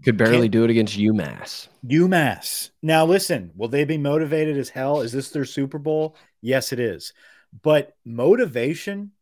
could 0.05 0.17
barely 0.17 0.43
can, 0.43 0.51
do 0.51 0.65
it 0.65 0.71
against 0.71 0.99
UMass. 0.99 1.69
UMass. 1.87 2.71
Now, 2.83 3.07
listen, 3.07 3.51
will 3.57 3.69
they 3.69 3.85
be 3.85 3.99
motivated 3.99 4.59
as 4.59 4.69
hell? 4.69 5.01
Is 5.01 5.13
this 5.13 5.31
their 5.31 5.45
Super 5.45 5.79
Bowl? 5.79 6.17
Yes, 6.43 6.73
it 6.73 6.81
is. 6.81 7.13
But 7.63 7.97
motivation 8.05 9.13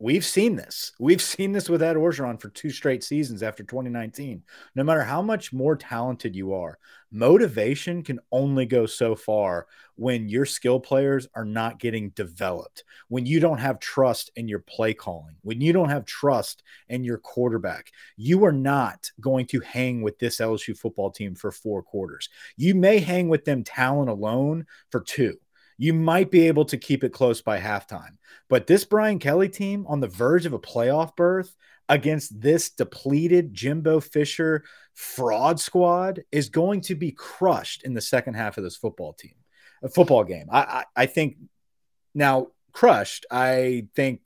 We've 0.00 0.24
seen 0.24 0.56
this. 0.56 0.92
We've 0.98 1.22
seen 1.22 1.52
this 1.52 1.68
with 1.68 1.82
Ed 1.82 1.96
Orgeron 1.96 2.40
for 2.40 2.50
two 2.50 2.70
straight 2.70 3.02
seasons 3.02 3.42
after 3.42 3.62
2019. 3.62 4.42
No 4.74 4.84
matter 4.84 5.02
how 5.02 5.22
much 5.22 5.52
more 5.52 5.76
talented 5.76 6.36
you 6.36 6.52
are, 6.54 6.78
motivation 7.14 8.02
can 8.02 8.18
only 8.32 8.66
go 8.66 8.84
so 8.86 9.14
far 9.14 9.66
when 9.94 10.28
your 10.28 10.44
skill 10.44 10.80
players 10.80 11.28
are 11.34 11.44
not 11.44 11.78
getting 11.78 12.10
developed, 12.10 12.82
when 13.08 13.24
you 13.24 13.38
don't 13.38 13.58
have 13.58 13.78
trust 13.78 14.32
in 14.34 14.48
your 14.48 14.58
play 14.58 14.92
calling, 14.92 15.36
when 15.42 15.60
you 15.60 15.72
don't 15.72 15.90
have 15.90 16.04
trust 16.04 16.64
in 16.88 17.04
your 17.04 17.18
quarterback. 17.18 17.92
You 18.16 18.44
are 18.44 18.52
not 18.52 19.10
going 19.20 19.46
to 19.46 19.60
hang 19.60 20.02
with 20.02 20.18
this 20.18 20.38
LSU 20.38 20.76
football 20.76 21.10
team 21.10 21.36
for 21.36 21.52
four 21.52 21.82
quarters. 21.82 22.28
You 22.56 22.74
may 22.74 22.98
hang 22.98 23.28
with 23.28 23.44
them 23.44 23.62
talent 23.62 24.10
alone 24.10 24.66
for 24.90 25.00
two 25.00 25.38
you 25.76 25.92
might 25.92 26.30
be 26.30 26.46
able 26.46 26.64
to 26.64 26.78
keep 26.78 27.02
it 27.02 27.12
close 27.12 27.42
by 27.42 27.58
halftime. 27.58 28.16
But 28.48 28.66
this 28.66 28.84
Brian 28.84 29.18
Kelly 29.18 29.48
team 29.48 29.84
on 29.88 30.00
the 30.00 30.08
verge 30.08 30.46
of 30.46 30.52
a 30.52 30.58
playoff 30.58 31.16
berth 31.16 31.54
against 31.88 32.40
this 32.40 32.70
depleted 32.70 33.52
Jimbo 33.52 34.00
Fisher 34.00 34.64
fraud 34.94 35.60
squad 35.60 36.22
is 36.32 36.48
going 36.48 36.80
to 36.82 36.94
be 36.94 37.10
crushed 37.10 37.82
in 37.82 37.94
the 37.94 38.00
second 38.00 38.34
half 38.34 38.56
of 38.56 38.64
this 38.64 38.76
football 38.76 39.12
team, 39.12 39.34
a 39.82 39.88
football 39.88 40.24
game. 40.24 40.46
I, 40.50 40.60
I, 40.60 40.84
I 40.96 41.06
think 41.06 41.36
now 42.14 42.48
crushed. 42.72 43.26
I 43.30 43.88
think 43.94 44.20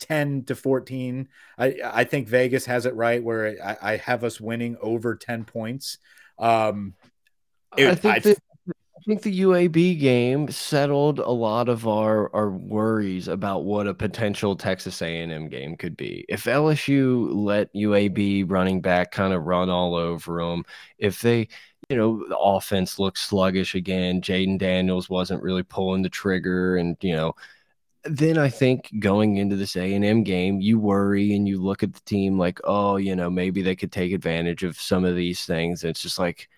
10 0.00 0.44
to 0.44 0.54
14. 0.54 1.28
I, 1.58 1.76
I 1.84 2.04
think 2.04 2.28
Vegas 2.28 2.66
has 2.66 2.86
it 2.86 2.94
right 2.94 3.22
where 3.22 3.56
I, 3.62 3.92
I 3.92 3.96
have 3.98 4.24
us 4.24 4.40
winning 4.40 4.76
over 4.80 5.14
10 5.14 5.44
points. 5.44 5.98
Um, 6.38 6.94
it, 7.76 7.88
I 7.88 7.94
think 7.94 8.22
that 8.22 8.38
think 9.06 9.22
the 9.22 9.40
UAB 9.40 9.98
game 9.98 10.48
settled 10.50 11.18
a 11.18 11.30
lot 11.30 11.68
of 11.68 11.86
our 11.86 12.34
our 12.34 12.50
worries 12.50 13.28
about 13.28 13.64
what 13.64 13.86
a 13.86 13.94
potential 13.94 14.56
Texas 14.56 15.02
A&M 15.02 15.48
game 15.48 15.76
could 15.76 15.96
be. 15.96 16.24
If 16.28 16.44
LSU 16.44 17.28
let 17.34 17.72
UAB 17.74 18.44
running 18.50 18.80
back 18.80 19.10
kind 19.10 19.32
of 19.34 19.44
run 19.44 19.68
all 19.70 19.94
over 19.94 20.42
them, 20.42 20.64
if 20.98 21.20
they 21.20 21.48
you 21.90 21.96
know, 21.96 22.26
the 22.28 22.38
offense 22.38 22.98
looked 22.98 23.18
sluggish 23.18 23.74
again. 23.74 24.22
Jayden 24.22 24.58
Daniels 24.58 25.10
wasn't 25.10 25.42
really 25.42 25.62
pulling 25.62 26.02
the 26.02 26.08
trigger, 26.08 26.76
and 26.76 26.96
you 27.02 27.14
know, 27.14 27.34
then 28.04 28.38
I 28.38 28.48
think 28.50 28.90
going 29.00 29.36
into 29.38 29.56
this 29.56 29.76
A 29.76 29.94
and 29.94 30.04
M 30.04 30.22
game, 30.24 30.60
you 30.60 30.78
worry 30.78 31.34
and 31.34 31.48
you 31.48 31.62
look 31.62 31.82
at 31.82 31.94
the 31.94 32.00
team 32.02 32.38
like, 32.38 32.60
oh, 32.64 32.96
you 32.96 33.16
know, 33.16 33.30
maybe 33.30 33.62
they 33.62 33.76
could 33.76 33.92
take 33.92 34.12
advantage 34.12 34.62
of 34.64 34.80
some 34.80 35.04
of 35.04 35.16
these 35.16 35.44
things. 35.46 35.84
it's 35.84 36.02
just 36.02 36.18
like, 36.18 36.48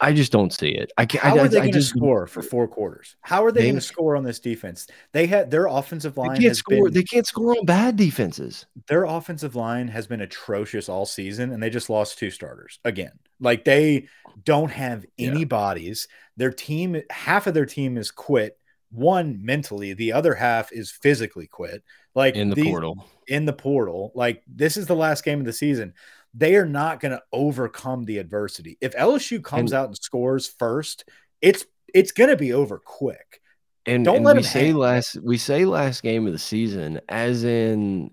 I 0.00 0.12
just 0.12 0.32
don't 0.32 0.52
see 0.52 0.70
it. 0.70 0.92
I 0.98 1.06
can't. 1.06 1.22
How 1.22 1.36
I, 1.36 1.42
are 1.42 1.48
they 1.48 1.60
going 1.60 1.72
to 1.72 1.82
score 1.82 2.26
for 2.26 2.42
four 2.42 2.66
quarters? 2.66 3.16
How 3.20 3.44
are 3.44 3.52
they, 3.52 3.60
they 3.60 3.66
going 3.66 3.74
to 3.76 3.80
score 3.80 4.16
on 4.16 4.24
this 4.24 4.40
defense? 4.40 4.88
They 5.12 5.26
had 5.26 5.50
their 5.50 5.66
offensive 5.66 6.16
line. 6.16 6.34
They 6.34 6.40
can't 6.40 6.56
score. 6.56 6.84
Been, 6.84 6.94
they 6.94 7.02
can't 7.04 7.26
score 7.26 7.56
on 7.56 7.64
bad 7.64 7.96
defenses. 7.96 8.66
Their 8.88 9.04
offensive 9.04 9.54
line 9.54 9.88
has 9.88 10.06
been 10.06 10.20
atrocious 10.20 10.88
all 10.88 11.06
season, 11.06 11.52
and 11.52 11.62
they 11.62 11.70
just 11.70 11.90
lost 11.90 12.18
two 12.18 12.30
starters 12.30 12.80
again. 12.84 13.12
Like 13.40 13.64
they 13.64 14.08
don't 14.44 14.70
have 14.70 15.06
any 15.18 15.40
yeah. 15.40 15.44
bodies. 15.46 16.08
Their 16.36 16.52
team, 16.52 17.00
half 17.10 17.46
of 17.46 17.54
their 17.54 17.66
team 17.66 17.96
is 17.96 18.10
quit. 18.10 18.58
One 18.90 19.44
mentally, 19.44 19.92
the 19.94 20.12
other 20.12 20.34
half 20.34 20.72
is 20.72 20.90
physically 20.90 21.46
quit. 21.46 21.84
Like 22.14 22.34
in 22.34 22.48
the 22.48 22.56
these, 22.56 22.66
portal. 22.66 23.06
In 23.28 23.44
the 23.44 23.52
portal. 23.52 24.12
Like 24.14 24.42
this 24.46 24.76
is 24.76 24.86
the 24.86 24.96
last 24.96 25.24
game 25.24 25.40
of 25.40 25.46
the 25.46 25.52
season 25.52 25.94
they 26.34 26.56
are 26.56 26.66
not 26.66 27.00
going 27.00 27.12
to 27.12 27.22
overcome 27.32 28.04
the 28.04 28.18
adversity. 28.18 28.76
If 28.80 28.94
LSU 28.94 29.42
comes 29.42 29.72
and, 29.72 29.78
out 29.78 29.86
and 29.88 29.96
scores 29.96 30.48
first, 30.48 31.04
it's 31.40 31.64
it's 31.92 32.12
going 32.12 32.30
to 32.30 32.36
be 32.36 32.52
over 32.52 32.78
quick. 32.78 33.40
And 33.86 34.04
don't 34.04 34.16
and 34.16 34.24
let 34.24 34.36
we 34.36 34.42
say 34.42 34.66
hang. 34.66 34.76
last 34.76 35.16
we 35.22 35.38
say 35.38 35.64
last 35.64 36.02
game 36.02 36.26
of 36.26 36.32
the 36.32 36.38
season, 36.38 37.00
as 37.08 37.44
in 37.44 38.10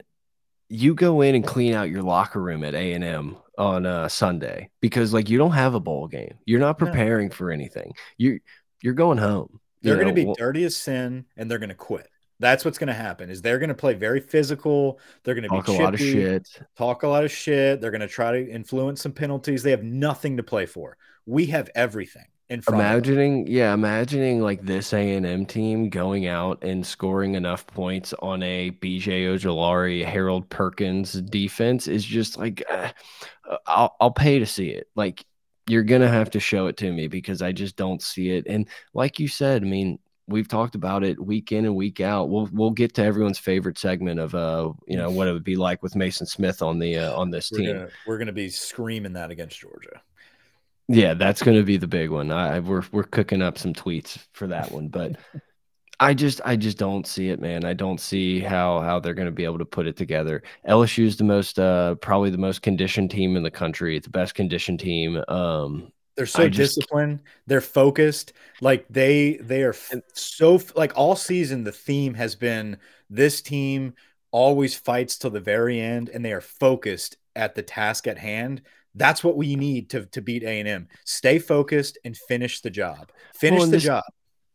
you 0.69 0.93
go 0.93 1.21
in 1.21 1.35
and 1.35 1.45
clean 1.45 1.73
out 1.73 1.89
your 1.89 2.03
locker 2.03 2.41
room 2.41 2.63
at 2.63 2.75
A 2.75 2.93
and 2.93 3.03
M 3.03 3.37
on 3.57 3.85
uh, 3.85 4.07
Sunday 4.07 4.69
because 4.81 5.13
like 5.13 5.29
you 5.29 5.37
don't 5.37 5.51
have 5.51 5.73
a 5.73 5.79
bowl 5.79 6.07
game. 6.07 6.35
You're 6.45 6.59
not 6.59 6.77
preparing 6.77 7.29
no. 7.29 7.35
for 7.35 7.51
anything. 7.51 7.93
You 8.17 8.39
you're 8.81 8.93
going 8.93 9.17
home. 9.17 9.59
They're 9.81 9.95
going 9.95 10.07
to 10.07 10.13
be 10.13 10.31
dirty 10.37 10.63
as 10.63 10.77
sin, 10.77 11.25
and 11.35 11.49
they're 11.49 11.57
going 11.57 11.69
to 11.69 11.75
quit. 11.75 12.07
That's 12.41 12.65
what's 12.65 12.77
going 12.77 12.87
to 12.87 12.93
happen. 12.93 13.29
Is 13.29 13.41
they're 13.41 13.59
going 13.59 13.69
to 13.69 13.75
play 13.75 13.93
very 13.93 14.19
physical. 14.19 14.99
They're 15.23 15.35
going 15.35 15.43
to 15.43 15.49
talk 15.49 15.65
be 15.67 15.71
chippy, 15.71 15.81
a 15.81 15.85
lot 15.85 15.93
of 15.93 15.99
shit. 15.99 16.49
Talk 16.77 17.03
a 17.03 17.07
lot 17.07 17.23
of 17.23 17.31
shit. 17.31 17.79
They're 17.79 17.91
going 17.91 18.01
to 18.01 18.07
try 18.07 18.31
to 18.31 18.49
influence 18.49 19.01
some 19.01 19.13
penalties. 19.13 19.63
They 19.63 19.71
have 19.71 19.83
nothing 19.83 20.37
to 20.37 20.43
play 20.43 20.65
for. 20.65 20.97
We 21.25 21.45
have 21.47 21.69
everything 21.75 22.25
in 22.49 22.61
front. 22.61 22.81
Imagining, 22.81 23.47
yeah, 23.47 23.73
imagining 23.73 24.41
like 24.41 24.65
this 24.65 24.91
A 24.93 25.15
and 25.15 25.25
M 25.25 25.45
team 25.45 25.89
going 25.89 26.27
out 26.27 26.63
and 26.63 26.85
scoring 26.85 27.35
enough 27.35 27.65
points 27.67 28.13
on 28.19 28.43
a 28.43 28.71
BJ 28.71 29.25
Ojulari, 29.25 30.03
Harold 30.03 30.49
Perkins 30.49 31.13
defense 31.13 31.87
is 31.87 32.03
just 32.03 32.37
like 32.37 32.63
uh, 32.69 32.89
I'll 33.65 33.95
I'll 34.01 34.11
pay 34.11 34.39
to 34.39 34.45
see 34.45 34.69
it. 34.69 34.87
Like 34.95 35.25
you're 35.67 35.83
gonna 35.83 36.09
have 36.09 36.31
to 36.31 36.39
show 36.39 36.67
it 36.67 36.77
to 36.77 36.91
me 36.91 37.07
because 37.07 37.41
I 37.41 37.51
just 37.51 37.77
don't 37.77 38.01
see 38.01 38.31
it. 38.31 38.45
And 38.47 38.67
like 38.93 39.19
you 39.19 39.27
said, 39.27 39.63
I 39.63 39.65
mean, 39.65 39.99
we've 40.27 40.47
talked 40.47 40.75
about 40.75 41.03
it 41.03 41.23
week 41.23 41.51
in 41.51 41.65
and 41.65 41.75
week 41.75 41.99
out. 41.99 42.29
We'll 42.29 42.49
we'll 42.51 42.71
get 42.71 42.93
to 42.95 43.03
everyone's 43.03 43.39
favorite 43.39 43.77
segment 43.77 44.19
of 44.19 44.35
uh 44.35 44.71
you 44.87 44.97
know 44.97 45.09
what 45.09 45.27
it 45.27 45.33
would 45.33 45.43
be 45.43 45.55
like 45.55 45.83
with 45.83 45.93
Maason 45.93 46.27
Smith 46.27 46.61
on 46.61 46.79
the 46.79 46.97
uh, 46.97 47.15
on 47.15 47.29
this 47.29 47.51
we're 47.51 47.57
team. 47.57 47.73
Gonna, 47.73 47.89
we're 48.07 48.17
gonna 48.17 48.31
be 48.31 48.49
screaming 48.49 49.13
that 49.13 49.31
against 49.31 49.59
Georgia. 49.59 50.01
Yeah, 50.87 51.13
that's 51.13 51.41
gonna 51.41 51.63
be 51.63 51.77
the 51.77 51.87
big 51.87 52.09
one. 52.09 52.31
I 52.31 52.59
we're 52.59 52.83
we're 52.91 53.03
cooking 53.03 53.41
up 53.41 53.57
some 53.57 53.73
tweets 53.73 54.17
for 54.33 54.47
that 54.47 54.71
one, 54.71 54.87
but 54.87 55.17
I 56.01 56.15
just 56.15 56.41
I 56.43 56.55
just 56.55 56.79
don't 56.79 57.05
see 57.05 57.29
it, 57.29 57.39
man. 57.39 57.63
I 57.63 57.73
don't 57.73 57.99
see 57.99 58.39
how 58.39 58.79
how 58.79 58.99
they're 58.99 59.13
going 59.13 59.27
to 59.27 59.31
be 59.31 59.45
able 59.45 59.59
to 59.59 59.65
put 59.65 59.85
it 59.85 59.95
together. 59.95 60.41
LSU 60.67 61.05
is 61.05 61.15
the 61.15 61.23
most 61.23 61.59
uh 61.59 61.93
probably 61.95 62.31
the 62.31 62.39
most 62.39 62.63
conditioned 62.63 63.11
team 63.11 63.35
in 63.37 63.43
the 63.43 63.51
country. 63.51 63.95
It's 63.95 64.07
the 64.07 64.11
best 64.11 64.33
conditioned 64.33 64.79
team. 64.79 65.23
Um 65.27 65.91
they're 66.15 66.25
so 66.25 66.49
just, 66.49 66.75
disciplined. 66.75 67.19
They're 67.47 67.61
focused. 67.61 68.33
Like 68.59 68.85
they 68.89 69.37
they 69.41 69.63
are 69.63 69.75
so 70.13 70.61
like 70.75 70.93
all 70.95 71.15
season. 71.15 71.63
The 71.63 71.71
theme 71.71 72.13
has 72.15 72.35
been 72.35 72.77
this 73.09 73.41
team 73.41 73.93
always 74.31 74.75
fights 74.75 75.17
till 75.17 75.31
the 75.31 75.39
very 75.39 75.79
end, 75.79 76.09
and 76.09 76.23
they 76.23 76.33
are 76.33 76.41
focused 76.41 77.17
at 77.35 77.55
the 77.55 77.63
task 77.63 78.07
at 78.07 78.17
hand. 78.17 78.61
That's 78.93 79.23
what 79.23 79.37
we 79.37 79.55
need 79.55 79.89
to 79.91 80.05
to 80.07 80.21
beat 80.21 80.43
A 80.43 80.59
and 80.59 80.67
M. 80.67 80.87
Stay 81.05 81.39
focused 81.39 81.97
and 82.03 82.15
finish 82.27 82.61
the 82.61 82.69
job. 82.69 83.11
Finish 83.33 83.59
well, 83.59 83.67
the 83.67 83.71
this, 83.77 83.83
job 83.83 84.03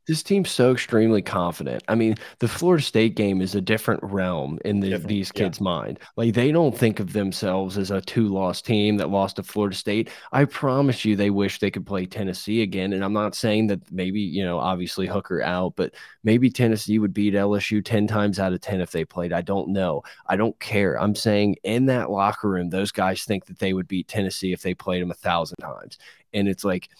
this 0.06 0.22
team's 0.22 0.50
so 0.50 0.72
extremely 0.72 1.22
confident. 1.22 1.82
I 1.88 1.94
mean, 1.96 2.14
the 2.38 2.48
Florida 2.48 2.82
State 2.82 3.16
game 3.16 3.40
is 3.40 3.54
a 3.54 3.60
different 3.60 4.02
realm 4.04 4.58
in 4.64 4.80
the, 4.80 4.98
these 4.98 5.32
kids' 5.32 5.58
yeah. 5.58 5.64
mind. 5.64 5.98
Like 6.16 6.34
they 6.34 6.52
don't 6.52 6.76
think 6.76 7.00
of 7.00 7.12
themselves 7.12 7.76
as 7.76 7.90
a 7.90 8.00
two-loss 8.00 8.62
team 8.62 8.98
that 8.98 9.10
lost 9.10 9.36
to 9.36 9.42
Florida 9.42 9.74
State. 9.74 10.10
I 10.32 10.44
promise 10.44 11.04
you, 11.04 11.16
they 11.16 11.30
wish 11.30 11.58
they 11.58 11.70
could 11.70 11.86
play 11.86 12.06
Tennessee 12.06 12.62
again. 12.62 12.92
And 12.92 13.04
I'm 13.04 13.12
not 13.12 13.34
saying 13.34 13.66
that 13.68 13.90
maybe 13.90 14.20
you 14.20 14.44
know, 14.44 14.58
obviously 14.58 15.06
Hooker 15.06 15.42
out, 15.42 15.74
but 15.76 15.94
maybe 16.22 16.50
Tennessee 16.50 16.98
would 16.98 17.12
beat 17.12 17.34
LSU 17.34 17.84
ten 17.84 18.06
times 18.06 18.38
out 18.38 18.52
of 18.52 18.60
ten 18.60 18.80
if 18.80 18.92
they 18.92 19.04
played. 19.04 19.32
I 19.32 19.42
don't 19.42 19.70
know. 19.70 20.02
I 20.26 20.36
don't 20.36 20.58
care. 20.60 21.00
I'm 21.00 21.14
saying 21.14 21.56
in 21.64 21.86
that 21.86 22.10
locker 22.10 22.48
room, 22.48 22.70
those 22.70 22.92
guys 22.92 23.24
think 23.24 23.46
that 23.46 23.58
they 23.58 23.72
would 23.72 23.88
beat 23.88 24.08
Tennessee 24.08 24.52
if 24.52 24.62
they 24.62 24.74
played 24.74 25.02
them 25.02 25.10
a 25.10 25.14
thousand 25.14 25.56
times. 25.56 25.98
And 26.32 26.48
it's 26.48 26.64
like 26.64 26.90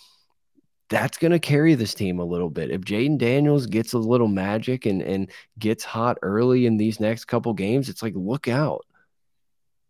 that's 0.89 1.18
going 1.18 1.32
to 1.32 1.39
carry 1.39 1.74
this 1.74 1.95
team 1.95 2.18
a 2.18 2.24
little 2.24 2.51
bit. 2.51 2.70
If 2.70 2.82
Jayden 2.82 3.18
Daniels 3.18 3.66
gets 3.66 3.93
a 3.93 3.99
little 3.99 4.28
magic 4.28 4.87
and 4.87 5.03
and 5.03 5.30
gets 5.59 5.84
hot 5.84 6.18
early 6.22 6.66
in 6.66 6.76
these 6.76 7.01
next 7.01 7.24
couple 7.26 7.53
games, 7.55 7.89
it's 7.89 8.03
like 8.03 8.14
look 8.16 8.49
out. 8.49 8.84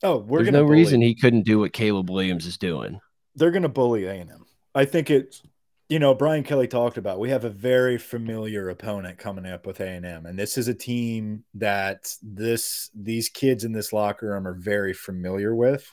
Oh, 0.03 0.18
we're 0.18 0.42
There's 0.42 0.53
no 0.53 0.64
bully. 0.64 0.76
reason 0.78 1.01
he 1.01 1.14
couldn't 1.14 1.44
do 1.44 1.59
what 1.59 1.72
Caleb 1.72 2.11
Williams 2.11 2.47
is 2.47 2.59
doing. 2.59 3.01
They're 3.34 3.51
going 3.51 3.62
to 3.62 3.68
bully 3.68 4.05
A&M. 4.07 4.44
I 4.74 4.84
think 4.84 5.11
it's 5.11 5.42
you 5.88 5.99
know 5.99 6.14
Brian 6.14 6.42
Kelly 6.42 6.68
talked 6.68 6.99
about. 6.99 7.20
We 7.20 7.30
have 7.30 7.44
a 7.44 7.51
very 7.51 7.99
familiar 7.99 8.68
opponent 8.68 9.18
coming 9.18 9.47
up 9.47 9.66
with 9.66 9.80
A&M, 9.80 10.26
and 10.26 10.38
this 10.38 10.59
is 10.59 10.68
a 10.68 10.74
team 10.74 11.44
that 11.55 12.12
this 12.22 12.90
these 12.94 13.28
kids 13.28 13.64
in 13.64 13.72
this 13.72 13.92
locker 13.92 14.28
room 14.30 14.47
are 14.47 14.55
very 14.55 14.92
familiar 14.92 15.55
with 15.55 15.88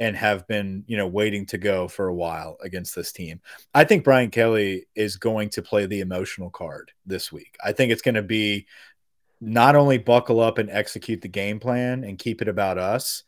and 0.00 0.16
have 0.16 0.46
been, 0.48 0.84
you 0.86 0.96
know, 0.96 1.06
waiting 1.06 1.46
to 1.46 1.58
go 1.58 1.86
for 1.86 2.08
a 2.08 2.14
while 2.14 2.56
against 2.62 2.94
this 2.94 3.12
team. 3.12 3.40
I 3.72 3.84
think 3.84 4.04
Brian 4.04 4.30
Kelly 4.30 4.86
is 4.94 5.16
going 5.16 5.50
to 5.50 5.62
play 5.62 5.86
the 5.86 6.00
emotional 6.00 6.50
card 6.50 6.92
this 7.06 7.30
week. 7.30 7.56
I 7.64 7.72
think 7.72 7.92
it's 7.92 8.02
going 8.02 8.16
to 8.16 8.22
be 8.22 8.66
not 9.40 9.76
only 9.76 9.98
buckle 9.98 10.40
up 10.40 10.58
and 10.58 10.70
execute 10.70 11.20
the 11.20 11.28
game 11.28 11.60
plan 11.60 12.02
and 12.02 12.18
keep 12.18 12.42
it 12.42 12.48
about 12.48 12.78
us, 12.78 13.22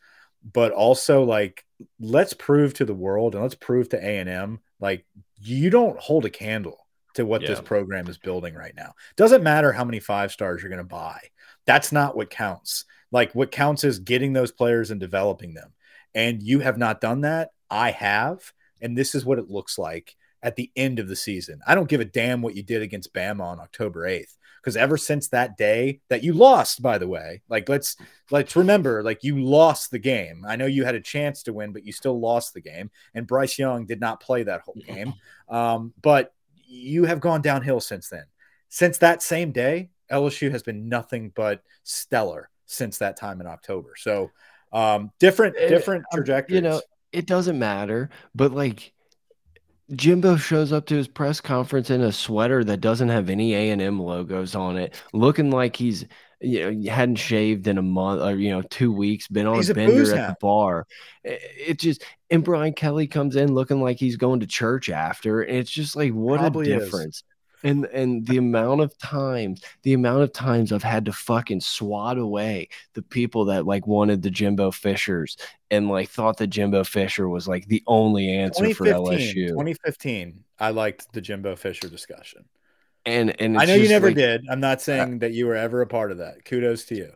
but 0.53 0.71
also 0.71 1.23
like 1.23 1.65
let's 1.99 2.33
prove 2.33 2.73
to 2.75 2.85
the 2.85 2.93
world 2.93 3.33
and 3.33 3.43
let's 3.43 3.55
prove 3.55 3.89
to 3.89 3.97
A&M 3.97 4.59
like 4.79 5.05
you 5.39 5.69
don't 5.69 5.99
hold 5.99 6.25
a 6.25 6.29
candle 6.29 6.87
to 7.13 7.25
what 7.25 7.41
yeah. 7.41 7.49
this 7.49 7.61
program 7.61 8.07
is 8.07 8.17
building 8.17 8.53
right 8.53 8.75
now. 8.75 8.93
Doesn't 9.15 9.43
matter 9.43 9.71
how 9.71 9.83
many 9.83 9.99
five 9.99 10.31
stars 10.31 10.61
you're 10.61 10.69
going 10.69 10.77
to 10.77 10.83
buy. 10.83 11.19
That's 11.65 11.91
not 11.91 12.15
what 12.15 12.29
counts. 12.29 12.85
Like 13.11 13.33
what 13.33 13.51
counts 13.51 13.83
is 13.83 13.99
getting 13.99 14.33
those 14.33 14.51
players 14.51 14.91
and 14.91 14.99
developing 14.99 15.53
them 15.53 15.73
and 16.17 16.41
you 16.41 16.61
have 16.61 16.79
not 16.79 16.99
done 16.99 17.21
that. 17.21 17.51
I 17.69 17.91
have, 17.91 18.51
and 18.81 18.97
this 18.97 19.13
is 19.13 19.23
what 19.23 19.37
it 19.37 19.51
looks 19.51 19.77
like 19.77 20.15
at 20.41 20.55
the 20.55 20.71
end 20.75 20.97
of 20.97 21.07
the 21.07 21.15
season. 21.15 21.61
I 21.67 21.75
don't 21.75 21.87
give 21.87 22.01
a 22.01 22.05
damn 22.05 22.41
what 22.41 22.55
you 22.55 22.63
did 22.63 22.81
against 22.81 23.13
Bama 23.13 23.41
on 23.41 23.59
October 23.59 24.07
8th 24.07 24.35
because 24.59 24.75
ever 24.75 24.97
since 24.97 25.27
that 25.27 25.57
day 25.57 26.01
that 26.09 26.23
you 26.23 26.33
lost 26.33 26.81
by 26.81 26.97
the 26.97 27.07
way, 27.07 27.43
like 27.49 27.69
let's 27.69 27.97
let's 28.31 28.55
remember 28.55 29.03
like 29.03 29.23
you 29.23 29.39
lost 29.39 29.91
the 29.91 29.99
game. 29.99 30.43
I 30.47 30.55
know 30.55 30.65
you 30.65 30.85
had 30.85 30.95
a 30.95 31.01
chance 31.01 31.43
to 31.43 31.53
win 31.53 31.71
but 31.71 31.85
you 31.85 31.91
still 31.91 32.19
lost 32.19 32.55
the 32.55 32.61
game 32.61 32.89
and 33.13 33.27
Bryce 33.27 33.59
Young 33.59 33.85
did 33.85 33.99
not 33.99 34.19
play 34.19 34.41
that 34.43 34.61
whole 34.61 34.81
game. 34.87 35.13
Um, 35.49 35.93
but 36.01 36.33
you 36.67 37.05
have 37.05 37.19
gone 37.19 37.41
downhill 37.41 37.79
since 37.79 38.09
then. 38.09 38.25
Since 38.69 38.97
that 38.97 39.21
same 39.21 39.51
day, 39.51 39.91
LSU 40.11 40.49
has 40.51 40.63
been 40.63 40.89
nothing 40.89 41.31
but 41.35 41.61
stellar 41.83 42.49
since 42.65 42.97
that 42.97 43.17
time 43.17 43.39
in 43.39 43.47
October. 43.47 43.93
So 43.97 44.31
um, 44.71 45.11
different 45.19 45.55
different 45.57 46.05
trajectories. 46.13 46.55
You 46.55 46.61
know, 46.61 46.81
it 47.11 47.25
doesn't 47.25 47.57
matter, 47.57 48.09
but 48.35 48.51
like 48.51 48.93
Jimbo 49.95 50.35
shows 50.35 50.73
up 50.73 50.85
to 50.87 50.95
his 50.95 51.07
press 51.07 51.39
conference 51.39 51.89
in 51.89 52.01
a 52.01 52.11
sweater 52.11 52.63
that 52.63 52.81
doesn't 52.81 53.09
have 53.09 53.29
any 53.29 53.53
A 53.53 53.69
and 53.69 53.81
M 53.81 54.01
logos 54.01 54.55
on 54.55 54.77
it, 54.77 55.01
looking 55.13 55.49
like 55.49 55.75
he's 55.75 56.05
you 56.41 56.71
know 56.71 56.91
hadn't 56.91 57.15
shaved 57.15 57.67
in 57.67 57.77
a 57.77 57.81
month 57.81 58.21
or 58.21 58.35
you 58.35 58.49
know 58.49 58.61
two 58.63 58.91
weeks, 58.91 59.27
been 59.27 59.47
on 59.47 59.55
he's 59.55 59.69
a 59.69 59.73
bender 59.73 60.15
at 60.15 60.27
the 60.27 60.35
bar. 60.41 60.85
It, 61.23 61.41
it, 61.67 61.79
just 61.79 62.03
and 62.29 62.43
Brian 62.43 62.73
Kelly 62.73 63.07
comes 63.07 63.35
in 63.35 63.53
looking 63.53 63.81
like 63.81 63.97
he's 63.97 64.17
going 64.17 64.41
to 64.41 64.47
church 64.47 64.89
after, 64.89 65.41
and 65.41 65.57
it's 65.57 65.71
just 65.71 65.95
like 65.95 66.11
what 66.11 66.39
Probably 66.39 66.71
a 66.71 66.79
difference. 66.79 67.17
Is. 67.17 67.23
And 67.63 67.85
and 67.85 68.25
the 68.25 68.37
amount 68.37 68.81
of 68.81 68.97
times, 68.97 69.63
the 69.83 69.93
amount 69.93 70.21
of 70.21 70.31
times 70.31 70.71
I've 70.71 70.83
had 70.83 71.05
to 71.05 71.13
fucking 71.13 71.61
swat 71.61 72.17
away 72.17 72.69
the 72.93 73.01
people 73.01 73.45
that 73.45 73.65
like 73.65 73.87
wanted 73.87 74.21
the 74.21 74.29
Jimbo 74.29 74.71
Fishers 74.71 75.37
and 75.71 75.89
like 75.89 76.09
thought 76.09 76.37
that 76.37 76.47
Jimbo 76.47 76.83
Fisher 76.83 77.27
was 77.27 77.47
like 77.47 77.65
the 77.67 77.83
only 77.87 78.29
answer 78.29 78.73
for 78.73 78.85
LSU. 78.85 79.49
2015, 79.49 80.43
I 80.59 80.69
liked 80.69 81.11
the 81.13 81.21
Jimbo 81.21 81.55
Fisher 81.55 81.89
discussion. 81.89 82.45
And 83.05 83.39
and 83.41 83.57
I 83.57 83.65
know 83.65 83.75
you 83.75 83.89
never 83.89 84.07
like, 84.07 84.17
did. 84.17 84.45
I'm 84.49 84.59
not 84.59 84.81
saying 84.81 85.15
uh, 85.15 85.17
that 85.19 85.33
you 85.33 85.47
were 85.47 85.55
ever 85.55 85.81
a 85.81 85.87
part 85.87 86.11
of 86.11 86.17
that. 86.17 86.45
Kudos 86.45 86.85
to 86.85 86.95
you. 86.95 87.11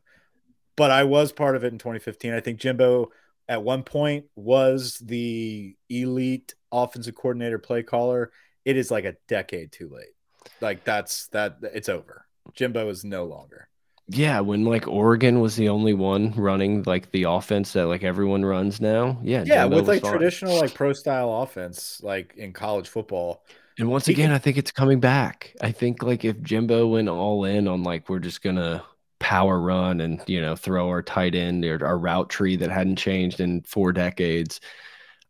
But 0.75 0.89
I 0.89 1.03
was 1.03 1.31
part 1.33 1.55
of 1.55 1.63
it 1.63 1.73
in 1.73 1.79
2015. 1.79 2.33
I 2.33 2.39
think 2.39 2.59
Jimbo 2.59 3.11
at 3.47 3.61
one 3.61 3.83
point 3.83 4.25
was 4.35 4.97
the 4.99 5.75
elite 5.89 6.55
offensive 6.71 7.13
coordinator 7.13 7.59
play 7.59 7.83
caller. 7.83 8.31
It 8.63 8.77
is 8.77 8.89
like 8.89 9.03
a 9.03 9.17
decade 9.27 9.73
too 9.73 9.89
late. 9.89 10.13
Like 10.59 10.83
that's 10.83 11.27
that 11.27 11.57
it's 11.61 11.89
over. 11.89 12.25
Jimbo 12.53 12.89
is 12.89 13.03
no 13.03 13.25
longer. 13.25 13.67
Yeah, 14.07 14.41
when 14.41 14.65
like 14.65 14.87
Oregon 14.87 15.39
was 15.39 15.55
the 15.55 15.69
only 15.69 15.93
one 15.93 16.33
running 16.33 16.83
like 16.83 17.11
the 17.11 17.23
offense 17.23 17.73
that 17.73 17.85
like 17.85 18.03
everyone 18.03 18.43
runs 18.43 18.81
now. 18.81 19.19
Yeah, 19.23 19.43
yeah, 19.45 19.63
Jimbo 19.63 19.77
with 19.77 19.87
like 19.87 20.01
fine. 20.01 20.11
traditional 20.11 20.59
like 20.59 20.73
pro 20.73 20.91
style 20.93 21.41
offense, 21.41 22.01
like 22.03 22.33
in 22.35 22.51
college 22.51 22.89
football. 22.89 23.43
And 23.79 23.89
once 23.89 24.09
again, 24.09 24.31
I 24.31 24.37
think 24.37 24.57
it's 24.57 24.71
coming 24.71 24.99
back. 24.99 25.55
I 25.61 25.71
think 25.71 26.03
like 26.03 26.25
if 26.25 26.41
Jimbo 26.41 26.87
went 26.87 27.07
all 27.09 27.45
in 27.45 27.67
on 27.67 27.83
like 27.83 28.09
we're 28.09 28.19
just 28.19 28.41
gonna 28.41 28.83
power 29.19 29.61
run 29.61 30.01
and 30.01 30.21
you 30.27 30.41
know 30.41 30.55
throw 30.55 30.89
our 30.89 31.01
tight 31.01 31.35
end 31.35 31.63
or 31.63 31.85
our 31.85 31.97
route 31.97 32.29
tree 32.29 32.57
that 32.57 32.69
hadn't 32.69 32.97
changed 32.97 33.39
in 33.39 33.61
four 33.61 33.93
decades. 33.93 34.59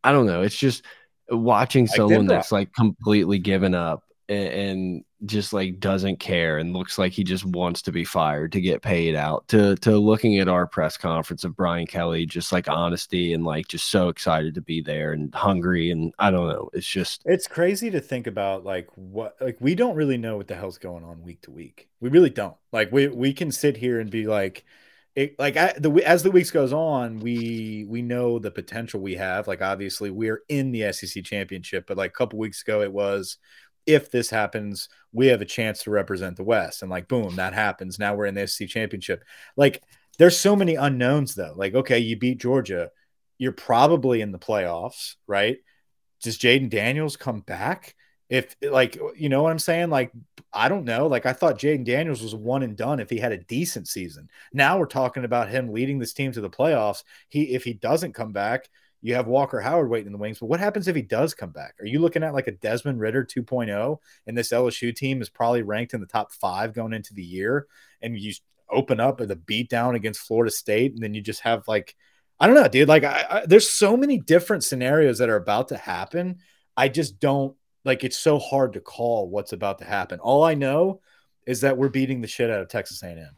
I 0.03 0.11
don't 0.11 0.25
know. 0.25 0.41
It's 0.41 0.57
just 0.57 0.83
watching 1.29 1.85
someone 1.85 2.25
that's 2.25 2.51
like 2.51 2.73
completely 2.73 3.37
given 3.37 3.75
up 3.75 4.03
and, 4.29 4.47
and, 4.47 5.03
just 5.23 5.53
like 5.53 5.79
doesn't 5.79 6.19
care 6.19 6.57
and 6.57 6.73
looks 6.73 6.97
like 6.97 7.11
he 7.11 7.23
just 7.23 7.45
wants 7.45 7.83
to 7.83 7.91
be 7.91 8.03
fired 8.03 8.51
to 8.51 8.59
get 8.59 8.81
paid 8.81 9.13
out. 9.13 9.47
To 9.49 9.75
to 9.75 9.99
looking 9.99 10.39
at 10.39 10.47
our 10.47 10.65
press 10.65 10.97
conference 10.97 11.43
of 11.43 11.55
Brian 11.55 11.85
Kelly 11.85 12.25
just 12.25 12.51
like 12.51 12.67
honesty 12.67 13.33
and 13.33 13.43
like 13.43 13.67
just 13.67 13.91
so 13.91 14.09
excited 14.09 14.55
to 14.55 14.61
be 14.61 14.81
there 14.81 15.13
and 15.13 15.31
hungry 15.35 15.91
and 15.91 16.11
I 16.17 16.31
don't 16.31 16.47
know 16.47 16.71
it's 16.73 16.87
just 16.87 17.21
it's 17.25 17.45
crazy 17.47 17.91
to 17.91 17.99
think 17.99 18.25
about 18.25 18.65
like 18.65 18.89
what 18.95 19.35
like 19.39 19.57
we 19.59 19.75
don't 19.75 19.95
really 19.95 20.17
know 20.17 20.37
what 20.37 20.47
the 20.47 20.55
hell's 20.55 20.79
going 20.79 21.03
on 21.03 21.21
week 21.21 21.43
to 21.43 21.51
week. 21.51 21.87
We 21.99 22.09
really 22.09 22.31
don't. 22.31 22.57
Like 22.71 22.91
we 22.91 23.07
we 23.09 23.33
can 23.33 23.51
sit 23.51 23.77
here 23.77 23.99
and 23.99 24.09
be 24.09 24.25
like 24.25 24.65
it, 25.15 25.37
like 25.37 25.57
I, 25.57 25.73
the 25.77 25.91
as 26.05 26.23
the 26.23 26.31
weeks 26.31 26.51
goes 26.51 26.71
on, 26.71 27.19
we 27.19 27.85
we 27.87 28.01
know 28.01 28.39
the 28.39 28.51
potential 28.51 29.01
we 29.01 29.15
have. 29.15 29.47
Like 29.47 29.61
obviously, 29.61 30.09
we're 30.09 30.41
in 30.47 30.71
the 30.71 30.91
SEC 30.93 31.23
championship, 31.25 31.85
but 31.85 31.97
like 31.97 32.11
a 32.11 32.13
couple 32.13 32.39
weeks 32.39 32.61
ago, 32.61 32.81
it 32.81 32.93
was 32.93 33.37
if 33.85 34.11
this 34.11 34.29
happens, 34.29 34.89
we 35.11 35.27
have 35.27 35.41
a 35.41 35.45
chance 35.45 35.83
to 35.83 35.91
represent 35.91 36.37
the 36.37 36.43
West. 36.43 36.81
And 36.81 36.91
like, 36.91 37.07
boom, 37.07 37.35
that 37.35 37.53
happens. 37.53 37.99
Now 37.99 38.15
we're 38.15 38.25
in 38.25 38.35
the 38.35 38.47
SEC 38.47 38.67
championship. 38.67 39.23
Like, 39.55 39.81
there's 40.17 40.37
so 40.37 40.55
many 40.55 40.75
unknowns 40.75 41.35
though. 41.35 41.53
Like, 41.55 41.73
okay, 41.73 41.99
you 41.99 42.17
beat 42.17 42.39
Georgia, 42.39 42.91
you're 43.37 43.51
probably 43.51 44.21
in 44.21 44.31
the 44.31 44.39
playoffs, 44.39 45.15
right? 45.25 45.57
Does 46.21 46.37
Jayden 46.37 46.69
Daniels 46.69 47.17
come 47.17 47.41
back? 47.41 47.95
If 48.29 48.55
like 48.61 48.97
you 49.17 49.27
know 49.27 49.43
what 49.43 49.51
I'm 49.51 49.59
saying, 49.59 49.89
like 49.89 50.11
I 50.53 50.69
don't 50.69 50.85
know. 50.85 51.07
Like 51.07 51.25
I 51.25 51.33
thought 51.33 51.59
Jayden 51.59 51.83
Daniels 51.83 52.21
was 52.21 52.35
one 52.35 52.63
and 52.63 52.77
done 52.77 52.99
if 52.99 53.09
he 53.09 53.17
had 53.17 53.31
a 53.31 53.43
decent 53.43 53.87
season. 53.87 54.29
Now 54.53 54.77
we're 54.77 54.85
talking 54.85 55.25
about 55.25 55.49
him 55.49 55.73
leading 55.73 55.99
this 55.99 56.13
team 56.13 56.31
to 56.33 56.41
the 56.41 56.49
playoffs. 56.49 57.03
He 57.27 57.55
if 57.55 57.63
he 57.63 57.73
doesn't 57.73 58.13
come 58.13 58.31
back, 58.31 58.69
you 59.01 59.15
have 59.15 59.27
Walker 59.27 59.59
Howard 59.59 59.89
waiting 59.89 60.07
in 60.07 60.13
the 60.13 60.19
wings. 60.19 60.39
But 60.39 60.47
what 60.47 60.59
happens 60.59 60.87
if 60.87 60.95
he 60.95 61.01
does 61.01 61.33
come 61.33 61.49
back? 61.49 61.75
Are 61.79 61.85
you 61.85 61.99
looking 61.99 62.23
at 62.23 62.33
like 62.33 62.47
a 62.47 62.51
Desmond 62.51 62.99
Ridder 62.99 63.25
2.0? 63.25 63.97
And 64.27 64.37
this 64.37 64.51
LSU 64.51 64.95
team 64.95 65.21
is 65.21 65.29
probably 65.29 65.63
ranked 65.63 65.93
in 65.93 66.01
the 66.01 66.07
top 66.07 66.31
five 66.31 66.73
going 66.73 66.93
into 66.93 67.13
the 67.13 67.23
year. 67.23 67.67
And 68.01 68.17
you 68.17 68.33
open 68.69 68.99
up 68.99 69.19
with 69.19 69.31
a 69.31 69.35
beatdown 69.35 69.95
against 69.95 70.21
Florida 70.21 70.51
State. 70.51 70.93
And 70.93 71.01
then 71.01 71.13
you 71.13 71.21
just 71.21 71.41
have 71.41 71.67
like, 71.67 71.95
I 72.39 72.45
don't 72.45 72.55
know, 72.55 72.67
dude. 72.67 72.87
Like, 72.87 73.03
I, 73.03 73.25
I, 73.29 73.45
there's 73.45 73.69
so 73.69 73.97
many 73.97 74.19
different 74.19 74.63
scenarios 74.63 75.17
that 75.17 75.29
are 75.29 75.35
about 75.35 75.69
to 75.69 75.77
happen. 75.77 76.37
I 76.77 76.87
just 76.87 77.19
don't 77.19 77.55
like 77.83 78.03
it's 78.03 78.17
so 78.17 78.37
hard 78.37 78.73
to 78.73 78.79
call 78.79 79.29
what's 79.29 79.53
about 79.53 79.79
to 79.79 79.85
happen. 79.85 80.19
All 80.19 80.43
I 80.43 80.53
know 80.53 81.01
is 81.47 81.61
that 81.61 81.77
we're 81.77 81.89
beating 81.89 82.21
the 82.21 82.27
shit 82.27 82.49
out 82.49 82.61
of 82.61 82.69
Texas 82.69 83.01
A&M. 83.01 83.35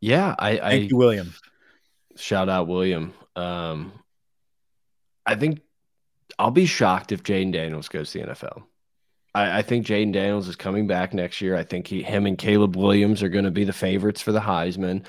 Yeah, 0.00 0.34
I, 0.38 0.56
Thank 0.56 0.62
I, 0.62 0.72
you, 0.74 0.96
William. 0.96 1.34
Shout 2.16 2.48
out 2.48 2.68
William. 2.68 3.12
Um, 3.38 3.92
I 5.24 5.36
think 5.36 5.60
I'll 6.38 6.50
be 6.50 6.66
shocked 6.66 7.12
if 7.12 7.22
Jayden 7.22 7.52
Daniels 7.52 7.88
goes 7.88 8.10
to 8.12 8.18
the 8.18 8.26
NFL. 8.26 8.64
I, 9.34 9.58
I 9.58 9.62
think 9.62 9.86
Jayden 9.86 10.12
Daniels 10.12 10.48
is 10.48 10.56
coming 10.56 10.86
back 10.86 11.14
next 11.14 11.40
year. 11.40 11.56
I 11.56 11.62
think 11.62 11.86
he, 11.86 12.02
him 12.02 12.26
and 12.26 12.36
Caleb 12.36 12.76
Williams 12.76 13.22
are 13.22 13.28
going 13.28 13.44
to 13.44 13.50
be 13.50 13.64
the 13.64 13.72
favorites 13.72 14.20
for 14.20 14.32
the 14.32 14.40
Heisman. 14.40 15.04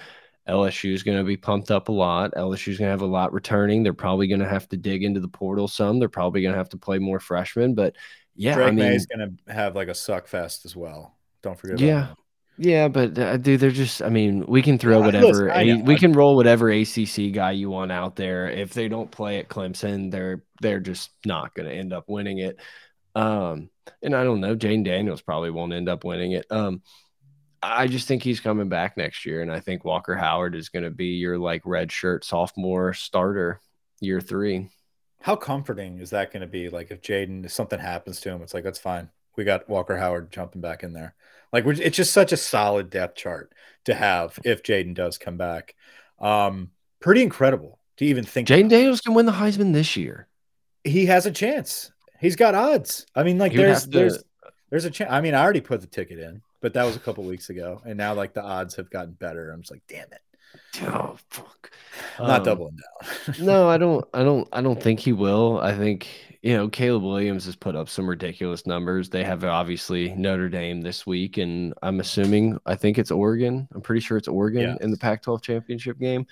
LSU 0.47 0.93
is 0.93 1.03
going 1.03 1.17
to 1.17 1.23
be 1.23 1.37
pumped 1.37 1.71
up 1.71 1.89
a 1.89 1.91
lot. 1.91 2.33
LSU 2.33 2.69
is 2.69 2.77
going 2.77 2.87
to 2.87 2.91
have 2.91 3.01
a 3.01 3.05
lot 3.05 3.33
returning. 3.33 3.83
They're 3.83 3.93
probably 3.93 4.27
going 4.27 4.39
to 4.39 4.49
have 4.49 4.67
to 4.69 4.77
dig 4.77 5.03
into 5.03 5.19
the 5.19 5.27
portal 5.27 5.67
some. 5.67 5.99
They're 5.99 6.09
probably 6.09 6.41
going 6.41 6.53
to 6.53 6.57
have 6.57 6.69
to 6.69 6.77
play 6.77 6.97
more 6.97 7.19
freshmen. 7.19 7.75
But 7.75 7.95
yeah, 8.35 8.55
Drake 8.55 8.67
I 8.67 8.71
mean, 8.71 8.89
Maye's 8.89 9.05
going 9.05 9.37
to 9.47 9.53
have 9.53 9.75
like 9.75 9.89
a 9.89 9.95
suck 9.95 10.27
fest 10.27 10.65
as 10.65 10.75
well. 10.75 11.15
Don't 11.43 11.57
forget. 11.57 11.79
Yeah, 11.79 12.13
yeah, 12.61 12.89
but 12.89 13.17
uh, 13.17 13.37
dude, 13.37 13.61
they're 13.61 13.71
just. 13.71 14.01
I 14.01 14.09
mean, 14.09 14.45
we 14.45 14.61
can 14.61 14.77
throw 14.77 14.99
whatever. 14.99 15.45
Listen, 15.45 15.85
we 15.85 15.95
can 15.95 16.11
roll 16.11 16.35
whatever 16.35 16.69
ACC 16.69 17.31
guy 17.31 17.51
you 17.51 17.69
want 17.69 17.89
out 17.89 18.17
there. 18.17 18.49
If 18.49 18.73
they 18.73 18.89
don't 18.89 19.09
play 19.09 19.39
at 19.39 19.47
Clemson, 19.47 20.11
they're 20.11 20.43
they're 20.61 20.81
just 20.81 21.11
not 21.25 21.53
going 21.53 21.69
to 21.69 21.73
end 21.73 21.93
up 21.93 22.09
winning 22.09 22.39
it. 22.39 22.57
Um, 23.15 23.69
and 24.03 24.13
I 24.13 24.25
don't 24.25 24.41
know. 24.41 24.57
Jayden 24.57 24.83
Daniels 24.83 25.21
probably 25.21 25.51
won't 25.51 25.71
end 25.71 25.87
up 25.87 26.03
winning 26.03 26.33
it. 26.33 26.47
Um, 26.51 26.81
I 27.63 27.87
just 27.87 28.09
think 28.09 28.23
he's 28.23 28.41
coming 28.41 28.67
back 28.67 28.97
next 28.97 29.25
year, 29.25 29.41
and 29.41 29.51
I 29.51 29.61
think 29.61 29.85
Walker 29.85 30.17
Howard 30.17 30.53
is 30.53 30.67
going 30.67 30.83
to 30.83 30.91
be 30.91 31.15
your 31.15 31.37
like 31.37 31.61
red 31.63 31.93
shirt 31.93 32.25
sophomore 32.25 32.93
starter 32.93 33.61
year 34.01 34.19
three. 34.19 34.69
How 35.21 35.37
comforting 35.37 35.99
is 35.99 36.09
that 36.09 36.33
going 36.33 36.41
to 36.41 36.47
be? 36.47 36.67
Like 36.67 36.91
if 36.91 37.01
Jayden, 37.01 37.45
if 37.45 37.53
something 37.53 37.79
happens 37.79 38.19
to 38.19 38.29
him, 38.29 38.41
it's 38.41 38.53
like 38.53 38.65
that's 38.65 38.79
fine. 38.79 39.09
We 39.37 39.45
got 39.45 39.69
Walker 39.69 39.95
Howard 39.95 40.29
jumping 40.29 40.59
back 40.59 40.83
in 40.83 40.91
there. 40.91 41.15
Like 41.51 41.65
it's 41.65 41.97
just 41.97 42.13
such 42.13 42.31
a 42.31 42.37
solid 42.37 42.89
depth 42.89 43.15
chart 43.15 43.53
to 43.85 43.93
have 43.93 44.39
if 44.43 44.63
Jayden 44.63 44.93
does 44.93 45.17
come 45.17 45.37
back. 45.37 45.75
Um, 46.19 46.71
pretty 46.99 47.23
incredible 47.23 47.79
to 47.97 48.05
even 48.05 48.23
think. 48.23 48.47
Jayden 48.47 48.69
Daniels 48.69 49.01
can 49.01 49.13
win 49.13 49.25
the 49.25 49.31
Heisman 49.31 49.73
this 49.73 49.97
year. 49.97 50.27
He 50.83 51.07
has 51.07 51.25
a 51.25 51.31
chance. 51.31 51.91
He's 52.19 52.35
got 52.35 52.55
odds. 52.55 53.05
I 53.15 53.23
mean, 53.23 53.37
like 53.37 53.53
there's 53.53 53.83
to... 53.83 53.89
there's 53.89 54.23
there's 54.69 54.85
a 54.85 54.91
chance. 54.91 55.11
I 55.11 55.21
mean, 55.21 55.33
I 55.33 55.41
already 55.41 55.61
put 55.61 55.81
the 55.81 55.87
ticket 55.87 56.19
in, 56.19 56.41
but 56.61 56.73
that 56.73 56.85
was 56.85 56.95
a 56.95 56.99
couple 56.99 57.23
weeks 57.23 57.49
ago, 57.49 57.81
and 57.85 57.97
now 57.97 58.13
like 58.13 58.33
the 58.33 58.43
odds 58.43 58.75
have 58.75 58.89
gotten 58.89 59.13
better. 59.13 59.51
I'm 59.51 59.61
just 59.61 59.71
like, 59.71 59.83
damn 59.87 60.11
it. 60.11 60.21
Oh 60.81 61.17
fuck! 61.29 61.71
Not 62.19 62.39
um, 62.39 62.45
doubling 62.45 62.77
down. 62.77 63.35
no, 63.45 63.67
I 63.67 63.77
don't. 63.77 64.05
I 64.13 64.23
don't. 64.23 64.47
I 64.53 64.61
don't 64.61 64.81
think 64.81 64.99
he 64.99 65.13
will. 65.13 65.59
I 65.59 65.75
think 65.75 66.07
you 66.41 66.55
know 66.55 66.69
Caleb 66.69 67.03
Williams 67.03 67.45
has 67.45 67.55
put 67.55 67.75
up 67.75 67.89
some 67.89 68.07
ridiculous 68.07 68.65
numbers. 68.65 69.09
They 69.09 69.23
have 69.23 69.43
obviously 69.43 70.13
Notre 70.15 70.47
Dame 70.47 70.81
this 70.81 71.05
week, 71.05 71.37
and 71.37 71.73
I'm 71.81 71.99
assuming 71.99 72.59
I 72.65 72.75
think 72.75 72.97
it's 72.97 73.11
Oregon. 73.11 73.67
I'm 73.73 73.81
pretty 73.81 74.01
sure 74.01 74.17
it's 74.17 74.27
Oregon 74.27 74.77
in 74.79 74.91
the 74.91 74.97
Pac-12 74.97 75.41
championship 75.41 75.99
game. 75.99 76.25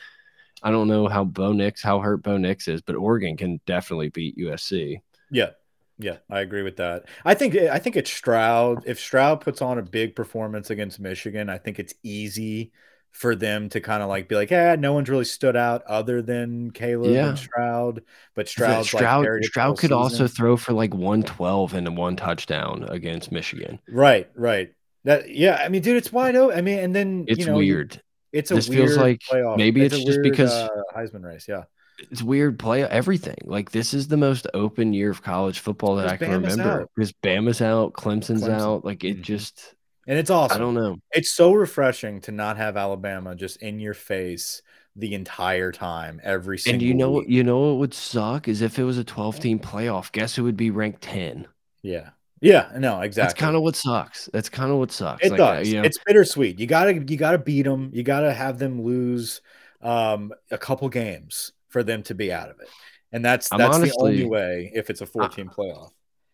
I 0.63 0.71
don't 0.71 0.87
know 0.87 1.07
how 1.07 1.23
Bo 1.23 1.51
Nix, 1.51 1.81
how 1.81 1.99
hurt 1.99 2.23
Bo 2.23 2.37
Nix 2.37 2.67
is, 2.67 2.81
but 2.81 2.95
Oregon 2.95 3.37
can 3.37 3.59
definitely 3.65 4.09
beat 4.09 4.37
USC. 4.37 5.01
Yeah, 5.29 5.51
yeah, 5.97 6.17
I 6.29 6.41
agree 6.41 6.63
with 6.63 6.77
that. 6.77 7.05
I 7.25 7.33
think 7.33 7.55
I 7.55 7.79
think 7.79 7.95
it's 7.95 8.11
Stroud. 8.11 8.83
If 8.85 8.99
Stroud 8.99 9.41
puts 9.41 9.61
on 9.61 9.79
a 9.79 9.83
big 9.83 10.15
performance 10.15 10.69
against 10.69 10.99
Michigan, 10.99 11.49
I 11.49 11.57
think 11.57 11.79
it's 11.79 11.95
easy 12.03 12.71
for 13.17 13.35
them 13.35 13.67
to 13.67 13.81
kind 13.81 14.03
of 14.03 14.09
like 14.09 14.29
be 14.29 14.35
like, 14.35 14.51
yeah, 14.51 14.75
no 14.75 14.93
one's 14.93 15.09
really 15.09 15.25
stood 15.25 15.55
out 15.55 15.83
other 15.85 16.21
than 16.21 16.69
Caleb 16.69 17.11
yeah. 17.11 17.29
and 17.29 17.37
Stroud. 17.39 18.03
But 18.35 18.47
Stroud's 18.47 18.89
Stroud, 18.89 19.25
like 19.25 19.43
Stroud 19.43 19.77
could 19.79 19.89
season. 19.89 19.97
also 19.97 20.27
throw 20.27 20.55
for 20.55 20.73
like 20.73 20.93
112 20.93 21.73
and 21.73 21.97
one 21.97 22.15
touchdown 22.15 22.85
against 22.87 23.31
Michigan. 23.31 23.79
Right, 23.89 24.29
right. 24.35 24.71
That 25.03 25.31
yeah, 25.31 25.55
I 25.55 25.69
mean, 25.69 25.81
dude, 25.81 25.97
it's 25.97 26.13
wide 26.13 26.35
open. 26.35 26.55
I 26.55 26.61
mean, 26.61 26.77
and 26.77 26.95
then 26.95 27.25
it's 27.27 27.39
you 27.39 27.47
know, 27.47 27.57
weird. 27.57 27.99
It's 28.31 28.51
a 28.51 28.55
this 28.55 28.67
feels 28.67 28.95
like 28.95 29.21
playoff. 29.21 29.57
maybe 29.57 29.81
it's, 29.81 29.95
it's 29.95 30.03
just 30.05 30.19
weird, 30.19 30.31
because 30.31 30.51
uh, 30.51 30.69
Heisman 30.95 31.23
race, 31.23 31.47
yeah. 31.47 31.63
It's 32.11 32.21
weird 32.21 32.59
play 32.59 32.83
everything. 32.83 33.37
Like 33.45 33.71
this 33.71 33.95
is 33.95 34.09
the 34.09 34.17
most 34.17 34.45
open 34.53 34.93
year 34.93 35.09
of 35.09 35.23
college 35.23 35.57
football 35.57 35.95
that 35.95 36.07
I 36.07 36.17
can 36.17 36.29
Bama's 36.29 36.51
remember. 36.51 36.81
Out. 36.81 36.91
Because 36.95 37.11
Bama's 37.13 37.61
out, 37.63 37.93
Clemson's 37.93 38.43
Clemson. 38.43 38.51
out. 38.51 38.85
Like 38.85 39.03
it 39.03 39.13
mm-hmm. 39.15 39.23
just 39.23 39.73
and 40.07 40.17
it's 40.17 40.29
awesome. 40.29 40.55
I 40.55 40.59
don't 40.59 40.73
know. 40.73 40.97
It's 41.11 41.33
so 41.33 41.53
refreshing 41.53 42.21
to 42.21 42.31
not 42.31 42.57
have 42.57 42.77
Alabama 42.77 43.35
just 43.35 43.57
in 43.57 43.79
your 43.79 43.93
face 43.93 44.61
the 44.95 45.13
entire 45.13 45.71
time, 45.71 46.19
every 46.23 46.57
single. 46.57 46.75
And 46.75 46.81
you 46.81 46.93
know, 46.93 47.11
week. 47.11 47.29
you 47.29 47.43
know 47.43 47.59
what 47.59 47.79
would 47.79 47.93
suck 47.93 48.47
is 48.47 48.61
if 48.61 48.79
it 48.79 48.83
was 48.83 48.97
a 48.97 49.03
twelve 49.03 49.39
team 49.39 49.59
playoff. 49.59 50.11
Guess 50.11 50.35
who 50.35 50.43
would 50.43 50.57
be 50.57 50.71
ranked 50.71 51.01
ten? 51.01 51.47
Yeah. 51.81 52.09
Yeah, 52.39 52.69
no, 52.77 53.01
exactly. 53.01 53.29
That's 53.29 53.39
kind 53.39 53.55
of 53.55 53.63
what 53.63 53.75
sucks. 53.75 54.29
That's 54.31 54.49
kind 54.49 54.71
of 54.71 54.77
what 54.77 54.91
sucks. 54.91 55.25
It 55.25 55.31
like, 55.31 55.39
uh, 55.39 55.55
does. 55.55 55.69
you 55.69 55.79
know, 55.79 55.83
it's 55.83 55.97
bittersweet. 56.05 56.59
You 56.59 56.67
gotta, 56.67 56.93
you 56.93 57.17
gotta 57.17 57.39
beat 57.39 57.63
them. 57.63 57.89
You 57.93 58.03
gotta 58.03 58.31
have 58.31 58.59
them 58.59 58.83
lose 58.83 59.41
um, 59.81 60.31
a 60.51 60.57
couple 60.57 60.87
games 60.89 61.53
for 61.69 61.81
them 61.81 62.03
to 62.03 62.13
be 62.13 62.31
out 62.31 62.49
of 62.49 62.59
it, 62.59 62.69
and 63.11 63.25
that's 63.25 63.49
that's 63.49 63.75
honestly, 63.75 64.17
the 64.17 64.23
only 64.23 64.25
way 64.25 64.71
if 64.75 64.91
it's 64.91 65.01
a 65.01 65.07
14 65.07 65.49
playoff. 65.49 65.91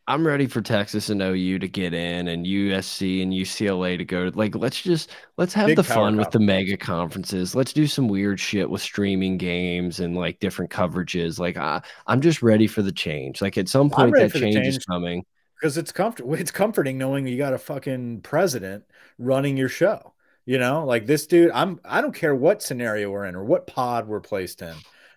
I'm 0.08 0.28
ready 0.28 0.48
for 0.48 0.62
Texas 0.62 1.10
and 1.10 1.22
OU 1.22 1.60
to 1.60 1.68
get 1.68 1.94
in 1.94 2.28
and 2.28 2.46
USC 2.46 3.24
and 3.24 3.32
UCLA 3.32 3.98
to 3.98 4.04
go. 4.04 4.32
Like, 4.34 4.54
let's 4.54 4.82
just 4.82 5.12
let's 5.38 5.54
have 5.54 5.68
Big 5.68 5.78
the 5.78 5.84
fun 5.84 6.18
with 6.18 6.32
the 6.32 6.40
mega 6.40 6.76
conferences. 6.76 7.56
Let's 7.56 7.72
do 7.72 7.88
some 7.88 8.10
weird 8.10 8.38
shit 8.38 8.70
with 8.70 8.82
streaming 8.82 9.38
games 9.38 10.02
and 10.02 10.16
like 10.16 10.40
different 10.40 10.72
coverages. 10.72 11.40
Like, 11.40 11.56
I, 11.56 11.82
I'm 12.06 12.20
just 12.20 12.42
ready 12.42 12.68
for 12.68 12.82
the 12.82 12.92
change. 12.92 13.42
Like, 13.42 13.58
at 13.58 13.70
some 13.70 13.90
point, 13.90 14.14
that 14.16 14.34
change, 14.34 14.56
change 14.56 14.68
is 14.68 14.86
coming 14.86 15.24
because 15.56 15.78
it's 15.78 15.94
comfortable. 15.94 16.36
It's 16.44 16.52
comforting 16.52 16.98
knowing 16.98 17.26
you 17.26 17.38
got 17.38 17.54
a 17.54 17.58
fucking 17.58 18.22
president 18.22 18.84
running 19.18 19.56
your 19.56 19.70
show. 19.70 20.14
You 20.46 20.58
know, 20.58 20.84
like 20.86 21.06
this 21.06 21.26
dude. 21.28 21.52
I'm. 21.52 21.80
I 21.86 22.02
don't 22.02 22.14
care 22.14 22.36
what 22.36 22.62
scenario 22.62 23.10
we're 23.10 23.26
in 23.26 23.36
or 23.36 23.46
what 23.46 23.68
pod 23.68 24.10
we're 24.10 24.20
placed 24.20 24.62
in. 24.62 24.76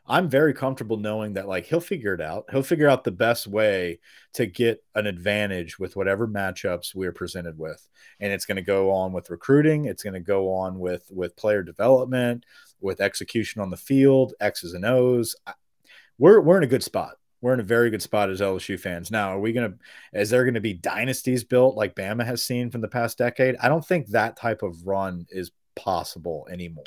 I'm 0.09 0.29
very 0.29 0.55
comfortable 0.55 0.97
knowing 0.97 1.35
that 1.35 1.49
like 1.49 1.67
he'll 1.67 1.81
figure 1.81 2.15
it 2.15 2.21
out. 2.21 2.47
He'll 2.51 2.63
figure 2.63 2.89
out 2.89 3.05
the 3.05 3.11
best 3.11 3.47
way 3.47 3.99
to 4.35 4.47
get 4.47 4.85
an 4.95 5.07
advantage 5.07 5.79
with 5.79 5.97
whatever 5.97 6.29
matchups 6.29 6.95
we're 6.95 7.13
presented 7.13 7.59
with. 7.59 7.89
And 8.21 8.33
it's 8.33 8.47
going 8.47 8.57
to 8.57 8.63
go 8.63 8.91
on 8.93 9.13
with 9.13 9.31
recruiting, 9.31 9.87
it's 9.87 10.03
going 10.03 10.15
to 10.15 10.21
go 10.21 10.53
on 10.53 10.79
with 10.79 11.11
with 11.11 11.37
player 11.37 11.63
development, 11.63 12.47
with 12.81 13.01
execution 13.01 13.61
on 13.61 13.71
the 13.71 13.77
field, 13.77 14.35
X's 14.41 14.75
and 14.75 14.85
O's. 14.85 15.35
We're 16.19 16.41
we're 16.41 16.59
in 16.59 16.65
a 16.65 16.69
good 16.69 16.85
spot. 16.85 17.17
We're 17.41 17.55
in 17.55 17.61
a 17.61 17.65
very 17.65 17.91
good 17.91 18.03
spot 18.03 18.31
as 18.31 18.41
LSU 18.41 18.81
fans. 18.81 19.11
Now, 19.11 19.31
are 19.31 19.41
we 19.41 19.53
going 19.53 19.73
to 19.73 20.21
is 20.21 20.31
there 20.31 20.45
going 20.45 20.55
to 20.55 20.61
be 20.61 20.75
dynasties 20.75 21.45
built 21.45 21.77
like 21.77 21.95
Bama 21.95 22.25
has 22.25 22.45
seen 22.45 22.71
from 22.71 22.81
the 22.81 22.89
past 22.89 23.19
decade? 23.19 23.57
I 23.57 23.69
don't 23.69 23.85
think 23.85 24.09
that 24.09 24.37
type 24.37 24.63
of 24.63 24.87
run 24.87 25.27
is 25.31 25.51
possible 25.75 26.47
anymore. 26.51 26.85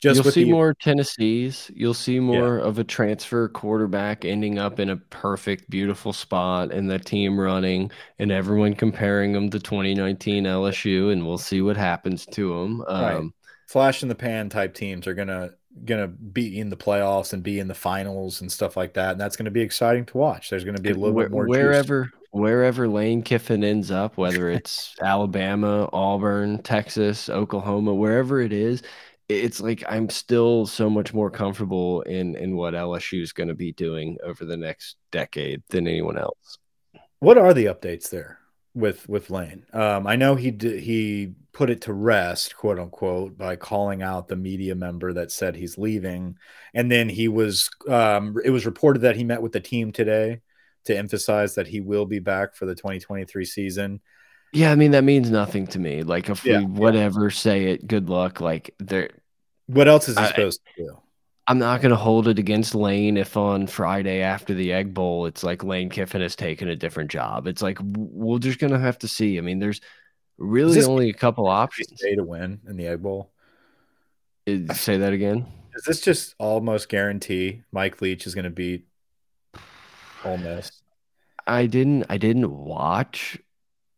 Just 0.00 0.24
you'll 0.24 0.32
see 0.32 0.44
the, 0.44 0.50
more 0.50 0.72
Tennessees. 0.74 1.70
You'll 1.74 1.92
see 1.92 2.20
more 2.20 2.58
yeah. 2.58 2.64
of 2.64 2.78
a 2.78 2.84
transfer 2.84 3.48
quarterback 3.48 4.24
ending 4.24 4.58
up 4.58 4.80
in 4.80 4.88
a 4.88 4.96
perfect, 4.96 5.68
beautiful 5.68 6.14
spot, 6.14 6.72
and 6.72 6.90
the 6.90 6.98
team 6.98 7.38
running, 7.38 7.90
and 8.18 8.32
everyone 8.32 8.74
comparing 8.74 9.32
them 9.32 9.50
to 9.50 9.58
2019 9.58 10.44
LSU, 10.44 11.12
and 11.12 11.26
we'll 11.26 11.36
see 11.36 11.60
what 11.60 11.76
happens 11.76 12.24
to 12.26 12.48
them. 12.48 12.84
Um, 12.88 13.04
right. 13.04 13.32
Flash 13.66 14.02
in 14.02 14.08
the 14.08 14.14
pan 14.14 14.48
type 14.48 14.74
teams 14.74 15.06
are 15.06 15.14
gonna 15.14 15.50
gonna 15.84 16.08
be 16.08 16.58
in 16.58 16.70
the 16.70 16.76
playoffs 16.76 17.32
and 17.32 17.42
be 17.42 17.60
in 17.60 17.68
the 17.68 17.74
finals 17.74 18.40
and 18.40 18.50
stuff 18.50 18.78
like 18.78 18.94
that, 18.94 19.12
and 19.12 19.20
that's 19.20 19.36
gonna 19.36 19.50
be 19.50 19.60
exciting 19.60 20.06
to 20.06 20.16
watch. 20.16 20.48
There's 20.48 20.64
gonna 20.64 20.80
be 20.80 20.90
a 20.90 20.94
little 20.94 21.12
where, 21.12 21.26
bit 21.26 21.32
more 21.32 21.46
wherever. 21.46 22.04
Juice 22.04 22.14
wherever 22.32 22.86
Lane 22.88 23.22
Kiffin 23.22 23.64
ends 23.64 23.90
up, 23.90 24.16
whether 24.16 24.48
it's 24.50 24.94
Alabama, 25.02 25.88
Auburn, 25.92 26.62
Texas, 26.62 27.28
Oklahoma, 27.28 27.94
wherever 27.94 28.40
it 28.40 28.52
is, 28.52 28.82
it's 29.30 29.60
like 29.60 29.84
I'm 29.88 30.08
still 30.08 30.66
so 30.66 30.90
much 30.90 31.14
more 31.14 31.30
comfortable 31.30 32.02
in 32.02 32.34
in 32.36 32.56
what 32.56 32.74
LSU 32.74 33.22
is 33.22 33.32
going 33.32 33.48
to 33.48 33.54
be 33.54 33.72
doing 33.72 34.18
over 34.24 34.44
the 34.44 34.56
next 34.56 34.96
decade 35.12 35.62
than 35.68 35.86
anyone 35.86 36.18
else. 36.18 36.58
What 37.20 37.38
are 37.38 37.54
the 37.54 37.66
updates 37.66 38.10
there 38.10 38.38
with 38.74 39.08
with 39.08 39.30
Lane? 39.30 39.64
Um, 39.72 40.06
I 40.06 40.16
know 40.16 40.34
he 40.34 40.50
did, 40.50 40.80
he 40.80 41.34
put 41.52 41.70
it 41.70 41.82
to 41.82 41.92
rest, 41.92 42.56
quote 42.56 42.78
unquote, 42.78 43.38
by 43.38 43.56
calling 43.56 44.02
out 44.02 44.28
the 44.28 44.36
media 44.36 44.74
member 44.74 45.12
that 45.12 45.30
said 45.30 45.54
he's 45.54 45.78
leaving, 45.78 46.36
and 46.74 46.90
then 46.90 47.08
he 47.08 47.28
was 47.28 47.70
um, 47.88 48.36
it 48.44 48.50
was 48.50 48.66
reported 48.66 49.00
that 49.00 49.16
he 49.16 49.24
met 49.24 49.42
with 49.42 49.52
the 49.52 49.60
team 49.60 49.92
today 49.92 50.40
to 50.84 50.96
emphasize 50.96 51.54
that 51.54 51.68
he 51.68 51.80
will 51.80 52.06
be 52.06 52.18
back 52.18 52.56
for 52.56 52.66
the 52.66 52.74
2023 52.74 53.44
season. 53.44 54.00
Yeah, 54.52 54.72
I 54.72 54.74
mean 54.74 54.90
that 54.92 55.04
means 55.04 55.30
nothing 55.30 55.66
to 55.68 55.78
me. 55.78 56.02
Like 56.02 56.28
if 56.28 56.44
yeah, 56.44 56.58
we 56.58 56.64
whatever 56.64 57.24
yeah. 57.24 57.30
say 57.30 57.64
it, 57.66 57.86
good 57.86 58.08
luck. 58.08 58.40
Like 58.40 58.74
there 58.78 59.10
what 59.74 59.88
else 59.88 60.08
is 60.08 60.18
he 60.18 60.24
I, 60.24 60.28
supposed 60.28 60.60
to 60.76 60.84
do? 60.84 60.98
I'm 61.46 61.58
not 61.58 61.80
going 61.80 61.90
to 61.90 61.96
hold 61.96 62.28
it 62.28 62.38
against 62.38 62.74
Lane 62.74 63.16
if 63.16 63.36
on 63.36 63.66
Friday 63.66 64.20
after 64.20 64.54
the 64.54 64.72
Egg 64.72 64.94
Bowl, 64.94 65.26
it's 65.26 65.42
like 65.42 65.64
Lane 65.64 65.88
Kiffin 65.88 66.20
has 66.20 66.36
taken 66.36 66.68
a 66.68 66.76
different 66.76 67.10
job. 67.10 67.46
It's 67.46 67.62
like 67.62 67.78
we're 67.82 68.38
just 68.38 68.58
going 68.58 68.72
to 68.72 68.78
have 68.78 68.98
to 69.00 69.08
see. 69.08 69.36
I 69.38 69.40
mean, 69.40 69.58
there's 69.58 69.80
really 70.38 70.82
only 70.84 71.10
a 71.10 71.14
couple 71.14 71.46
options. 71.46 72.00
to 72.00 72.22
win 72.22 72.60
in 72.68 72.76
the 72.76 72.86
Egg 72.86 73.02
Bowl. 73.02 73.32
Is, 74.46 74.80
say 74.80 74.98
that 74.98 75.12
again. 75.12 75.46
Is 75.74 75.84
this 75.84 76.00
just 76.00 76.34
almost 76.38 76.88
guarantee 76.88 77.62
Mike 77.72 78.00
Leach 78.00 78.26
is 78.26 78.34
going 78.34 78.44
to 78.44 78.50
beat 78.50 78.86
Ole 80.24 80.38
Miss? 80.38 80.82
I 81.46 81.66
didn't. 81.66 82.06
I 82.08 82.16
didn't 82.16 82.50
watch 82.50 83.38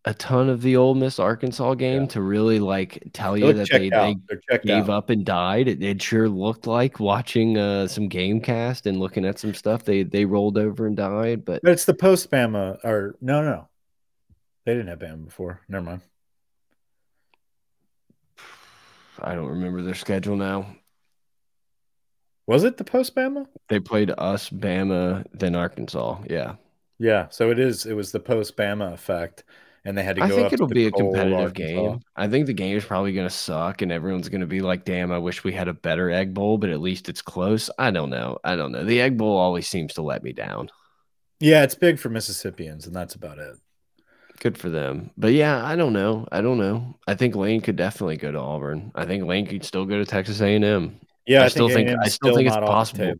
a 0.05 0.14
ton 0.14 0.48
of 0.48 0.62
the 0.62 0.76
Ole 0.76 0.94
Miss 0.94 1.18
Arkansas 1.18 1.74
game 1.74 2.03
yeah. 2.03 2.09
to 2.09 2.22
really 2.22 2.59
like 2.59 3.03
tell 3.12 3.36
you 3.36 3.53
that 3.53 3.68
they, 3.70 3.88
they 3.88 4.59
gave 4.59 4.90
out. 4.90 4.96
up 4.96 5.11
and 5.11 5.24
died. 5.24 5.68
It, 5.68 5.82
it, 5.82 6.03
sure 6.03 6.28
looked 6.28 6.66
like 6.66 6.98
watching 6.98 7.57
uh, 7.57 7.86
some 7.86 8.09
GameCast 8.09 8.86
and 8.86 8.98
looking 8.98 9.24
at 9.24 9.38
some 9.38 9.55
stuff. 9.55 9.84
They 9.84 10.03
they 10.03 10.24
rolled 10.24 10.59
over 10.59 10.86
and 10.86 10.96
died, 10.96 11.44
but 11.44 11.62
but 11.62 11.72
it's 11.72 11.84
the 11.84 11.94
post 11.94 12.30
Bama 12.30 12.78
or 12.84 13.16
no 13.20 13.42
no, 13.42 13.68
they 14.66 14.72
didn't 14.74 14.88
have 14.88 14.98
Bama 14.98 15.24
before. 15.24 15.61
Never 15.68 15.84
mind. 15.84 16.00
I 19.20 19.34
don't 19.36 19.50
remember 19.50 19.82
their 19.82 19.94
schedule 19.94 20.36
now. 20.36 20.66
Was 22.48 22.64
it 22.64 22.76
the 22.76 22.84
post 22.84 23.14
Bama? 23.14 23.46
They 23.68 23.78
played 23.78 24.12
us, 24.18 24.50
Bama, 24.50 25.24
then 25.32 25.55
Arkansas. 25.55 26.18
Yeah. 26.28 26.57
Yeah. 26.98 27.28
So 27.30 27.50
it 27.53 27.61
is. 27.61 27.86
It 27.86 27.94
was 27.94 28.11
the 28.11 28.18
post 28.18 28.57
Bama 28.57 28.92
effect 28.92 29.44
and 29.85 29.97
they 29.97 30.03
had 30.03 30.16
to 30.16 30.22
go. 30.22 30.26
I 30.26 30.30
think 30.30 30.53
it'll 30.53 30.68
be 30.68 30.87
a 30.87 30.91
competitive 30.91 31.39
Arkansas. 31.39 31.64
game. 31.64 32.01
I 32.14 32.28
think 32.28 32.47
the 32.47 32.53
game 32.53 32.76
is 32.76 32.85
probably 32.85 33.12
going 33.12 33.28
to 33.28 33.35
suck, 33.35 33.83
and 33.83 33.91
everyone's 33.91 34.28
going 34.28 34.41
to 34.41 34.47
be 34.47 34.61
like, 34.61 34.85
"Damn, 34.85 35.12
I 35.12 35.18
wish 35.18 35.45
we 35.45 35.53
had 35.53 35.68
a 35.68 35.74
better 35.74 36.11
Egg 36.11 36.35
Bowl," 36.35 36.59
but 36.59 36.70
at 36.70 36.80
least 36.80 37.09
it's 37.09 37.22
close. 37.22 37.70
I 37.78 37.91
don't 37.91 38.11
know. 38.11 38.39
I 38.45 38.57
don't 38.57 38.72
know. 38.72 38.85
The 38.85 39.01
Egg 39.01 39.18
Bowl 39.18 39.37
always 39.37 39.66
seems 39.66 39.95
to 39.95 40.03
let 40.03 40.22
me 40.22 40.33
down. 40.33 40.70
Yeah, 41.41 41.64
it's 41.64 41.74
big 41.74 41.99
for 41.99 42.09
Mississippians, 42.09 42.87
and 42.87 42.95
that's 42.95 43.14
about 43.14 43.39
it. 43.39 43.57
Good 44.39 44.57
for 44.59 44.70
them. 44.70 45.11
But 45.16 45.33
yeah, 45.33 45.64
I 45.64 45.76
don't 45.76 45.93
know. 45.93 46.26
I 46.30 46.41
don't 46.41 46.59
know. 46.59 46.97
I 47.07 47.14
think 47.14 47.35
Lane 47.35 47.61
could 47.61 47.76
definitely 47.76 48.16
go 48.16 48.33
to 48.33 48.39
Auburn. 48.39 48.93
I 48.95 49.05
think 49.05 49.24
Lane 49.24 49.47
could 49.47 49.64
still 49.64 49.85
go 49.85 49.99
to 49.99 50.05
Texas 50.05 50.41
A&M. 50.41 51.01
Yeah, 51.26 51.43
I, 51.43 51.45
I 51.45 51.49
still 51.49 51.68
think 51.68 51.91
I 51.91 52.09
still 52.09 52.35
think 52.35 52.49
it's 52.49 52.57
possible. 52.57 53.14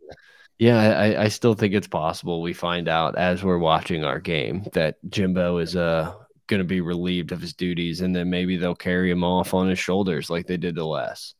Yeah, 0.59 0.77
I, 0.77 1.23
I 1.23 1.27
still 1.29 1.53
think 1.53 1.73
it's 1.73 1.87
possible. 1.87 2.41
We 2.41 2.53
find 2.53 2.87
out 2.87 3.17
as 3.17 3.43
we're 3.43 3.57
watching 3.57 4.03
our 4.03 4.19
game 4.19 4.65
that 4.73 4.97
Jimbo 5.09 5.57
is 5.57 5.75
uh 5.75 6.13
going 6.47 6.59
to 6.59 6.65
be 6.65 6.81
relieved 6.81 7.31
of 7.31 7.41
his 7.41 7.53
duties, 7.53 8.01
and 8.01 8.15
then 8.15 8.29
maybe 8.29 8.57
they'll 8.57 8.75
carry 8.75 9.09
him 9.09 9.23
off 9.23 9.53
on 9.53 9.69
his 9.69 9.79
shoulders 9.79 10.29
like 10.29 10.47
they 10.47 10.57
did 10.57 10.75
to 10.75 10.85
Les. 10.85 11.33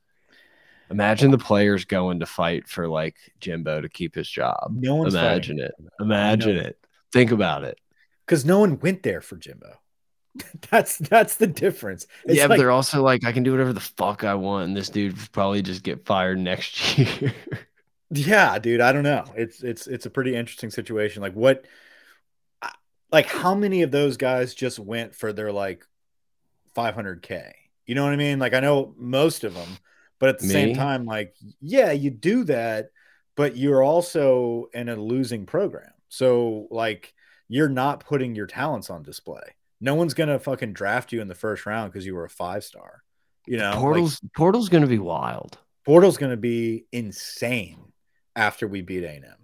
Imagine 0.89 1.31
the 1.31 1.37
players 1.37 1.85
going 1.85 2.19
to 2.19 2.25
fight 2.25 2.67
for 2.67 2.87
like 2.87 3.15
Jimbo 3.39 3.81
to 3.81 3.89
keep 3.89 4.15
his 4.15 4.29
job. 4.29 4.73
No 4.75 4.95
one's 4.95 5.13
Imagine 5.13 5.57
fighting. 5.57 5.65
it. 5.65 5.91
Imagine 5.99 6.57
it. 6.57 6.77
Think 7.11 7.31
about 7.31 7.63
it. 7.63 7.77
Because 8.25 8.45
no 8.45 8.59
one 8.59 8.79
went 8.79 9.03
there 9.03 9.21
for 9.21 9.35
Jimbo. 9.35 9.73
that's 10.69 10.97
that's 10.97 11.35
the 11.35 11.47
difference. 11.47 12.07
It's 12.25 12.37
yeah, 12.37 12.43
like, 12.43 12.49
but 12.49 12.57
they're 12.57 12.71
also 12.71 13.01
like, 13.01 13.25
I 13.25 13.31
can 13.31 13.43
do 13.43 13.51
whatever 13.51 13.73
the 13.73 13.79
fuck 13.79 14.23
I 14.23 14.35
want, 14.35 14.67
and 14.67 14.77
this 14.77 14.89
dude 14.89 15.15
probably 15.31 15.61
just 15.61 15.83
get 15.83 16.05
fired 16.05 16.39
next 16.39 16.97
year. 17.21 17.33
yeah, 18.09 18.57
dude. 18.59 18.81
I 18.81 18.91
don't 18.91 19.03
know. 19.03 19.25
It's 19.35 19.63
it's 19.63 19.87
it's 19.87 20.05
a 20.05 20.09
pretty 20.09 20.35
interesting 20.35 20.69
situation. 20.69 21.21
Like 21.21 21.33
what 21.33 21.65
like 23.13 23.27
how 23.27 23.55
many 23.55 23.83
of 23.83 23.91
those 23.91 24.17
guys 24.17 24.53
just 24.53 24.79
went 24.79 25.15
for 25.15 25.31
their 25.31 25.51
like 25.51 25.85
500k 26.75 27.51
you 27.85 27.95
know 27.95 28.03
what 28.03 28.13
i 28.13 28.17
mean? 28.17 28.39
Like 28.39 28.53
i 28.53 28.59
know 28.59 28.93
most 28.97 29.45
of 29.45 29.53
them 29.53 29.69
but 30.19 30.29
at 30.29 30.39
the 30.39 30.47
Me? 30.47 30.53
same 30.53 30.75
time 30.75 31.05
like 31.05 31.35
yeah 31.61 31.91
you 31.91 32.09
do 32.09 32.43
that 32.45 32.89
but 33.35 33.55
you're 33.57 33.83
also 33.83 34.69
in 34.73 34.89
a 34.89 34.95
losing 34.95 35.45
program. 35.45 35.91
So 36.09 36.67
like 36.69 37.13
you're 37.47 37.69
not 37.69 38.01
putting 38.05 38.35
your 38.35 38.45
talents 38.45 38.89
on 38.89 39.01
display. 39.03 39.41
No 39.81 39.95
one's 39.95 40.13
gonna 40.13 40.39
fucking 40.39 40.73
draft 40.73 41.11
you 41.11 41.21
in 41.21 41.27
the 41.27 41.35
first 41.35 41.65
round 41.65 41.91
because 41.91 42.05
you 42.05 42.15
were 42.15 42.25
a 42.25 42.29
five 42.29 42.63
star 42.63 43.03
you 43.45 43.57
know? 43.57 43.73
Portal's 43.75 44.21
like, 44.23 44.33
portal's 44.33 44.69
gonna 44.69 44.87
be 44.87 44.99
wild. 44.99 45.57
Portal's 45.85 46.17
gonna 46.17 46.37
be 46.37 46.85
insane 46.91 47.91
after 48.35 48.67
we 48.67 48.81
beat 48.81 49.03
a&m 49.03 49.42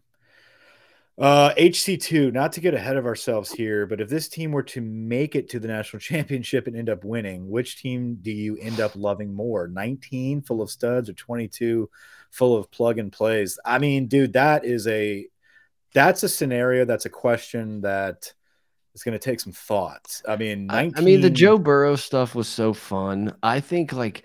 uh, 1.19 1.53
HC2, 1.55 2.31
not 2.31 2.53
to 2.53 2.61
get 2.61 2.73
ahead 2.73 2.95
of 2.95 3.05
ourselves 3.05 3.51
here, 3.51 3.85
but 3.85 3.99
if 3.99 4.07
this 4.07 4.29
team 4.29 4.53
were 4.53 4.63
to 4.63 4.79
make 4.79 5.35
it 5.35 5.49
to 5.49 5.59
the 5.59 5.67
national 5.67 5.99
championship 5.99 6.65
and 6.65 6.77
end 6.77 6.89
up 6.89 7.03
winning, 7.03 7.49
which 7.49 7.81
team 7.81 8.17
do 8.21 8.31
you 8.31 8.57
end 8.57 8.79
up 8.79 8.95
loving 8.95 9.33
more? 9.33 9.67
19 9.67 10.41
full 10.41 10.61
of 10.61 10.71
studs 10.71 11.09
or 11.09 11.13
22 11.13 11.89
full 12.31 12.55
of 12.55 12.71
plug 12.71 12.99
and 12.99 13.11
plays? 13.11 13.59
I 13.65 13.79
mean, 13.79 14.07
dude, 14.07 14.33
that 14.33 14.63
is 14.63 14.87
a 14.87 15.27
that's 15.93 16.23
a 16.23 16.29
scenario 16.29 16.85
that's 16.85 17.05
a 17.05 17.09
question 17.09 17.81
that 17.81 18.31
is 18.93 19.03
going 19.03 19.13
to 19.13 19.19
take 19.19 19.39
some 19.39 19.53
thoughts. 19.53 20.21
I 20.27 20.35
mean, 20.35 20.67
19... 20.67 20.93
I 20.97 21.01
mean, 21.01 21.21
the 21.21 21.29
Joe 21.29 21.57
Burrow 21.57 21.95
stuff 21.95 22.35
was 22.35 22.47
so 22.47 22.73
fun. 22.73 23.35
I 23.43 23.59
think 23.59 23.91
like 23.91 24.23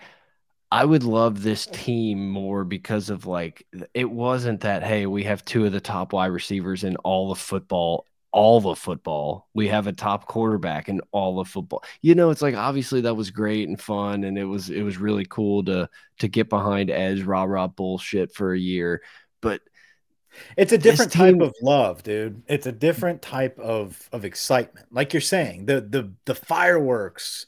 I 0.75 0.85
would 0.85 1.05
love 1.05 1.43
this 1.45 1.66
team 1.66 2.29
more 2.29 2.64
because 2.64 3.09
of 3.09 3.27
like 3.27 3.64
it 3.95 4.11
wasn't 4.11 4.62
that 4.62 4.83
hey 4.83 5.07
we 5.07 5.22
have 5.22 5.45
two 5.45 5.64
of 5.66 5.72
the 5.72 5.81
top 5.81 6.12
wide 6.12 6.27
receivers 6.27 6.83
in 6.83 6.97
all 6.97 7.31
of 7.31 7.39
football 7.39 8.07
all 8.33 8.61
the 8.61 8.75
football 8.75 9.49
we 9.55 9.68
have 9.68 9.87
a 9.87 9.93
top 9.93 10.27
quarterback 10.27 10.89
in 10.89 11.01
all 11.12 11.39
of 11.39 11.47
football 11.47 11.85
you 12.03 12.16
know 12.16 12.31
it's 12.31 12.43
like 12.43 12.57
obviously 12.57 13.01
that 13.03 13.14
was 13.14 13.31
great 13.31 13.68
and 13.68 13.81
fun 13.81 14.25
and 14.25 14.37
it 14.37 14.45
was 14.45 14.68
it 14.68 14.83
was 14.83 14.99
really 14.99 15.25
cool 15.27 15.62
to 15.64 15.89
to 16.18 16.27
get 16.27 16.49
behind 16.49 16.91
as 16.91 17.22
rah 17.22 17.45
rah 17.45 17.68
bullshit 17.68 18.35
for 18.35 18.53
a 18.53 18.59
year 18.59 19.01
but 19.41 19.61
It's 20.57 20.72
a 20.72 20.79
different 20.79 21.12
team, 21.12 21.39
type 21.39 21.49
of 21.49 21.55
love, 21.62 22.03
dude. 22.03 22.43
It's 22.49 22.66
a 22.66 22.72
different 22.72 23.22
type 23.22 23.59
of 23.59 24.09
of 24.12 24.25
excitement. 24.25 24.87
Like 24.91 25.12
you're 25.12 25.20
saying, 25.20 25.66
the 25.66 25.81
the 25.81 26.12
the 26.25 26.35
fireworks 26.35 27.47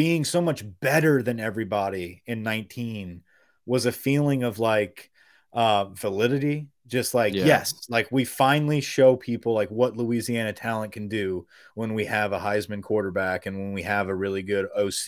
being 0.00 0.24
so 0.24 0.40
much 0.40 0.64
better 0.80 1.22
than 1.22 1.38
everybody 1.38 2.22
in 2.24 2.42
19 2.42 3.22
was 3.66 3.84
a 3.84 3.92
feeling 3.92 4.44
of 4.44 4.58
like 4.58 5.10
uh 5.52 5.84
validity 5.92 6.68
just 6.86 7.12
like 7.12 7.34
yeah. 7.34 7.44
yes 7.44 7.86
like 7.90 8.08
we 8.10 8.24
finally 8.24 8.80
show 8.80 9.14
people 9.14 9.52
like 9.52 9.68
what 9.70 9.98
louisiana 9.98 10.54
talent 10.54 10.90
can 10.90 11.06
do 11.06 11.46
when 11.74 11.92
we 11.92 12.06
have 12.06 12.32
a 12.32 12.38
heisman 12.38 12.82
quarterback 12.82 13.44
and 13.44 13.58
when 13.58 13.74
we 13.74 13.82
have 13.82 14.08
a 14.08 14.14
really 14.14 14.42
good 14.42 14.66
oc 14.74 15.06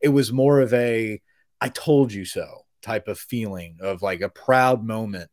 it 0.00 0.08
was 0.08 0.32
more 0.32 0.60
of 0.60 0.72
a 0.72 1.20
i 1.60 1.68
told 1.68 2.10
you 2.10 2.24
so 2.24 2.64
type 2.80 3.08
of 3.08 3.18
feeling 3.18 3.76
of 3.82 4.00
like 4.00 4.22
a 4.22 4.30
proud 4.30 4.82
moment 4.82 5.30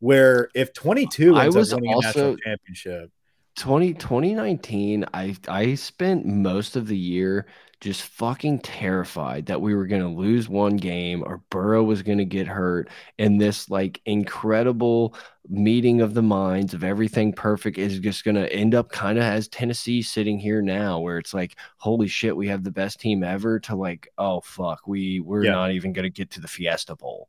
where 0.00 0.50
if 0.54 0.74
22 0.74 1.34
I 1.34 1.46
was 1.46 1.72
also 1.72 1.78
a 1.78 1.80
national 1.80 2.36
championship 2.36 3.10
20 3.56 3.94
2019 3.94 5.06
I 5.14 5.34
I 5.48 5.74
spent 5.76 6.26
most 6.26 6.76
of 6.76 6.88
the 6.88 6.96
year 6.96 7.46
just 7.80 8.02
fucking 8.02 8.58
terrified 8.60 9.46
that 9.46 9.60
we 9.60 9.74
were 9.74 9.86
going 9.86 10.02
to 10.02 10.08
lose 10.08 10.48
one 10.48 10.76
game 10.76 11.22
or 11.24 11.42
Burrow 11.50 11.82
was 11.82 12.02
going 12.02 12.18
to 12.18 12.24
get 12.24 12.46
hurt 12.46 12.88
and 13.18 13.40
this 13.40 13.70
like 13.70 14.00
incredible 14.04 15.14
meeting 15.48 16.00
of 16.00 16.12
the 16.14 16.22
minds 16.22 16.74
of 16.74 16.84
everything 16.84 17.32
perfect 17.32 17.78
is 17.78 17.98
just 17.98 18.22
going 18.24 18.34
to 18.34 18.52
end 18.52 18.74
up 18.74 18.90
kind 18.90 19.18
of 19.18 19.24
as 19.24 19.48
Tennessee 19.48 20.02
sitting 20.02 20.38
here 20.38 20.60
now 20.60 20.98
where 20.98 21.18
it's 21.18 21.32
like 21.32 21.56
holy 21.78 22.08
shit 22.08 22.36
we 22.36 22.48
have 22.48 22.64
the 22.64 22.70
best 22.70 23.00
team 23.00 23.24
ever 23.24 23.58
to 23.60 23.74
like 23.74 24.08
oh 24.18 24.40
fuck 24.40 24.86
we 24.86 25.20
we're 25.20 25.44
yeah. 25.44 25.52
not 25.52 25.70
even 25.70 25.92
going 25.92 26.04
to 26.04 26.10
get 26.10 26.30
to 26.32 26.40
the 26.40 26.48
Fiesta 26.48 26.94
Bowl. 26.94 27.28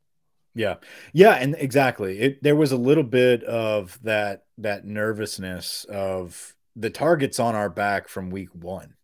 Yeah. 0.54 0.76
Yeah, 1.12 1.32
and 1.32 1.56
exactly. 1.58 2.18
It 2.20 2.42
there 2.42 2.56
was 2.56 2.72
a 2.72 2.76
little 2.76 3.04
bit 3.04 3.42
of 3.44 3.98
that 4.02 4.44
that 4.58 4.84
nervousness 4.84 5.84
of 5.84 6.54
the 6.76 6.90
targets 6.90 7.38
on 7.38 7.54
our 7.54 7.70
back 7.70 8.08
from 8.08 8.30
week 8.30 8.50
1. 8.54 8.94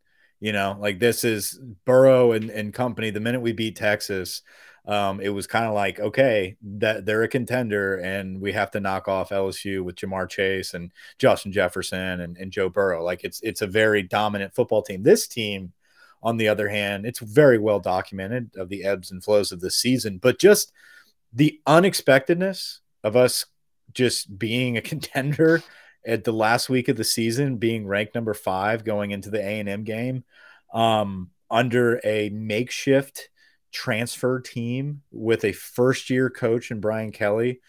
You 0.41 0.53
know, 0.53 0.76
like 0.78 1.01
this 1.01 1.24
is 1.24 1.59
Burrow 1.84 2.32
and, 2.32 2.51
and 2.51 2.72
company. 2.72 3.11
The 3.11 3.20
minute 3.20 3.41
we 3.41 3.53
beat 3.53 3.76
Texas, 3.76 4.43
um, 4.86 5.20
it 5.20 5.28
was 5.28 5.47
kind 5.47 5.66
of 5.66 5.74
like, 5.74 6.01
okay, 6.01 6.57
that 6.62 7.05
they're 7.05 7.24
a 7.24 7.28
contender 7.28 7.97
and 7.97 8.41
we 8.41 8.53
have 8.53 8.70
to 8.70 8.80
knock 8.80 9.07
off 9.07 9.30
LSU 9.30 9.82
with 9.82 9.97
Ja'Marr 9.97 10.28
Chase 10.28 10.74
and 10.74 10.93
Justin 11.18 11.53
Jefferson 11.53 12.20
and, 12.20 12.36
and 12.36 12.53
Joe 12.53 12.68
Burrow. 12.68 13.05
Like 13.05 13.22
it's 13.24 13.41
it's 13.43 13.62
a 13.62 13.66
very 13.66 14.03
dominant 14.03 14.55
football 14.55 14.82
team. 14.82 15.03
This 15.03 15.26
team, 15.26 15.72
on 16.22 16.36
the 16.36 16.49
other 16.49 16.68
hand, 16.68 17.05
it's 17.05 17.20
very 17.20 17.59
well 17.59 17.80
documented 17.80 18.51
of 18.57 18.68
the 18.68 18.84
ebbs 18.84 19.11
and 19.11 19.22
flows 19.22 19.53
of 19.53 19.61
the 19.61 19.70
season, 19.70 20.18
but 20.18 20.39
just 20.39 20.72
the 21.32 21.61
unexpectedness 21.66 22.80
of 23.05 23.14
us 23.14 23.45
just 23.93 24.39
being 24.39 24.76
a 24.76 24.82
contender 24.93 25.62
at 26.09 26.24
the 26.24 26.32
last 26.32 26.70
week 26.70 26.88
of 26.88 26.96
the 26.96 27.04
season, 27.04 27.59
being 27.59 27.86
ranked 27.86 28.14
number 28.14 28.32
five 28.32 28.82
going 28.82 29.11
into 29.11 29.30
the 29.30 29.40
A 29.40 29.61
and 29.61 29.68
M 29.68 29.84
game, 29.84 30.24
um, 30.72 31.30
under 31.50 32.00
a 32.02 32.30
makeshift 32.30 33.28
transfer 33.70 34.40
team 34.40 35.02
with 35.12 35.44
a 35.44 35.52
first 35.52 36.09
year 36.09 36.30
coach 36.30 36.70
and 36.70 36.80
Brian 36.80 37.12
Kelly, 37.12 37.61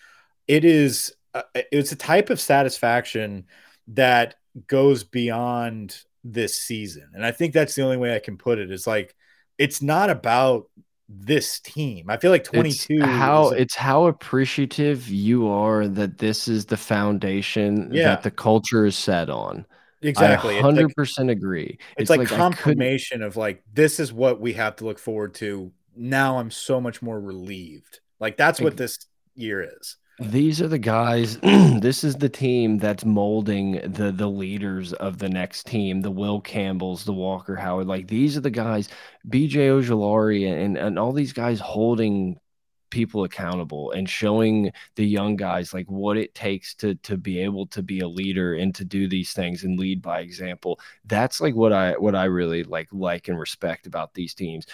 it 0.47 0.63
is 0.63 1.13
uh, 1.33 1.43
it's 1.53 1.91
a 1.91 1.97
type 1.97 2.29
of 2.29 2.39
satisfaction 2.39 3.45
that 3.89 4.35
goes 4.67 5.03
beyond 5.03 6.01
this 6.23 6.57
season, 6.57 7.09
and 7.13 7.25
I 7.25 7.31
think 7.31 7.53
that's 7.53 7.75
the 7.75 7.83
only 7.83 7.97
way 7.97 8.15
I 8.15 8.19
can 8.19 8.37
put 8.37 8.57
it. 8.57 8.71
it. 8.71 8.73
Is 8.73 8.87
like 8.87 9.15
it's 9.57 9.81
not 9.81 10.09
about 10.09 10.69
this 11.09 11.59
team. 11.59 12.09
I 12.09 12.17
feel 12.17 12.29
like 12.29 12.43
22 12.43 12.97
it's 12.97 13.05
how 13.05 13.49
it's 13.49 13.75
how 13.75 14.05
appreciative 14.05 15.09
you 15.09 15.47
are 15.47 15.87
that 15.87 16.19
this 16.19 16.47
is 16.47 16.67
the 16.67 16.77
foundation 16.77 17.89
yeah. 17.91 18.09
that 18.09 18.23
the 18.23 18.31
culture 18.31 18.85
is 18.85 18.95
set 18.95 19.29
on. 19.29 19.65
Exactly. 20.01 20.59
I 20.59 20.61
100% 20.61 21.17
like, 21.27 21.35
agree. 21.35 21.77
It's, 21.97 22.01
it's 22.01 22.09
like, 22.09 22.19
like 22.19 22.29
confirmation 22.29 23.21
of 23.21 23.35
like 23.35 23.63
this 23.73 23.99
is 23.99 24.13
what 24.13 24.39
we 24.39 24.53
have 24.53 24.75
to 24.77 24.85
look 24.85 24.99
forward 24.99 25.33
to. 25.35 25.71
Now 25.95 26.37
I'm 26.37 26.51
so 26.51 26.79
much 26.79 27.01
more 27.01 27.19
relieved. 27.19 27.99
Like 28.19 28.37
that's 28.37 28.61
what 28.61 28.77
this 28.77 28.99
year 29.35 29.67
is. 29.79 29.97
These 30.19 30.61
are 30.61 30.67
the 30.67 30.79
guys. 30.79 31.37
this 31.43 32.03
is 32.03 32.15
the 32.17 32.27
team 32.27 32.77
that's 32.77 33.05
molding 33.05 33.79
the 33.93 34.11
the 34.11 34.27
leaders 34.27 34.91
of 34.93 35.17
the 35.17 35.29
next 35.29 35.65
team. 35.65 36.01
The 36.01 36.11
Will 36.11 36.41
Campbells, 36.41 37.05
the 37.05 37.13
Walker 37.13 37.55
Howard. 37.55 37.87
Like 37.87 38.07
these 38.07 38.35
are 38.35 38.41
the 38.41 38.49
guys. 38.49 38.89
B.J. 39.29 39.69
Ojulari 39.69 40.51
and 40.51 40.77
and 40.77 40.99
all 40.99 41.13
these 41.13 41.31
guys 41.31 41.59
holding 41.61 42.37
people 42.89 43.23
accountable 43.23 43.91
and 43.91 44.09
showing 44.09 44.71
the 44.95 45.05
young 45.05 45.35
guys 45.35 45.73
like 45.73 45.85
what 45.89 46.17
it 46.17 46.33
takes 46.35 46.73
to 46.75 46.95
to 46.95 47.17
be 47.17 47.39
able 47.39 47.67
to 47.67 47.81
be 47.83 47.99
a 47.99 48.07
leader 48.07 48.55
and 48.55 48.73
to 48.75 48.83
do 48.83 49.07
these 49.07 49.31
things 49.31 49.63
and 49.63 49.79
lead 49.79 50.01
by 50.01 50.21
example 50.21 50.79
that's 51.05 51.39
like 51.39 51.53
what 51.53 51.71
i 51.71 51.91
what 51.93 52.15
i 52.15 52.25
really 52.25 52.63
like 52.63 52.87
like 52.91 53.27
and 53.27 53.39
respect 53.39 53.85
about 53.85 54.11
these 54.15 54.33
teams 54.33 54.65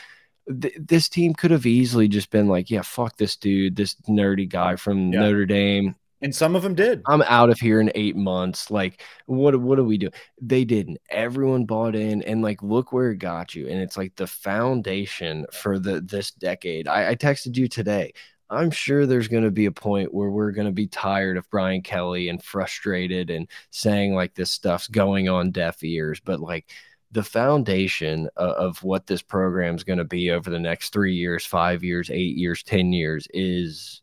th 0.48 0.74
this 0.80 1.10
team 1.10 1.34
could 1.34 1.52
have 1.52 1.66
easily 1.66 2.08
just 2.08 2.30
been 2.30 2.48
like, 2.48 2.70
yeah, 2.70 2.82
fuck 2.82 3.18
this 3.18 3.36
dude, 3.36 3.76
this 3.76 3.96
nerdy 4.08 4.48
guy 4.48 4.76
from 4.76 5.12
yeah. 5.12 5.22
Notre 5.22 5.46
Dame. 5.46 5.96
And 6.22 6.34
some 6.34 6.56
of 6.56 6.64
them 6.64 6.76
did. 6.76 7.02
I'm 7.08 7.22
out 7.24 7.50
of 7.50 7.60
here 7.60 7.80
in 7.80 7.92
eight 7.94 8.16
months. 8.16 8.72
Like, 8.72 9.04
what 9.26 9.60
what 9.60 9.76
do 9.76 9.84
we 9.84 9.98
do? 9.98 10.10
They 10.42 10.64
didn't. 10.66 10.98
Everyone 11.10 11.66
bought 11.66 11.96
in, 11.96 12.24
and 12.24 12.42
like, 12.42 12.64
look 12.64 12.92
where 12.92 13.12
it 13.12 13.18
got 13.18 13.54
you. 13.54 13.68
And 13.68 13.80
it's 13.80 13.98
like 13.98 14.16
the 14.16 14.26
foundation 14.26 15.46
for 15.52 15.78
the 15.78 16.02
this 16.02 16.32
decade. 16.32 16.88
I, 16.88 17.12
I 17.12 17.16
texted 17.16 17.58
you 17.58 17.68
today. 17.68 18.14
I'm 18.50 18.72
sure 18.72 19.06
there's 19.06 19.28
going 19.28 19.44
to 19.44 19.52
be 19.52 19.66
a 19.66 19.72
point 19.72 20.14
where 20.14 20.30
we're 20.30 20.52
going 20.52 20.68
to 20.68 20.72
be 20.72 20.88
tired 20.88 21.36
of 21.38 21.50
Brian 21.50 21.82
Kelly 21.82 22.30
and 22.30 22.42
frustrated 22.42 23.30
and 23.30 23.48
saying 23.72 24.14
like 24.14 24.36
this 24.36 24.52
stuff's 24.52 24.88
going 24.88 25.30
on 25.30 25.52
deaf 25.52 25.84
ears. 25.84 26.22
But 26.24 26.40
like, 26.40 26.70
the 27.16 27.24
foundation 27.24 28.28
of, 28.36 28.50
of 28.52 28.84
what 28.84 29.08
this 29.08 29.22
program 29.22 29.76
is 29.76 29.86
going 29.86 30.00
to 30.00 30.04
be 30.04 30.32
over 30.32 30.50
the 30.50 30.60
next 30.60 30.92
three 30.92 31.16
years, 31.16 31.46
five 31.46 31.82
years, 31.82 32.12
eight 32.12 32.36
years, 32.36 32.62
10 32.62 32.92
years 32.92 33.26
is 33.34 34.02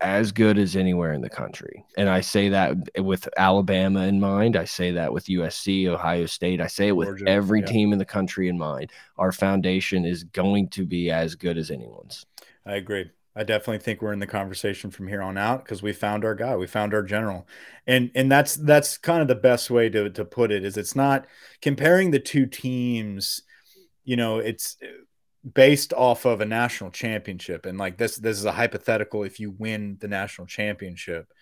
as 0.00 0.32
good 0.32 0.58
as 0.58 0.74
anywhere 0.74 1.12
in 1.12 1.20
the 1.20 1.30
country. 1.30 1.84
And 1.96 2.08
I 2.08 2.20
say 2.20 2.48
that 2.48 2.76
with 2.98 3.28
Alabama 3.36 4.02
in 4.02 4.18
mind. 4.18 4.56
I 4.56 4.64
say 4.64 4.90
that 4.90 5.12
with 5.12 5.26
USC, 5.26 5.86
Ohio 5.86 6.26
State. 6.26 6.60
I 6.60 6.66
say 6.66 6.88
it 6.88 6.96
with 6.96 7.06
Georgia, 7.06 7.28
every 7.28 7.60
yeah. 7.60 7.66
team 7.66 7.92
in 7.92 8.00
the 8.00 8.04
country 8.04 8.48
in 8.48 8.58
mind. 8.58 8.90
Our 9.18 9.30
foundation 9.30 10.04
is 10.04 10.24
going 10.24 10.68
to 10.70 10.84
be 10.84 11.12
as 11.12 11.36
good 11.36 11.58
as 11.58 11.70
anyone's. 11.70 12.26
I 12.66 12.74
agree. 12.74 13.08
I 13.38 13.44
definitely 13.44 13.78
think 13.78 14.02
we're 14.02 14.12
in 14.12 14.18
the 14.18 14.26
conversation 14.26 14.90
from 14.90 15.06
here 15.06 15.22
on 15.22 15.38
out 15.38 15.64
because 15.64 15.80
we 15.80 15.92
found 15.92 16.24
our 16.24 16.34
guy, 16.34 16.56
we 16.56 16.66
found 16.66 16.92
our 16.92 17.04
general, 17.04 17.46
and 17.86 18.10
and 18.16 18.30
that's 18.30 18.56
that's 18.56 18.98
kind 18.98 19.22
of 19.22 19.28
the 19.28 19.36
best 19.36 19.70
way 19.70 19.88
to 19.90 20.10
to 20.10 20.24
put 20.24 20.50
it. 20.50 20.64
Is 20.64 20.76
it's 20.76 20.96
not 20.96 21.24
comparing 21.62 22.10
the 22.10 22.18
two 22.18 22.46
teams, 22.46 23.42
you 24.04 24.16
know, 24.16 24.40
it's 24.40 24.76
uh, 24.82 24.88
based 25.54 25.92
off 25.92 26.24
of 26.24 26.40
a 26.40 26.44
national 26.44 26.90
championship, 26.90 27.64
and 27.64 27.78
like 27.78 27.96
this 27.96 28.16
this 28.16 28.38
is 28.38 28.44
a 28.44 28.50
hypothetical. 28.52 29.22
If 29.22 29.38
you 29.38 29.52
win 29.52 29.98
the 30.00 30.08
national 30.08 30.48
championship, 30.48 31.32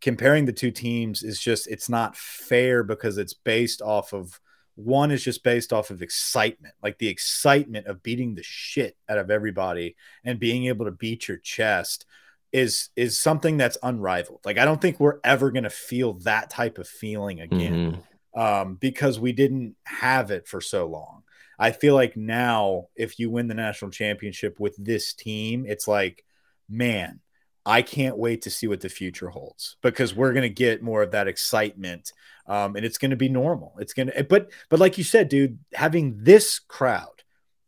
comparing 0.00 0.44
the 0.44 0.52
two 0.52 0.70
teams 0.70 1.24
is 1.24 1.40
just 1.40 1.66
it's 1.66 1.88
not 1.88 2.16
fair 2.16 2.84
because 2.84 3.18
it's 3.18 3.34
based 3.34 3.82
off 3.82 4.14
of 4.14 4.40
one 4.84 5.10
is 5.10 5.22
just 5.22 5.44
based 5.44 5.72
off 5.72 5.90
of 5.90 6.02
excitement, 6.02 6.74
like 6.82 6.98
the 6.98 7.08
excitement 7.08 7.86
of 7.86 8.02
beating 8.02 8.34
the 8.34 8.42
shit 8.42 8.96
out 9.08 9.18
of 9.18 9.30
everybody 9.30 9.96
and 10.24 10.38
being 10.38 10.66
able 10.66 10.84
to 10.86 10.90
beat 10.90 11.28
your 11.28 11.38
chest 11.38 12.06
is 12.52 12.88
is 12.96 13.18
something 13.18 13.56
that's 13.56 13.78
unrivaled. 13.82 14.40
Like 14.44 14.58
I 14.58 14.64
don't 14.64 14.80
think 14.80 14.98
we're 14.98 15.20
ever 15.22 15.50
going 15.50 15.64
to 15.64 15.70
feel 15.70 16.14
that 16.20 16.50
type 16.50 16.78
of 16.78 16.88
feeling 16.88 17.40
again 17.40 18.02
mm-hmm. 18.34 18.40
um, 18.40 18.74
because 18.74 19.20
we 19.20 19.32
didn't 19.32 19.76
have 19.84 20.30
it 20.30 20.48
for 20.48 20.60
so 20.60 20.86
long. 20.86 21.22
I 21.58 21.72
feel 21.72 21.94
like 21.94 22.16
now, 22.16 22.86
if 22.96 23.18
you 23.18 23.30
win 23.30 23.48
the 23.48 23.54
national 23.54 23.90
championship 23.90 24.58
with 24.58 24.74
this 24.82 25.12
team, 25.12 25.66
it's 25.68 25.86
like, 25.86 26.24
man, 26.70 27.20
I 27.66 27.82
can't 27.82 28.16
wait 28.16 28.42
to 28.42 28.50
see 28.50 28.66
what 28.66 28.80
the 28.80 28.88
future 28.88 29.28
holds 29.28 29.76
because 29.82 30.14
we're 30.14 30.32
going 30.32 30.42
to 30.42 30.48
get 30.48 30.82
more 30.82 31.02
of 31.02 31.10
that 31.10 31.28
excitement 31.28 32.12
um, 32.46 32.74
and 32.74 32.84
it's 32.84 32.98
going 32.98 33.12
to 33.12 33.16
be 33.16 33.28
normal. 33.28 33.74
It's 33.78 33.92
going 33.92 34.08
to, 34.08 34.24
but, 34.24 34.50
but 34.68 34.80
like 34.80 34.98
you 34.98 35.04
said, 35.04 35.28
dude, 35.28 35.58
having 35.72 36.16
this 36.24 36.58
crowd 36.58 37.22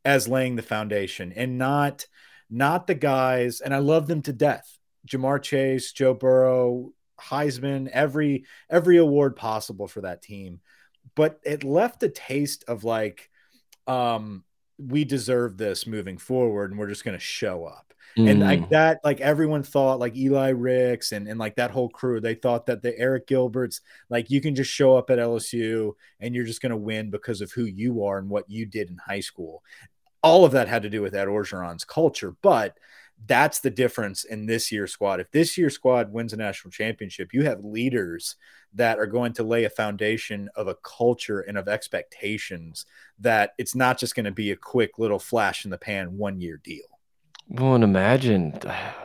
as 0.05 0.26
laying 0.26 0.57
the 0.57 0.62
foundation 0.62 1.32
and 1.32 1.57
not, 1.59 2.07
not 2.51 2.86
the 2.86 2.95
guys, 2.95 3.61
and 3.61 3.72
I 3.74 3.78
love 3.78 4.09
them 4.09 4.22
to 4.22 4.32
death. 4.32 4.78
Ja'Marr 5.07 5.40
Chase, 5.43 5.93
Joe 5.93 6.14
Burrow, 6.14 6.93
Heisman, 7.20 7.88
every, 7.88 8.45
every 8.68 8.97
award 8.97 9.36
possible 9.36 9.86
for 9.86 10.01
that 10.01 10.22
team. 10.22 10.61
But 11.14 11.38
it 11.45 11.64
left 11.64 12.03
a 12.03 12.09
taste 12.09 12.64
of 12.66 12.82
like, 12.82 13.30
um, 13.86 14.45
we 14.78 15.05
deserve 15.05 15.59
this 15.59 15.86
moving 15.86 16.18
forward 16.18 16.70
and 16.70 16.80
we're 16.80 16.88
just 16.88 17.05
going 17.05 17.16
to 17.16 17.24
show 17.24 17.64
up 17.64 17.91
Mm. 18.17 18.31
And 18.31 18.41
like 18.41 18.61
mm. 18.61 18.69
that, 18.71 19.01
like 19.05 19.21
everyone 19.21 19.63
thought, 19.63 19.99
like 19.99 20.17
Eli 20.17 20.51
Ricks 20.51 21.13
and, 21.13 21.27
and 21.27 21.39
like 21.39 21.57
that 21.57 21.71
whole 21.71 21.89
crew, 21.89 22.21
they 22.21 22.35
thought 22.35 22.67
that 22.67 22.83
the 22.83 22.93
Arik 22.93 23.27
Gilberts, 23.27 23.81
like 24.11 24.31
you 24.31 24.41
can 24.41 24.55
just 24.55 24.71
show 24.71 24.97
up 24.97 25.11
at 25.11 25.19
LSU 25.19 25.93
and 26.21 26.35
you're 26.35 26.45
just 26.45 26.63
going 26.63 26.71
to 26.71 26.77
win 26.77 27.11
because 27.11 27.41
of 27.41 27.53
who 27.53 27.65
you 27.65 28.05
are 28.05 28.19
and 28.19 28.29
what 28.29 28.49
you 28.51 28.67
did 28.67 28.91
in 28.91 28.99
high 28.99 29.21
school. 29.21 29.63
All 30.23 30.45
of 30.45 30.53
that 30.53 30.69
had 30.69 30.83
to 30.83 30.91
do 30.91 31.03
with 31.03 31.15
Ed 31.15 31.27
Orgeron's 31.27 31.85
culture, 31.85 32.37
but 32.43 32.77
that's 33.27 33.61
the 33.61 33.71
difference 33.71 34.25
in 34.25 34.47
this 34.47 34.73
year's 34.73 34.93
squad. 34.93 35.21
If 35.21 35.31
this 35.31 35.57
year's 35.57 35.75
squad 35.75 36.13
wins 36.13 36.33
a 36.33 36.37
national 36.37 36.73
championship, 36.73 37.33
you 37.33 37.45
have 37.45 37.65
leaders 37.65 38.37
that 38.75 38.99
are 38.99 39.07
going 39.07 39.33
to 39.35 39.43
lay 39.43 39.65
a 39.65 39.71
foundation 39.71 40.49
of 40.57 40.67
a 40.67 40.77
culture 40.83 41.41
and 41.41 41.57
of 41.57 41.69
expectations 41.69 42.87
that 43.21 43.53
it's 43.59 43.75
not 43.75 43.99
just 43.99 44.15
going 44.15 44.25
to 44.25 44.33
be 44.33 44.51
a 44.51 44.57
quick 44.57 44.99
little 44.99 45.19
flash 45.19 45.65
in 45.65 45.71
the 45.71 45.79
pan 45.79 46.17
one 46.17 46.41
year 46.41 46.61
deal. 46.63 46.91
Well, 47.49 47.74
and 47.74 47.84
imagine 47.84 48.59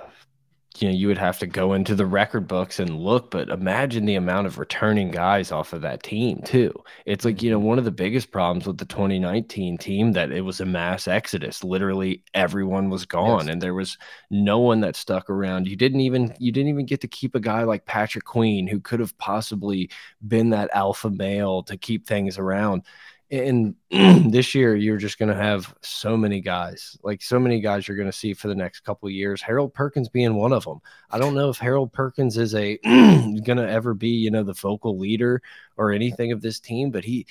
you 0.81 0.87
know, 0.87 0.93
you 0.93 1.07
would 1.07 1.17
have 1.17 1.39
to 1.39 1.47
go 1.47 1.73
into 1.73 1.95
the 1.95 2.05
record 2.05 2.47
books 2.47 2.79
and 2.79 2.99
look, 2.99 3.31
but 3.31 3.49
imagine 3.49 4.05
the 4.05 4.15
amount 4.15 4.47
of 4.47 4.59
returning 4.59 5.09
guys 5.09 5.51
off 5.51 5.73
of 5.73 5.81
that 5.81 6.03
team, 6.03 6.41
too. 6.45 6.71
It's 7.05 7.25
like, 7.25 7.41
you 7.41 7.49
know, 7.49 7.57
mm-hmm. 7.57 7.67
one 7.67 7.79
of 7.79 7.85
the 7.85 7.91
biggest 7.91 8.31
problems 8.31 8.67
with 8.67 8.77
the 8.77 8.85
2019 8.85 9.77
team 9.77 10.11
that 10.13 10.31
it 10.31 10.41
was 10.41 10.61
a 10.61 10.65
mass 10.65 11.07
exodus. 11.07 11.63
Literally 11.63 12.23
everyone 12.33 12.89
was 12.89 13.05
gone 13.05 13.45
yes. 13.45 13.53
and 13.53 13.61
there 13.61 13.73
was 13.73 13.97
no 14.29 14.59
one 14.59 14.81
that 14.81 14.95
stuck 14.95 15.29
around. 15.29 15.67
You 15.67 15.75
didn't 15.75 16.01
even 16.01 16.35
you 16.39 16.51
didn't 16.51 16.69
even 16.69 16.85
get 16.85 17.01
to 17.01 17.07
keep 17.07 17.35
a 17.35 17.39
guy 17.39 17.63
like 17.63 17.85
Patrick 17.85 18.25
Queen 18.25 18.67
who 18.67 18.79
could 18.79 18.99
have 18.99 19.17
possibly 19.17 19.89
been 20.27 20.51
that 20.51 20.69
alpha 20.73 21.09
male 21.09 21.63
to 21.63 21.77
keep 21.77 22.05
things 22.05 22.37
around 22.37 22.83
and 23.31 23.75
this 24.31 24.55
year 24.55 24.75
you're 24.75 24.97
just 24.97 25.19
going 25.19 25.29
to 25.29 25.35
have 25.35 25.75
so 25.81 26.15
many 26.15 26.39
guys 26.39 26.97
like 27.03 27.21
so 27.21 27.39
many 27.39 27.59
guys 27.59 27.87
you're 27.87 27.97
going 27.97 28.11
to 28.11 28.17
see 28.17 28.33
for 28.33 28.47
the 28.47 28.55
next 28.55 28.81
couple 28.81 29.07
of 29.07 29.13
years. 29.13 29.41
Harold 29.41 29.73
perkins 29.73 30.09
being 30.09 30.35
one 30.35 30.53
of 30.53 30.63
them 30.63 30.79
i 31.09 31.17
don't 31.17 31.35
know 31.35 31.49
if 31.49 31.57
harold 31.57 31.91
perkins 31.91 32.37
is 32.37 32.55
a 32.55 32.77
going 32.83 33.57
to 33.57 33.69
ever 33.69 33.93
be 33.93 34.09
you 34.09 34.31
know 34.31 34.43
the 34.43 34.53
vocal 34.53 34.97
leader 34.97 35.41
or 35.77 35.91
anything 35.91 36.31
of 36.31 36.41
this 36.41 36.59
team 36.59 36.91
but 36.91 37.03
he 37.03 37.25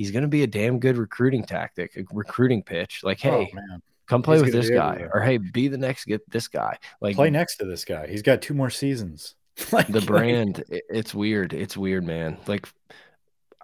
he's 0.00 0.10
going 0.10 0.22
to 0.22 0.28
be 0.28 0.42
a 0.42 0.46
damn 0.46 0.78
good 0.78 0.96
recruiting 0.96 1.44
tactic 1.44 1.94
a 1.94 2.04
recruiting 2.12 2.62
pitch. 2.62 3.02
Like 3.02 3.24
oh, 3.26 3.44
hey 3.44 3.52
oh, 3.54 3.78
come 4.06 4.22
play 4.22 4.36
he's 4.36 4.44
with 4.44 4.54
this 4.54 4.70
guy 4.70 5.06
or 5.12 5.20
hey 5.20 5.36
be 5.36 5.68
the 5.68 5.76
next 5.76 6.06
get 6.06 6.28
this 6.30 6.48
guy. 6.48 6.78
Like 7.02 7.16
play 7.16 7.28
next 7.28 7.56
to 7.56 7.66
this 7.66 7.84
guy. 7.84 8.06
He's 8.06 8.22
got 8.22 8.40
two 8.40 8.54
more 8.54 8.70
seasons. 8.70 9.34
Like 9.72 9.88
the 9.88 10.00
brand 10.00 10.64
it's 10.70 11.14
weird. 11.14 11.52
It's 11.52 11.76
weird 11.76 12.02
man. 12.02 12.38
Like 12.46 12.66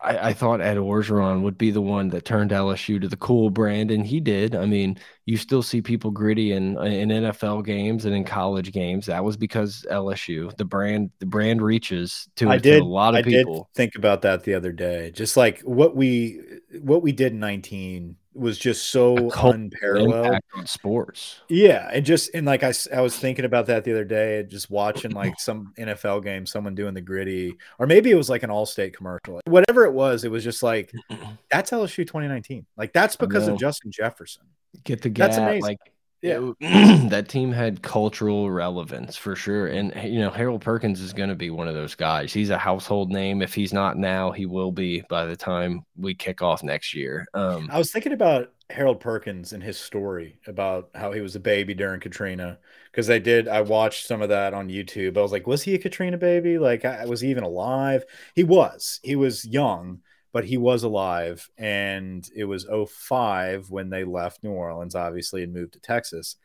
I, 0.03 0.29
I, 0.29 0.33
thought 0.33 0.61
Ed 0.61 0.77
Orgeron 0.77 1.43
would 1.43 1.57
be 1.57 1.71
the 1.71 1.81
one 1.81 2.11
that 2.11 2.25
turned 2.25 2.51
LSU 2.51 3.01
to 3.01 3.09
the 3.09 3.17
cool 3.17 3.49
brand, 3.51 3.91
and 3.91 4.07
he 4.07 4.21
did. 4.21 4.55
I 4.55 4.67
mean, 4.67 4.99
you 5.25 5.37
still 5.37 5.63
see 5.63 5.81
people 5.81 6.11
griddy 6.11 6.53
in 6.53 6.77
in 6.79 7.09
NFL 7.09 7.65
games 7.65 8.05
and 8.05 8.15
in 8.15 8.25
college 8.25 8.73
games. 8.73 9.07
That 9.07 9.25
was 9.25 9.37
because 9.37 9.87
LSU, 9.91 10.55
the 10.57 10.65
brand, 10.65 11.11
the 11.19 11.27
brand 11.27 11.63
reaches 11.63 12.29
to, 12.37 12.51
I 12.51 12.59
did, 12.59 12.79
to 12.79 12.83
a 12.83 12.85
lot 12.85 13.15
of 13.15 13.21
I 13.21 13.23
people. 13.23 13.71
think 13.75 13.95
about 13.97 14.23
that 14.23 14.45
the 14.45 14.55
other 14.55 14.73
day. 14.73 15.13
Just 15.13 15.37
like 15.37 15.61
what 15.63 15.97
we 15.97 16.41
what 16.81 17.03
we 17.03 17.13
did 17.13 17.33
in 17.33 17.41
nineteen 17.41 18.17
was 18.37 18.59
just 18.59 18.89
so 18.89 19.31
unparalleled 19.31 20.39
on 20.55 20.67
sports. 20.67 21.41
Yeah, 21.49 21.89
and 21.93 22.05
just 22.05 22.31
and 22.35 22.47
like 22.47 22.63
I, 22.63 22.73
I 22.95 23.01
was 23.01 23.17
thinking 23.17 23.45
about 23.45 23.67
that 23.67 23.85
the 23.85 23.93
other 23.93 24.05
day, 24.05 24.45
just 24.45 24.71
watching 24.71 25.13
like 25.13 25.35
some 25.41 25.73
NFL 25.79 26.23
game, 26.23 26.47
someone 26.47 26.75
doing 26.75 26.95
the 26.95 27.01
Griddy, 27.01 27.57
or 27.79 27.87
maybe 27.87 28.11
it 28.11 28.17
was 28.17 28.29
like 28.29 28.43
an 28.43 28.51
All-State 28.51 28.97
commercial, 28.97 29.41
whatever 29.47 29.85
it 29.85 29.93
was. 29.93 30.25
It 30.25 30.31
was 30.31 30.45
just 30.45 30.63
like 30.63 30.93
that's 31.51 31.71
LSU 31.71 31.97
2019. 31.99 32.67
Like 32.77 32.93
that's 32.93 33.17
because 33.17 33.49
of 33.49 33.59
Justin 33.59 33.91
Jefferson. 33.91 34.45
Get 34.85 35.03
the 35.03 35.09
gap, 35.09 35.31
that's 35.31 35.39
amazing. 35.39 35.63
Like 35.63 35.79
yeah, 36.27 36.53
it, 36.61 37.11
that 37.11 37.29
team 37.29 37.53
had 37.53 37.83
cultural 37.83 38.51
relevance 38.51 39.17
for 39.17 39.37
sure. 39.37 39.67
And 39.67 39.95
you 40.05 40.21
know, 40.21 40.31
Harold 40.31 40.63
Perkins 40.63 41.01
is 41.01 41.13
going 41.13 41.29
to 41.29 41.35
be 41.35 41.51
one 41.51 41.69
of 41.69 41.75
those 41.75 41.95
guys. 41.95 42.33
He's 42.33 42.51
a 42.51 42.59
household 42.59 43.11
name. 43.11 43.43
If 43.43 43.55
he's 43.55 43.73
not 43.73 43.97
now, 43.97 44.31
he 44.31 44.47
will 44.47 44.73
be 44.73 45.03
by 45.09 45.27
the 45.27 45.37
time 45.37 45.85
we 45.97 46.15
kick 46.15 46.43
off 46.43 46.63
next 46.63 46.95
year. 46.95 47.27
Um, 47.35 47.69
I 47.73 47.79
was 47.79 47.93
thinking 47.93 48.13
about 48.13 48.53
Harold 48.71 49.01
Perkins 49.01 49.53
and 49.53 49.63
his 49.63 49.79
story 49.79 50.39
about 50.47 50.91
how 50.95 51.13
he 51.13 51.21
was 51.21 51.37
a 51.37 51.41
baby 51.41 51.75
during 51.75 52.01
Katrina 52.01 52.59
because 52.91 53.09
I 53.11 53.19
did. 53.19 53.47
I 53.49 53.61
watched 53.61 54.07
some 54.07 54.23
of 54.23 54.31
that 54.31 54.55
on 54.55 54.69
YouTube. 54.69 55.17
I 55.17 55.23
was 55.23 55.33
like, 55.33 55.47
was 55.47 55.63
he 55.63 55.75
a 55.75 55.79
Katrina 55.79 56.19
baby? 56.19 56.59
Like, 56.59 56.85
I, 56.85 57.07
was 57.07 57.21
he 57.21 57.31
even 57.31 57.45
alive? 57.45 58.05
He 58.35 58.43
was. 58.43 59.01
He 59.03 59.15
was 59.15 59.45
young 59.45 60.01
but 60.37 60.45
he 60.45 60.59
was 60.59 60.83
alive 60.83 61.49
and 61.57 62.29
it 62.37 62.45
was 62.45 62.67
05 62.67 63.71
when 63.71 63.89
they 63.89 64.05
left 64.05 64.45
New 64.45 64.51
Orleans 64.51 64.95
obviously 64.95 65.43
and 65.43 65.55
moved 65.55 65.73
to 65.73 65.81
Texas. 65.81 66.37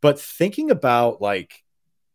But 0.00 0.18
thinking 0.18 0.70
about 0.70 1.20
like 1.20 1.62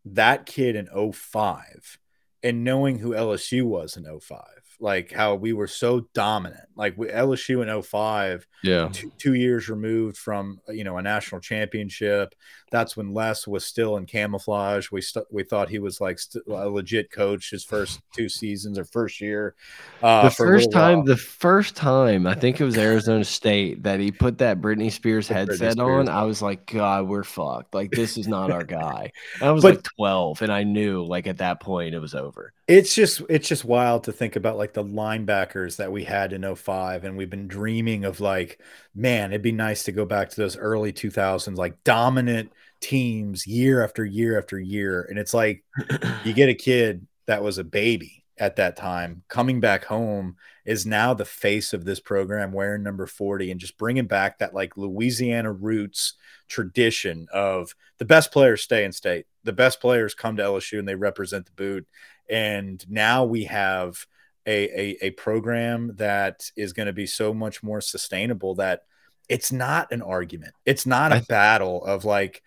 that 0.04 0.48
kid 0.48 0.76
in 0.76 0.88
05 1.14 2.00
and 2.42 2.64
knowing 2.64 2.98
who 2.98 3.12
LSU 3.12 3.66
was 3.66 3.98
in 3.98 4.20
05 4.20 4.42
like 4.80 5.12
how 5.12 5.36
we 5.36 5.54
were 5.54 5.68
so 5.68 6.08
dominant. 6.16 6.68
Like 6.76 6.98
we, 6.98 7.06
LSU 7.10 7.62
in 7.62 7.82
05, 7.84 8.48
yeah, 8.64 8.90
two, 8.92 9.12
two, 9.20 9.36
years 9.36 9.70
removed 9.70 10.18
from 10.18 10.60
you 10.70 10.84
know 10.84 10.98
a 10.98 11.04
national 11.04 11.40
championship. 11.40 12.34
That's 12.72 12.96
when 12.96 13.14
Les 13.14 13.46
was 13.46 13.66
still 13.66 13.98
in 13.98 14.06
camouflage. 14.06 14.90
We 14.92 15.04
we 15.30 15.44
thought 15.44 15.70
he 15.70 15.80
was 15.80 16.00
like 16.02 16.20
a 16.50 16.70
legit 16.70 17.12
coach 17.12 17.52
his 17.52 17.64
first 17.64 18.02
two 18.16 18.30
seasons 18.30 18.80
or 18.80 18.86
first 18.86 19.20
year. 19.20 19.56
Uh, 20.02 20.24
the 20.24 20.32
first 20.32 20.72
time, 20.72 21.00
while. 21.00 21.06
the 21.06 21.18
first 21.18 21.76
time 21.76 22.26
I 22.26 22.34
think 22.34 22.62
it 22.62 22.64
was 22.64 22.78
Arizona 22.78 23.26
State 23.26 23.84
that 23.84 24.00
he 24.00 24.12
put 24.12 24.38
that 24.38 24.62
Britney 24.62 24.92
Spears 24.92 25.28
the 25.28 25.34
headset 25.34 25.76
Britney 25.76 25.84
Spears. 25.84 26.08
on. 26.08 26.10
I 26.10 26.24
was 26.24 26.42
like, 26.42 26.66
God, 26.66 27.08
we're 27.08 27.26
fucked. 27.26 27.76
Like 27.76 27.92
this 27.92 28.18
is 28.18 28.28
not 28.28 28.52
our 28.52 28.64
guy. 28.64 29.12
And 29.36 29.44
I 29.50 29.52
was 29.52 29.62
but, 29.64 29.76
like 29.76 29.84
12, 29.98 30.42
and 30.42 30.52
I 30.52 30.64
knew 30.64 31.06
like 31.06 31.28
at 31.28 31.40
that 31.40 31.60
point 31.60 31.94
it 31.94 32.00
was 32.00 32.16
over. 32.16 32.54
It's 32.68 32.96
just 32.96 33.22
it's 33.30 33.50
just 33.50 33.66
wild 33.66 34.06
to 34.06 34.14
think 34.14 34.38
about 34.38 34.58
like 34.58 34.74
the 34.74 34.84
linebackers 34.84 35.76
that 35.76 35.92
we 35.92 36.06
had 36.06 36.32
in 36.32 36.56
05 36.56 37.04
and 37.04 37.18
we've 37.18 37.30
been 37.30 37.48
dreaming 37.48 38.06
of 38.06 38.22
like 38.22 38.60
man 38.96 39.32
it'd 39.32 39.42
be 39.42 39.52
nice 39.52 39.84
to 39.84 39.92
go 39.92 40.06
back 40.06 40.30
to 40.30 40.36
those 40.38 40.58
early 40.58 40.94
2000s 40.94 41.58
like 41.58 41.84
dominant 41.84 42.52
teams 42.82 43.46
year 43.46 43.84
after 43.84 44.04
year 44.04 44.38
after 44.38 44.60
year 44.60 45.04
and 45.10 45.20
it's 45.20 45.34
like 45.34 45.64
you 46.26 46.34
get 46.34 46.50
a 46.50 46.56
kid 46.56 47.06
that 47.28 47.44
was 47.44 47.58
a 47.58 47.64
baby 47.64 48.24
at 48.38 48.56
that 48.56 48.76
time 48.76 49.22
coming 49.28 49.60
back 49.60 49.86
home 49.86 50.36
is 50.66 50.86
now 50.86 51.14
the 51.14 51.26
face 51.26 51.74
of 51.74 51.86
this 51.86 52.00
program 52.00 52.52
wearing 52.52 52.82
number 52.82 53.06
40 53.06 53.52
and 53.52 53.60
just 53.60 53.78
bringing 53.78 54.08
back 54.08 54.40
that 54.40 54.54
like 54.54 54.78
Louisiana 54.78 55.52
roots 55.52 56.16
tradition 56.48 57.28
of 57.32 57.76
the 58.00 58.06
best 58.06 58.32
players 58.32 58.64
stay 58.64 58.84
in 58.84 58.92
state 58.92 59.26
the 59.44 59.54
best 59.54 59.80
players 59.80 60.16
come 60.16 60.36
to 60.38 60.44
LSU 60.44 60.80
and 60.80 60.88
they 60.88 60.96
represent 60.96 61.46
the 61.46 61.52
boot 61.52 61.86
and 62.30 62.84
now 62.90 63.26
we 63.26 63.44
have 63.44 64.06
a, 64.48 64.52
a, 64.52 64.98
a 65.02 65.10
program 65.12 65.96
that 65.98 66.50
is 66.56 66.74
going 66.74 66.88
to 66.88 66.94
be 66.94 67.06
so 67.06 67.34
much 67.34 67.62
more 67.62 67.82
sustainable 67.82 68.56
that 68.56 68.84
it's 69.30 69.52
not 69.52 69.92
an 69.92 70.02
argument. 70.02 70.54
It's 70.66 70.86
not 70.86 71.14
a 71.14 71.22
battle 71.22 71.86
of 71.86 72.04
like, 72.04 72.44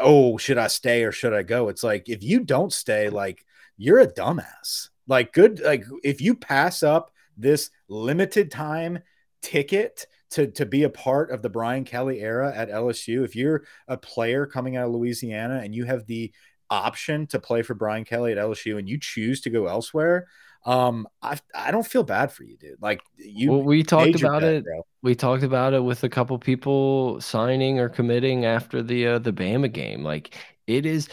oh, 0.00 0.38
should 0.38 0.58
I 0.58 0.68
stay 0.68 1.04
or 1.04 1.12
should 1.12 1.34
I 1.34 1.42
go? 1.42 1.68
It's 1.68 1.82
like 1.82 2.08
if 2.08 2.22
you 2.22 2.40
don't 2.40 2.72
stay, 2.72 3.06
mm. 3.06 3.12
like 3.12 3.44
you're 3.76 4.00
a 4.00 4.06
dumbass. 4.12 4.88
Like 5.06 5.32
good, 5.32 5.60
like 5.60 5.84
if 6.02 6.20
you 6.20 6.34
pass 6.34 6.82
up 6.82 7.10
this 7.36 7.70
limited 7.88 8.50
time 8.50 8.98
ticket 9.40 10.06
to 10.30 10.48
to 10.48 10.66
be 10.66 10.82
a 10.82 10.90
part 10.90 11.30
of 11.30 11.40
the 11.40 11.48
Brian 11.48 11.84
Kelly 11.84 12.20
era 12.20 12.52
at 12.54 12.70
LSU, 12.70 13.24
if 13.24 13.34
you're 13.34 13.64
a 13.86 13.96
player 13.96 14.44
coming 14.44 14.76
out 14.76 14.86
of 14.86 14.92
Louisiana 14.92 15.60
and 15.64 15.74
you 15.74 15.84
have 15.84 16.06
the 16.06 16.32
option 16.70 17.26
to 17.28 17.38
play 17.38 17.62
for 17.62 17.74
Brian 17.74 18.04
Kelly 18.04 18.32
at 18.32 18.38
LSU 18.38 18.78
and 18.78 18.88
you 18.88 18.98
choose 19.00 19.40
to 19.42 19.50
go 19.50 19.66
elsewhere, 19.66 20.26
um, 20.68 21.08
I 21.22 21.38
I 21.54 21.70
don't 21.70 21.86
feel 21.86 22.02
bad 22.02 22.30
for 22.30 22.44
you, 22.44 22.58
dude. 22.58 22.82
Like 22.82 23.00
you, 23.16 23.52
well, 23.52 23.62
we 23.62 23.82
talked 23.82 24.20
about 24.20 24.42
bet, 24.42 24.52
it. 24.52 24.64
Bro. 24.64 24.86
We 25.00 25.14
talked 25.14 25.42
about 25.42 25.72
it 25.72 25.82
with 25.82 26.04
a 26.04 26.10
couple 26.10 26.38
people 26.38 27.22
signing 27.22 27.78
or 27.78 27.88
committing 27.88 28.44
after 28.44 28.82
the 28.82 29.06
uh, 29.06 29.18
the 29.18 29.32
Bama 29.32 29.72
game. 29.72 30.04
Like 30.04 30.36
it 30.66 30.84
is 30.84 31.08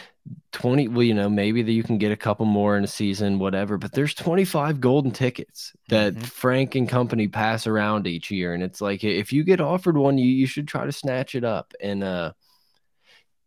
20 0.52 0.90
well 0.90 1.04
you 1.04 1.14
know 1.14 1.30
maybe 1.30 1.62
that 1.62 1.72
you 1.72 1.84
can 1.84 1.98
get 1.98 2.12
a 2.12 2.18
couple 2.18 2.46
more 2.46 2.76
in 2.78 2.84
a 2.84 2.88
season 2.88 3.38
whatever 3.38 3.78
but 3.78 3.92
there's 3.92 4.16
25 4.16 4.82
golden 4.82 5.12
tickets 5.12 5.72
that 5.90 6.14
mm 6.14 6.20
-hmm. 6.20 6.26
frank 6.26 6.76
and 6.76 6.90
company 6.90 7.28
pass 7.28 7.68
around 7.68 8.08
each 8.08 8.32
year 8.32 8.56
and 8.56 8.64
it's 8.64 8.82
like 8.82 9.04
if 9.04 9.32
you 9.32 9.44
get 9.44 9.62
offered 9.62 9.96
one 9.96 10.18
you, 10.18 10.28
you 10.28 10.48
should 10.48 10.68
try 10.68 10.84
to 10.84 10.92
snatch 10.92 11.36
it 11.36 11.44
up 11.44 11.74
and 11.80 12.04
uh 12.04 12.32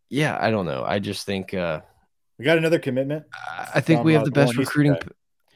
yeah 0.07 0.37
i 0.39 0.49
don't 0.49 0.65
know 0.65 0.85
i 0.85 0.99
just 0.99 1.25
think 1.25 1.53
uh 1.53 1.81
we 2.39 2.45
got 2.45 2.57
another 2.57 2.79
commitment. 2.79 3.25
I 3.75 3.81
think 3.81 4.05
we 4.05 4.13
have 4.13 4.23
the 4.23 4.31
best 4.31 4.55
recruiting. 4.55 4.95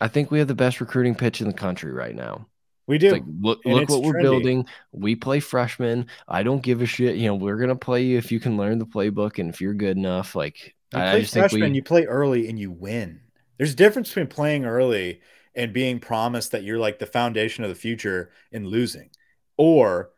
I 0.04 0.10
think 0.10 0.32
we 0.32 0.40
have 0.40 0.50
the 0.50 0.54
best 0.54 0.82
recruiting 0.82 1.16
pitch 1.16 1.40
in 1.40 1.48
the 1.48 1.54
country 1.54 1.94
right 1.94 2.14
now. 2.14 2.48
We 2.88 2.98
do. 2.98 3.12
Like, 3.12 3.24
look, 3.40 3.62
look 3.64 3.88
what 3.88 4.02
we're 4.02 4.22
building. 4.22 4.66
We 4.92 5.16
play 5.16 5.40
freshmen. 5.40 6.08
I 6.28 6.44
don't 6.44 6.62
give 6.62 6.82
a 6.82 6.86
shit. 6.86 7.16
You 7.16 7.28
know, 7.28 7.36
we're 7.36 7.56
gonna 7.56 7.78
play 7.78 8.04
you 8.04 8.18
if 8.18 8.30
you 8.30 8.42
can 8.42 8.58
learn 8.58 8.80
the 8.80 8.86
playbook 8.86 9.40
and 9.40 9.50
if 9.50 9.62
you're 9.62 9.74
good 9.74 9.96
enough. 9.96 10.36
Like, 10.36 10.76
you 10.92 11.00
I, 11.00 11.02
play 11.04 11.10
I 11.12 11.20
just 11.22 11.32
freshman, 11.32 11.62
think 11.62 11.72
we... 11.72 11.76
you 11.78 11.84
play 11.84 12.04
early 12.04 12.50
and 12.50 12.60
you 12.60 12.70
win. 12.70 13.22
There's 13.58 13.72
a 13.72 13.78
difference 13.78 14.10
between 14.10 14.28
playing 14.28 14.66
early 14.66 15.22
and 15.56 15.72
being 15.72 16.00
promised 16.02 16.52
that 16.52 16.64
you're 16.64 16.80
like 16.80 17.00
the 17.00 17.06
foundation 17.06 17.64
of 17.64 17.70
the 17.70 17.76
future 17.76 18.32
and 18.52 18.68
losing, 18.68 19.10
or 19.56 20.10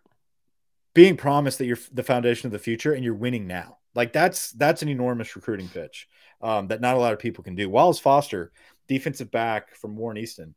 being 0.95 1.15
promised 1.15 1.59
that 1.59 1.65
you're 1.67 1.77
the 1.93 2.01
foundation 2.01 2.47
of 2.47 2.53
the 2.53 2.57
future 2.57 2.93
and 2.93 3.03
you're 3.03 3.13
winning 3.13 3.45
now. 3.45 3.77
Like 3.93 4.13
that's 4.13 4.51
that's 4.53 4.81
an 4.81 4.89
enormous 4.89 5.35
recruiting 5.35 5.69
pitch 5.69 6.07
um, 6.41 6.69
that 6.69 6.81
not 6.81 6.95
a 6.95 6.99
lot 6.99 7.13
of 7.13 7.19
people 7.19 7.43
can 7.43 7.53
do. 7.53 7.69
Wallace 7.69 7.99
Foster, 7.99 8.51
defensive 8.87 9.31
back 9.31 9.75
from 9.75 9.95
Warren 9.95 10.17
Easton, 10.17 10.55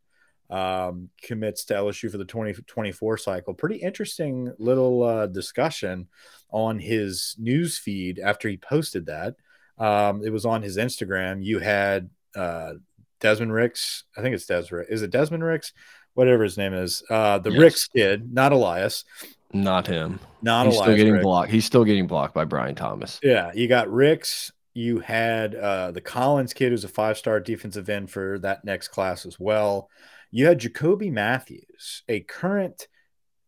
um, 0.50 1.10
commits 1.22 1.64
to 1.66 1.74
LSU 1.74 2.10
for 2.10 2.18
the 2.18 2.24
2024 2.24 3.18
cycle. 3.18 3.54
Pretty 3.54 3.76
interesting 3.76 4.52
little 4.58 5.02
uh, 5.02 5.26
discussion 5.26 6.08
on 6.50 6.78
his 6.78 7.36
news 7.38 7.78
feed 7.78 8.18
after 8.18 8.48
he 8.48 8.56
posted 8.56 9.06
that. 9.06 9.34
Um, 9.78 10.22
it 10.24 10.30
was 10.30 10.44
on 10.44 10.62
his 10.62 10.76
Instagram. 10.76 11.44
You 11.44 11.58
had 11.58 12.10
uh, 12.34 12.74
Desmond 13.20 13.52
Ricks. 13.52 14.04
I 14.16 14.22
think 14.22 14.34
it's 14.34 14.46
Desmond. 14.46 14.86
Is 14.88 15.02
it 15.02 15.10
Desmond 15.10 15.44
Ricks? 15.44 15.72
Whatever 16.14 16.42
his 16.42 16.56
name 16.58 16.74
is. 16.74 17.02
Uh, 17.08 17.38
the 17.38 17.50
yes. 17.50 17.60
Ricks 17.60 17.86
kid, 17.88 18.32
not 18.32 18.52
Elias. 18.52 19.04
Not 19.52 19.86
him. 19.86 20.20
Not 20.42 20.66
He's 20.66 20.74
Elias 20.74 20.84
still 20.86 20.96
getting 20.96 21.12
Ricks. 21.14 21.22
blocked. 21.22 21.50
He's 21.50 21.64
still 21.64 21.84
getting 21.84 22.06
blocked 22.06 22.34
by 22.34 22.44
Brian 22.44 22.74
Thomas. 22.74 23.20
Yeah, 23.22 23.52
you 23.54 23.68
got 23.68 23.90
Ricks. 23.90 24.52
You 24.74 25.00
had 25.00 25.54
uh, 25.54 25.90
the 25.90 26.00
Collins 26.00 26.52
kid, 26.52 26.70
who's 26.70 26.84
a 26.84 26.88
five-star 26.88 27.40
defensive 27.40 27.88
end 27.88 28.10
for 28.10 28.38
that 28.40 28.64
next 28.64 28.88
class 28.88 29.26
as 29.26 29.38
well. 29.38 29.90
You 30.30 30.46
had 30.46 30.58
Jacoby 30.58 31.10
Mathews, 31.10 32.02
a 32.08 32.20
current 32.20 32.86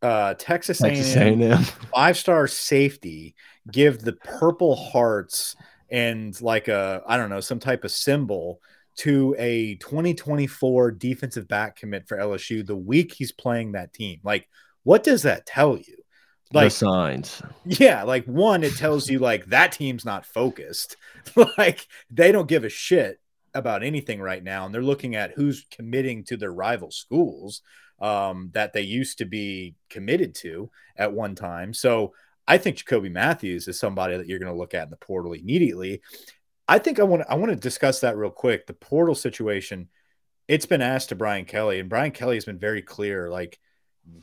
uh, 0.02 0.34
Texas, 0.34 0.78
Texas 0.78 1.14
A&M, 1.14 1.62
five-star 1.94 2.48
safety, 2.48 3.34
give 3.70 4.00
the 4.00 4.14
Purple 4.14 4.74
Hearts 4.74 5.56
and 5.90 6.40
like 6.40 6.68
a 6.68 7.02
I 7.06 7.16
don't 7.16 7.30
know 7.30 7.40
some 7.40 7.58
type 7.58 7.84
of 7.84 7.90
symbol 7.90 8.60
to 8.98 9.34
a 9.38 9.76
2024 9.76 10.92
defensive 10.92 11.48
back 11.48 11.76
commit 11.76 12.06
for 12.06 12.18
LSU 12.18 12.66
the 12.66 12.76
week 12.76 13.12
he's 13.12 13.32
playing 13.32 13.72
that 13.72 13.92
team. 13.92 14.20
Like, 14.22 14.48
what 14.82 15.02
does 15.02 15.22
that 15.22 15.46
tell 15.46 15.76
you? 15.76 15.99
Like 16.52 16.66
the 16.66 16.70
signs. 16.70 17.42
Yeah, 17.64 18.02
like 18.02 18.24
one, 18.24 18.64
it 18.64 18.76
tells 18.76 19.08
you 19.08 19.20
like 19.20 19.46
that 19.46 19.72
team's 19.72 20.04
not 20.04 20.26
focused. 20.26 20.96
like 21.58 21.86
they 22.10 22.32
don't 22.32 22.48
give 22.48 22.64
a 22.64 22.68
shit 22.68 23.20
about 23.54 23.82
anything 23.82 24.20
right 24.20 24.42
now, 24.42 24.66
and 24.66 24.74
they're 24.74 24.82
looking 24.82 25.14
at 25.14 25.32
who's 25.32 25.66
committing 25.70 26.24
to 26.24 26.36
their 26.36 26.52
rival 26.52 26.90
schools 26.90 27.62
um, 28.00 28.50
that 28.54 28.72
they 28.72 28.82
used 28.82 29.18
to 29.18 29.26
be 29.26 29.76
committed 29.88 30.34
to 30.36 30.70
at 30.96 31.12
one 31.12 31.34
time. 31.34 31.72
So 31.72 32.14
I 32.48 32.58
think 32.58 32.76
Jacoby 32.76 33.10
Mathews 33.10 33.68
is 33.68 33.78
somebody 33.78 34.16
that 34.16 34.26
you're 34.26 34.40
going 34.40 34.52
to 34.52 34.58
look 34.58 34.74
at 34.74 34.84
in 34.84 34.90
the 34.90 34.96
portal 34.96 35.34
immediately. 35.34 36.02
I 36.66 36.78
think 36.78 36.98
I 36.98 37.04
want 37.04 37.22
I 37.28 37.36
want 37.36 37.50
to 37.50 37.56
discuss 37.56 38.00
that 38.00 38.16
real 38.16 38.30
quick. 38.30 38.66
The 38.66 38.74
portal 38.74 39.14
situation. 39.14 39.88
It's 40.48 40.66
been 40.66 40.82
asked 40.82 41.10
to 41.10 41.14
Brian 41.14 41.44
Kelly, 41.44 41.78
and 41.78 41.88
Brian 41.88 42.10
Kelly 42.10 42.34
has 42.34 42.44
been 42.44 42.58
very 42.58 42.82
clear. 42.82 43.30
Like 43.30 43.60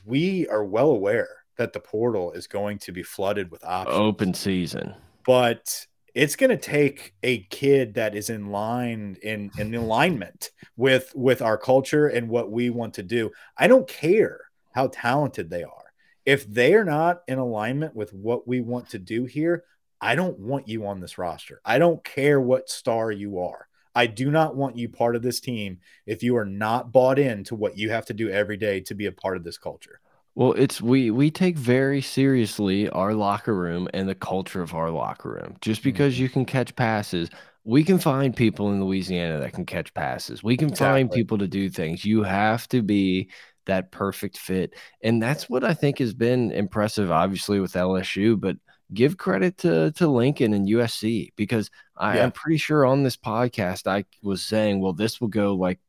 we 0.03 0.45
are 0.49 0.63
well 0.63 0.89
aware 0.89 1.29
that 1.57 1.73
the 1.73 1.79
portal 1.79 2.31
is 2.31 2.47
going 2.47 2.79
to 2.79 2.91
be 2.91 3.03
flooded 3.03 3.51
with 3.51 3.63
options. 3.63 3.97
Open 3.97 4.33
season. 4.33 4.93
But 5.25 5.85
it's 6.15 6.35
going 6.35 6.49
to 6.49 6.57
take 6.57 7.13
a 7.23 7.39
kid 7.43 7.95
that 7.95 8.15
is 8.15 8.29
in 8.29 8.51
line 8.51 9.17
in 9.21 9.51
in 9.57 9.75
alignment 9.75 10.51
with 10.75 11.11
with 11.15 11.41
our 11.41 11.57
culture 11.57 12.07
and 12.07 12.29
what 12.29 12.51
we 12.51 12.69
want 12.69 12.93
to 12.95 13.03
do. 13.03 13.31
I 13.57 13.67
don't 13.67 13.87
care 13.87 14.39
how 14.73 14.87
talented 14.87 15.49
they 15.49 15.63
are 15.63 15.87
if 16.27 16.45
they 16.45 16.73
are 16.73 16.83
not 16.83 17.21
in 17.29 17.39
alignment 17.39 17.95
with 17.95 18.13
what 18.13 18.45
we 18.45 18.59
want 18.59 18.89
to 18.89 18.99
do 18.99 19.23
here, 19.23 19.63
I 20.01 20.13
don't 20.13 20.37
want 20.37 20.67
you 20.67 20.85
on 20.85 20.99
this 20.99 21.17
roster. 21.17 21.61
I 21.63 21.79
don't 21.79 22.03
care 22.03 22.41
what 22.41 22.69
star 22.69 23.11
you 23.11 23.39
are. 23.39 23.69
I 23.95 24.07
do 24.07 24.29
not 24.29 24.53
want 24.53 24.77
you 24.77 24.89
part 24.89 25.15
of 25.15 25.21
this 25.21 25.39
team 25.39 25.79
if 26.05 26.21
you 26.21 26.35
are 26.35 26.45
not 26.45 26.91
bought 26.91 27.17
into 27.17 27.55
what 27.55 27.77
you 27.77 27.91
have 27.91 28.05
to 28.07 28.13
do 28.13 28.29
every 28.29 28.57
day 28.57 28.81
to 28.81 28.93
be 28.93 29.05
a 29.05 29.11
part 29.13 29.37
of 29.37 29.45
this 29.45 29.57
culture. 29.57 30.01
Well, 30.37 30.53
it's 30.53 30.79
we 30.79 31.09
we 31.09 31.31
take 31.31 31.57
very 31.57 31.99
seriously 31.99 32.87
our 32.89 33.15
locker 33.15 33.55
room 33.55 33.87
and 33.91 34.07
the 34.07 34.13
culture 34.13 34.61
of 34.61 34.75
our 34.75 34.91
locker 34.91 35.31
room. 35.31 35.57
Just 35.61 35.81
because 35.81 36.13
mm 36.13 36.17
-hmm. 36.17 36.21
you 36.21 36.29
can 36.29 36.45
catch 36.45 36.75
passes, 36.75 37.29
we 37.63 37.83
can 37.83 37.97
find 37.97 38.35
people 38.35 38.71
in 38.71 38.79
Louisiana 38.79 39.39
that 39.39 39.53
can 39.53 39.65
catch 39.65 39.91
passes. 39.93 40.43
We 40.43 40.55
can 40.55 40.69
exactly. 40.69 41.01
find 41.01 41.11
people 41.11 41.37
to 41.39 41.47
do 41.47 41.69
things. 41.69 42.05
You 42.05 42.23
have 42.23 42.67
to 42.67 42.83
be 42.83 43.29
that 43.65 43.91
perfect 43.91 44.37
fit. 44.37 44.75
And 45.03 45.23
that's 45.23 45.49
what 45.49 45.63
I 45.63 45.73
think 45.73 45.99
has 45.99 46.13
been 46.13 46.51
impressive, 46.51 47.09
obviously, 47.11 47.59
with 47.59 47.75
LSU, 47.75 48.39
but 48.39 48.57
give 48.93 49.17
credit 49.17 49.57
to, 49.59 49.91
to 49.93 50.07
Lincoln 50.07 50.53
and 50.53 50.67
USC 50.67 51.31
because 51.35 51.69
I, 51.95 52.17
yeah. 52.17 52.23
am 52.23 52.31
pretty 52.31 52.57
sure 52.57 52.85
on 52.85 53.03
this 53.03 53.17
podcast 53.17 53.87
I 53.87 54.05
was 54.21 54.43
saying, 54.43 54.79
well, 54.79 54.93
this 54.93 55.19
will 55.19 55.27
go 55.27 55.55
like 55.55 55.79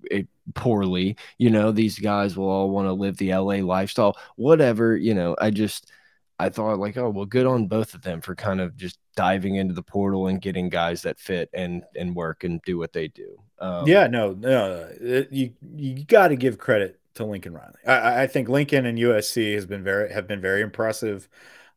poorly. 0.54 1.16
You 1.38 1.50
know, 1.50 1.72
these 1.72 1.98
guys 1.98 2.36
will 2.36 2.48
all 2.48 2.70
want 2.70 2.86
to 2.86 2.92
live 2.92 3.16
the 3.16 3.34
LA 3.34 3.56
lifestyle, 3.56 4.16
whatever. 4.36 4.96
You 4.96 5.14
know, 5.14 5.36
I 5.40 5.50
just. 5.50 5.90
I 6.40 6.50
thought 6.50 6.78
like, 6.78 6.96
oh 6.96 7.10
well, 7.10 7.26
good 7.26 7.46
on 7.46 7.66
both 7.66 7.94
of 7.94 8.02
them 8.02 8.20
for 8.20 8.36
kind 8.36 8.60
of 8.60 8.76
just 8.76 9.00
diving 9.16 9.56
into 9.56 9.74
the 9.74 9.82
portal 9.82 10.28
and 10.28 10.40
getting 10.40 10.68
guys 10.68 11.02
that 11.02 11.18
fit 11.18 11.50
and 11.52 11.82
and 11.96 12.14
work 12.14 12.44
and 12.44 12.62
do 12.62 12.78
what 12.78 12.92
they 12.92 13.08
do. 13.08 13.36
Um, 13.58 13.88
yeah, 13.88 14.06
no, 14.06 14.34
no, 14.34 14.88
you 15.32 15.52
you 15.74 16.04
got 16.04 16.28
to 16.28 16.36
give 16.36 16.56
credit 16.56 17.00
to 17.14 17.24
Lincoln 17.24 17.52
Riley. 17.52 17.74
I, 17.86 18.22
I, 18.22 18.26
think 18.28 18.48
Lincoln 18.48 18.86
and 18.86 18.96
USC 18.96 19.54
has 19.54 19.66
been 19.66 19.82
very 19.82 20.12
have 20.12 20.28
been 20.28 20.40
very 20.40 20.62
impressive. 20.62 21.28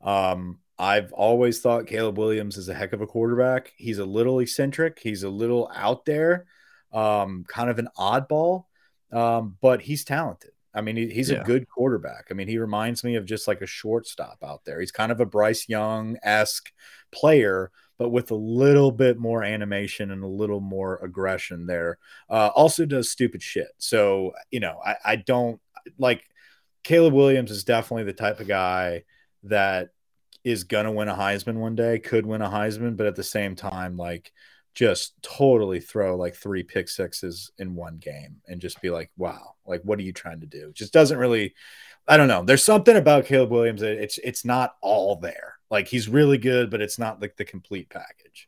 Um, 0.02 0.60
I've 0.82 1.14
always 1.14 1.60
thought 1.60 1.86
Caleb 1.86 2.18
Williams 2.18 2.58
is 2.58 2.68
a 2.68 2.74
heck 2.74 2.92
of 2.92 3.02
a 3.02 3.08
quarterback. 3.08 3.72
He's 3.78 4.00
a 4.00 4.06
little 4.06 4.40
eccentric. 4.40 5.00
He's 5.00 5.22
a 5.22 5.30
little 5.30 5.72
out 5.76 6.06
there, 6.06 6.48
um, 6.92 7.46
kind 7.48 7.70
of 7.70 7.78
an 7.78 7.88
oddball, 8.00 8.66
um, 9.12 9.58
but 9.62 9.84
he's 9.84 10.04
talented. 10.04 10.50
I 10.74 10.82
mean, 10.82 10.96
he, 10.96 11.08
he's 11.10 11.30
yeah. 11.30 11.42
a 11.42 11.44
good 11.44 11.70
quarterback. 11.70 12.30
I 12.32 12.34
mean, 12.34 12.48
he 12.48 12.58
reminds 12.58 13.04
me 13.04 13.16
of 13.16 13.26
just 13.26 13.48
like 13.48 13.62
a 13.62 13.68
shortstop 13.68 14.40
out 14.44 14.66
there. 14.66 14.80
He's 14.80 14.92
kind 14.92 15.12
of 15.12 15.20
a 15.20 15.26
Bryce 15.26 15.70
Young 15.70 16.18
esque 16.24 16.72
player, 17.12 17.70
but 18.00 18.10
with 18.10 18.32
a 18.32 18.36
little 18.36 18.92
bit 18.92 19.20
more 19.20 19.44
animation 19.44 20.10
and 20.10 20.24
a 20.24 20.28
little 20.28 20.62
more 20.62 20.98
aggression 21.04 21.68
there. 21.68 22.00
Uh, 22.28 22.50
also 22.56 22.88
does 22.88 23.12
stupid 23.12 23.44
shit. 23.44 23.70
So, 23.78 24.32
you 24.50 24.60
know, 24.60 24.80
I, 24.84 24.96
I 25.06 25.16
don't 25.18 25.62
like 26.00 26.24
Caleb 26.84 27.14
Williams 27.14 27.52
is 27.52 27.64
definitely 27.64 28.06
the 28.06 28.14
type 28.14 28.40
of 28.40 28.48
guy 28.48 29.04
that 29.44 29.90
is 30.44 30.64
to 30.64 30.92
win 30.92 31.10
a 31.10 31.16
Heisman 31.16 31.56
one 31.56 31.76
day, 31.76 32.00
could 32.00 32.26
win 32.26 32.42
a 32.42 32.50
Heisman, 32.50 32.98
but 32.98 33.08
at 33.08 33.16
the 33.16 33.24
same 33.24 33.56
time, 33.56 33.98
like, 33.98 34.32
just 34.74 35.22
totally 35.22 35.80
throw 35.80 36.16
like 36.16 36.36
three 36.36 36.64
pick 36.64 36.88
sixes 36.88 37.52
in 37.58 37.76
one 37.76 37.98
game 37.98 38.38
and 38.48 38.62
just 38.62 38.82
be 38.82 38.90
like, 38.90 39.12
wow, 39.18 39.56
like 39.66 39.82
what 39.84 40.00
are 40.00 40.04
you 40.04 40.14
trying 40.14 40.40
to 40.40 40.46
do? 40.46 40.72
Just 40.74 40.94
doesn't 40.94 41.18
really 41.18 41.54
I 42.08 42.18
don't 42.18 42.28
know. 42.28 42.44
There's 42.44 42.64
something 42.64 42.96
about 42.96 43.26
Caleb 43.26 43.52
Williams 43.52 43.82
that 43.82 44.02
it's 44.02 44.18
it's 44.20 44.44
not 44.44 44.76
all 44.82 45.18
there. 45.18 45.56
Like 45.70 45.88
he's 45.88 46.10
really 46.10 46.38
good, 46.38 46.70
but 46.70 46.82
it's 46.82 47.00
not 47.00 47.22
like 47.22 47.38
the 47.38 47.46
complete 47.46 47.90
package. 47.90 48.48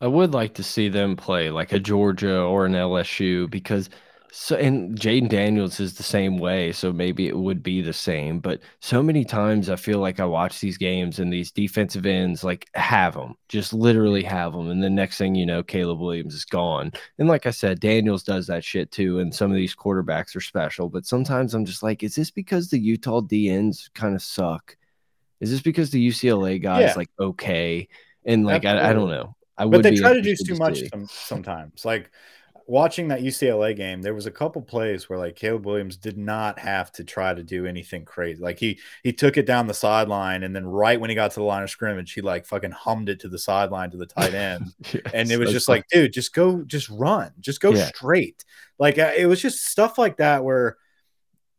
I 0.00 0.08
would 0.08 0.34
like 0.34 0.54
to 0.54 0.62
see 0.62 0.88
them 0.88 1.16
play 1.16 1.50
like 1.50 1.72
a 1.72 1.78
Georgia 1.78 2.40
or 2.40 2.66
an 2.66 2.72
LSU 2.72 3.48
because 3.48 3.88
so 4.34 4.56
and 4.56 4.98
Jayden 4.98 5.28
Daniels 5.28 5.78
is 5.78 5.94
the 5.94 6.02
same 6.02 6.38
way, 6.38 6.72
so 6.72 6.90
maybe 6.90 7.28
it 7.28 7.36
would 7.36 7.62
be 7.62 7.82
the 7.82 7.92
same. 7.92 8.40
But 8.40 8.60
so 8.80 9.02
many 9.02 9.26
times 9.26 9.68
I 9.68 9.76
feel 9.76 9.98
like 9.98 10.20
I 10.20 10.24
watch 10.24 10.58
these 10.58 10.78
games 10.78 11.18
and 11.18 11.30
these 11.30 11.52
defensive 11.52 12.06
ends 12.06 12.42
like 12.42 12.66
have 12.72 13.12
them, 13.12 13.34
just 13.50 13.74
literally 13.74 14.22
have 14.22 14.54
them, 14.54 14.70
and 14.70 14.82
the 14.82 14.88
next 14.88 15.18
thing 15.18 15.34
you 15.34 15.44
know, 15.44 15.62
Caleb 15.62 16.00
Williams 16.00 16.34
is 16.34 16.46
gone. 16.46 16.92
And 17.18 17.28
like 17.28 17.44
I 17.44 17.50
said, 17.50 17.78
Daniels 17.78 18.22
does 18.22 18.46
that 18.46 18.64
shit 18.64 18.90
too. 18.90 19.18
And 19.18 19.34
some 19.34 19.50
of 19.50 19.56
these 19.56 19.76
quarterbacks 19.76 20.34
are 20.34 20.40
special, 20.40 20.88
but 20.88 21.04
sometimes 21.04 21.52
I'm 21.52 21.66
just 21.66 21.82
like, 21.82 22.02
is 22.02 22.14
this 22.14 22.30
because 22.30 22.70
the 22.70 22.78
Utah 22.78 23.20
DNs 23.20 23.92
kind 23.92 24.14
of 24.14 24.22
suck? 24.22 24.78
Is 25.40 25.50
this 25.50 25.60
because 25.60 25.90
the 25.90 26.08
UCLA 26.08 26.62
guys 26.62 26.80
yeah. 26.88 26.94
like 26.96 27.10
okay? 27.20 27.86
And 28.24 28.46
like 28.46 28.64
I, 28.64 28.90
I, 28.90 28.92
don't 28.94 29.10
know. 29.10 29.36
I 29.58 29.66
would 29.66 29.72
but 29.72 29.82
they 29.82 29.94
try 29.94 30.14
to 30.14 30.22
do 30.22 30.34
too 30.34 30.54
much 30.54 30.88
some, 30.88 31.06
sometimes. 31.06 31.84
Like 31.84 32.10
watching 32.66 33.08
that 33.08 33.20
UCLA 33.20 33.76
game, 33.76 34.02
there 34.02 34.14
was 34.14 34.26
a 34.26 34.30
couple 34.30 34.62
plays 34.62 35.08
where 35.08 35.18
like 35.18 35.36
Caleb 35.36 35.66
Williams 35.66 35.96
did 35.96 36.16
not 36.16 36.58
have 36.58 36.92
to 36.92 37.04
try 37.04 37.34
to 37.34 37.42
do 37.42 37.66
anything 37.66 38.04
crazy. 38.04 38.42
Like 38.42 38.58
he 38.58 38.78
he 39.02 39.12
took 39.12 39.36
it 39.36 39.46
down 39.46 39.66
the 39.66 39.74
sideline, 39.74 40.42
and 40.42 40.54
then 40.54 40.66
right 40.66 41.00
when 41.00 41.10
he 41.10 41.16
got 41.16 41.30
to 41.32 41.40
the 41.40 41.44
line 41.44 41.62
of 41.62 41.70
scrimmage, 41.70 42.12
he 42.12 42.20
like 42.20 42.46
fucking 42.46 42.70
hummed 42.70 43.08
it 43.08 43.20
to 43.20 43.28
the 43.28 43.38
sideline 43.38 43.90
to 43.90 43.96
the 43.96 44.06
tight 44.18 44.34
end, 44.34 44.72
yes, 44.92 45.02
and 45.12 45.30
it 45.30 45.38
was 45.38 45.52
just 45.52 45.68
like, 45.68 45.86
dude, 45.88 46.12
just 46.12 46.34
go, 46.34 46.62
just 46.62 46.88
run, 46.90 47.32
just 47.40 47.60
go 47.60 47.70
yeah. 47.70 47.86
straight. 47.86 48.44
Like 48.78 48.98
uh, 48.98 49.12
it 49.16 49.26
was 49.26 49.40
just 49.40 49.66
stuff 49.66 49.98
like 49.98 50.16
that 50.18 50.44
where 50.44 50.76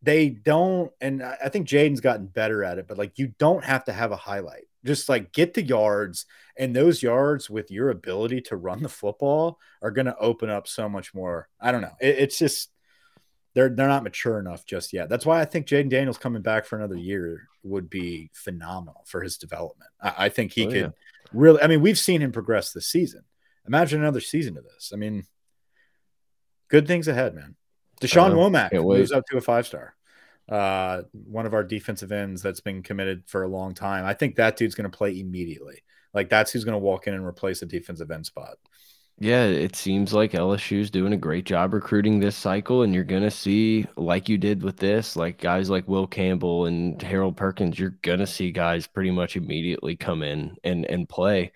they 0.01 0.29
don't, 0.29 0.91
and 0.99 1.23
I 1.23 1.49
think 1.49 1.67
Jayden's 1.67 2.01
gotten 2.01 2.27
better 2.27 2.63
at 2.63 2.77
it, 2.77 2.87
but 2.87 2.97
like 2.97 3.17
you 3.17 3.33
don't 3.37 3.63
have 3.63 3.85
to 3.85 3.93
have 3.93 4.11
a 4.11 4.17
highlight. 4.17 4.65
Just 4.85 5.09
like 5.09 5.31
get 5.31 5.53
the 5.53 5.63
yards, 5.63 6.25
and 6.57 6.75
those 6.75 7.01
yards 7.01 7.49
with 7.49 7.71
your 7.71 7.89
ability 7.89 8.41
to 8.41 8.57
run 8.57 8.83
the 8.83 8.89
football 8.89 9.59
are 9.81 9.91
going 9.91 10.05
to 10.07 10.17
open 10.17 10.49
up 10.49 10.67
so 10.67 10.89
much 10.89 11.13
more. 11.13 11.47
I 11.59 11.71
don't 11.71 11.81
know. 11.81 11.95
It, 12.01 12.19
it's 12.19 12.37
just 12.37 12.69
they're 13.53 13.69
they're 13.69 13.87
not 13.87 14.03
mature 14.03 14.39
enough 14.39 14.65
just 14.65 14.93
yet. 14.93 15.09
That's 15.09 15.25
why 15.25 15.41
I 15.41 15.45
think 15.45 15.67
Jayden 15.67 15.89
Daniels 15.89 16.17
coming 16.17 16.41
back 16.41 16.65
for 16.65 16.77
another 16.77 16.97
year 16.97 17.47
would 17.63 17.89
be 17.89 18.29
phenomenal 18.33 19.03
for 19.05 19.21
his 19.21 19.37
development. 19.37 19.89
I, 20.01 20.13
I 20.17 20.29
think 20.29 20.51
he 20.51 20.65
oh, 20.65 20.69
could 20.69 20.75
yeah. 20.75 20.89
really. 21.31 21.61
I 21.61 21.67
mean, 21.67 21.81
we've 21.81 21.99
seen 21.99 22.21
him 22.21 22.31
progress 22.31 22.71
this 22.71 22.87
season. 22.87 23.23
Imagine 23.67 24.01
another 24.01 24.21
season 24.21 24.57
of 24.57 24.63
this. 24.65 24.91
I 24.93 24.97
mean, 24.97 25.23
good 26.67 26.87
things 26.87 27.07
ahead, 27.07 27.33
man. 27.33 27.55
Da'Shawn 28.01 28.33
Womack 28.33 28.73
moves 28.73 29.13
up 29.13 29.25
to 29.27 29.37
a 29.37 29.41
five 29.41 29.65
star 29.65 29.95
uh, 30.49 31.03
one 31.11 31.45
of 31.45 31.53
our 31.53 31.63
defensive 31.63 32.11
ends 32.11 32.41
that's 32.41 32.59
been 32.59 32.83
committed 32.83 33.23
for 33.27 33.43
a 33.43 33.47
long 33.47 33.73
time. 33.73 34.05
I 34.05 34.13
think 34.13 34.35
that 34.35 34.57
dude's 34.57 34.75
going 34.75 34.89
to 34.89 34.97
play 34.97 35.19
immediately. 35.19 35.83
Like 36.13 36.29
that's 36.29 36.51
who's 36.51 36.63
going 36.63 36.73
to 36.73 36.79
walk 36.79 37.07
in 37.07 37.13
and 37.13 37.25
replace 37.25 37.61
a 37.61 37.65
defensive 37.65 38.11
end 38.11 38.25
spot. 38.25 38.57
Yeah, 39.19 39.45
it 39.45 39.75
seems 39.75 40.11
like 40.11 40.31
LSU's 40.31 40.89
doing 40.89 41.13
a 41.13 41.17
great 41.17 41.45
job 41.45 41.73
recruiting 41.73 42.19
this 42.19 42.35
cycle, 42.35 42.81
and 42.81 42.93
you're 42.93 43.03
gonna 43.03 43.29
see, 43.29 43.85
like 43.95 44.27
you 44.27 44.39
did 44.39 44.63
with 44.63 44.77
this, 44.77 45.15
like 45.15 45.39
guys 45.39 45.69
like 45.69 45.87
Will 45.87 46.07
Campbell 46.07 46.65
and 46.65 46.99
Harold 46.99 47.37
Perkins. 47.37 47.77
You're 47.77 47.95
gonna 48.01 48.25
see 48.25 48.51
guys 48.51 48.87
pretty 48.87 49.11
much 49.11 49.37
immediately 49.37 49.95
come 49.95 50.23
in 50.23 50.57
and 50.63 50.85
and 50.85 51.07
play. 51.07 51.51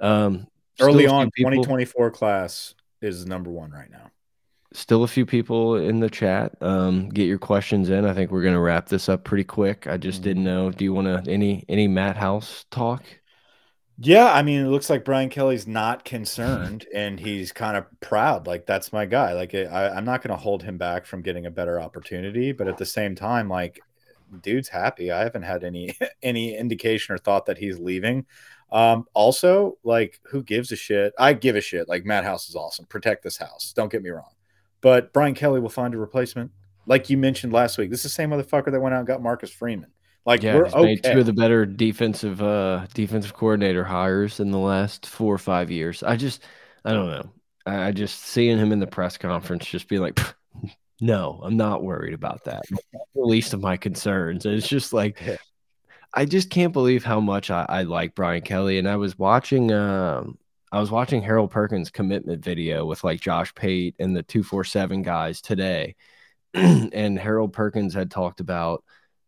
Um, 0.00 0.46
Early 0.80 1.06
on, 1.08 1.26
2024 1.36 2.12
class 2.12 2.74
is 3.02 3.26
number 3.26 3.50
one 3.50 3.72
right 3.72 3.90
now. 3.90 4.10
Still 4.74 5.04
a 5.04 5.08
few 5.08 5.26
people 5.26 5.76
in 5.76 6.00
the 6.00 6.10
chat. 6.10 6.56
Um, 6.60 7.08
get 7.08 7.24
your 7.24 7.38
questions 7.38 7.90
in. 7.90 8.04
I 8.04 8.14
think 8.14 8.30
we're 8.30 8.42
gonna 8.42 8.60
wrap 8.60 8.88
this 8.88 9.08
up 9.08 9.24
pretty 9.24 9.44
quick. 9.44 9.86
I 9.86 9.96
just 9.96 10.18
mm 10.18 10.20
-hmm. 10.20 10.24
didn't 10.24 10.44
know. 10.44 10.70
Do 10.70 10.84
you 10.84 10.94
want 10.94 11.24
to 11.24 11.30
any 11.30 11.64
any 11.68 11.88
Matt 11.88 12.16
House 12.16 12.64
talk? 12.70 13.02
Yeah, 13.98 14.32
I 14.32 14.42
mean, 14.42 14.66
it 14.66 14.68
looks 14.68 14.90
like 14.90 15.04
Brian 15.04 15.28
Kelly's 15.28 15.66
not 15.66 16.04
concerned, 16.04 16.86
and 16.94 17.20
he's 17.20 17.52
kind 17.52 17.76
of 17.76 17.84
proud. 18.00 18.46
Like 18.48 18.66
that's 18.66 18.92
my 18.92 19.06
guy. 19.06 19.32
Like 19.34 19.54
I, 19.54 19.90
I'm 19.90 20.04
not 20.04 20.22
going 20.22 20.36
to 20.36 20.42
hold 20.42 20.62
him 20.62 20.76
back 20.76 21.06
from 21.06 21.22
getting 21.22 21.46
a 21.46 21.50
better 21.50 21.80
opportunity, 21.80 22.52
but 22.52 22.68
at 22.68 22.78
the 22.78 22.86
same 22.86 23.14
time, 23.14 23.48
like, 23.48 23.80
dude's 24.40 24.68
happy. 24.68 25.12
I 25.12 25.22
haven't 25.22 25.42
had 25.42 25.62
any 25.62 25.96
any 26.22 26.56
indication 26.56 27.14
or 27.14 27.18
thought 27.18 27.46
that 27.46 27.58
he's 27.58 27.78
leaving. 27.78 28.26
Um, 28.72 29.06
also, 29.14 29.78
like, 29.84 30.18
who 30.24 30.42
gives 30.42 30.72
a 30.72 30.76
shit? 30.76 31.12
I 31.18 31.34
give 31.34 31.56
a 31.56 31.60
shit. 31.60 31.88
Like, 31.88 32.04
Matt 32.04 32.24
House 32.24 32.48
is 32.48 32.56
awesome. 32.56 32.86
Protect 32.86 33.22
this 33.22 33.36
house. 33.36 33.72
Don't 33.76 33.92
get 33.92 34.02
me 34.02 34.10
wrong. 34.10 34.32
But 34.82 35.12
Brian 35.14 35.34
Kelly 35.34 35.60
will 35.60 35.70
find 35.70 35.94
a 35.94 35.98
replacement. 35.98 36.50
Like 36.86 37.08
you 37.08 37.16
mentioned 37.16 37.52
last 37.52 37.78
week, 37.78 37.90
this 37.90 38.00
is 38.00 38.04
the 38.04 38.08
same 38.10 38.30
motherfucker 38.30 38.70
that 38.70 38.80
went 38.80 38.94
out 38.94 38.98
and 38.98 39.06
got 39.06 39.22
Marcus 39.22 39.50
Freeman. 39.50 39.90
Like 40.26 40.42
yeah, 40.42 40.56
we're 40.56 40.66
okay. 40.66 40.96
two 40.96 41.20
of 41.20 41.26
the 41.26 41.32
better 41.32 41.66
defensive 41.66 42.40
uh 42.42 42.86
defensive 42.94 43.34
coordinator 43.34 43.82
hires 43.82 44.38
in 44.38 44.50
the 44.52 44.58
last 44.58 45.06
four 45.06 45.34
or 45.34 45.38
five 45.38 45.70
years. 45.70 46.02
I 46.02 46.16
just 46.16 46.44
I 46.84 46.92
don't 46.92 47.08
know. 47.08 47.30
I 47.66 47.92
just 47.92 48.20
seeing 48.20 48.58
him 48.58 48.72
in 48.72 48.78
the 48.78 48.86
press 48.86 49.16
conference 49.16 49.66
just 49.66 49.88
being 49.88 50.02
like 50.02 50.20
no, 51.00 51.40
I'm 51.42 51.56
not 51.56 51.82
worried 51.82 52.14
about 52.14 52.44
that. 52.44 52.62
the 52.70 53.00
least 53.14 53.52
of 53.52 53.60
my 53.60 53.76
concerns. 53.76 54.46
And 54.46 54.54
it's 54.54 54.68
just 54.68 54.92
like 54.92 55.20
I 56.14 56.24
just 56.24 56.50
can't 56.50 56.72
believe 56.72 57.04
how 57.04 57.18
much 57.18 57.50
I, 57.50 57.66
I 57.68 57.82
like 57.82 58.14
Brian 58.14 58.42
Kelly. 58.42 58.78
And 58.78 58.88
I 58.88 58.96
was 58.96 59.18
watching 59.18 59.72
um 59.72 60.38
I 60.72 60.80
was 60.80 60.90
watching 60.90 61.20
Harold 61.20 61.50
Perkins 61.50 61.90
commitment 61.90 62.42
video 62.42 62.86
with 62.86 63.04
like 63.04 63.20
Josh 63.20 63.54
Pate 63.54 63.94
and 63.98 64.16
the 64.16 64.22
247 64.22 65.02
guys 65.02 65.42
today. 65.42 65.96
and 66.54 67.18
Harold 67.18 67.52
Perkins 67.52 67.92
had 67.92 68.10
talked 68.10 68.40
about 68.40 68.82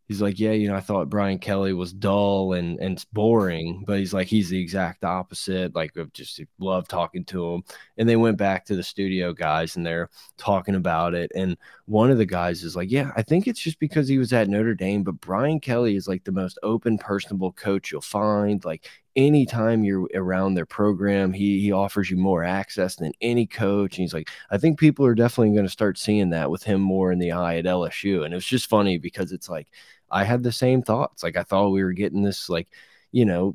he's 0.08 0.22
like, 0.22 0.38
yeah, 0.38 0.52
you 0.52 0.68
know, 0.68 0.74
I 0.74 0.80
thought 0.80 1.08
Brian 1.10 1.38
Kelly 1.38 1.72
was 1.72 1.92
dull 1.92 2.52
and 2.54 2.78
and 2.80 3.04
boring, 3.12 3.84
but 3.86 3.98
he's 3.98 4.14
like, 4.14 4.26
he's 4.26 4.48
the 4.50 4.60
exact 4.60 5.04
opposite. 5.04 5.74
Like, 5.74 5.96
I've 5.98 6.12
just 6.12 6.40
love 6.58 6.88
talking 6.88 7.24
to 7.26 7.54
him. 7.54 7.62
And 7.98 8.08
they 8.08 8.16
went 8.16 8.38
back 8.38 8.64
to 8.66 8.76
the 8.76 8.82
studio 8.82 9.32
guys 9.32 9.76
and 9.76 9.84
they're 9.84 10.10
talking 10.36 10.74
about 10.74 11.14
it. 11.14 11.32
And 11.34 11.56
one 11.86 12.10
of 12.10 12.16
the 12.18 12.24
guys 12.26 12.62
is 12.62 12.74
like, 12.74 12.90
yeah, 12.90 13.10
I 13.14 13.22
think 13.22 13.46
it's 13.46 13.60
just 13.60 13.78
because 13.78 14.08
he 14.08 14.16
was 14.16 14.32
at 14.32 14.48
Notre 14.48 14.74
Dame, 14.74 15.02
but 15.02 15.20
Brian 15.20 15.60
Kelly 15.60 15.96
is 15.96 16.08
like 16.08 16.24
the 16.24 16.32
most 16.32 16.58
open, 16.62 16.96
personable 16.96 17.52
coach 17.52 17.92
you'll 17.92 18.00
find. 18.00 18.64
Like, 18.64 18.88
anytime 19.16 19.84
you're 19.84 20.08
around 20.14 20.54
their 20.54 20.66
program, 20.66 21.32
he 21.32 21.60
he 21.60 21.72
offers 21.72 22.10
you 22.10 22.16
more 22.16 22.42
access 22.42 22.96
than 22.96 23.12
any 23.20 23.46
coach. 23.46 23.98
And 23.98 24.02
he's 24.02 24.14
like, 24.14 24.30
I 24.50 24.58
think 24.58 24.78
people 24.78 25.04
are 25.04 25.14
definitely 25.14 25.54
going 25.54 25.66
to 25.66 25.70
start 25.70 25.98
seeing 25.98 26.30
that 26.30 26.50
with 26.50 26.62
him 26.62 26.80
more 26.80 27.12
in 27.12 27.18
the 27.18 27.32
eye 27.32 27.56
at 27.58 27.66
LSU. 27.66 28.24
And 28.24 28.32
it's 28.32 28.46
just 28.46 28.68
funny 28.68 28.98
because 28.98 29.32
it's 29.32 29.48
like 29.50 29.68
I 30.10 30.24
had 30.24 30.42
the 30.42 30.52
same 30.52 30.82
thoughts. 30.82 31.22
Like 31.22 31.36
I 31.36 31.42
thought 31.42 31.70
we 31.70 31.84
were 31.84 31.92
getting 31.92 32.22
this 32.22 32.48
like, 32.48 32.68
you 33.12 33.24
know, 33.26 33.54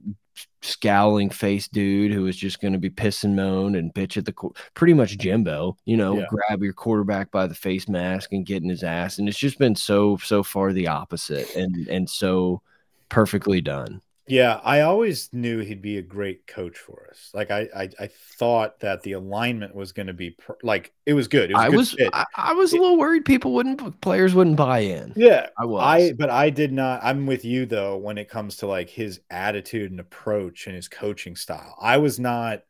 scowling 0.61 1.29
face 1.29 1.67
dude 1.67 2.11
who 2.11 2.23
was 2.23 2.35
just 2.35 2.61
going 2.61 2.73
to 2.73 2.79
be 2.79 2.89
piss 2.89 3.23
and 3.23 3.35
moan 3.35 3.75
and 3.75 3.93
bitch 3.93 4.17
at 4.17 4.25
the 4.25 4.33
pretty 4.73 4.93
much 4.93 5.17
Jimbo, 5.17 5.77
you 5.85 5.97
know, 5.97 6.17
yeah. 6.19 6.25
grab 6.29 6.61
your 6.61 6.73
quarterback 6.73 7.31
by 7.31 7.47
the 7.47 7.55
face 7.55 7.87
mask 7.87 8.33
and 8.33 8.45
get 8.45 8.63
in 8.63 8.69
his 8.69 8.83
ass. 8.83 9.19
And 9.19 9.29
it's 9.29 9.37
just 9.37 9.59
been 9.59 9.75
so 9.75 10.17
so 10.17 10.43
far 10.43 10.73
the 10.73 10.87
opposite 10.87 11.55
and 11.55 11.87
and 11.87 12.09
so 12.09 12.61
perfectly 13.09 13.61
done. 13.61 14.01
Yeah, 14.29 14.59
I 14.63 14.81
always 14.81 15.29
knew 15.33 15.59
he'd 15.59 15.81
be 15.81 15.97
a 15.97 16.01
great 16.01 16.47
coach 16.47 16.77
for 16.77 17.07
us. 17.09 17.31
Like 17.33 17.51
I, 17.51 17.67
I, 17.75 17.89
I 17.99 18.07
thought 18.07 18.79
that 18.79 19.01
the 19.03 19.13
alignment 19.13 19.73
was 19.75 19.91
going 19.91 20.07
to 20.07 20.13
be 20.13 20.35
like 20.63 20.91
it 21.05 21.13
was 21.13 21.27
good. 21.27 21.51
It 21.51 21.55
was 21.55 21.63
I 21.63 21.69
was, 21.69 21.95
I, 22.13 22.25
I, 22.35 22.53
was 22.53 22.73
a 22.73 22.77
little 22.77 22.97
worried 22.97 23.25
people 23.25 23.53
wouldn't, 23.53 24.01
players 24.01 24.35
wouldn't 24.35 24.55
buy 24.55 24.79
in. 24.79 25.13
Yeah, 25.15 25.47
I 25.57 25.65
was. 25.65 25.81
I, 25.83 26.13
but 26.13 26.29
I 26.29 26.49
did 26.49 26.71
not. 26.71 27.01
I'm 27.03 27.25
with 27.25 27.43
you 27.43 27.65
though 27.65 27.97
when 27.97 28.17
it 28.17 28.29
comes 28.29 28.57
to 28.57 28.67
like 28.67 28.89
his 28.89 29.21
attitude 29.29 29.91
and 29.91 29.99
approach 29.99 30.67
and 30.67 30.75
his 30.75 30.87
coaching 30.87 31.35
style. 31.35 31.75
I 31.81 31.97
was 31.97 32.19
not 32.19 32.63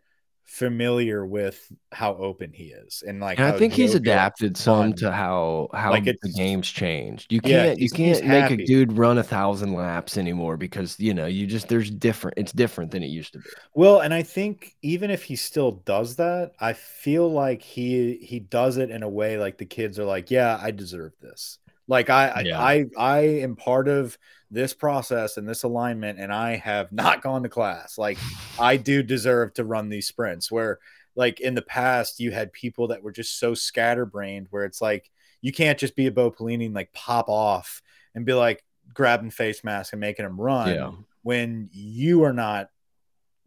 familiar 0.50 1.28
with 1.28 1.72
how 1.92 2.16
open 2.16 2.52
he 2.52 2.66
is 2.66 3.04
and 3.08 3.20
like 3.20 3.38
and 3.38 3.48
I 3.48 3.56
think 3.56 3.72
he's 3.72 3.94
adapted 3.94 4.58
some 4.58 4.94
to 4.94 5.12
how 5.12 5.70
how 5.76 5.92
like 5.92 6.06
the 6.06 6.34
game's 6.36 6.68
changed. 6.68 7.32
You 7.32 7.40
can't 7.40 7.78
yeah, 7.78 7.84
you 7.84 7.90
can't 7.90 8.26
make 8.26 8.42
happy. 8.42 8.64
a 8.64 8.66
dude 8.66 8.94
run 8.94 9.20
a 9.20 9.24
thousand 9.24 9.74
laps 9.74 10.18
anymore 10.18 10.58
because 10.58 11.00
you 11.00 11.14
know 11.14 11.28
you 11.28 11.46
just 11.46 11.70
there's 11.70 11.92
different 11.92 12.40
it's 12.40 12.52
different 12.52 12.90
than 12.90 13.04
it 13.04 13.08
used 13.08 13.34
to 13.34 13.40
be. 13.40 13.50
Well, 13.76 14.00
and 14.00 14.12
I 14.12 14.24
think 14.24 14.76
even 14.82 15.12
if 15.12 15.24
he 15.24 15.36
still 15.36 15.72
does 15.72 16.16
that, 16.16 16.54
I 16.60 16.74
feel 16.74 17.32
like 17.32 17.62
he 17.62 18.18
he 18.18 18.40
does 18.40 18.78
it 18.78 18.90
in 18.90 19.04
a 19.04 19.10
way 19.10 19.38
like 19.38 19.60
the 19.60 19.66
kids 19.66 20.00
are 20.00 20.06
like, 20.06 20.32
yeah, 20.32 20.60
I 20.60 20.72
deserve 20.72 21.14
this. 21.22 21.60
Like 21.90 22.10
I 22.10 22.44
yeah. 22.46 22.62
I 22.62 22.86
I 22.98 23.20
am 23.20 23.56
part 23.56 23.90
of 23.90 24.18
this 24.52 24.74
process 24.74 25.38
and 25.38 25.50
this 25.50 25.64
alignment 25.64 26.20
and 26.20 26.32
I 26.32 26.56
have 26.56 26.92
not 26.94 27.22
gone 27.22 27.44
to 27.44 27.50
class. 27.50 27.98
Like 27.98 28.18
I 28.58 28.78
do 28.78 29.04
deserve 29.04 29.54
to 29.56 29.66
run 29.66 29.90
these 29.90 30.08
sprints 30.08 30.50
where 30.50 30.80
like 31.16 31.42
in 31.42 31.56
the 31.56 31.62
past 31.62 32.20
you 32.20 32.32
had 32.32 32.54
people 32.54 32.88
that 32.88 33.04
were 33.04 33.12
just 33.12 33.40
so 33.40 33.54
scatterbrained 33.54 34.48
where 34.52 34.64
it's 34.64 34.82
like 34.82 35.12
you 35.42 35.52
can't 35.52 35.80
just 35.80 35.96
be 35.96 36.08
a 36.08 36.12
Bo 36.12 36.32
Pelini 36.32 36.68
and 36.68 36.76
like 36.76 36.94
pop 36.94 37.28
off 37.28 37.82
and 38.14 38.26
be 38.26 38.34
like 38.34 38.64
grabbing 38.94 39.32
face 39.32 39.64
mask 39.64 39.94
and 39.94 40.00
making 40.00 40.26
them 40.26 40.40
run 40.40 40.70
yeah. 40.70 40.92
when 41.24 41.70
you 41.74 42.24
are 42.24 42.34
not 42.34 42.70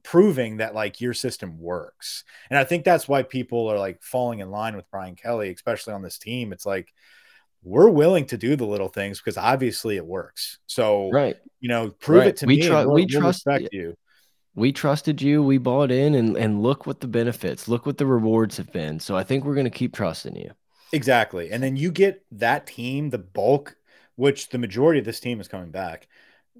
proving 0.03 0.57
that 0.57 0.75
like 0.75 1.01
your 1.01 1.15
system 1.15 1.61
works. 1.61 2.25
And 2.51 2.59
I 2.59 2.65
think 2.65 2.85
that's 2.85 3.07
why 3.07 3.23
people 3.23 3.69
are 3.69 3.79
like 3.79 4.03
falling 4.03 4.41
in 4.41 4.51
line 4.51 4.75
with 4.75 4.91
Brian 4.91 5.15
Kelly, 5.15 5.53
especially 5.53 5.93
on 5.93 6.03
this 6.03 6.19
team. 6.19 6.53
It's 6.53 6.67
like 6.67 6.93
we're 7.63 7.89
willing 7.89 8.27
to 8.27 8.37
do 8.37 8.57
the 8.57 8.67
little 8.67 8.89
things 8.89 9.19
because 9.19 9.37
obviously 9.37 9.97
it 9.97 10.07
works. 10.07 10.59
So, 10.67 11.11
right, 11.11 11.37
you 11.61 11.69
know, 11.69 11.91
prove 11.91 12.21
right. 12.21 12.29
it 12.29 12.37
to 12.39 12.47
we 12.47 12.57
me. 12.57 12.69
Tr- 12.69 12.89
we 12.89 13.07
trust 13.07 13.47
you. 13.71 13.97
We 14.55 14.73
trusted 14.73 15.23
you. 15.23 15.43
We 15.43 15.59
bought 15.59 15.91
in, 15.91 16.15
and 16.15 16.37
and 16.37 16.63
look 16.63 16.87
what 16.87 17.01
the 17.01 17.09
benefits, 17.09 17.69
look 17.69 17.87
what 17.87 17.99
the 17.99 18.07
rewards 18.07 18.57
have 18.57 18.73
been. 18.73 19.01
So 19.01 19.17
I 19.17 19.25
think 19.25 19.45
we're 19.45 19.55
going 19.55 19.65
to 19.65 19.71
keep 19.71 19.95
trusting 19.95 20.37
you. 20.37 20.51
Exactly, 20.93 21.51
and 21.51 21.63
then 21.63 21.77
you 21.77 21.91
get 21.91 22.25
that 22.33 22.67
team, 22.67 23.11
the 23.11 23.19
bulk, 23.19 23.77
which 24.17 24.51
the 24.51 24.59
majority 24.59 24.99
of 24.99 25.07
this 25.07 25.21
team 25.21 25.41
is 25.41 25.49
coming 25.49 25.71
back, 25.71 26.09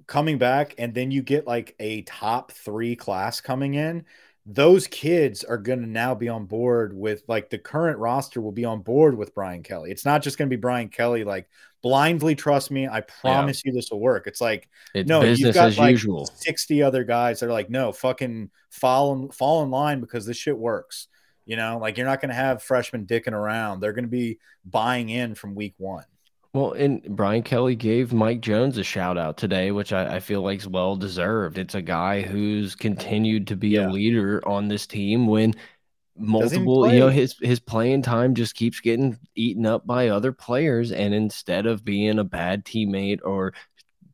coming 0.07 0.37
back, 0.37 0.73
and 0.77 0.93
then 0.93 1.11
you 1.11 1.21
get 1.21 1.45
like 1.45 1.75
a 1.79 2.01
top 2.03 2.51
three 2.51 2.95
class 2.95 3.41
coming 3.41 3.75
in 3.75 4.05
those 4.45 4.87
kids 4.87 5.43
are 5.43 5.57
going 5.57 5.79
to 5.79 5.87
now 5.87 6.13
be 6.13 6.27
on 6.27 6.45
board 6.45 6.95
with 6.95 7.23
like 7.27 7.49
the 7.49 7.57
current 7.57 7.97
roster 7.97 8.41
will 8.41 8.51
be 8.51 8.65
on 8.65 8.81
board 8.81 9.17
with 9.17 9.33
Brian 9.33 9.63
Kelly. 9.63 9.89
It's 9.89 10.05
not 10.05 10.21
just 10.21 10.37
going 10.37 10.49
to 10.49 10.55
be 10.55 10.59
Brian 10.59 10.89
Kelly 10.89 11.23
like 11.23 11.47
blindly 11.81 12.35
trust 12.35 12.69
me. 12.69 12.87
I 12.87 13.01
promise 13.01 13.61
yeah. 13.63 13.69
you 13.69 13.75
this 13.75 13.89
will 13.89 14.01
work. 14.01 14.27
It's 14.27 14.41
like 14.41 14.67
it's 14.93 15.07
no, 15.07 15.21
you've 15.21 15.53
got 15.53 15.77
like 15.77 15.91
usual. 15.91 16.25
60 16.25 16.83
other 16.83 17.03
guys 17.05 17.39
that 17.39 17.47
are 17.47 17.53
like, 17.53 17.69
no, 17.69 17.93
fucking 17.93 18.49
fall 18.69 19.29
fall 19.29 19.63
in 19.63 19.69
line 19.69 20.01
because 20.01 20.25
this 20.25 20.37
shit 20.37 20.57
works. 20.57 21.07
You 21.45 21.55
know, 21.57 21.77
like 21.77 21.97
you're 21.97 22.07
not 22.07 22.21
going 22.21 22.29
to 22.29 22.35
have 22.35 22.63
freshmen 22.63 23.05
dicking 23.05 23.33
around. 23.33 23.79
They're 23.79 23.93
going 23.93 24.05
to 24.05 24.09
be 24.09 24.39
buying 24.65 25.09
in 25.09 25.35
from 25.35 25.55
week 25.55 25.75
one. 25.77 26.05
Well, 26.53 26.73
and 26.73 27.01
Brian 27.15 27.41
Kelly 27.41 27.75
gave 27.75 28.13
Mike 28.13 28.41
Jones 28.41 28.77
a 28.77 28.83
shout 28.83 29.17
out 29.17 29.37
today, 29.37 29.71
which 29.71 29.91
I, 29.91 30.17
I 30.17 30.19
feel 30.19 30.43
like 30.43 30.59
is 30.59 30.67
well 30.67 30.95
deserved. 30.95 31.57
It's 31.57 31.73
a 31.73 31.81
guy 31.81 32.21
who's 32.21 32.75
continued 32.75 33.47
to 33.47 33.55
be 33.55 33.69
yeah. 33.69 33.87
a 33.87 33.89
leader 33.89 34.39
on 34.47 34.67
this 34.67 34.85
team 34.85 35.25
when 35.25 35.55
multiple, 36.15 36.91
you 36.93 36.99
know, 36.99 37.09
his 37.09 37.35
his 37.41 37.59
playing 37.59 38.03
time 38.03 38.35
just 38.35 38.53
keeps 38.53 38.81
getting 38.81 39.17
eaten 39.33 39.65
up 39.65 39.87
by 39.87 40.09
other 40.09 40.31
players, 40.31 40.91
and 40.91 41.11
instead 41.11 41.65
of 41.65 41.83
being 41.83 42.19
a 42.19 42.23
bad 42.23 42.65
teammate 42.65 43.21
or 43.23 43.55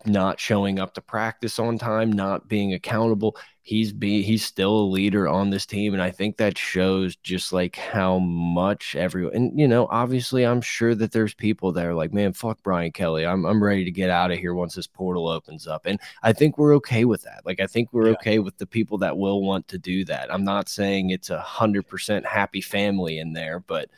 not 0.06 0.40
showing 0.40 0.80
up 0.80 0.94
to 0.94 1.02
practice 1.02 1.60
on 1.60 1.78
time, 1.78 2.12
not 2.12 2.48
being 2.48 2.74
accountable. 2.74 3.36
He's 3.62 3.94
be 3.94 4.24
he's 4.24 4.44
still 4.44 4.72
a 4.80 4.90
leader 4.90 5.28
on 5.28 5.50
this 5.50 5.66
team, 5.66 5.94
and 5.94 6.02
I 6.02 6.10
think 6.10 6.38
that 6.38 6.58
shows 6.58 7.16
just 7.18 7.54
like 7.54 7.76
how 7.76 8.18
much 8.20 8.96
everyone. 8.96 9.36
And 9.36 9.60
you 9.60 9.68
know, 9.68 9.88
obviously, 9.92 10.44
I'm 10.44 10.62
sure 10.62 10.96
that 10.96 11.12
there's 11.12 11.34
people 11.36 11.72
that 11.74 11.86
are 11.86 11.94
like, 11.94 12.14
"Man, 12.14 12.34
fuck 12.34 12.64
Brian 12.64 12.92
Kelly. 12.92 13.26
I'm 13.26 13.46
I'm 13.46 13.62
ready 13.62 13.86
to 13.86 13.92
get 13.92 14.10
out 14.10 14.32
of 14.32 14.40
here 14.40 14.56
once 14.56 14.74
this 14.74 14.88
portal 14.88 15.28
opens 15.28 15.68
up." 15.68 15.86
And 15.86 16.00
I 16.24 16.34
think 16.34 16.58
we're 16.58 16.76
okay 16.78 17.06
with 17.06 17.22
that. 17.24 17.46
Like, 17.46 17.60
I 17.60 17.68
think 17.68 17.90
we're 17.92 18.08
yeah. 18.08 18.14
okay 18.14 18.40
with 18.40 18.58
the 18.58 18.66
people 18.66 18.98
that 19.00 19.18
will 19.18 19.44
want 19.44 19.68
to 19.68 19.78
do 19.78 20.04
that. 20.06 20.34
I'm 20.34 20.46
not 20.46 20.70
saying 20.70 21.12
it's 21.12 21.30
a 21.30 21.40
hundred 21.40 21.88
percent 21.88 22.26
happy 22.26 22.62
family 22.62 23.20
in 23.20 23.34
there, 23.34 23.60
but 23.60 23.90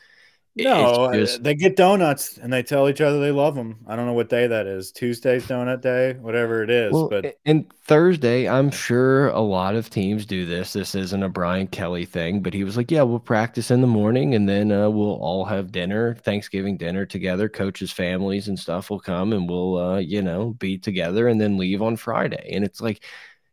no, 0.54 1.06
uh, 1.06 1.14
just... 1.14 1.42
they 1.42 1.54
get 1.54 1.76
donuts 1.76 2.36
and 2.36 2.52
they 2.52 2.62
tell 2.62 2.88
each 2.88 3.00
other 3.00 3.20
they 3.20 3.30
love 3.30 3.54
them. 3.54 3.78
I 3.86 3.96
don't 3.96 4.06
know 4.06 4.12
what 4.12 4.28
day 4.28 4.46
that 4.46 4.66
is. 4.66 4.92
Tuesday's 4.92 5.46
donut 5.46 5.80
day, 5.80 6.14
whatever 6.14 6.62
it 6.62 6.70
is. 6.70 6.92
Well, 6.92 7.08
but 7.08 7.38
and 7.46 7.72
Thursday, 7.84 8.48
I'm 8.48 8.70
sure 8.70 9.28
a 9.28 9.40
lot 9.40 9.74
of 9.74 9.88
teams 9.88 10.26
do 10.26 10.44
this. 10.44 10.72
This 10.72 10.94
isn't 10.94 11.22
a 11.22 11.28
Brian 11.28 11.66
Kelly 11.68 12.04
thing, 12.04 12.40
but 12.42 12.52
he 12.52 12.64
was 12.64 12.76
like, 12.76 12.90
"Yeah, 12.90 13.02
we'll 13.02 13.18
practice 13.18 13.70
in 13.70 13.80
the 13.80 13.86
morning 13.86 14.34
and 14.34 14.48
then 14.48 14.70
uh, 14.70 14.90
we'll 14.90 15.14
all 15.14 15.44
have 15.44 15.72
dinner, 15.72 16.16
Thanksgiving 16.16 16.76
dinner 16.76 17.06
together. 17.06 17.48
Coaches' 17.48 17.92
families 17.92 18.48
and 18.48 18.58
stuff 18.58 18.90
will 18.90 19.00
come 19.00 19.32
and 19.32 19.48
we'll, 19.48 19.78
uh, 19.78 19.98
you 19.98 20.22
know, 20.22 20.50
be 20.58 20.76
together 20.76 21.28
and 21.28 21.40
then 21.40 21.56
leave 21.56 21.80
on 21.80 21.96
Friday." 21.96 22.50
And 22.52 22.64
it's 22.64 22.80
like 22.80 23.04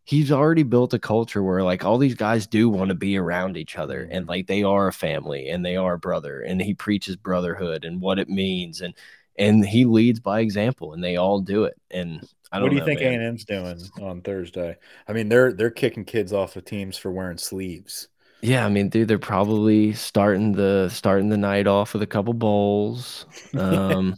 he's 0.09 0.31
already 0.31 0.63
built 0.63 0.91
a 0.93 0.99
culture 0.99 1.43
where 1.43 1.61
like 1.63 1.85
all 1.85 1.99
these 1.99 2.15
guys 2.15 2.47
do 2.47 2.67
want 2.67 2.89
to 2.89 2.95
be 2.95 3.15
around 3.15 3.55
each 3.55 3.77
other 3.77 4.07
and 4.11 4.27
like 4.27 4.47
they 4.47 4.63
are 4.63 4.87
a 4.87 4.93
family 4.93 5.49
and 5.49 5.63
they 5.63 5.75
are 5.75 5.93
a 5.93 5.99
brother 5.99 6.41
and 6.41 6.59
he 6.61 6.73
preaches 6.73 7.15
brotherhood 7.15 7.85
and 7.85 8.01
what 8.01 8.17
it 8.17 8.27
means 8.27 8.81
and 8.81 8.95
and 9.37 9.63
he 9.63 9.85
leads 9.85 10.19
by 10.19 10.39
example 10.39 10.93
and 10.93 11.03
they 11.03 11.15
all 11.15 11.39
do 11.41 11.65
it 11.65 11.75
and 11.91 12.27
I 12.51 12.57
don't 12.57 12.63
What 12.63 12.69
do 12.71 12.75
you 12.75 12.81
know, 12.81 12.85
think 12.85 13.01
A&M's 13.01 13.45
doing 13.45 13.91
on 14.01 14.21
Thursday? 14.21 14.77
I 15.07 15.13
mean, 15.13 15.29
they're 15.29 15.53
they're 15.53 15.69
kicking 15.69 16.03
kids 16.05 16.33
off 16.33 16.55
of 16.55 16.65
teams 16.65 16.97
for 16.97 17.11
wearing 17.11 17.37
sleeves. 17.37 18.07
Yeah, 18.41 18.65
I 18.65 18.69
mean, 18.69 18.87
dude, 18.89 19.07
they're 19.09 19.19
probably 19.19 19.93
starting 19.93 20.53
the 20.53 20.89
starting 20.89 21.29
the 21.29 21.37
night 21.37 21.67
off 21.67 21.93
with 21.93 22.01
a 22.03 22.07
couple 22.07 22.33
bowls. 22.33 23.25
Um, 23.57 24.15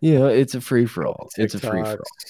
you 0.00 0.18
know, 0.18 0.28
it's 0.28 0.54
a 0.54 0.60
free 0.60 0.86
for 0.86 1.06
all. 1.06 1.32
It's 1.36 1.54
a 1.54 1.60
free 1.60 1.84
for 1.84 2.00
all. 2.00 2.20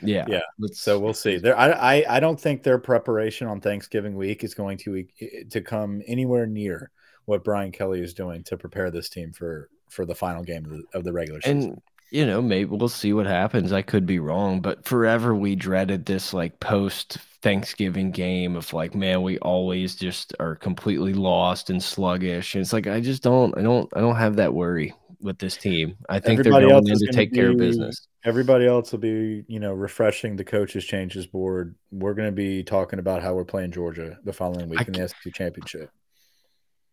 Yeah, 0.00 0.26
Yeah, 0.28 0.40
So 0.72 0.98
we'll 0.98 1.14
see. 1.14 1.38
There, 1.38 1.58
I, 1.58 1.70
I, 1.70 2.16
I 2.16 2.20
don't 2.20 2.40
think 2.40 2.62
their 2.62 2.78
preparation 2.78 3.46
on 3.46 3.60
Thanksgiving 3.60 4.14
week 4.14 4.44
is 4.44 4.54
going 4.54 4.78
to 4.78 4.96
e, 4.96 5.44
to 5.50 5.60
come 5.60 6.02
anywhere 6.06 6.46
near 6.46 6.90
what 7.24 7.44
Brian 7.44 7.72
Kelly 7.72 8.00
is 8.00 8.14
doing 8.14 8.42
to 8.44 8.56
prepare 8.56 8.90
this 8.90 9.08
team 9.08 9.32
for 9.32 9.68
for 9.88 10.04
the 10.04 10.14
final 10.14 10.42
game 10.42 10.64
of 10.64 10.70
the, 10.70 10.82
of 10.94 11.04
the 11.04 11.12
regular 11.12 11.40
season. 11.40 11.62
and 11.62 11.82
you 12.10 12.24
know, 12.24 12.40
maybe 12.40 12.70
we'll 12.70 12.88
see 12.88 13.12
what 13.12 13.26
happens. 13.26 13.72
I 13.72 13.82
could 13.82 14.06
be 14.06 14.20
wrong, 14.20 14.60
but 14.60 14.84
forever 14.84 15.34
we 15.34 15.56
dreaded 15.56 16.06
this 16.06 16.32
like 16.32 16.60
post 16.60 17.18
Thanksgiving 17.42 18.12
game 18.12 18.54
of 18.54 18.72
like, 18.72 18.94
man, 18.94 19.22
we 19.22 19.38
always 19.40 19.96
just 19.96 20.32
are 20.38 20.54
completely 20.54 21.14
lost 21.14 21.68
and 21.68 21.82
sluggish. 21.82 22.54
And 22.54 22.62
it's 22.62 22.72
like 22.72 22.86
I 22.86 23.00
just 23.00 23.22
don't, 23.22 23.56
I 23.58 23.62
don't, 23.62 23.90
I 23.94 24.00
don't 24.00 24.16
have 24.16 24.36
that 24.36 24.54
worry 24.54 24.94
with 25.20 25.38
this 25.38 25.56
team. 25.56 25.96
I 26.08 26.20
think 26.20 26.40
Everybody 26.40 26.66
they're 26.66 26.80
going 26.80 26.88
in 26.88 26.98
to 26.98 27.12
take 27.12 27.32
care 27.32 27.50
of 27.50 27.56
business. 27.56 28.06
Everybody 28.24 28.66
else 28.66 28.92
will 28.92 28.98
be, 28.98 29.44
you 29.48 29.60
know, 29.60 29.72
refreshing 29.72 30.36
the 30.36 30.44
coaches 30.44 30.84
changes 30.84 31.26
board. 31.26 31.74
We're 31.90 32.14
going 32.14 32.28
to 32.28 32.32
be 32.32 32.62
talking 32.62 32.98
about 32.98 33.22
how 33.22 33.34
we're 33.34 33.44
playing 33.44 33.72
Georgia 33.72 34.18
the 34.24 34.32
following 34.32 34.68
week 34.68 34.80
I 34.80 34.84
in 34.86 34.92
the 34.92 35.08
SEC 35.08 35.34
championship. 35.34 35.90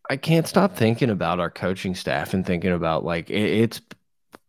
I 0.10 0.18
can't 0.18 0.48
stop 0.48 0.76
thinking 0.76 1.10
about 1.10 1.40
our 1.40 1.50
coaching 1.50 1.96
staff 1.96 2.34
and 2.34 2.46
thinking 2.46 2.72
about 2.72 3.06
like 3.06 3.30
it, 3.30 3.62
it's 3.62 3.82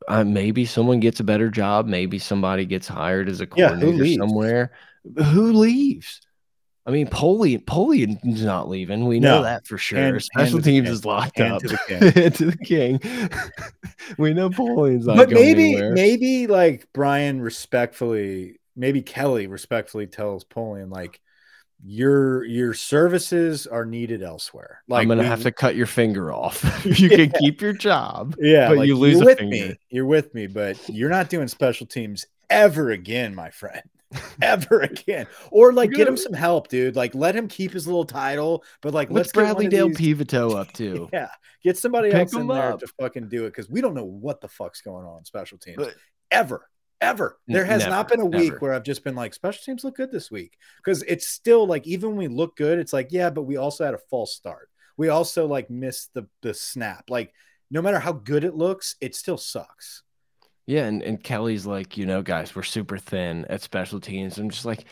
uh, 0.09 0.25
maybe 0.25 0.65
someone 0.65 1.01
gets 1.01 1.21
a 1.21 1.25
better 1.25 1.49
job, 1.49 1.87
maybe 1.87 2.19
somebody 2.19 2.67
gets 2.67 2.89
hired 2.89 3.29
as 3.29 3.41
a 3.41 3.49
Yeah, 3.57 3.69
who 3.69 3.81
coordinator 3.81 4.03
leaves? 4.05 4.19
somewhere. 4.19 4.73
Who 5.17 5.53
leaves? 5.53 6.21
I 6.87 6.91
mean, 6.91 7.07
Polly 7.07 7.57
Polian's 7.59 8.43
not 8.45 8.69
leaving. 8.69 9.07
We 9.07 9.19
know 9.19 9.39
No. 9.39 9.43
that 9.45 9.67
for 9.67 9.79
sure. 9.79 10.21
Special 10.21 10.61
teams 10.61 10.89
is 10.91 11.05
locked 11.07 11.41
up. 11.41 11.63
to 11.63 11.69
the 11.69 11.79
king. 11.89 12.31
To 12.33 12.45
the 12.51 12.59
king. 12.59 13.01
we 14.19 14.35
know 14.35 14.51
Polian's 14.51 15.07
not 15.07 15.17
but 15.17 15.31
maybe 15.31 15.73
anywhere. 15.77 15.93
maybe 15.95 16.47
like 16.47 16.87
Brian 16.93 17.41
respectfully, 17.41 18.61
maybe 18.77 19.01
Kelly 19.03 19.47
respectfully 19.47 20.07
tells 20.07 20.45
Polian 20.45 20.91
like 20.91 21.21
your 21.87 22.45
your 22.45 22.73
services 22.75 23.67
are 23.67 23.85
needed 23.87 24.23
elsewhere. 24.23 24.83
Like 24.89 25.03
I'm 25.03 25.09
gonna 25.09 25.23
we- 25.23 25.29
have 25.29 25.43
to 25.43 25.53
cut 25.53 25.77
your 25.77 25.87
finger 25.87 26.33
off. 26.33 26.63
you 26.99 27.09
can 27.09 27.31
keep 27.41 27.61
your 27.63 27.73
job. 27.73 28.37
yeah, 28.39 28.69
but 28.69 28.79
like, 28.79 28.87
you 28.87 28.97
lose 28.97 29.15
you're 29.15 29.23
a 29.23 29.27
with 29.27 29.39
finger. 29.39 29.57
me. 29.69 29.77
You're 29.91 30.07
with 30.07 30.35
me, 30.35 30.47
but 30.47 30.79
you're 30.89 31.11
not 31.11 31.29
doing 31.31 31.49
special 31.49 31.87
teams 31.87 32.27
ever 32.51 32.91
again, 32.91 33.35
my 33.35 33.51
friend. 33.51 33.83
Ever 34.43 34.81
again, 34.81 35.27
or 35.51 35.73
like 35.73 35.91
get 35.93 36.07
him 36.09 36.17
some 36.17 36.33
help, 36.33 36.69
dude. 36.69 36.97
Like 36.97 37.15
let 37.15 37.35
him 37.37 37.49
keep 37.49 37.73
his 37.73 37.87
little 37.87 38.05
title, 38.05 38.65
but 38.83 38.95
like 38.95 39.09
What's 39.11 39.19
let's 39.29 39.33
Bradley 39.33 39.69
Dale 39.69 39.89
these- 39.89 39.99
Peveto 39.99 40.55
up 40.61 40.73
to? 40.75 41.09
Yeah, 41.13 41.29
get 41.63 41.77
somebody 41.77 42.11
Pick 42.11 42.21
else 42.21 42.35
in 42.35 42.47
there 42.47 42.73
up. 42.73 42.81
to 42.81 42.87
fucking 43.01 43.29
do 43.29 43.45
it 43.47 43.51
because 43.51 43.69
we 43.69 43.81
don't 43.81 43.95
know 43.95 44.05
what 44.05 44.41
the 44.41 44.49
fuck's 44.49 44.81
going 44.83 45.05
on 45.07 45.19
in 45.19 45.25
special 45.25 45.59
teams 45.59 45.77
But- 45.79 45.95
ever. 46.31 46.69
Ever. 47.01 47.39
There 47.47 47.67
has 47.67 47.85
not 47.85 48.09
been 48.09 48.21
a 48.21 48.25
week 48.25 48.53
never. 48.53 48.59
where 48.61 48.73
I've 48.73 48.85
just 48.85 49.05
been 49.05 49.15
like, 49.17 49.35
special 49.35 49.61
teams 49.63 49.85
look 49.85 49.97
good 49.97 50.11
this 50.11 50.31
week. 50.31 50.57
Because 50.79 51.03
it's 51.03 51.27
still 51.29 51.67
like, 51.67 51.87
even 51.87 52.11
when 52.11 52.19
we 52.19 52.29
look 52.29 52.57
good, 52.57 52.79
it's 52.79 52.95
like, 52.95 53.09
yeah, 53.11 53.29
but 53.29 53.43
we 53.43 53.59
also 53.59 53.85
had 53.85 53.93
a 53.93 53.99
false 54.09 54.33
start. 54.35 54.71
We 54.97 55.09
also 55.11 55.47
like 55.47 55.69
missed 55.69 56.15
the 56.15 56.29
the 56.41 56.55
snap. 56.55 57.11
Like, 57.11 57.35
no 57.71 57.83
matter 57.83 57.99
how 57.99 58.13
good 58.13 58.43
it 58.45 58.55
looks, 58.55 58.97
it 59.03 59.15
still 59.15 59.37
sucks. 59.37 60.03
Yeah, 60.67 60.87
and, 60.87 61.03
and 61.03 61.23
Kelly's 61.23 61.67
like, 61.67 61.97
you 61.99 62.07
know, 62.07 62.23
guys, 62.23 62.57
we're 62.57 62.63
super 62.63 62.97
thin 62.97 63.45
at 63.51 63.61
special 63.63 64.01
teams. 64.01 64.39
I'm 64.39 64.49
just 64.51 64.65
like, 64.65 64.85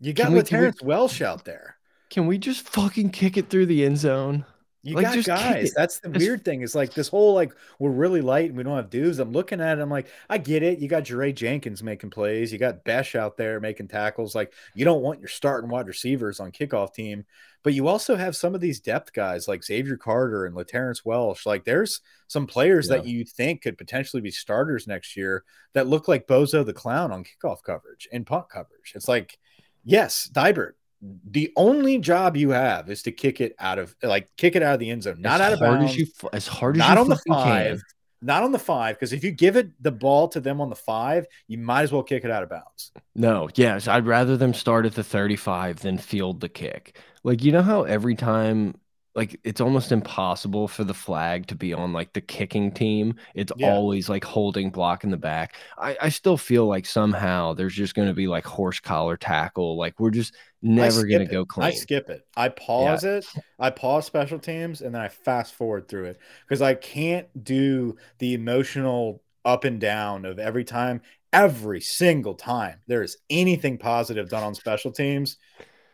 You 0.00 0.12
got 0.14 0.26
Can 0.28 0.34
we- 0.34 0.42
Terrence 0.42 0.82
Welch 0.82 1.20
out 1.20 1.44
there. 1.44 1.76
can 2.08 2.26
we 2.26 2.38
just 2.38 2.66
fucking 2.68 3.10
kick 3.10 3.36
it 3.36 3.50
through 3.50 3.66
the 3.66 3.84
end 3.84 3.98
zone? 3.98 4.44
You 4.82 4.94
Like, 4.96 5.04
got 5.04 5.24
guys. 5.24 5.72
That's 5.76 6.00
the 6.00 6.08
weird 6.08 6.42
thing. 6.44 6.62
Is 6.62 6.74
like 6.74 6.94
this 6.94 7.08
whole 7.08 7.34
like 7.34 7.52
we're 7.78 7.90
really 7.90 8.22
light 8.22 8.48
and 8.48 8.56
we 8.56 8.62
don't 8.62 8.76
have 8.76 8.88
dudes. 8.88 9.18
I'm 9.18 9.32
looking 9.32 9.60
at 9.60 9.78
it. 9.78 9.82
I'm 9.82 9.90
like, 9.90 10.08
I 10.30 10.38
get 10.38 10.62
it. 10.62 10.78
You 10.78 10.88
got 10.88 11.04
Jaray 11.04 11.34
Jenkins 11.34 11.82
making 11.82 12.10
plays. 12.10 12.50
You 12.50 12.58
got 12.58 12.82
Besh 12.84 13.14
out 13.14 13.36
there 13.36 13.60
making 13.60 13.88
tackles. 13.88 14.34
Like 14.34 14.54
you 14.74 14.86
don't 14.86 15.02
want 15.02 15.20
your 15.20 15.28
starting 15.28 15.68
wide 15.68 15.86
receivers 15.86 16.40
on 16.40 16.50
kickoff 16.50 16.94
team, 16.94 17.26
but 17.62 17.74
you 17.74 17.88
also 17.88 18.16
have 18.16 18.34
some 18.34 18.54
of 18.54 18.62
these 18.62 18.80
depth 18.80 19.12
guys 19.12 19.46
like 19.46 19.62
Xavier 19.62 19.98
Carter 19.98 20.46
and 20.46 20.56
Laterrence 20.56 21.04
Welch. 21.04 21.44
Like 21.44 21.64
there's 21.64 22.00
some 22.26 22.46
players 22.46 22.88
that 22.88 23.06
you 23.06 23.24
think 23.24 23.62
could 23.62 23.76
potentially 23.76 24.22
be 24.22 24.30
starters 24.30 24.86
next 24.86 25.14
year 25.14 25.44
that 25.74 25.88
look 25.88 26.08
like 26.08 26.26
Bozo 26.26 26.64
the 26.64 26.72
Clown 26.72 27.12
on 27.12 27.24
kickoff 27.24 27.62
coverage 27.62 28.08
and 28.12 28.26
punt 28.26 28.48
coverage. 28.48 28.92
It's 28.94 29.08
like, 29.08 29.38
yes, 29.84 30.30
Dybert. 30.32 30.72
The 31.02 31.50
only 31.56 31.98
job 31.98 32.36
you 32.36 32.50
have 32.50 32.90
is 32.90 33.02
to 33.04 33.12
kick 33.12 33.40
it 33.40 33.54
out 33.58 33.78
of 33.78 33.94
like 34.02 34.28
kick 34.36 34.54
it 34.54 34.62
out 34.62 34.74
of 34.74 34.80
the 34.80 34.90
end 34.90 35.02
zone, 35.04 35.20
not 35.22 35.40
as 35.40 35.40
out 35.40 35.52
of 35.54 35.60
bounds 35.60 35.92
as 35.92 35.96
you 35.96 36.06
as 36.32 36.46
hard 36.46 36.76
as 36.76 36.78
not 36.78 36.98
on 36.98 37.08
the 37.08 37.16
five, 37.16 37.78
can. 37.78 37.82
not 38.20 38.42
on 38.42 38.52
the 38.52 38.58
five, 38.58 38.96
because 38.96 39.12
if 39.14 39.24
you 39.24 39.30
give 39.30 39.56
it 39.56 39.70
the 39.82 39.90
ball 39.92 40.28
to 40.28 40.40
them 40.40 40.60
on 40.60 40.68
the 40.68 40.76
five, 40.76 41.26
you 41.48 41.56
might 41.58 41.82
as 41.82 41.92
well 41.92 42.02
kick 42.02 42.24
it 42.24 42.30
out 42.30 42.42
of 42.42 42.50
bounds. 42.50 42.92
No, 43.14 43.48
yes, 43.54 43.88
I'd 43.88 44.06
rather 44.06 44.36
them 44.36 44.54
start 44.54 44.86
at 44.86 44.94
the 44.94 45.04
35 45.04 45.80
than 45.80 45.98
field 45.98 46.40
the 46.40 46.48
kick. 46.48 46.96
Like, 47.24 47.42
you 47.42 47.52
know 47.52 47.62
how 47.62 47.82
every 47.82 48.14
time, 48.14 48.76
like, 49.14 49.38
it's 49.44 49.60
almost 49.60 49.90
impossible 49.92 50.68
for 50.68 50.84
the 50.84 50.94
flag 50.94 51.46
to 51.48 51.54
be 51.56 51.74
on 51.74 51.92
like 51.92 52.12
the 52.12 52.20
kicking 52.20 52.72
team. 52.72 53.16
It's 53.34 53.52
Yeah. 53.56 53.66
always 53.68 54.08
like 54.08 54.24
holding 54.24 54.70
block 54.70 55.04
in 55.04 55.10
the 55.10 55.16
back. 55.16 55.56
I, 55.76 55.96
I 56.00 56.08
still 56.10 56.36
feel 56.36 56.66
like 56.66 56.86
somehow 56.86 57.54
there's 57.54 57.74
just 57.74 57.94
going 57.94 58.08
to 58.08 58.14
be 58.14 58.28
like 58.28 58.44
horse 58.46 58.80
collar 58.80 59.16
tackle. 59.16 59.76
Like, 59.76 59.98
we're 59.98 60.10
just 60.10 60.34
never 60.62 61.06
going 61.06 61.20
to 61.20 61.26
skip 61.26 61.32
go 61.32 61.40
it. 61.42 61.48
clean. 61.48 61.66
I 61.66 61.70
skip 61.72 62.10
it. 62.10 62.26
I 62.36 62.48
pause 62.48 63.04
it. 63.04 63.26
I 63.58 63.70
pause 63.70 64.06
special 64.06 64.38
teams 64.38 64.80
and 64.82 64.94
then 64.94 65.02
I 65.02 65.08
fast 65.08 65.54
forward 65.54 65.88
through 65.88 66.06
it 66.06 66.18
because 66.46 66.62
I 66.62 66.74
can't 66.74 67.26
do 67.42 67.96
the 68.18 68.34
emotional 68.34 69.22
up 69.44 69.64
and 69.64 69.80
down 69.80 70.24
of 70.24 70.38
every 70.38 70.64
time, 70.64 71.00
every 71.32 71.80
single 71.80 72.34
time 72.34 72.80
there 72.86 73.02
is 73.02 73.16
anything 73.30 73.78
positive 73.78 74.28
done 74.28 74.42
on 74.42 74.54
special 74.54 74.92
teams. 74.92 75.38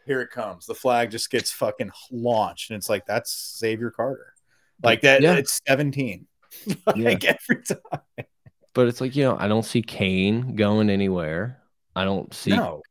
Here 0.07 0.21
it 0.21 0.31
comes. 0.31 0.67
The 0.67 0.75
flag 0.75 1.11
just 1.11 1.31
gets 1.31 1.51
fucking 1.51 1.91
launched, 2.13 2.71
and 2.71 2.77
it's 2.77 2.89
like 2.89 3.07
that's 3.07 3.59
Xavier 3.59 3.91
Carter. 3.91 4.35
Like 4.83 5.01
that. 5.01 5.21
Yeah. 5.21 5.35
It's 5.35 5.61
seventeen. 5.67 6.29
like 6.97 7.25
every 7.25 7.63
time. 7.65 8.27
but 8.73 8.87
it's 8.87 9.01
like, 9.01 9.17
you 9.17 9.25
know, 9.25 9.37
I 9.37 9.49
don't 9.49 9.65
see 9.65 9.83
Cain 9.83 10.55
going 10.55 10.91
anywhere. 10.91 11.61
I 11.97 12.05
don't 12.05 12.33
see 12.33 12.51
No, 12.51 12.83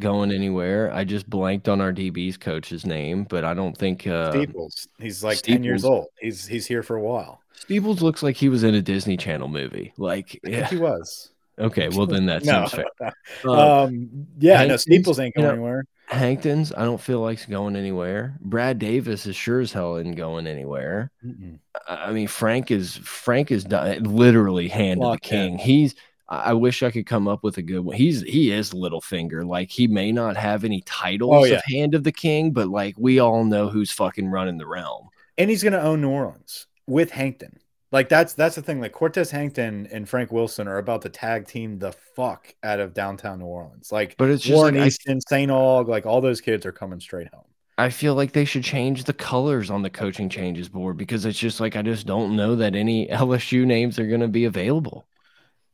going 0.00 0.32
anywhere. 0.32 0.92
I 0.92 1.04
just 1.04 1.28
blanked 1.28 1.68
on 1.68 1.80
our 1.80 1.92
DB's 1.92 2.36
coach's 2.36 2.84
name, 2.86 3.24
but 3.24 3.44
I 3.44 3.54
don't 3.54 3.76
think 3.76 4.06
uh, 4.06 4.30
Steeples. 4.32 4.88
He's 4.98 5.22
like 5.24 5.42
ten 5.42 5.62
years 5.64 5.84
old. 5.84 6.06
He's 6.20 6.46
he's 6.46 6.66
here 6.66 6.82
for 6.82 6.96
a 6.96 7.02
while. 7.02 7.40
Steeples 7.54 8.02
looks 8.02 8.22
like 8.22 8.36
he 8.36 8.48
was 8.48 8.62
in 8.64 8.74
a 8.74 8.82
Disney 8.82 9.16
Channel 9.16 9.48
movie. 9.48 9.92
Like, 9.96 10.40
I 10.44 10.48
think 10.50 10.56
yeah. 10.56 10.66
he 10.68 10.76
was. 10.76 11.30
Okay, 11.60 11.88
well 11.88 12.06
then 12.06 12.26
that 12.26 12.44
No. 12.44 12.66
seems 12.66 12.70
fair. 12.70 13.12
Um, 13.44 13.50
Um, 13.50 14.26
yeah, 14.38 14.64
no, 14.64 14.76
Hankton, 14.76 14.78
Steeples 14.78 15.18
ain't 15.18 15.34
you 15.34 15.42
going 15.42 15.46
know, 15.46 15.52
anywhere. 15.54 15.84
Hankton's, 16.06 16.72
I 16.72 16.84
don't 16.84 17.00
feel 17.00 17.20
like's 17.20 17.46
going 17.46 17.74
anywhere. 17.74 18.36
Brad 18.40 18.78
Davis 18.78 19.26
is 19.26 19.34
sure 19.34 19.60
as 19.60 19.72
hell 19.72 19.96
isn't 19.96 20.14
going 20.14 20.46
anywhere. 20.46 21.10
Mm-mm. 21.26 21.58
I 21.88 21.96
I 21.96 22.12
mean, 22.12 22.28
Frank 22.28 22.70
is 22.70 22.98
Frank 22.98 23.50
is 23.50 23.64
done, 23.64 24.04
literally 24.04 24.68
hand 24.68 25.00
Locked 25.00 25.24
to 25.24 25.30
the 25.30 25.36
in. 25.36 25.48
king. 25.56 25.58
He's. 25.58 25.96
I 26.30 26.52
wish 26.52 26.82
I 26.82 26.90
could 26.90 27.06
come 27.06 27.26
up 27.26 27.42
with 27.42 27.56
a 27.56 27.62
good 27.62 27.80
one. 27.80 27.96
He's 27.96 28.20
he 28.22 28.50
is 28.50 28.72
Littlefinger. 28.72 29.46
Like 29.48 29.70
he 29.70 29.86
may 29.86 30.12
not 30.12 30.36
have 30.36 30.62
any 30.64 30.82
titles 30.82 31.34
Oh, 31.34 31.44
yeah. 31.44 31.56
of 31.56 31.62
hand 31.64 31.94
of 31.94 32.04
the 32.04 32.12
king, 32.12 32.50
but 32.52 32.68
like 32.68 32.94
we 32.98 33.18
all 33.18 33.44
know 33.44 33.68
who's 33.68 33.90
fucking 33.92 34.28
running 34.28 34.58
the 34.58 34.66
realm. 34.66 35.08
And 35.38 35.48
he's 35.48 35.62
gonna 35.62 35.78
own 35.80 36.02
New 36.02 36.10
Orleans 36.10 36.66
with 36.86 37.10
Hankton. 37.10 37.58
Like 37.90 38.10
that's 38.10 38.34
that's 38.34 38.56
the 38.56 38.62
thing. 38.62 38.80
Like 38.80 38.92
Cortez 38.92 39.30
Hankton 39.30 39.88
and 39.90 40.06
Frank 40.06 40.30
Wilson 40.30 40.68
are 40.68 40.76
about 40.76 41.00
to 41.02 41.08
tag 41.08 41.46
team 41.46 41.78
the 41.78 41.92
fuck 42.14 42.54
out 42.62 42.80
of 42.80 42.92
downtown 42.92 43.38
New 43.38 43.46
Orleans. 43.46 43.90
Like 43.90 44.14
But 44.18 44.28
it's 44.28 44.42
just 44.42 44.54
Warren 44.54 44.74
like 44.74 44.88
Easton, 44.88 45.22
St. 45.22 45.50
Aug, 45.50 45.88
like 45.88 46.04
all 46.04 46.20
those 46.20 46.42
kids 46.42 46.66
are 46.66 46.72
coming 46.72 47.00
straight 47.00 47.28
home. 47.32 47.44
I 47.78 47.88
feel 47.90 48.14
like 48.14 48.32
they 48.32 48.44
should 48.44 48.64
change 48.64 49.04
the 49.04 49.12
colors 49.14 49.70
on 49.70 49.82
the 49.82 49.88
coaching 49.88 50.28
changes 50.28 50.68
board 50.68 50.96
because 50.98 51.24
it's 51.24 51.38
just 51.38 51.60
like 51.60 51.76
I 51.76 51.82
just 51.82 52.06
don't 52.06 52.36
know 52.36 52.56
that 52.56 52.74
any 52.74 53.06
LSU 53.10 53.64
names 53.64 53.98
are 53.98 54.06
going 54.06 54.20
to 54.20 54.28
be 54.28 54.44
available. 54.44 55.06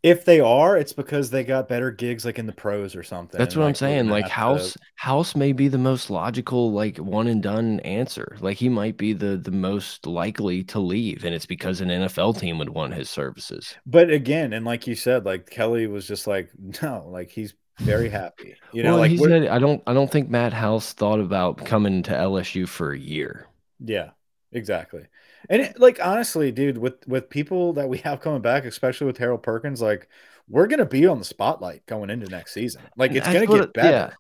If 0.05 0.27
they 0.27 0.39
are, 0.39 0.77
it's 0.77 0.93
because 0.93 1.31
they 1.31 1.45
got 1.45 1.67
better 1.67 1.91
gigs 1.91 2.27
like 2.27 2.39
in 2.39 2.45
the 2.47 2.53
pros 2.53 2.95
or 2.95 3.03
something. 3.03 3.39
That's 3.39 3.57
what 3.57 3.67
I'm 3.67 3.75
saying. 3.75 4.11
Like 4.11 4.29
have 4.29 4.31
to- 4.31 4.35
House 4.35 4.77
House 4.97 5.35
may 5.35 5.53
be 5.53 5.67
the 5.67 5.79
most 5.79 6.11
logical 6.11 6.73
like 6.73 6.99
one 6.99 7.27
and 7.27 7.43
done 7.43 7.81
answer. 7.81 8.37
Like 8.41 8.59
he 8.59 8.69
might 8.69 8.99
be 8.99 9.15
the 9.15 9.39
the 9.39 9.51
most 9.51 10.07
likely 10.07 10.63
to 10.65 10.79
leave 10.79 11.25
and 11.25 11.35
it's 11.35 11.47
because 11.47 11.81
an 11.81 11.89
NFL 11.89 12.39
team 12.39 12.59
would 12.59 12.69
want 12.69 12.93
his 12.93 13.09
services. 13.09 13.75
But 13.87 14.11
again, 14.11 14.53
and 14.53 14.67
like 14.67 14.87
you 14.87 14.95
said, 14.95 15.25
like 15.25 15.49
Kelly 15.49 15.87
was 15.87 16.07
just 16.07 16.27
like, 16.27 16.51
no, 16.83 17.07
like 17.09 17.31
he's 17.31 17.55
very 17.79 18.11
happy. 18.11 18.57
You 18.73 18.83
know, 18.83 18.91
well, 18.91 18.99
like 19.01 19.11
he 19.11 19.17
said, 19.17 19.47
I 19.49 19.59
don't, 19.59 19.83
I 19.87 19.95
don't 19.95 20.11
think 20.11 20.29
Matt 20.29 20.53
House 20.53 20.93
thought 20.93 21.19
about 21.19 21.65
coming 21.65 22.03
to 22.05 22.13
LSU 22.13 22.69
for 22.69 22.93
a 22.93 22.99
year. 22.99 23.47
Yeah, 23.81 24.11
exactly. 24.53 25.07
And 25.51 25.63
it, 25.63 25.79
like 25.79 25.99
honestly, 26.03 26.53
dude, 26.53 26.79
with 26.79 27.07
with 27.07 27.29
people 27.29 27.73
that 27.75 27.89
we 27.89 27.99
have 27.99 28.21
coming 28.21 28.43
back, 28.43 28.65
especially 28.65 29.07
with 29.07 29.19
Harold 29.19 29.43
Perkins, 29.43 29.81
like 29.83 30.09
we're 30.49 30.67
gonna 30.67 30.87
be 30.87 31.07
on 31.07 31.19
the 31.19 31.25
spotlight 31.25 31.85
going 31.87 32.11
into 32.11 32.27
next 32.27 32.53
season. 32.53 32.83
Like 32.97 33.13
it's 33.13 33.27
gonna 33.27 33.47
get 33.47 33.73
better. 33.73 33.91
Yeah. 33.91 34.11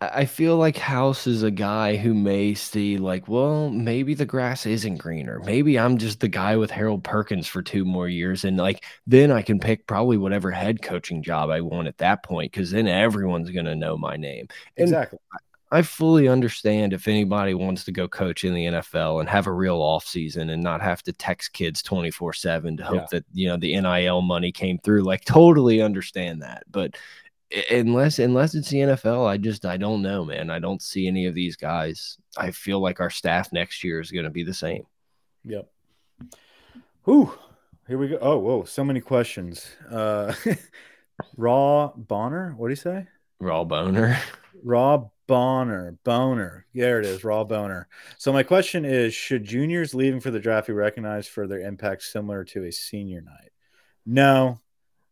I 0.00 0.26
feel 0.26 0.56
like 0.56 0.76
House 0.76 1.26
is 1.26 1.42
a 1.42 1.50
guy 1.50 1.96
who 1.96 2.12
may 2.14 2.54
see 2.54 2.98
like, 2.98 3.28
well, 3.28 3.70
maybe 3.70 4.14
the 4.14 4.26
grass 4.26 4.66
isn't 4.66 4.98
greener. 4.98 5.40
Maybe 5.44 5.78
I'm 5.78 5.98
just 5.98 6.20
the 6.20 6.28
guy 6.28 6.56
with 6.56 6.70
Harold 6.70 7.04
Perkins 7.04 7.46
for 7.46 7.62
two 7.62 7.84
more 7.84 8.08
years, 8.08 8.44
and 8.44 8.56
like 8.56 8.84
then 9.06 9.30
I 9.30 9.42
can 9.42 9.58
pick 9.58 9.86
probably 9.86 10.18
whatever 10.18 10.50
head 10.50 10.82
coaching 10.82 11.22
job 11.22 11.50
I 11.50 11.60
want 11.60 11.88
at 11.88 11.98
that 11.98 12.22
point 12.22 12.52
because 12.52 12.70
then 12.70 12.86
everyone's 12.86 13.50
gonna 13.50 13.76
know 13.76 13.96
my 13.96 14.16
name. 14.16 14.48
And 14.76 14.88
exactly. 14.88 15.18
I 15.74 15.82
fully 15.82 16.28
understand 16.28 16.92
if 16.92 17.08
anybody 17.08 17.52
wants 17.52 17.82
to 17.84 17.92
go 17.92 18.06
coach 18.06 18.44
in 18.44 18.54
the 18.54 18.66
NFL 18.66 19.18
and 19.18 19.28
have 19.28 19.48
a 19.48 19.52
real 19.52 19.82
off 19.82 20.06
season 20.06 20.50
and 20.50 20.62
not 20.62 20.80
have 20.80 21.02
to 21.02 21.12
text 21.12 21.52
kids 21.52 21.82
24 21.82 22.32
7 22.32 22.76
to 22.76 22.84
hope 22.84 22.94
yeah. 22.94 23.06
that, 23.10 23.24
you 23.32 23.48
know, 23.48 23.56
the 23.56 23.80
NIL 23.80 24.22
money 24.22 24.52
came 24.52 24.78
through. 24.78 25.02
Like, 25.02 25.24
totally 25.24 25.82
understand 25.82 26.42
that. 26.42 26.62
But 26.70 26.96
unless, 27.72 28.20
unless 28.20 28.54
it's 28.54 28.70
the 28.70 28.78
NFL, 28.78 29.26
I 29.26 29.36
just, 29.36 29.66
I 29.66 29.76
don't 29.76 30.00
know, 30.00 30.24
man. 30.24 30.48
I 30.48 30.60
don't 30.60 30.80
see 30.80 31.08
any 31.08 31.26
of 31.26 31.34
these 31.34 31.56
guys. 31.56 32.18
I 32.36 32.52
feel 32.52 32.78
like 32.78 33.00
our 33.00 33.10
staff 33.10 33.52
next 33.52 33.82
year 33.82 33.98
is 33.98 34.12
going 34.12 34.26
to 34.26 34.30
be 34.30 34.44
the 34.44 34.54
same. 34.54 34.86
Yep. 35.44 35.68
Whew. 37.02 37.36
Here 37.88 37.98
we 37.98 38.06
go. 38.06 38.18
Oh, 38.20 38.38
whoa. 38.38 38.62
So 38.62 38.84
many 38.84 39.00
questions. 39.00 39.66
Uh, 39.90 40.34
Raw 41.36 41.88
Bonner. 41.96 42.54
What 42.56 42.68
do 42.68 42.72
you 42.72 42.76
say? 42.76 43.08
Raw 43.40 43.64
Boner. 43.64 44.20
Raw 44.62 45.08
Bonner, 45.26 45.98
Boner. 46.04 46.66
There 46.74 47.00
it 47.00 47.06
is, 47.06 47.24
Raw 47.24 47.44
Boner. 47.44 47.88
So 48.18 48.32
my 48.32 48.42
question 48.42 48.84
is: 48.84 49.14
Should 49.14 49.44
juniors 49.44 49.94
leaving 49.94 50.20
for 50.20 50.30
the 50.30 50.40
draft 50.40 50.66
be 50.66 50.72
recognized 50.72 51.30
for 51.30 51.46
their 51.46 51.60
impact 51.60 52.02
similar 52.02 52.44
to 52.44 52.64
a 52.64 52.72
senior 52.72 53.20
night? 53.20 53.50
No, 54.06 54.60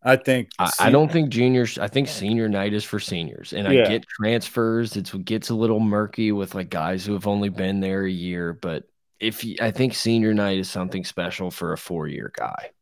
I 0.03 0.17
think 0.17 0.51
I, 0.59 0.71
I 0.79 0.91
don't 0.91 1.11
think 1.11 1.31
juniors. 1.31 1.79
I 1.79 1.89
think 1.89 2.09
senior 2.09 2.49
night 2.49 2.75
is 2.75 2.85
for 2.85 2.99
seniors, 2.99 3.53
and 3.53 3.73
yeah. 3.73 3.83
I 3.83 3.89
get 3.89 4.07
transfers. 4.07 4.97
It's, 4.97 5.15
it 5.15 5.25
gets 5.25 5.51
a 5.51 5.55
little 5.55 5.81
murky 5.81 6.33
with 6.33 6.55
like 6.55 6.71
guys 6.71 7.07
who 7.07 7.13
have 7.13 7.27
only 7.27 7.49
been 7.49 7.81
there 7.81 8.05
a 8.05 8.11
year, 8.11 8.53
but 8.53 8.85
if 9.23 9.45
you, 9.45 9.57
I 9.61 9.71
think 9.71 9.95
senior 9.95 10.35
night 10.35 10.59
is 10.59 10.69
something 10.69 11.05
special 11.05 11.51
for 11.51 11.73
a 11.73 11.79
four 11.79 12.09
year 12.09 12.33
guy. 12.37 12.73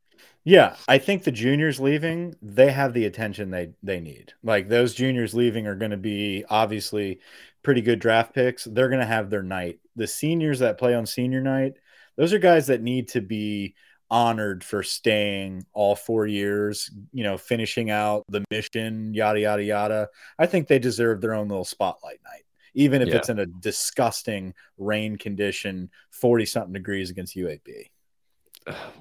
Yeah, 0.44 0.76
I 0.88 0.98
think 0.98 1.24
the 1.24 1.32
juniors 1.32 1.80
leaving, 1.80 2.34
they 2.40 2.70
have 2.72 2.94
the 2.94 3.04
attention 3.04 3.50
they 3.50 3.72
they 3.82 4.00
need. 4.00 4.32
Like 4.42 4.68
those 4.68 4.94
juniors 4.94 5.34
leaving 5.34 5.66
are 5.66 5.74
going 5.74 5.90
to 5.90 5.98
be 5.98 6.44
obviously 6.48 7.20
pretty 7.62 7.82
good 7.82 7.98
draft 7.98 8.34
picks. 8.34 8.64
They're 8.64 8.88
going 8.88 9.00
to 9.00 9.06
have 9.06 9.28
their 9.28 9.42
night. 9.42 9.80
The 9.96 10.06
seniors 10.06 10.60
that 10.60 10.78
play 10.78 10.94
on 10.94 11.04
senior 11.04 11.42
night, 11.42 11.74
those 12.16 12.32
are 12.32 12.38
guys 12.38 12.68
that 12.68 12.80
need 12.80 13.08
to 13.08 13.20
be 13.20 13.74
honored 14.10 14.64
for 14.64 14.82
staying 14.82 15.64
all 15.72 15.94
4 15.94 16.26
years, 16.26 16.90
you 17.12 17.22
know, 17.22 17.36
finishing 17.36 17.90
out 17.90 18.24
the 18.28 18.42
mission, 18.50 19.12
yada 19.14 19.40
yada 19.40 19.62
yada. 19.62 20.08
I 20.38 20.46
think 20.46 20.66
they 20.68 20.78
deserve 20.78 21.20
their 21.20 21.34
own 21.34 21.48
little 21.48 21.64
spotlight 21.64 22.20
night. 22.24 22.44
Even 22.74 23.02
if 23.02 23.08
yeah. 23.08 23.16
it's 23.16 23.28
in 23.28 23.40
a 23.40 23.46
disgusting 23.46 24.54
rain 24.78 25.16
condition, 25.16 25.90
40 26.12 26.46
something 26.46 26.72
degrees 26.72 27.10
against 27.10 27.36
UAB. 27.36 27.90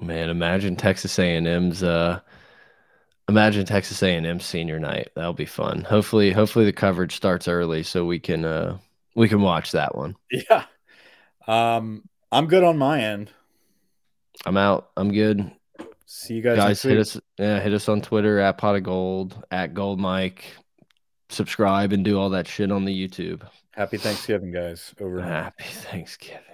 Man, 0.02 0.30
imagine 0.30 0.76
Texas 0.76 1.18
A&M's 1.20 1.84
uh 1.84 2.20
imagine 3.28 3.66
Texas 3.66 4.02
A&M 4.02 4.40
senior 4.40 4.80
night. 4.80 5.10
That'll 5.16 5.34
be 5.34 5.46
fun. 5.46 5.84
Hopefully 5.84 6.32
hopefully 6.32 6.66
the 6.66 6.74
coverage 6.74 7.16
starts 7.16 7.48
early 7.48 7.84
so 7.84 8.06
we 8.06 8.20
can 8.20 8.46
uh 8.46 8.78
we 9.16 9.30
can 9.30 9.42
watch 9.42 9.72
that 9.72 9.96
one. 9.96 10.16
Yeah. 10.32 10.66
Um 11.48 12.04
I'm 12.32 12.48
good 12.48 12.64
on 12.64 12.78
my 12.78 13.02
end. 13.02 13.32
I'm 14.46 14.58
out. 14.58 14.92
I'm 14.96 15.12
good. 15.12 15.52
See 16.06 16.36
you 16.36 16.42
guys. 16.42 16.58
Guys, 16.58 16.82
hit 16.82 16.98
us 16.98 17.20
yeah, 17.38 17.60
hit 17.60 17.74
us 17.74 17.88
on 17.88 18.02
Twitter 18.02 18.40
at 18.40 18.58
pot 18.58 18.76
of 18.76 18.84
gold, 18.84 19.44
at 19.52 19.74
gold 19.74 20.00
mike. 20.00 20.46
Subscribe 21.30 21.94
and 21.94 22.04
do 22.04 22.20
all 22.20 22.32
that 22.32 22.48
shit 22.48 22.72
on 22.72 22.86
the 22.86 23.08
YouTube. 23.08 23.48
Happy 23.72 23.98
Thanksgiving, 23.98 24.52
guys. 24.52 24.94
Over. 25.00 25.22
Happy 25.22 25.64
Thanksgiving. 25.64 26.49